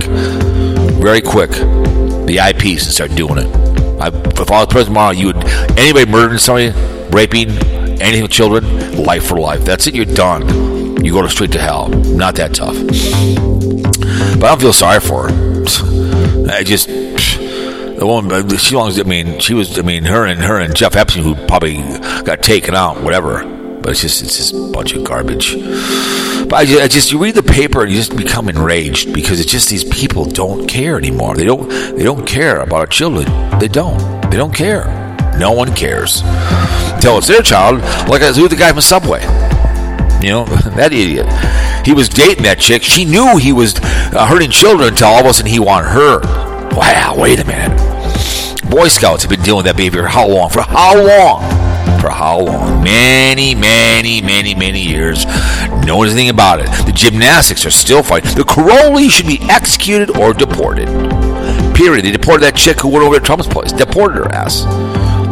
very 0.99 1.21
quick. 1.21 1.51
The 1.51 2.39
IPs 2.51 2.85
and 2.85 2.93
start 2.93 3.15
doing 3.15 3.39
it. 3.39 3.47
I, 4.01 4.09
if 4.09 4.51
I 4.51 4.59
was 4.61 4.67
president 4.67 4.87
tomorrow, 4.87 5.13
you 5.13 5.29
would 5.29 5.45
anybody 5.79 6.11
murdering 6.11 6.39
somebody, 6.39 6.71
raping 7.11 7.51
anything 8.01 8.23
with 8.23 8.31
children, 8.31 9.03
life 9.03 9.27
for 9.27 9.39
life. 9.41 9.65
That's 9.65 9.87
it. 9.87 9.95
You're 9.95 10.05
done. 10.05 11.05
You 11.05 11.13
go 11.13 11.23
to 11.23 11.29
straight 11.29 11.53
to 11.53 11.61
hell. 11.61 11.89
Not 11.89 12.35
that 12.37 12.55
tough. 12.55 12.77
But 14.39 14.45
I 14.45 14.49
don't 14.49 14.61
feel 14.61 14.73
sorry 14.73 15.01
for 15.01 15.29
her. 15.29 15.65
I 16.51 16.63
just 16.65 16.89
the 16.89 18.07
woman 18.07 18.49
she 18.59 18.77
longs 18.77 18.99
I 18.99 19.03
mean 19.03 19.41
she 19.41 19.55
was 19.55 19.79
I 19.79 19.83
mean 19.83 20.05
her 20.05 20.25
and 20.25 20.41
her 20.41 20.61
and 20.61 20.75
Jeff 20.75 20.97
Epstein 20.97 21.25
who 21.25 21.35
probably 21.47 21.77
got 22.23 22.43
taken 22.43 22.75
out 22.75 23.03
whatever 23.03 23.58
but 23.89 23.93
it's 23.93 24.03
just 24.03 24.23
it's 24.23 24.37
just 24.37 24.55
a 24.55 24.71
bunch 24.71 24.93
of 24.93 25.03
garbage. 25.03 25.55
But 25.55 26.53
I 26.53 26.65
just, 26.67 26.83
I 26.83 26.89
just, 26.89 27.11
you 27.11 27.19
read 27.19 27.35
the 27.35 27.43
paper 27.43 27.81
and 27.81 27.91
you 27.91 27.97
just 27.97 28.15
become 28.15 28.51
enraged 28.51 29.15
because 29.15 29.41
it's 29.41 29.51
just 29.51 29.71
these 29.71 29.83
people 29.83 30.27
don't 30.27 30.67
care 30.67 30.99
anymore. 30.99 31.35
They 31.35 31.47
don't 31.47 31.71
they 31.97 32.05
don't 32.05 32.27
care 32.27 32.61
about 32.61 32.81
our 32.81 32.87
children. 32.87 33.25
They 33.59 33.67
don't. 33.67 33.99
They 34.31 34.37
don't 34.37 34.55
care. 34.55 34.85
No 35.39 35.53
one 35.53 35.75
cares. 35.75 36.21
Until 36.21 37.17
it's 37.17 37.29
their 37.29 37.41
child 37.41 37.81
like 38.11 38.21
I 38.21 38.31
the 38.31 38.57
guy 38.59 38.73
from 38.73 38.83
Subway. 38.83 39.23
You 40.21 40.33
know 40.33 40.45
that 40.77 40.91
idiot. 40.93 41.27
He 41.87 41.95
was 41.95 42.11
dating 42.11 42.43
that 42.43 42.59
chick. 42.59 42.83
She 42.83 43.07
knew 43.07 43.39
he 43.39 43.55
was 43.55 43.75
uh, 43.81 44.27
hurting 44.27 44.51
children 44.51 44.91
until 44.91 45.09
all 45.09 45.21
of 45.21 45.25
a 45.25 45.33
sudden 45.33 45.51
he 45.51 45.61
wanted 45.61 45.89
her. 45.93 46.21
Wow 46.77 47.15
wait 47.17 47.41
a 47.41 47.47
minute. 47.47 47.75
Boy 48.69 48.89
Scouts 48.89 49.23
have 49.23 49.31
been 49.31 49.41
dealing 49.41 49.65
with 49.65 49.67
that 49.67 49.79
behavior 49.79 50.05
how 50.05 50.29
long? 50.29 50.51
For 50.51 50.61
how 50.61 50.95
long? 50.95 51.58
For 52.01 52.11
how 52.11 52.41
long? 52.41 52.85
Many, 52.85 53.55
many, 53.55 54.23
many, 54.23 54.55
many 54.55 54.81
years. 54.81 55.25
No 55.27 55.97
one 55.97 56.07
knows 56.07 56.13
anything 56.13 56.31
about 56.31 56.61
it. 56.61 56.67
The 56.87 56.93
gymnastics 56.93 57.67
are 57.67 57.71
still 57.71 58.03
fighting. 58.03 58.35
The 58.37 58.45
Karolyi 58.45 59.11
should 59.11 59.27
be 59.27 59.39
executed 59.51 60.17
or 60.17 60.33
deported. 60.33 60.87
Period. 61.75 62.05
They 62.05 62.13
deported 62.13 62.45
that 62.45 62.55
chick 62.55 62.81
who 62.81 62.89
went 62.89 63.05
over 63.05 63.19
to 63.19 63.25
Trump's 63.25 63.47
place. 63.47 63.73
Deported 63.73 64.19
her 64.19 64.33
ass. 64.33 64.63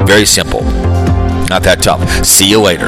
Very 0.09 0.27
simple. 0.27 0.63
Not 1.49 1.63
that 1.63 1.83
tough. 1.83 2.25
See 2.25 2.51
you 2.51 2.61
later. 2.61 2.87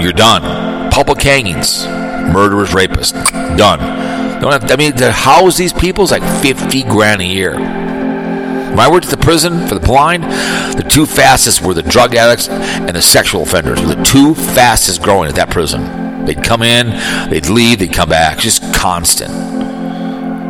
You're 0.00 0.12
done. 0.12 0.90
Public 0.90 1.20
hangings. 1.20 1.86
Murderers, 1.86 2.70
rapists. 2.70 3.12
Done. 3.56 4.40
Don't 4.40 4.52
have, 4.52 4.70
I 4.70 4.76
mean, 4.76 4.92
to 4.94 5.12
house 5.12 5.56
these 5.56 5.72
people 5.72 6.04
is 6.04 6.10
like 6.10 6.22
50 6.42 6.84
grand 6.84 7.20
a 7.20 7.24
year. 7.24 7.85
When 8.76 8.84
I 8.84 8.90
worked 8.90 9.06
at 9.06 9.10
the 9.10 9.16
prison 9.24 9.66
for 9.66 9.74
the 9.74 9.80
blind, 9.80 10.24
the 10.24 10.86
two 10.86 11.06
fastest 11.06 11.62
were 11.62 11.72
the 11.72 11.82
drug 11.82 12.14
addicts 12.14 12.50
and 12.50 12.94
the 12.94 13.00
sexual 13.00 13.40
offenders. 13.40 13.80
The 13.80 13.94
two 14.02 14.34
fastest 14.34 15.00
growing 15.00 15.30
at 15.30 15.34
that 15.36 15.48
prison. 15.48 16.26
They'd 16.26 16.44
come 16.44 16.60
in, 16.60 16.90
they'd 17.30 17.48
leave, 17.48 17.78
they'd 17.78 17.90
come 17.90 18.10
back. 18.10 18.36
Just 18.36 18.74
constant. 18.74 19.30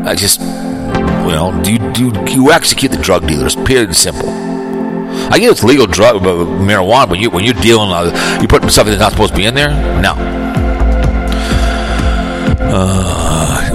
I 0.05 0.17
just, 0.17 0.41
you 0.41 1.37
know, 1.37 1.63
you, 1.65 1.79
you, 1.97 2.27
you 2.27 2.51
execute 2.51 2.91
the 2.91 2.99
drug 2.99 3.29
dealers, 3.29 3.55
period 3.55 3.91
and 3.91 3.97
simple. 3.97 4.29
I 4.29 5.39
get 5.39 5.53
it's 5.53 5.63
legal 5.63 5.87
drug 5.87 6.21
marijuana, 6.23 7.09
but 7.09 7.21
you, 7.21 7.31
when 7.31 7.45
you're 7.45 7.55
dealing, 7.55 7.93
uh, 7.93 8.39
you 8.43 8.49
putting 8.49 8.71
something 8.71 8.91
that's 8.91 9.03
not 9.03 9.13
supposed 9.13 9.35
to 9.35 9.37
be 9.37 9.45
in 9.45 9.55
there. 9.55 9.71
No. 10.01 10.15
Uh, 12.59 13.16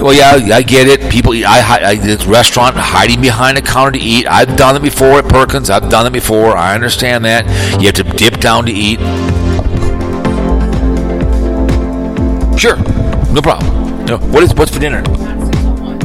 Well, 0.02 0.12
yeah, 0.12 0.56
I 0.56 0.62
get 0.62 0.88
it. 0.88 1.12
People, 1.12 1.32
I, 1.32 1.44
I, 1.46 1.88
I 1.90 1.94
this 1.94 2.26
restaurant 2.26 2.74
hiding 2.76 3.20
behind 3.20 3.56
a 3.56 3.62
counter 3.62 3.92
to 3.92 4.04
eat. 4.04 4.26
I've 4.26 4.56
done 4.56 4.74
it 4.74 4.82
before 4.82 5.20
at 5.20 5.28
Perkins. 5.28 5.70
I've 5.70 5.88
done 5.90 6.08
it 6.08 6.12
before. 6.12 6.56
I 6.56 6.74
understand 6.74 7.24
that. 7.24 7.46
You 7.80 7.86
have 7.86 7.94
to 7.94 8.02
dip 8.02 8.40
down 8.40 8.66
to 8.66 8.72
eat. 8.72 8.98
Sure, 12.58 12.76
no 13.32 13.40
problem. 13.40 14.06
No, 14.06 14.18
what 14.18 14.42
is 14.42 14.52
what's 14.54 14.72
for 14.72 14.80
dinner? 14.80 15.04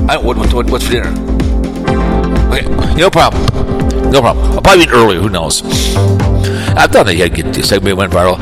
I, 0.07 0.17
what, 0.17 0.37
what, 0.37 0.53
what, 0.53 0.69
what's 0.69 0.85
for 0.85 0.91
dinner? 0.91 1.09
Okay, 2.51 2.67
no 2.95 3.09
problem. 3.09 3.43
No 4.11 4.21
problem. 4.21 4.51
I'll 4.51 4.61
probably 4.61 4.83
eat 4.83 4.91
earlier. 4.91 5.19
Who 5.19 5.29
knows? 5.29 5.63
I've 6.77 6.91
done 6.91 7.07
that. 7.07 7.15
Yeah, 7.15 7.29
get 7.29 7.51
this 7.51 7.69
segment 7.69 7.97
went 7.97 8.13
viral. 8.13 8.37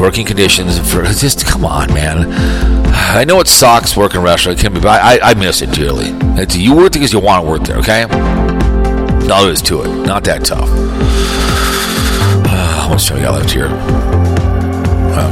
Working 0.00 0.24
conditions 0.24 0.78
for 0.78 1.02
just 1.06 1.44
come 1.44 1.64
on, 1.64 1.92
man. 1.92 2.85
I 3.08 3.24
know 3.24 3.40
it 3.40 3.48
sucks 3.48 3.96
working 3.96 4.20
restaurant. 4.20 4.58
It 4.58 4.62
can 4.62 4.74
be, 4.74 4.80
but 4.80 5.00
I, 5.00 5.30
I 5.30 5.34
miss 5.34 5.62
it 5.62 5.70
dearly. 5.70 6.08
It's, 6.40 6.56
you 6.56 6.74
work 6.74 6.92
because 6.92 7.12
you 7.12 7.20
want 7.20 7.44
to 7.44 7.50
work 7.50 7.62
there. 7.62 7.78
Okay. 7.78 8.04
No, 9.26 9.42
there 9.42 9.50
is 9.52 9.62
to 9.62 9.82
it. 9.82 9.88
Not 10.06 10.24
that 10.24 10.44
tough. 10.44 10.68
Uh, 12.46 12.80
how 12.82 12.88
much 12.90 13.06
time 13.06 13.18
we 13.18 13.22
got 13.24 13.34
left 13.34 13.50
here? 13.50 13.68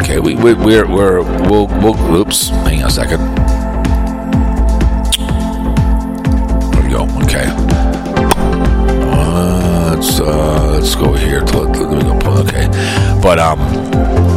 Okay, 0.01 0.19
we, 0.19 0.35
we 0.35 0.55
we're 0.55 0.87
we're 0.89 1.23
we'll, 1.49 1.67
we'll 1.67 2.15
oops. 2.17 2.49
Hang 2.49 2.83
on 2.83 2.89
a 2.89 2.91
second. 2.91 3.21
There 6.73 6.83
we 6.83 6.89
go. 6.91 7.05
Okay. 7.25 7.45
Uh, 9.11 9.95
let's 9.95 10.21
uh, 10.21 10.71
let's 10.75 10.95
go 10.95 11.13
here. 11.13 11.41
Let, 11.41 11.77
let. 11.77 12.27
Okay, 12.47 12.67
but 13.21 13.39
um, 13.39 13.59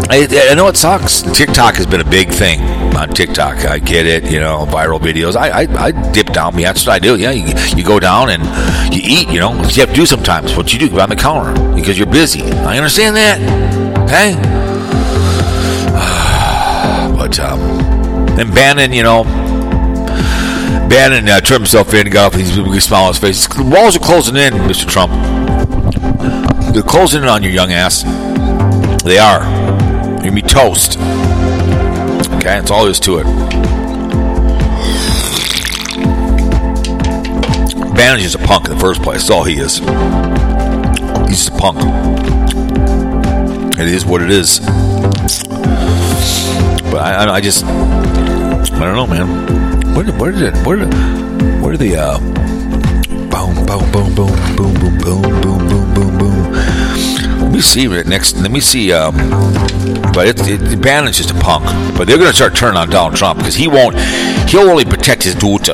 I, 0.10 0.50
I 0.50 0.54
know 0.54 0.68
it 0.68 0.78
sucks. 0.78 1.22
TikTok 1.22 1.76
has 1.76 1.86
been 1.86 2.00
a 2.00 2.10
big 2.10 2.30
thing 2.30 2.62
on 2.96 3.10
TikTok. 3.10 3.66
I 3.66 3.80
get 3.80 4.06
it. 4.06 4.32
You 4.32 4.40
know, 4.40 4.66
viral 4.66 5.02
videos. 5.02 5.36
I 5.36 5.64
I, 5.64 5.88
I 5.88 6.12
dip 6.12 6.28
down. 6.28 6.58
Yeah, 6.58 6.72
that's 6.72 6.86
what 6.88 6.94
I 6.94 7.00
do. 7.00 7.18
Yeah, 7.18 7.32
you, 7.32 7.54
you 7.76 7.84
go 7.84 8.00
down 8.00 8.30
and 8.30 8.42
you 8.94 9.02
eat. 9.04 9.28
You 9.28 9.40
know, 9.40 9.54
you 9.54 9.82
have 9.82 9.90
to 9.90 9.96
do 9.96 10.06
sometimes. 10.06 10.56
What 10.56 10.72
you 10.72 10.80
do, 10.80 10.90
go 10.90 11.06
the 11.06 11.16
counter 11.16 11.76
because 11.76 11.98
you're 11.98 12.08
busy. 12.08 12.42
I 12.44 12.78
understand 12.78 13.16
that. 13.18 13.42
Okay. 14.08 14.36
But 17.18 17.40
um, 17.40 17.60
and 18.40 18.54
Bannon, 18.54 18.94
you 18.94 19.04
know, 19.04 19.24
Bannon 20.88 21.28
uh, 21.28 21.42
turned 21.42 21.62
himself 21.62 21.94
in, 21.94 22.10
got 22.10 22.28
off 22.28 22.40
his 22.40 22.56
big 22.56 22.80
smile 22.80 23.06
on 23.06 23.10
his 23.10 23.20
face. 23.20 23.48
The 23.48 23.64
walls 23.64 23.98
are 23.98 24.00
closing 24.00 24.38
in, 24.38 24.54
Mr. 24.54 24.88
Trump. 24.88 25.12
They're 26.74 26.84
closing 26.84 27.24
in 27.24 27.28
on 27.28 27.44
your 27.44 27.52
young 27.52 27.74
ass. 27.74 28.04
They 29.04 29.18
are. 29.18 29.67
You're 30.28 30.36
be 30.36 30.42
toast. 30.42 30.98
Okay, 30.98 32.60
that's 32.60 32.70
all 32.70 32.82
there 32.82 32.92
is 32.92 33.00
to 33.00 33.20
it. 33.20 33.24
Just 38.20 38.36
a 38.36 38.40
punk 38.40 38.68
in 38.68 38.74
the 38.74 38.80
first 38.82 39.02
place. 39.02 39.22
That's 39.22 39.30
all 39.30 39.46
he 39.46 39.58
is. 39.58 39.78
He's 41.30 41.48
a 41.48 41.52
punk. 41.52 41.80
It 43.80 43.88
is 43.88 44.06
what 44.06 44.22
it 44.22 44.30
is. 44.30 44.60
But 46.90 46.98
I, 46.98 47.36
I, 47.36 47.40
just, 47.40 47.64
I 47.64 48.80
don't 48.82 48.96
know, 48.98 49.08
man. 49.08 49.96
Where 49.96 50.04
did, 50.04 50.20
where 50.20 50.34
did, 50.34 50.42
it, 50.42 50.68
where 50.68 50.76
did, 50.76 50.94
where 51.62 51.72
did 51.72 51.80
the, 51.80 51.96
uh, 51.96 52.20
boom, 53.30 53.66
boom, 53.66 53.92
boom, 53.94 54.14
boom, 54.14 54.56
boom, 54.58 54.74
boom, 54.74 54.98
boom, 54.98 55.22
boom, 55.42 55.70
boom. 55.70 55.87
Me 57.58 57.64
see 57.64 57.86
it 57.86 58.06
next. 58.06 58.36
Let 58.36 58.52
me 58.52 58.60
see. 58.60 58.94
Um, 58.94 59.16
but 60.14 60.28
it, 60.28 60.48
it, 60.48 60.80
Bannon's 60.80 61.18
just 61.18 61.32
a 61.32 61.34
punk. 61.34 61.66
But 61.98 62.06
they're 62.06 62.20
going 62.20 62.30
to 62.30 62.36
start 62.36 62.56
turning 62.56 62.78
on 62.78 62.88
Donald 62.88 63.16
Trump 63.16 63.40
because 63.40 63.56
he 63.56 63.68
won't. 63.68 63.98
He'll 64.48 64.70
only 64.70 64.86
protect 64.86 65.24
his 65.24 65.34
daughter, 65.34 65.74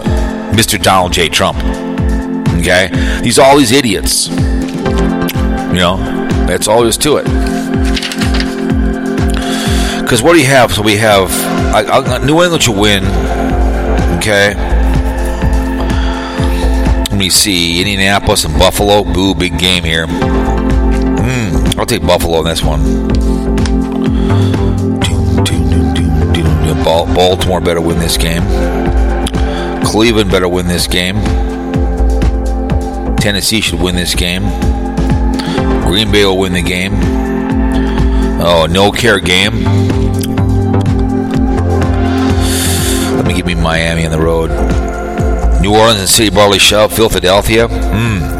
Mr. 0.53 0.81
Donald 0.81 1.11
J. 1.11 1.27
Trump. 1.27 1.57
Okay, 2.61 2.87
he's 3.21 3.37
all 3.37 3.57
these 3.57 3.73
idiots. 3.73 4.29
You 4.29 5.73
know, 5.73 5.97
that's 6.47 6.69
all 6.69 6.79
there 6.79 6.87
is 6.87 6.97
to 6.99 7.17
it. 7.17 7.25
Because 10.01 10.21
what 10.21 10.35
do 10.35 10.39
you 10.39 10.47
have? 10.47 10.71
So 10.71 10.83
we 10.83 10.95
have 10.95 11.29
I, 11.75 11.83
I, 11.83 12.25
New 12.25 12.41
England 12.41 12.63
should 12.63 12.77
win. 12.79 13.03
Okay. 14.19 14.53
Let 17.09 17.17
me 17.17 17.29
see. 17.29 17.81
Indianapolis 17.81 18.45
and 18.45 18.57
Buffalo. 18.57 19.03
Boo, 19.03 19.35
big 19.35 19.59
game 19.59 19.83
here. 19.83 20.07
Take 21.93 22.07
Buffalo 22.07 22.39
in 22.39 22.45
this 22.45 22.63
one. 22.63 22.81
Baltimore 26.83 27.61
better 27.61 27.81
win 27.81 27.99
this 27.99 28.17
game. 28.17 28.41
Cleveland 29.85 30.31
better 30.31 30.47
win 30.47 30.65
this 30.65 30.87
game. 30.87 31.17
Tennessee 33.17 33.61
should 33.61 33.79
win 33.79 33.95
this 33.95 34.15
game. 34.15 34.41
Green 35.85 36.11
Bay 36.11 36.25
will 36.25 36.39
win 36.39 36.53
the 36.53 36.63
game. 36.63 36.93
Oh, 38.41 38.67
no 38.67 38.91
care 38.91 39.19
game. 39.19 39.63
Let 43.17 43.27
me 43.27 43.35
give 43.35 43.45
me 43.45 43.53
Miami 43.53 44.03
on 44.03 44.11
the 44.11 44.19
road. 44.19 44.49
New 45.61 45.75
Orleans 45.75 45.99
and 45.99 46.09
City 46.09 46.31
Barley 46.31 46.57
Shove, 46.57 46.91
Philadelphia. 46.91 47.67
Mm. 47.67 48.32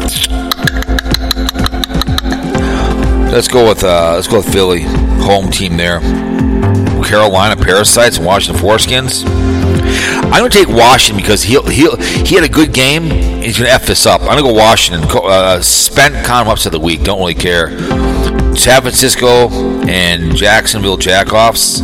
Let's 3.34 3.48
go 3.48 3.66
with 3.68 3.82
uh, 3.82 4.12
let's 4.14 4.28
go 4.28 4.36
with 4.36 4.52
Philly, 4.52 4.82
home 4.82 5.50
team 5.50 5.76
there. 5.76 5.98
Carolina 7.02 7.60
Parasites 7.60 8.18
and 8.18 8.24
Washington 8.24 8.62
Foreskins. 8.62 9.24
I'm 9.26 10.30
gonna 10.30 10.48
take 10.48 10.68
Washington 10.68 11.20
because 11.20 11.42
he 11.42 11.60
he 11.62 11.90
he 12.24 12.36
had 12.36 12.44
a 12.44 12.48
good 12.48 12.72
game. 12.72 13.10
He's 13.42 13.58
gonna 13.58 13.70
f 13.70 13.86
this 13.86 14.06
up. 14.06 14.20
I'm 14.20 14.28
gonna 14.28 14.42
go 14.42 14.52
Washington. 14.52 15.10
Uh, 15.12 15.60
spent 15.60 16.14
of 16.14 16.46
ups 16.46 16.64
of 16.64 16.70
the 16.70 16.78
week. 16.78 17.02
Don't 17.02 17.18
really 17.18 17.34
care. 17.34 17.70
San 18.54 18.82
Francisco 18.82 19.48
and 19.88 20.36
Jacksonville 20.36 20.96
Jackoffs. 20.96 21.80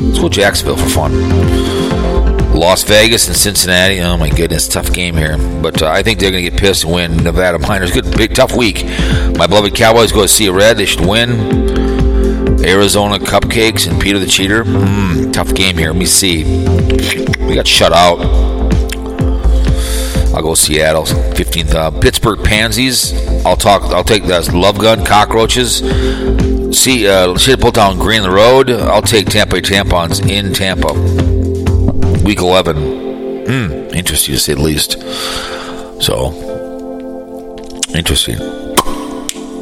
Let's 0.00 0.18
go 0.20 0.28
Jacksonville 0.28 0.76
for 0.76 0.88
fun. 0.88 1.75
Las 2.56 2.84
Vegas 2.84 3.28
and 3.28 3.36
Cincinnati. 3.36 4.00
Oh 4.00 4.16
my 4.16 4.30
goodness, 4.30 4.66
tough 4.66 4.92
game 4.92 5.14
here. 5.14 5.36
But 5.36 5.82
uh, 5.82 5.90
I 5.90 6.02
think 6.02 6.18
they're 6.18 6.30
going 6.30 6.44
to 6.44 6.50
get 6.50 6.58
pissed 6.58 6.84
and 6.84 6.92
win. 6.92 7.16
Nevada 7.18 7.58
Miners, 7.58 7.92
good, 7.92 8.10
big, 8.16 8.34
tough 8.34 8.56
week. 8.56 8.84
My 9.36 9.46
beloved 9.46 9.74
Cowboys 9.74 10.10
go 10.10 10.22
to 10.22 10.28
see 10.28 10.46
a 10.46 10.52
red. 10.52 10.78
They 10.78 10.86
should 10.86 11.06
win. 11.06 11.30
Arizona 12.64 13.18
Cupcakes 13.18 13.88
and 13.88 14.00
Peter 14.00 14.18
the 14.18 14.26
Cheater. 14.26 14.64
Mm, 14.64 15.32
tough 15.32 15.54
game 15.54 15.76
here. 15.76 15.90
Let 15.90 15.98
me 15.98 16.06
see. 16.06 16.44
We 17.46 17.54
got 17.54 17.66
shut 17.66 17.92
out. 17.92 18.20
I'll 20.34 20.42
go 20.42 20.54
Seattle. 20.54 21.04
15th. 21.04 21.74
Uh, 21.74 21.90
Pittsburgh 22.00 22.42
Pansies. 22.42 23.12
I'll 23.44 23.56
talk. 23.56 23.82
I'll 23.92 24.04
take 24.04 24.24
that. 24.24 24.52
Love 24.52 24.78
Gun 24.78 25.04
Cockroaches. 25.04 25.78
See, 26.76 27.06
uh, 27.06 27.36
pull 27.60 27.70
down 27.70 27.98
Green 27.98 28.22
the 28.22 28.30
Road. 28.30 28.70
I'll 28.70 29.02
take 29.02 29.26
Tampa 29.26 29.56
Tampons 29.56 30.28
in 30.28 30.52
Tampa. 30.52 31.45
Week 32.26 32.40
11. 32.40 32.76
Hmm, 33.46 33.72
interesting 33.94 34.34
to 34.34 34.40
say 34.40 34.54
the 34.54 34.60
least. 34.60 35.00
So, 36.02 36.32
interesting. 37.94 38.38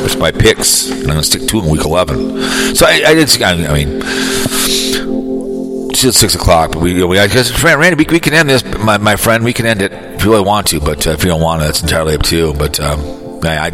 That's 0.00 0.16
my 0.16 0.32
picks, 0.32 0.90
and 0.90 1.00
I'm 1.02 1.06
going 1.06 1.18
to 1.18 1.24
stick 1.24 1.46
to 1.48 1.58
in 1.60 1.68
week 1.68 1.84
11. 1.84 2.74
So, 2.74 2.86
I, 2.86 3.02
I 3.06 3.14
did, 3.14 3.42
I 3.42 3.72
mean, 3.74 4.00
it's 5.90 6.04
at 6.04 6.14
6 6.14 6.34
o'clock, 6.34 6.72
but 6.72 6.80
we, 6.80 7.04
we 7.04 7.20
because 7.20 7.62
Randy, 7.62 7.96
we, 7.96 8.06
we 8.10 8.20
can 8.20 8.32
end 8.32 8.48
this, 8.48 8.64
my, 8.64 8.96
my 8.98 9.16
friend, 9.16 9.44
we 9.44 9.52
can 9.52 9.66
end 9.66 9.82
it 9.82 9.92
if 9.92 10.24
you 10.24 10.30
really 10.30 10.46
want 10.46 10.68
to, 10.68 10.80
but 10.80 11.06
uh, 11.06 11.10
if 11.10 11.22
you 11.22 11.30
don't 11.30 11.42
want 11.42 11.60
to, 11.60 11.66
that's 11.66 11.82
entirely 11.82 12.14
up 12.14 12.22
to 12.22 12.36
you. 12.36 12.54
But 12.54 12.80
um, 12.80 13.00
I, 13.44 13.66
I 13.66 13.70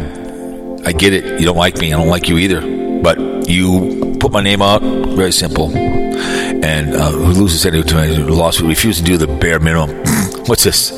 I 0.85 0.91
get 0.91 1.13
it. 1.13 1.39
You 1.39 1.47
don't 1.47 1.57
like 1.57 1.77
me. 1.79 1.91
I 1.91 1.97
don't 1.97 2.09
like 2.09 2.29
you 2.29 2.37
either. 2.37 2.61
But 3.01 3.49
you 3.49 4.17
put 4.19 4.31
my 4.31 4.41
name 4.41 4.61
out. 4.61 4.83
Very 4.83 5.31
simple. 5.31 5.71
And 6.63 6.93
uh, 6.93 7.11
who 7.11 7.33
loses 7.33 7.65
any 7.65 7.79
a 7.79 8.25
lawsuit? 8.25 8.67
Refuse 8.67 8.97
to 8.97 9.03
do 9.03 9.17
the 9.17 9.27
bare 9.27 9.59
minimum. 9.59 9.89
What's 10.45 10.63
this? 10.63 10.91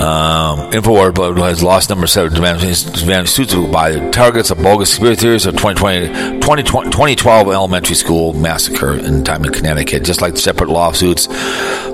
Um, 0.00 0.70
InfoWars 0.70 1.36
has 1.38 1.60
lost 1.60 1.90
number 1.90 2.06
seven 2.06 2.32
demand 2.32 3.28
suits 3.28 3.52
by 3.52 3.90
the 3.90 4.10
targets 4.10 4.52
of 4.52 4.58
bogus 4.58 4.90
conspiracy 4.90 5.20
theories 5.20 5.46
of 5.46 5.54
2020, 5.54 6.06
2020, 6.38 6.90
2012 6.90 7.48
elementary 7.48 7.96
school 7.96 8.32
massacre 8.32 8.94
in 8.94 9.24
time 9.24 9.44
in 9.44 9.50
Connecticut. 9.50 10.04
Just 10.04 10.20
like 10.22 10.34
the 10.34 10.40
separate 10.40 10.70
lawsuits, 10.70 11.26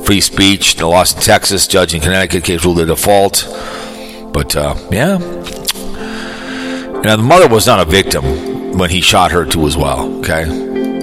free 0.05 0.21
speech, 0.21 0.75
the 0.77 0.87
loss 0.87 1.15
in 1.15 1.21
Texas, 1.23 1.67
judge 1.67 1.95
in 1.95 2.03
Connecticut 2.03 2.45
case 2.45 2.63
ruled 2.63 2.81
a 2.81 2.87
default. 2.87 3.47
But 4.35 4.55
uh, 4.55 4.75
yeah, 4.91 5.17
now 7.05 7.17
the 7.17 7.23
mother 7.23 7.49
was 7.49 7.67
not 7.67 7.81
a 7.81 7.91
victim 7.91 8.77
when 8.77 8.91
he 8.91 9.01
shot 9.01 9.31
her 9.31 9.47
too 9.47 9.67
as 9.67 9.79
well. 9.79 10.19
Okay, 10.19 10.45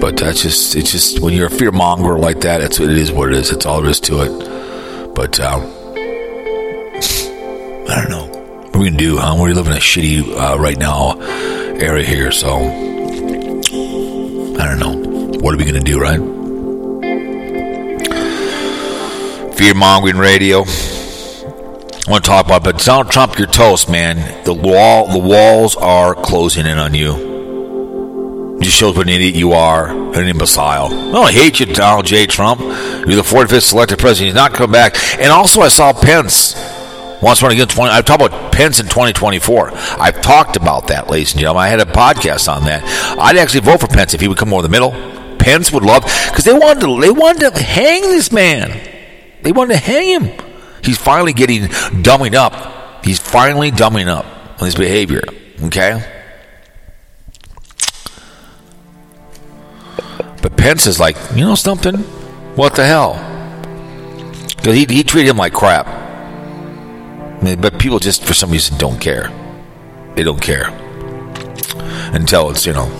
but 0.02 0.16
that's 0.16 0.42
just 0.42 0.74
it's 0.74 0.90
just 0.90 1.20
when 1.20 1.32
you're 1.32 1.46
a 1.46 1.50
fear 1.50 1.70
monger 1.70 2.18
like 2.18 2.40
that, 2.40 2.60
it's 2.60 2.80
it 2.80 2.90
is 2.90 3.12
what 3.12 3.28
it 3.28 3.36
is. 3.36 3.52
It's 3.52 3.64
all 3.64 3.80
there 3.80 3.88
is 3.88 4.00
to 4.00 4.22
it. 4.22 5.14
But 5.14 5.38
um, 5.38 5.62
I 7.88 8.00
don't 8.00 8.10
know. 8.10 8.26
What 8.26 8.74
are 8.74 8.78
we 8.80 8.86
gonna 8.86 8.98
do? 8.98 9.16
Huh? 9.18 9.36
We're 9.38 9.54
living 9.54 9.70
in 9.70 9.78
a 9.78 9.80
shitty 9.80 10.26
uh, 10.36 10.58
right 10.58 10.76
now 10.76 11.20
area 11.20 12.04
here, 12.04 12.32
so 12.32 12.56
I 14.58 14.66
don't 14.66 14.80
know. 14.80 15.38
What 15.38 15.54
are 15.54 15.56
we 15.56 15.64
gonna 15.64 15.78
do, 15.78 16.00
right? 16.00 16.18
fear 19.54 19.74
mongering 19.74 20.16
radio. 20.16 20.62
I 20.64 22.10
want 22.10 22.24
to 22.24 22.28
talk 22.28 22.46
about, 22.46 22.64
but 22.64 22.78
Donald 22.78 23.12
Trump, 23.12 23.38
you're 23.38 23.46
toast, 23.46 23.88
man. 23.88 24.42
The 24.44 24.52
wall, 24.52 25.12
the 25.12 25.20
walls 25.20 25.76
are 25.76 26.16
closing 26.16 26.66
in 26.66 26.78
on 26.78 26.94
you. 26.94 27.31
Just 28.62 28.76
shows 28.76 28.96
what 28.96 29.08
an 29.08 29.12
idiot 29.12 29.34
you 29.34 29.52
are, 29.52 29.88
an 29.88 30.28
imbecile. 30.28 30.88
Oh, 30.92 31.22
I 31.22 31.32
hate 31.32 31.58
you, 31.58 31.66
Donald 31.66 32.06
J. 32.06 32.26
Trump. 32.26 32.60
You're 32.60 33.16
the 33.16 33.22
45th 33.22 33.72
elected 33.72 33.98
president. 33.98 34.28
He's 34.28 34.34
not 34.34 34.54
coming 34.54 34.72
back. 34.72 34.94
And 35.18 35.32
also, 35.32 35.62
I 35.62 35.68
saw 35.68 35.92
Pence 35.92 36.54
once 37.20 37.42
run 37.42 37.50
again. 37.52 37.66
20. 37.66 37.90
I've 37.90 38.04
talked 38.04 38.22
about 38.22 38.52
Pence 38.52 38.78
in 38.78 38.86
2024. 38.86 39.70
I've 39.72 40.20
talked 40.20 40.56
about 40.56 40.88
that, 40.88 41.10
ladies 41.10 41.32
and 41.32 41.40
gentlemen. 41.40 41.64
I 41.64 41.68
had 41.68 41.80
a 41.80 41.84
podcast 41.84 42.52
on 42.52 42.64
that. 42.66 42.84
I'd 43.18 43.36
actually 43.36 43.60
vote 43.60 43.80
for 43.80 43.88
Pence 43.88 44.14
if 44.14 44.20
he 44.20 44.28
would 44.28 44.38
come 44.38 44.50
more 44.50 44.60
in 44.60 44.64
the 44.64 44.68
middle. 44.68 44.92
Pence 45.38 45.72
would 45.72 45.82
love 45.82 46.04
because 46.04 46.44
they 46.44 46.52
wanted 46.52 46.82
to. 46.82 47.00
They 47.00 47.10
wanted 47.10 47.54
to 47.54 47.62
hang 47.62 48.02
this 48.02 48.30
man. 48.30 48.70
They 49.42 49.50
wanted 49.50 49.74
to 49.74 49.80
hang 49.80 50.22
him. 50.22 50.38
He's 50.84 50.98
finally 50.98 51.32
getting 51.32 51.62
dumbing 51.64 52.34
up. 52.34 53.04
He's 53.04 53.18
finally 53.18 53.72
dumbing 53.72 54.06
up 54.06 54.24
on 54.60 54.66
his 54.66 54.76
behavior. 54.76 55.24
Okay. 55.64 56.21
But 60.42 60.56
Pence 60.56 60.86
is 60.86 60.98
like, 60.98 61.16
you 61.34 61.44
know 61.44 61.54
something? 61.54 61.98
What 62.56 62.74
the 62.74 62.84
hell? 62.84 63.14
Because 64.56 64.74
he, 64.74 64.84
he 64.84 65.04
treated 65.04 65.30
him 65.30 65.36
like 65.36 65.52
crap. 65.52 65.86
I 65.86 67.44
mean, 67.44 67.60
but 67.60 67.78
people 67.78 67.98
just, 67.98 68.24
for 68.24 68.34
some 68.34 68.50
reason, 68.50 68.76
don't 68.76 69.00
care. 69.00 69.30
They 70.16 70.24
don't 70.24 70.40
care. 70.40 70.68
Until 72.12 72.50
it's, 72.50 72.66
you 72.66 72.72
know, 72.72 72.90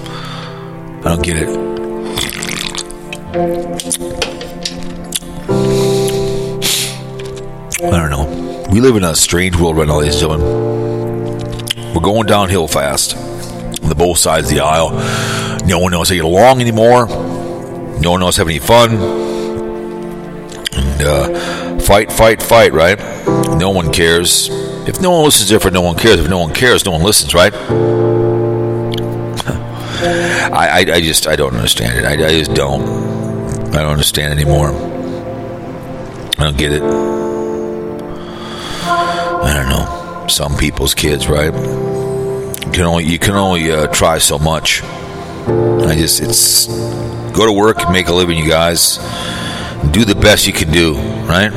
I 1.05 1.09
don't 1.09 1.23
get 1.23 1.37
it. 1.37 1.49
I 7.85 7.91
don't 7.91 8.11
know. 8.11 8.67
We 8.71 8.81
live 8.81 8.97
in 8.97 9.05
a 9.05 9.15
strange 9.15 9.57
world 9.57 9.77
right 9.77 9.87
now, 9.89 9.99
ladies 9.99 10.23
and 10.23 10.31
gentlemen. 10.31 11.95
We're 11.95 12.01
going 12.01 12.27
downhill 12.27 12.69
fast 12.69 13.17
the 13.83 13.95
both 13.95 14.19
sides 14.19 14.49
of 14.49 14.55
the 14.55 14.61
aisle. 14.61 14.91
No 15.67 15.79
one 15.79 15.93
knows 15.93 16.09
how 16.09 16.13
to 16.13 16.17
get 16.17 16.25
along 16.25 16.61
anymore. 16.61 17.32
No 18.03 18.11
one 18.11 18.23
else 18.23 18.37
have 18.39 18.49
any 18.49 18.59
fun. 18.59 18.95
And 20.73 21.03
uh, 21.03 21.79
fight, 21.79 22.11
fight, 22.11 22.43
fight, 22.43 22.73
right? 22.73 22.99
No 23.59 23.71
one 23.71 23.93
cares. 23.93 24.49
If 24.89 25.01
no 25.01 25.13
one 25.13 25.25
listens, 25.25 25.51
therefore 25.51 25.71
no 25.71 25.83
one 25.83 25.97
cares. 25.97 26.19
If 26.19 26.29
no 26.29 26.39
one 26.39 26.53
cares, 26.53 26.85
no 26.85 26.91
one 26.91 27.03
listens, 27.03 27.33
right? 27.33 27.55
I, 30.53 30.69
I, 30.69 30.79
I 30.95 31.01
just 31.01 31.29
I 31.29 31.37
don't 31.37 31.55
understand 31.55 31.97
it. 31.97 32.05
I, 32.05 32.15
I 32.15 32.31
just 32.39 32.55
don't. 32.55 32.83
I 33.73 33.83
don't 33.83 33.93
understand 33.93 34.33
anymore. 34.33 34.73
I 36.39 36.45
don't 36.45 36.59
get 36.59 36.73
it. 36.73 36.83
I 38.83 39.53
don't 39.55 39.69
know. 39.69 40.27
Some 40.29 40.57
people's 40.57 40.95
kids, 40.95 41.29
right? 41.29 41.55
You 41.55 42.73
can 42.73 42.83
only 42.83 43.05
you 43.05 43.21
can 43.21 43.37
only 43.37 43.71
uh, 43.71 43.87
try 43.89 44.19
so 44.19 44.41
much. 44.41 44.83
I 44.83 45.95
just 45.95 46.21
it's 46.21 46.67
go 47.33 47.47
to 47.47 47.53
work 47.53 47.83
and 47.83 47.93
make 47.93 48.09
a 48.09 48.13
living, 48.13 48.39
you 48.39 48.49
guys. 48.49 48.99
Do 49.91 50.05
the 50.05 50.15
best 50.15 50.47
you 50.47 50.53
can 50.53 50.71
do, 50.71 50.95
right? 51.27 51.51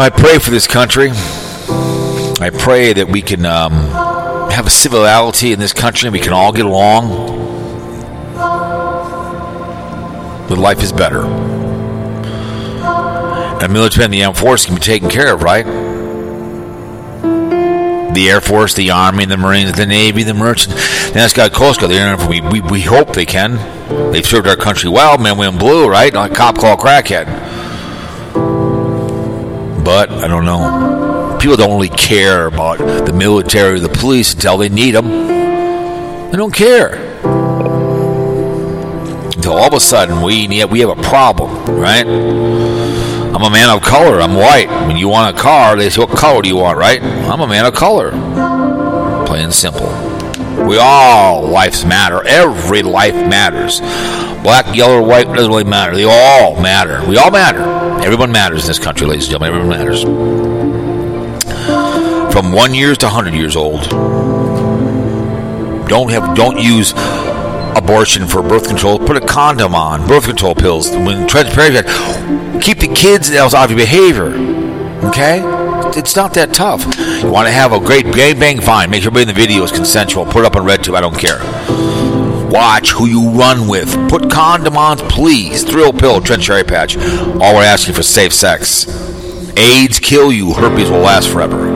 I 0.00 0.10
pray 0.10 0.38
for 0.38 0.50
this 0.50 0.66
country. 0.66 1.10
I 1.10 2.50
pray 2.56 2.92
that 2.92 3.08
we 3.10 3.20
can 3.20 3.44
um, 3.44 3.72
have 4.50 4.66
a 4.66 4.70
civility 4.70 5.52
in 5.52 5.58
this 5.58 5.72
country 5.72 6.06
and 6.06 6.12
we 6.12 6.20
can 6.20 6.32
all 6.32 6.52
get 6.52 6.66
along. 6.66 7.36
But 10.48 10.58
life 10.58 10.82
is 10.82 10.92
better. 10.92 11.22
And 13.60 13.72
military 13.72 14.04
and 14.04 14.14
the 14.14 14.22
armed 14.22 14.38
force 14.38 14.66
can 14.66 14.76
be 14.76 14.80
taken 14.80 15.10
care 15.10 15.34
of, 15.34 15.42
right? 15.42 15.66
The 18.18 18.30
Air 18.30 18.40
Force, 18.40 18.74
the 18.74 18.90
Army, 18.90 19.26
the 19.26 19.36
Marines, 19.36 19.74
the 19.74 19.86
Navy, 19.86 20.24
the 20.24 20.34
Merchant, 20.34 20.74
the 20.74 21.12
National 21.14 21.48
Coast 21.50 21.80
Guard. 21.80 22.28
We, 22.28 22.40
we, 22.40 22.60
we 22.60 22.80
hope 22.80 23.12
they 23.12 23.24
can. 23.24 23.54
They've 24.10 24.26
served 24.26 24.48
our 24.48 24.56
country 24.56 24.90
well, 24.90 25.18
men, 25.18 25.38
women, 25.38 25.56
blue, 25.56 25.88
right? 25.88 26.12
Like 26.12 26.34
cop 26.34 26.58
call 26.58 26.76
crackhead. 26.76 27.26
But 29.84 30.10
I 30.10 30.26
don't 30.26 30.44
know. 30.44 31.38
People 31.40 31.56
don't 31.58 31.70
really 31.70 31.90
care 31.90 32.46
about 32.46 32.78
the 32.78 33.12
military 33.12 33.74
or 33.74 33.78
the 33.78 33.88
police 33.88 34.34
until 34.34 34.56
they 34.56 34.68
need 34.68 34.96
them. 34.96 35.28
They 36.32 36.36
don't 36.36 36.52
care. 36.52 36.96
Until 39.36 39.52
all 39.52 39.68
of 39.68 39.74
a 39.74 39.78
sudden 39.78 40.22
we 40.22 40.48
we 40.64 40.80
have 40.80 40.90
a 40.90 41.00
problem, 41.00 41.66
right? 41.66 42.97
I'm 43.34 43.42
a 43.42 43.50
man 43.50 43.68
of 43.70 43.82
color. 43.82 44.20
I'm 44.20 44.34
white. 44.34 44.68
When 44.86 44.96
you 44.96 45.08
want 45.08 45.36
a 45.36 45.40
car, 45.40 45.76
they 45.76 45.90
say, 45.90 46.00
"What 46.00 46.10
color 46.10 46.42
do 46.42 46.48
you 46.48 46.56
want?" 46.56 46.78
Right? 46.78 47.02
I'm 47.02 47.40
a 47.40 47.46
man 47.46 47.66
of 47.66 47.74
color. 47.74 48.10
Plain 49.26 49.44
and 49.44 49.54
simple. 49.54 49.88
We 50.66 50.78
all 50.78 51.42
lives 51.46 51.84
matter. 51.84 52.26
Every 52.26 52.82
life 52.82 53.14
matters. 53.14 53.80
Black, 54.42 54.74
yellow, 54.74 55.02
white 55.02 55.26
doesn't 55.26 55.50
really 55.50 55.64
matter. 55.64 55.94
They 55.94 56.04
all 56.04 56.60
matter. 56.60 57.02
We 57.06 57.16
all 57.16 57.30
matter. 57.30 57.62
Everyone 58.02 58.32
matters 58.32 58.62
in 58.62 58.68
this 58.68 58.78
country, 58.78 59.06
ladies 59.06 59.24
and 59.28 59.40
gentlemen. 59.40 59.60
Everyone 59.60 59.78
matters. 59.78 60.02
From 62.32 62.52
one 62.52 62.74
years 62.74 62.98
to 62.98 63.08
hundred 63.08 63.34
years 63.34 63.56
old. 63.56 63.88
Don't 65.88 66.10
have. 66.10 66.34
Don't 66.34 66.58
use 66.58 66.92
abortion 67.78 68.26
for 68.26 68.42
birth 68.42 68.66
control. 68.66 68.98
Put 68.98 69.16
a 69.16 69.26
condom 69.26 69.74
on. 69.74 70.06
Birth 70.06 70.26
control 70.26 70.54
pills. 70.54 70.90
When 70.90 71.26
transparent, 71.26 71.86
keep 72.62 72.78
the 72.80 72.92
kids 72.94 73.30
out 73.32 73.54
of 73.54 73.70
your 73.70 73.78
behavior. 73.78 74.34
Okay. 75.08 75.42
It's 75.96 76.16
not 76.16 76.34
that 76.34 76.52
tough. 76.52 76.84
You 77.22 77.30
want 77.30 77.46
to 77.46 77.52
have 77.52 77.72
a 77.72 77.80
great 77.80 78.12
gang 78.12 78.38
bang? 78.38 78.60
Fine. 78.60 78.90
Make 78.90 79.02
sure 79.02 79.10
everybody 79.10 79.22
in 79.22 79.28
the 79.28 79.40
video 79.40 79.62
is 79.62 79.72
consensual. 79.72 80.26
Put 80.26 80.40
it 80.40 80.44
up 80.44 80.56
on 80.56 80.66
RedTube. 80.66 80.94
I 80.94 81.00
don't 81.00 81.16
care. 81.18 81.38
Watch 82.50 82.90
who 82.90 83.06
you 83.06 83.30
run 83.30 83.68
with. 83.68 83.92
Put 84.08 84.30
condom 84.30 84.76
on, 84.76 84.98
please. 84.98 85.64
Thrill 85.64 85.92
pill, 85.92 86.20
trench 86.20 86.44
cherry 86.44 86.64
patch. 86.64 86.96
All 86.96 87.54
we're 87.54 87.62
asking 87.62 87.94
for 87.94 88.02
safe 88.02 88.32
sex. 88.32 88.86
AIDS 89.56 89.98
kill 89.98 90.32
you. 90.32 90.52
Herpes 90.52 90.90
will 90.90 91.00
last 91.00 91.30
forever. 91.30 91.67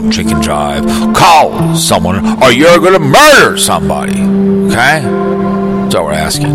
And 0.00 0.42
drive. 0.42 0.84
Call 1.14 1.74
someone, 1.74 2.42
or 2.42 2.52
you're 2.52 2.78
going 2.78 2.92
to 2.92 3.00
murder 3.00 3.58
somebody. 3.58 4.12
Okay? 4.12 5.00
That's 5.02 5.94
all 5.94 6.06
we're 6.06 6.12
asking. 6.12 6.54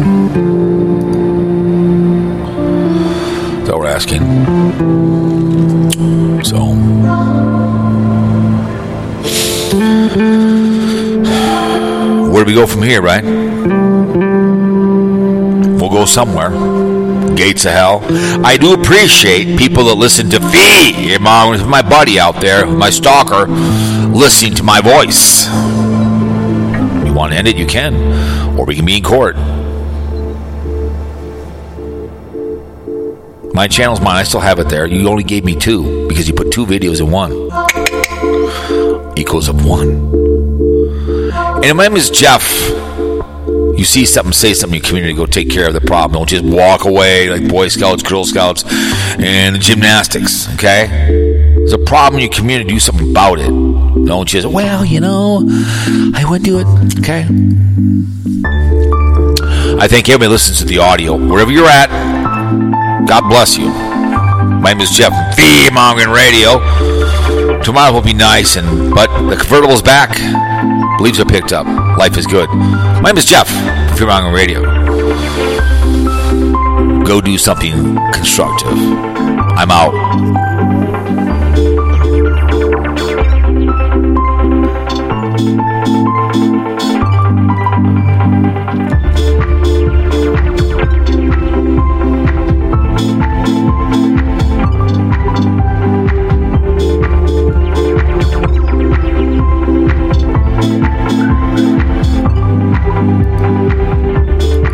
That's 3.60 3.70
all 3.70 3.80
we're 3.80 3.88
asking. 3.88 4.22
So. 6.44 6.74
Where 12.32 12.44
do 12.44 12.50
we 12.50 12.54
go 12.54 12.66
from 12.66 12.84
here, 12.84 13.02
right? 13.02 13.24
We'll 15.80 15.90
go 15.90 16.06
somewhere. 16.06 16.93
Gates 17.36 17.66
of 17.66 17.72
hell. 17.72 18.02
I 18.46 18.58
do 18.58 18.74
appreciate 18.74 19.58
people 19.58 19.86
that 19.86 19.96
listen 19.96 20.30
to 20.30 20.40
me, 20.40 21.18
my 21.18 21.82
buddy 21.82 22.20
out 22.20 22.40
there, 22.42 22.66
my 22.66 22.90
stalker, 22.90 23.48
listening 23.48 24.54
to 24.56 24.64
my 24.64 24.82
voice. 24.82 25.48
You 27.06 27.14
want 27.14 27.34
to 27.34 27.38
end 27.38 27.48
it, 27.48 27.58
you 27.58 27.66
can. 27.66 28.58
Or 28.58 28.66
we 28.66 28.76
can 28.76 28.86
be 28.86 28.98
in 28.98 29.04
court. 29.04 29.36
My 33.54 33.68
channel's 33.68 34.02
mine. 34.02 34.16
I 34.16 34.24
still 34.24 34.40
have 34.40 34.60
it 34.60 34.70
there. 34.70 34.86
You 34.88 35.08
only 35.08 35.24
gave 35.24 35.44
me 35.46 35.56
two 35.56 36.08
because 36.08 36.28
you 36.28 36.34
put 36.34 36.52
two 36.52 36.66
videos 36.66 37.00
in 37.00 37.12
one. 37.12 37.32
Equals 39.18 39.48
of 39.48 39.66
one. 39.66 39.90
And 41.64 41.78
my 41.78 41.88
name 41.88 41.96
is 41.96 42.10
Jeff. 42.10 42.44
You 43.78 43.86
see 43.86 44.06
something, 44.06 44.34
say 44.34 44.54
something 44.54 44.78
in 44.78 44.84
your 44.84 44.88
community, 44.88 45.14
go 45.14 45.26
take 45.26 45.50
care 45.50 45.68
of 45.68 45.74
the 45.74 45.82
problem. 45.82 46.14
Don't 46.20 46.30
just 46.30 46.46
walk 46.46 46.86
away 46.86 47.30
like 47.30 47.48
Boy 47.50 47.68
Scouts, 47.70 48.04
Girl 48.04 48.24
Scouts, 48.24 48.64
and 49.20 49.60
gymnastics, 49.60 50.48
okay? 50.54 50.88
There's 51.58 51.74
a 51.74 51.80
problem 51.80 52.22
in 52.22 52.30
your 52.30 52.34
community, 52.34 52.70
do 52.70 52.80
something 52.80 53.10
about 53.10 53.40
it. 53.40 53.50
Don't 54.06 54.28
just, 54.28 54.48
well, 54.48 54.86
you 54.86 55.00
know, 55.00 55.44
I 56.14 56.24
wouldn't 56.30 56.46
do 56.46 56.60
it, 56.60 56.68
okay? 57.00 57.26
I 59.82 59.88
thank 59.88 60.08
everybody 60.08 60.30
listens 60.30 60.60
to 60.60 60.66
the 60.66 60.78
audio. 60.78 61.16
Wherever 61.16 61.52
you're 61.52 61.68
at, 61.68 61.90
God 63.08 63.28
bless 63.28 63.58
you. 63.58 63.70
My 63.70 64.74
name 64.74 64.82
is 64.82 64.92
Jeff 64.92 65.12
The 65.36 65.70
Mongan 65.72 66.14
Radio. 66.14 66.60
Tomorrow 67.64 67.92
will 67.92 68.02
be 68.02 68.14
nice, 68.14 68.56
and 68.56 68.94
but 68.94 69.08
the 69.30 69.36
convertible's 69.36 69.82
back. 69.82 70.12
Leaves 71.02 71.20
are 71.20 71.26
picked 71.26 71.52
up. 71.52 71.66
Life 71.98 72.18
is 72.18 72.26
good. 72.26 72.50
My 72.50 73.12
name 73.12 73.18
is 73.18 73.26
Jeff 73.26 73.48
from 73.48 73.98
Fear 73.98 74.08
Mongering 74.08 74.34
Radio. 74.34 74.62
Go 77.04 77.22
do 77.22 77.38
something 77.38 77.74
constructive. 78.12 78.74
I'm 78.74 79.72
out. 79.72 80.53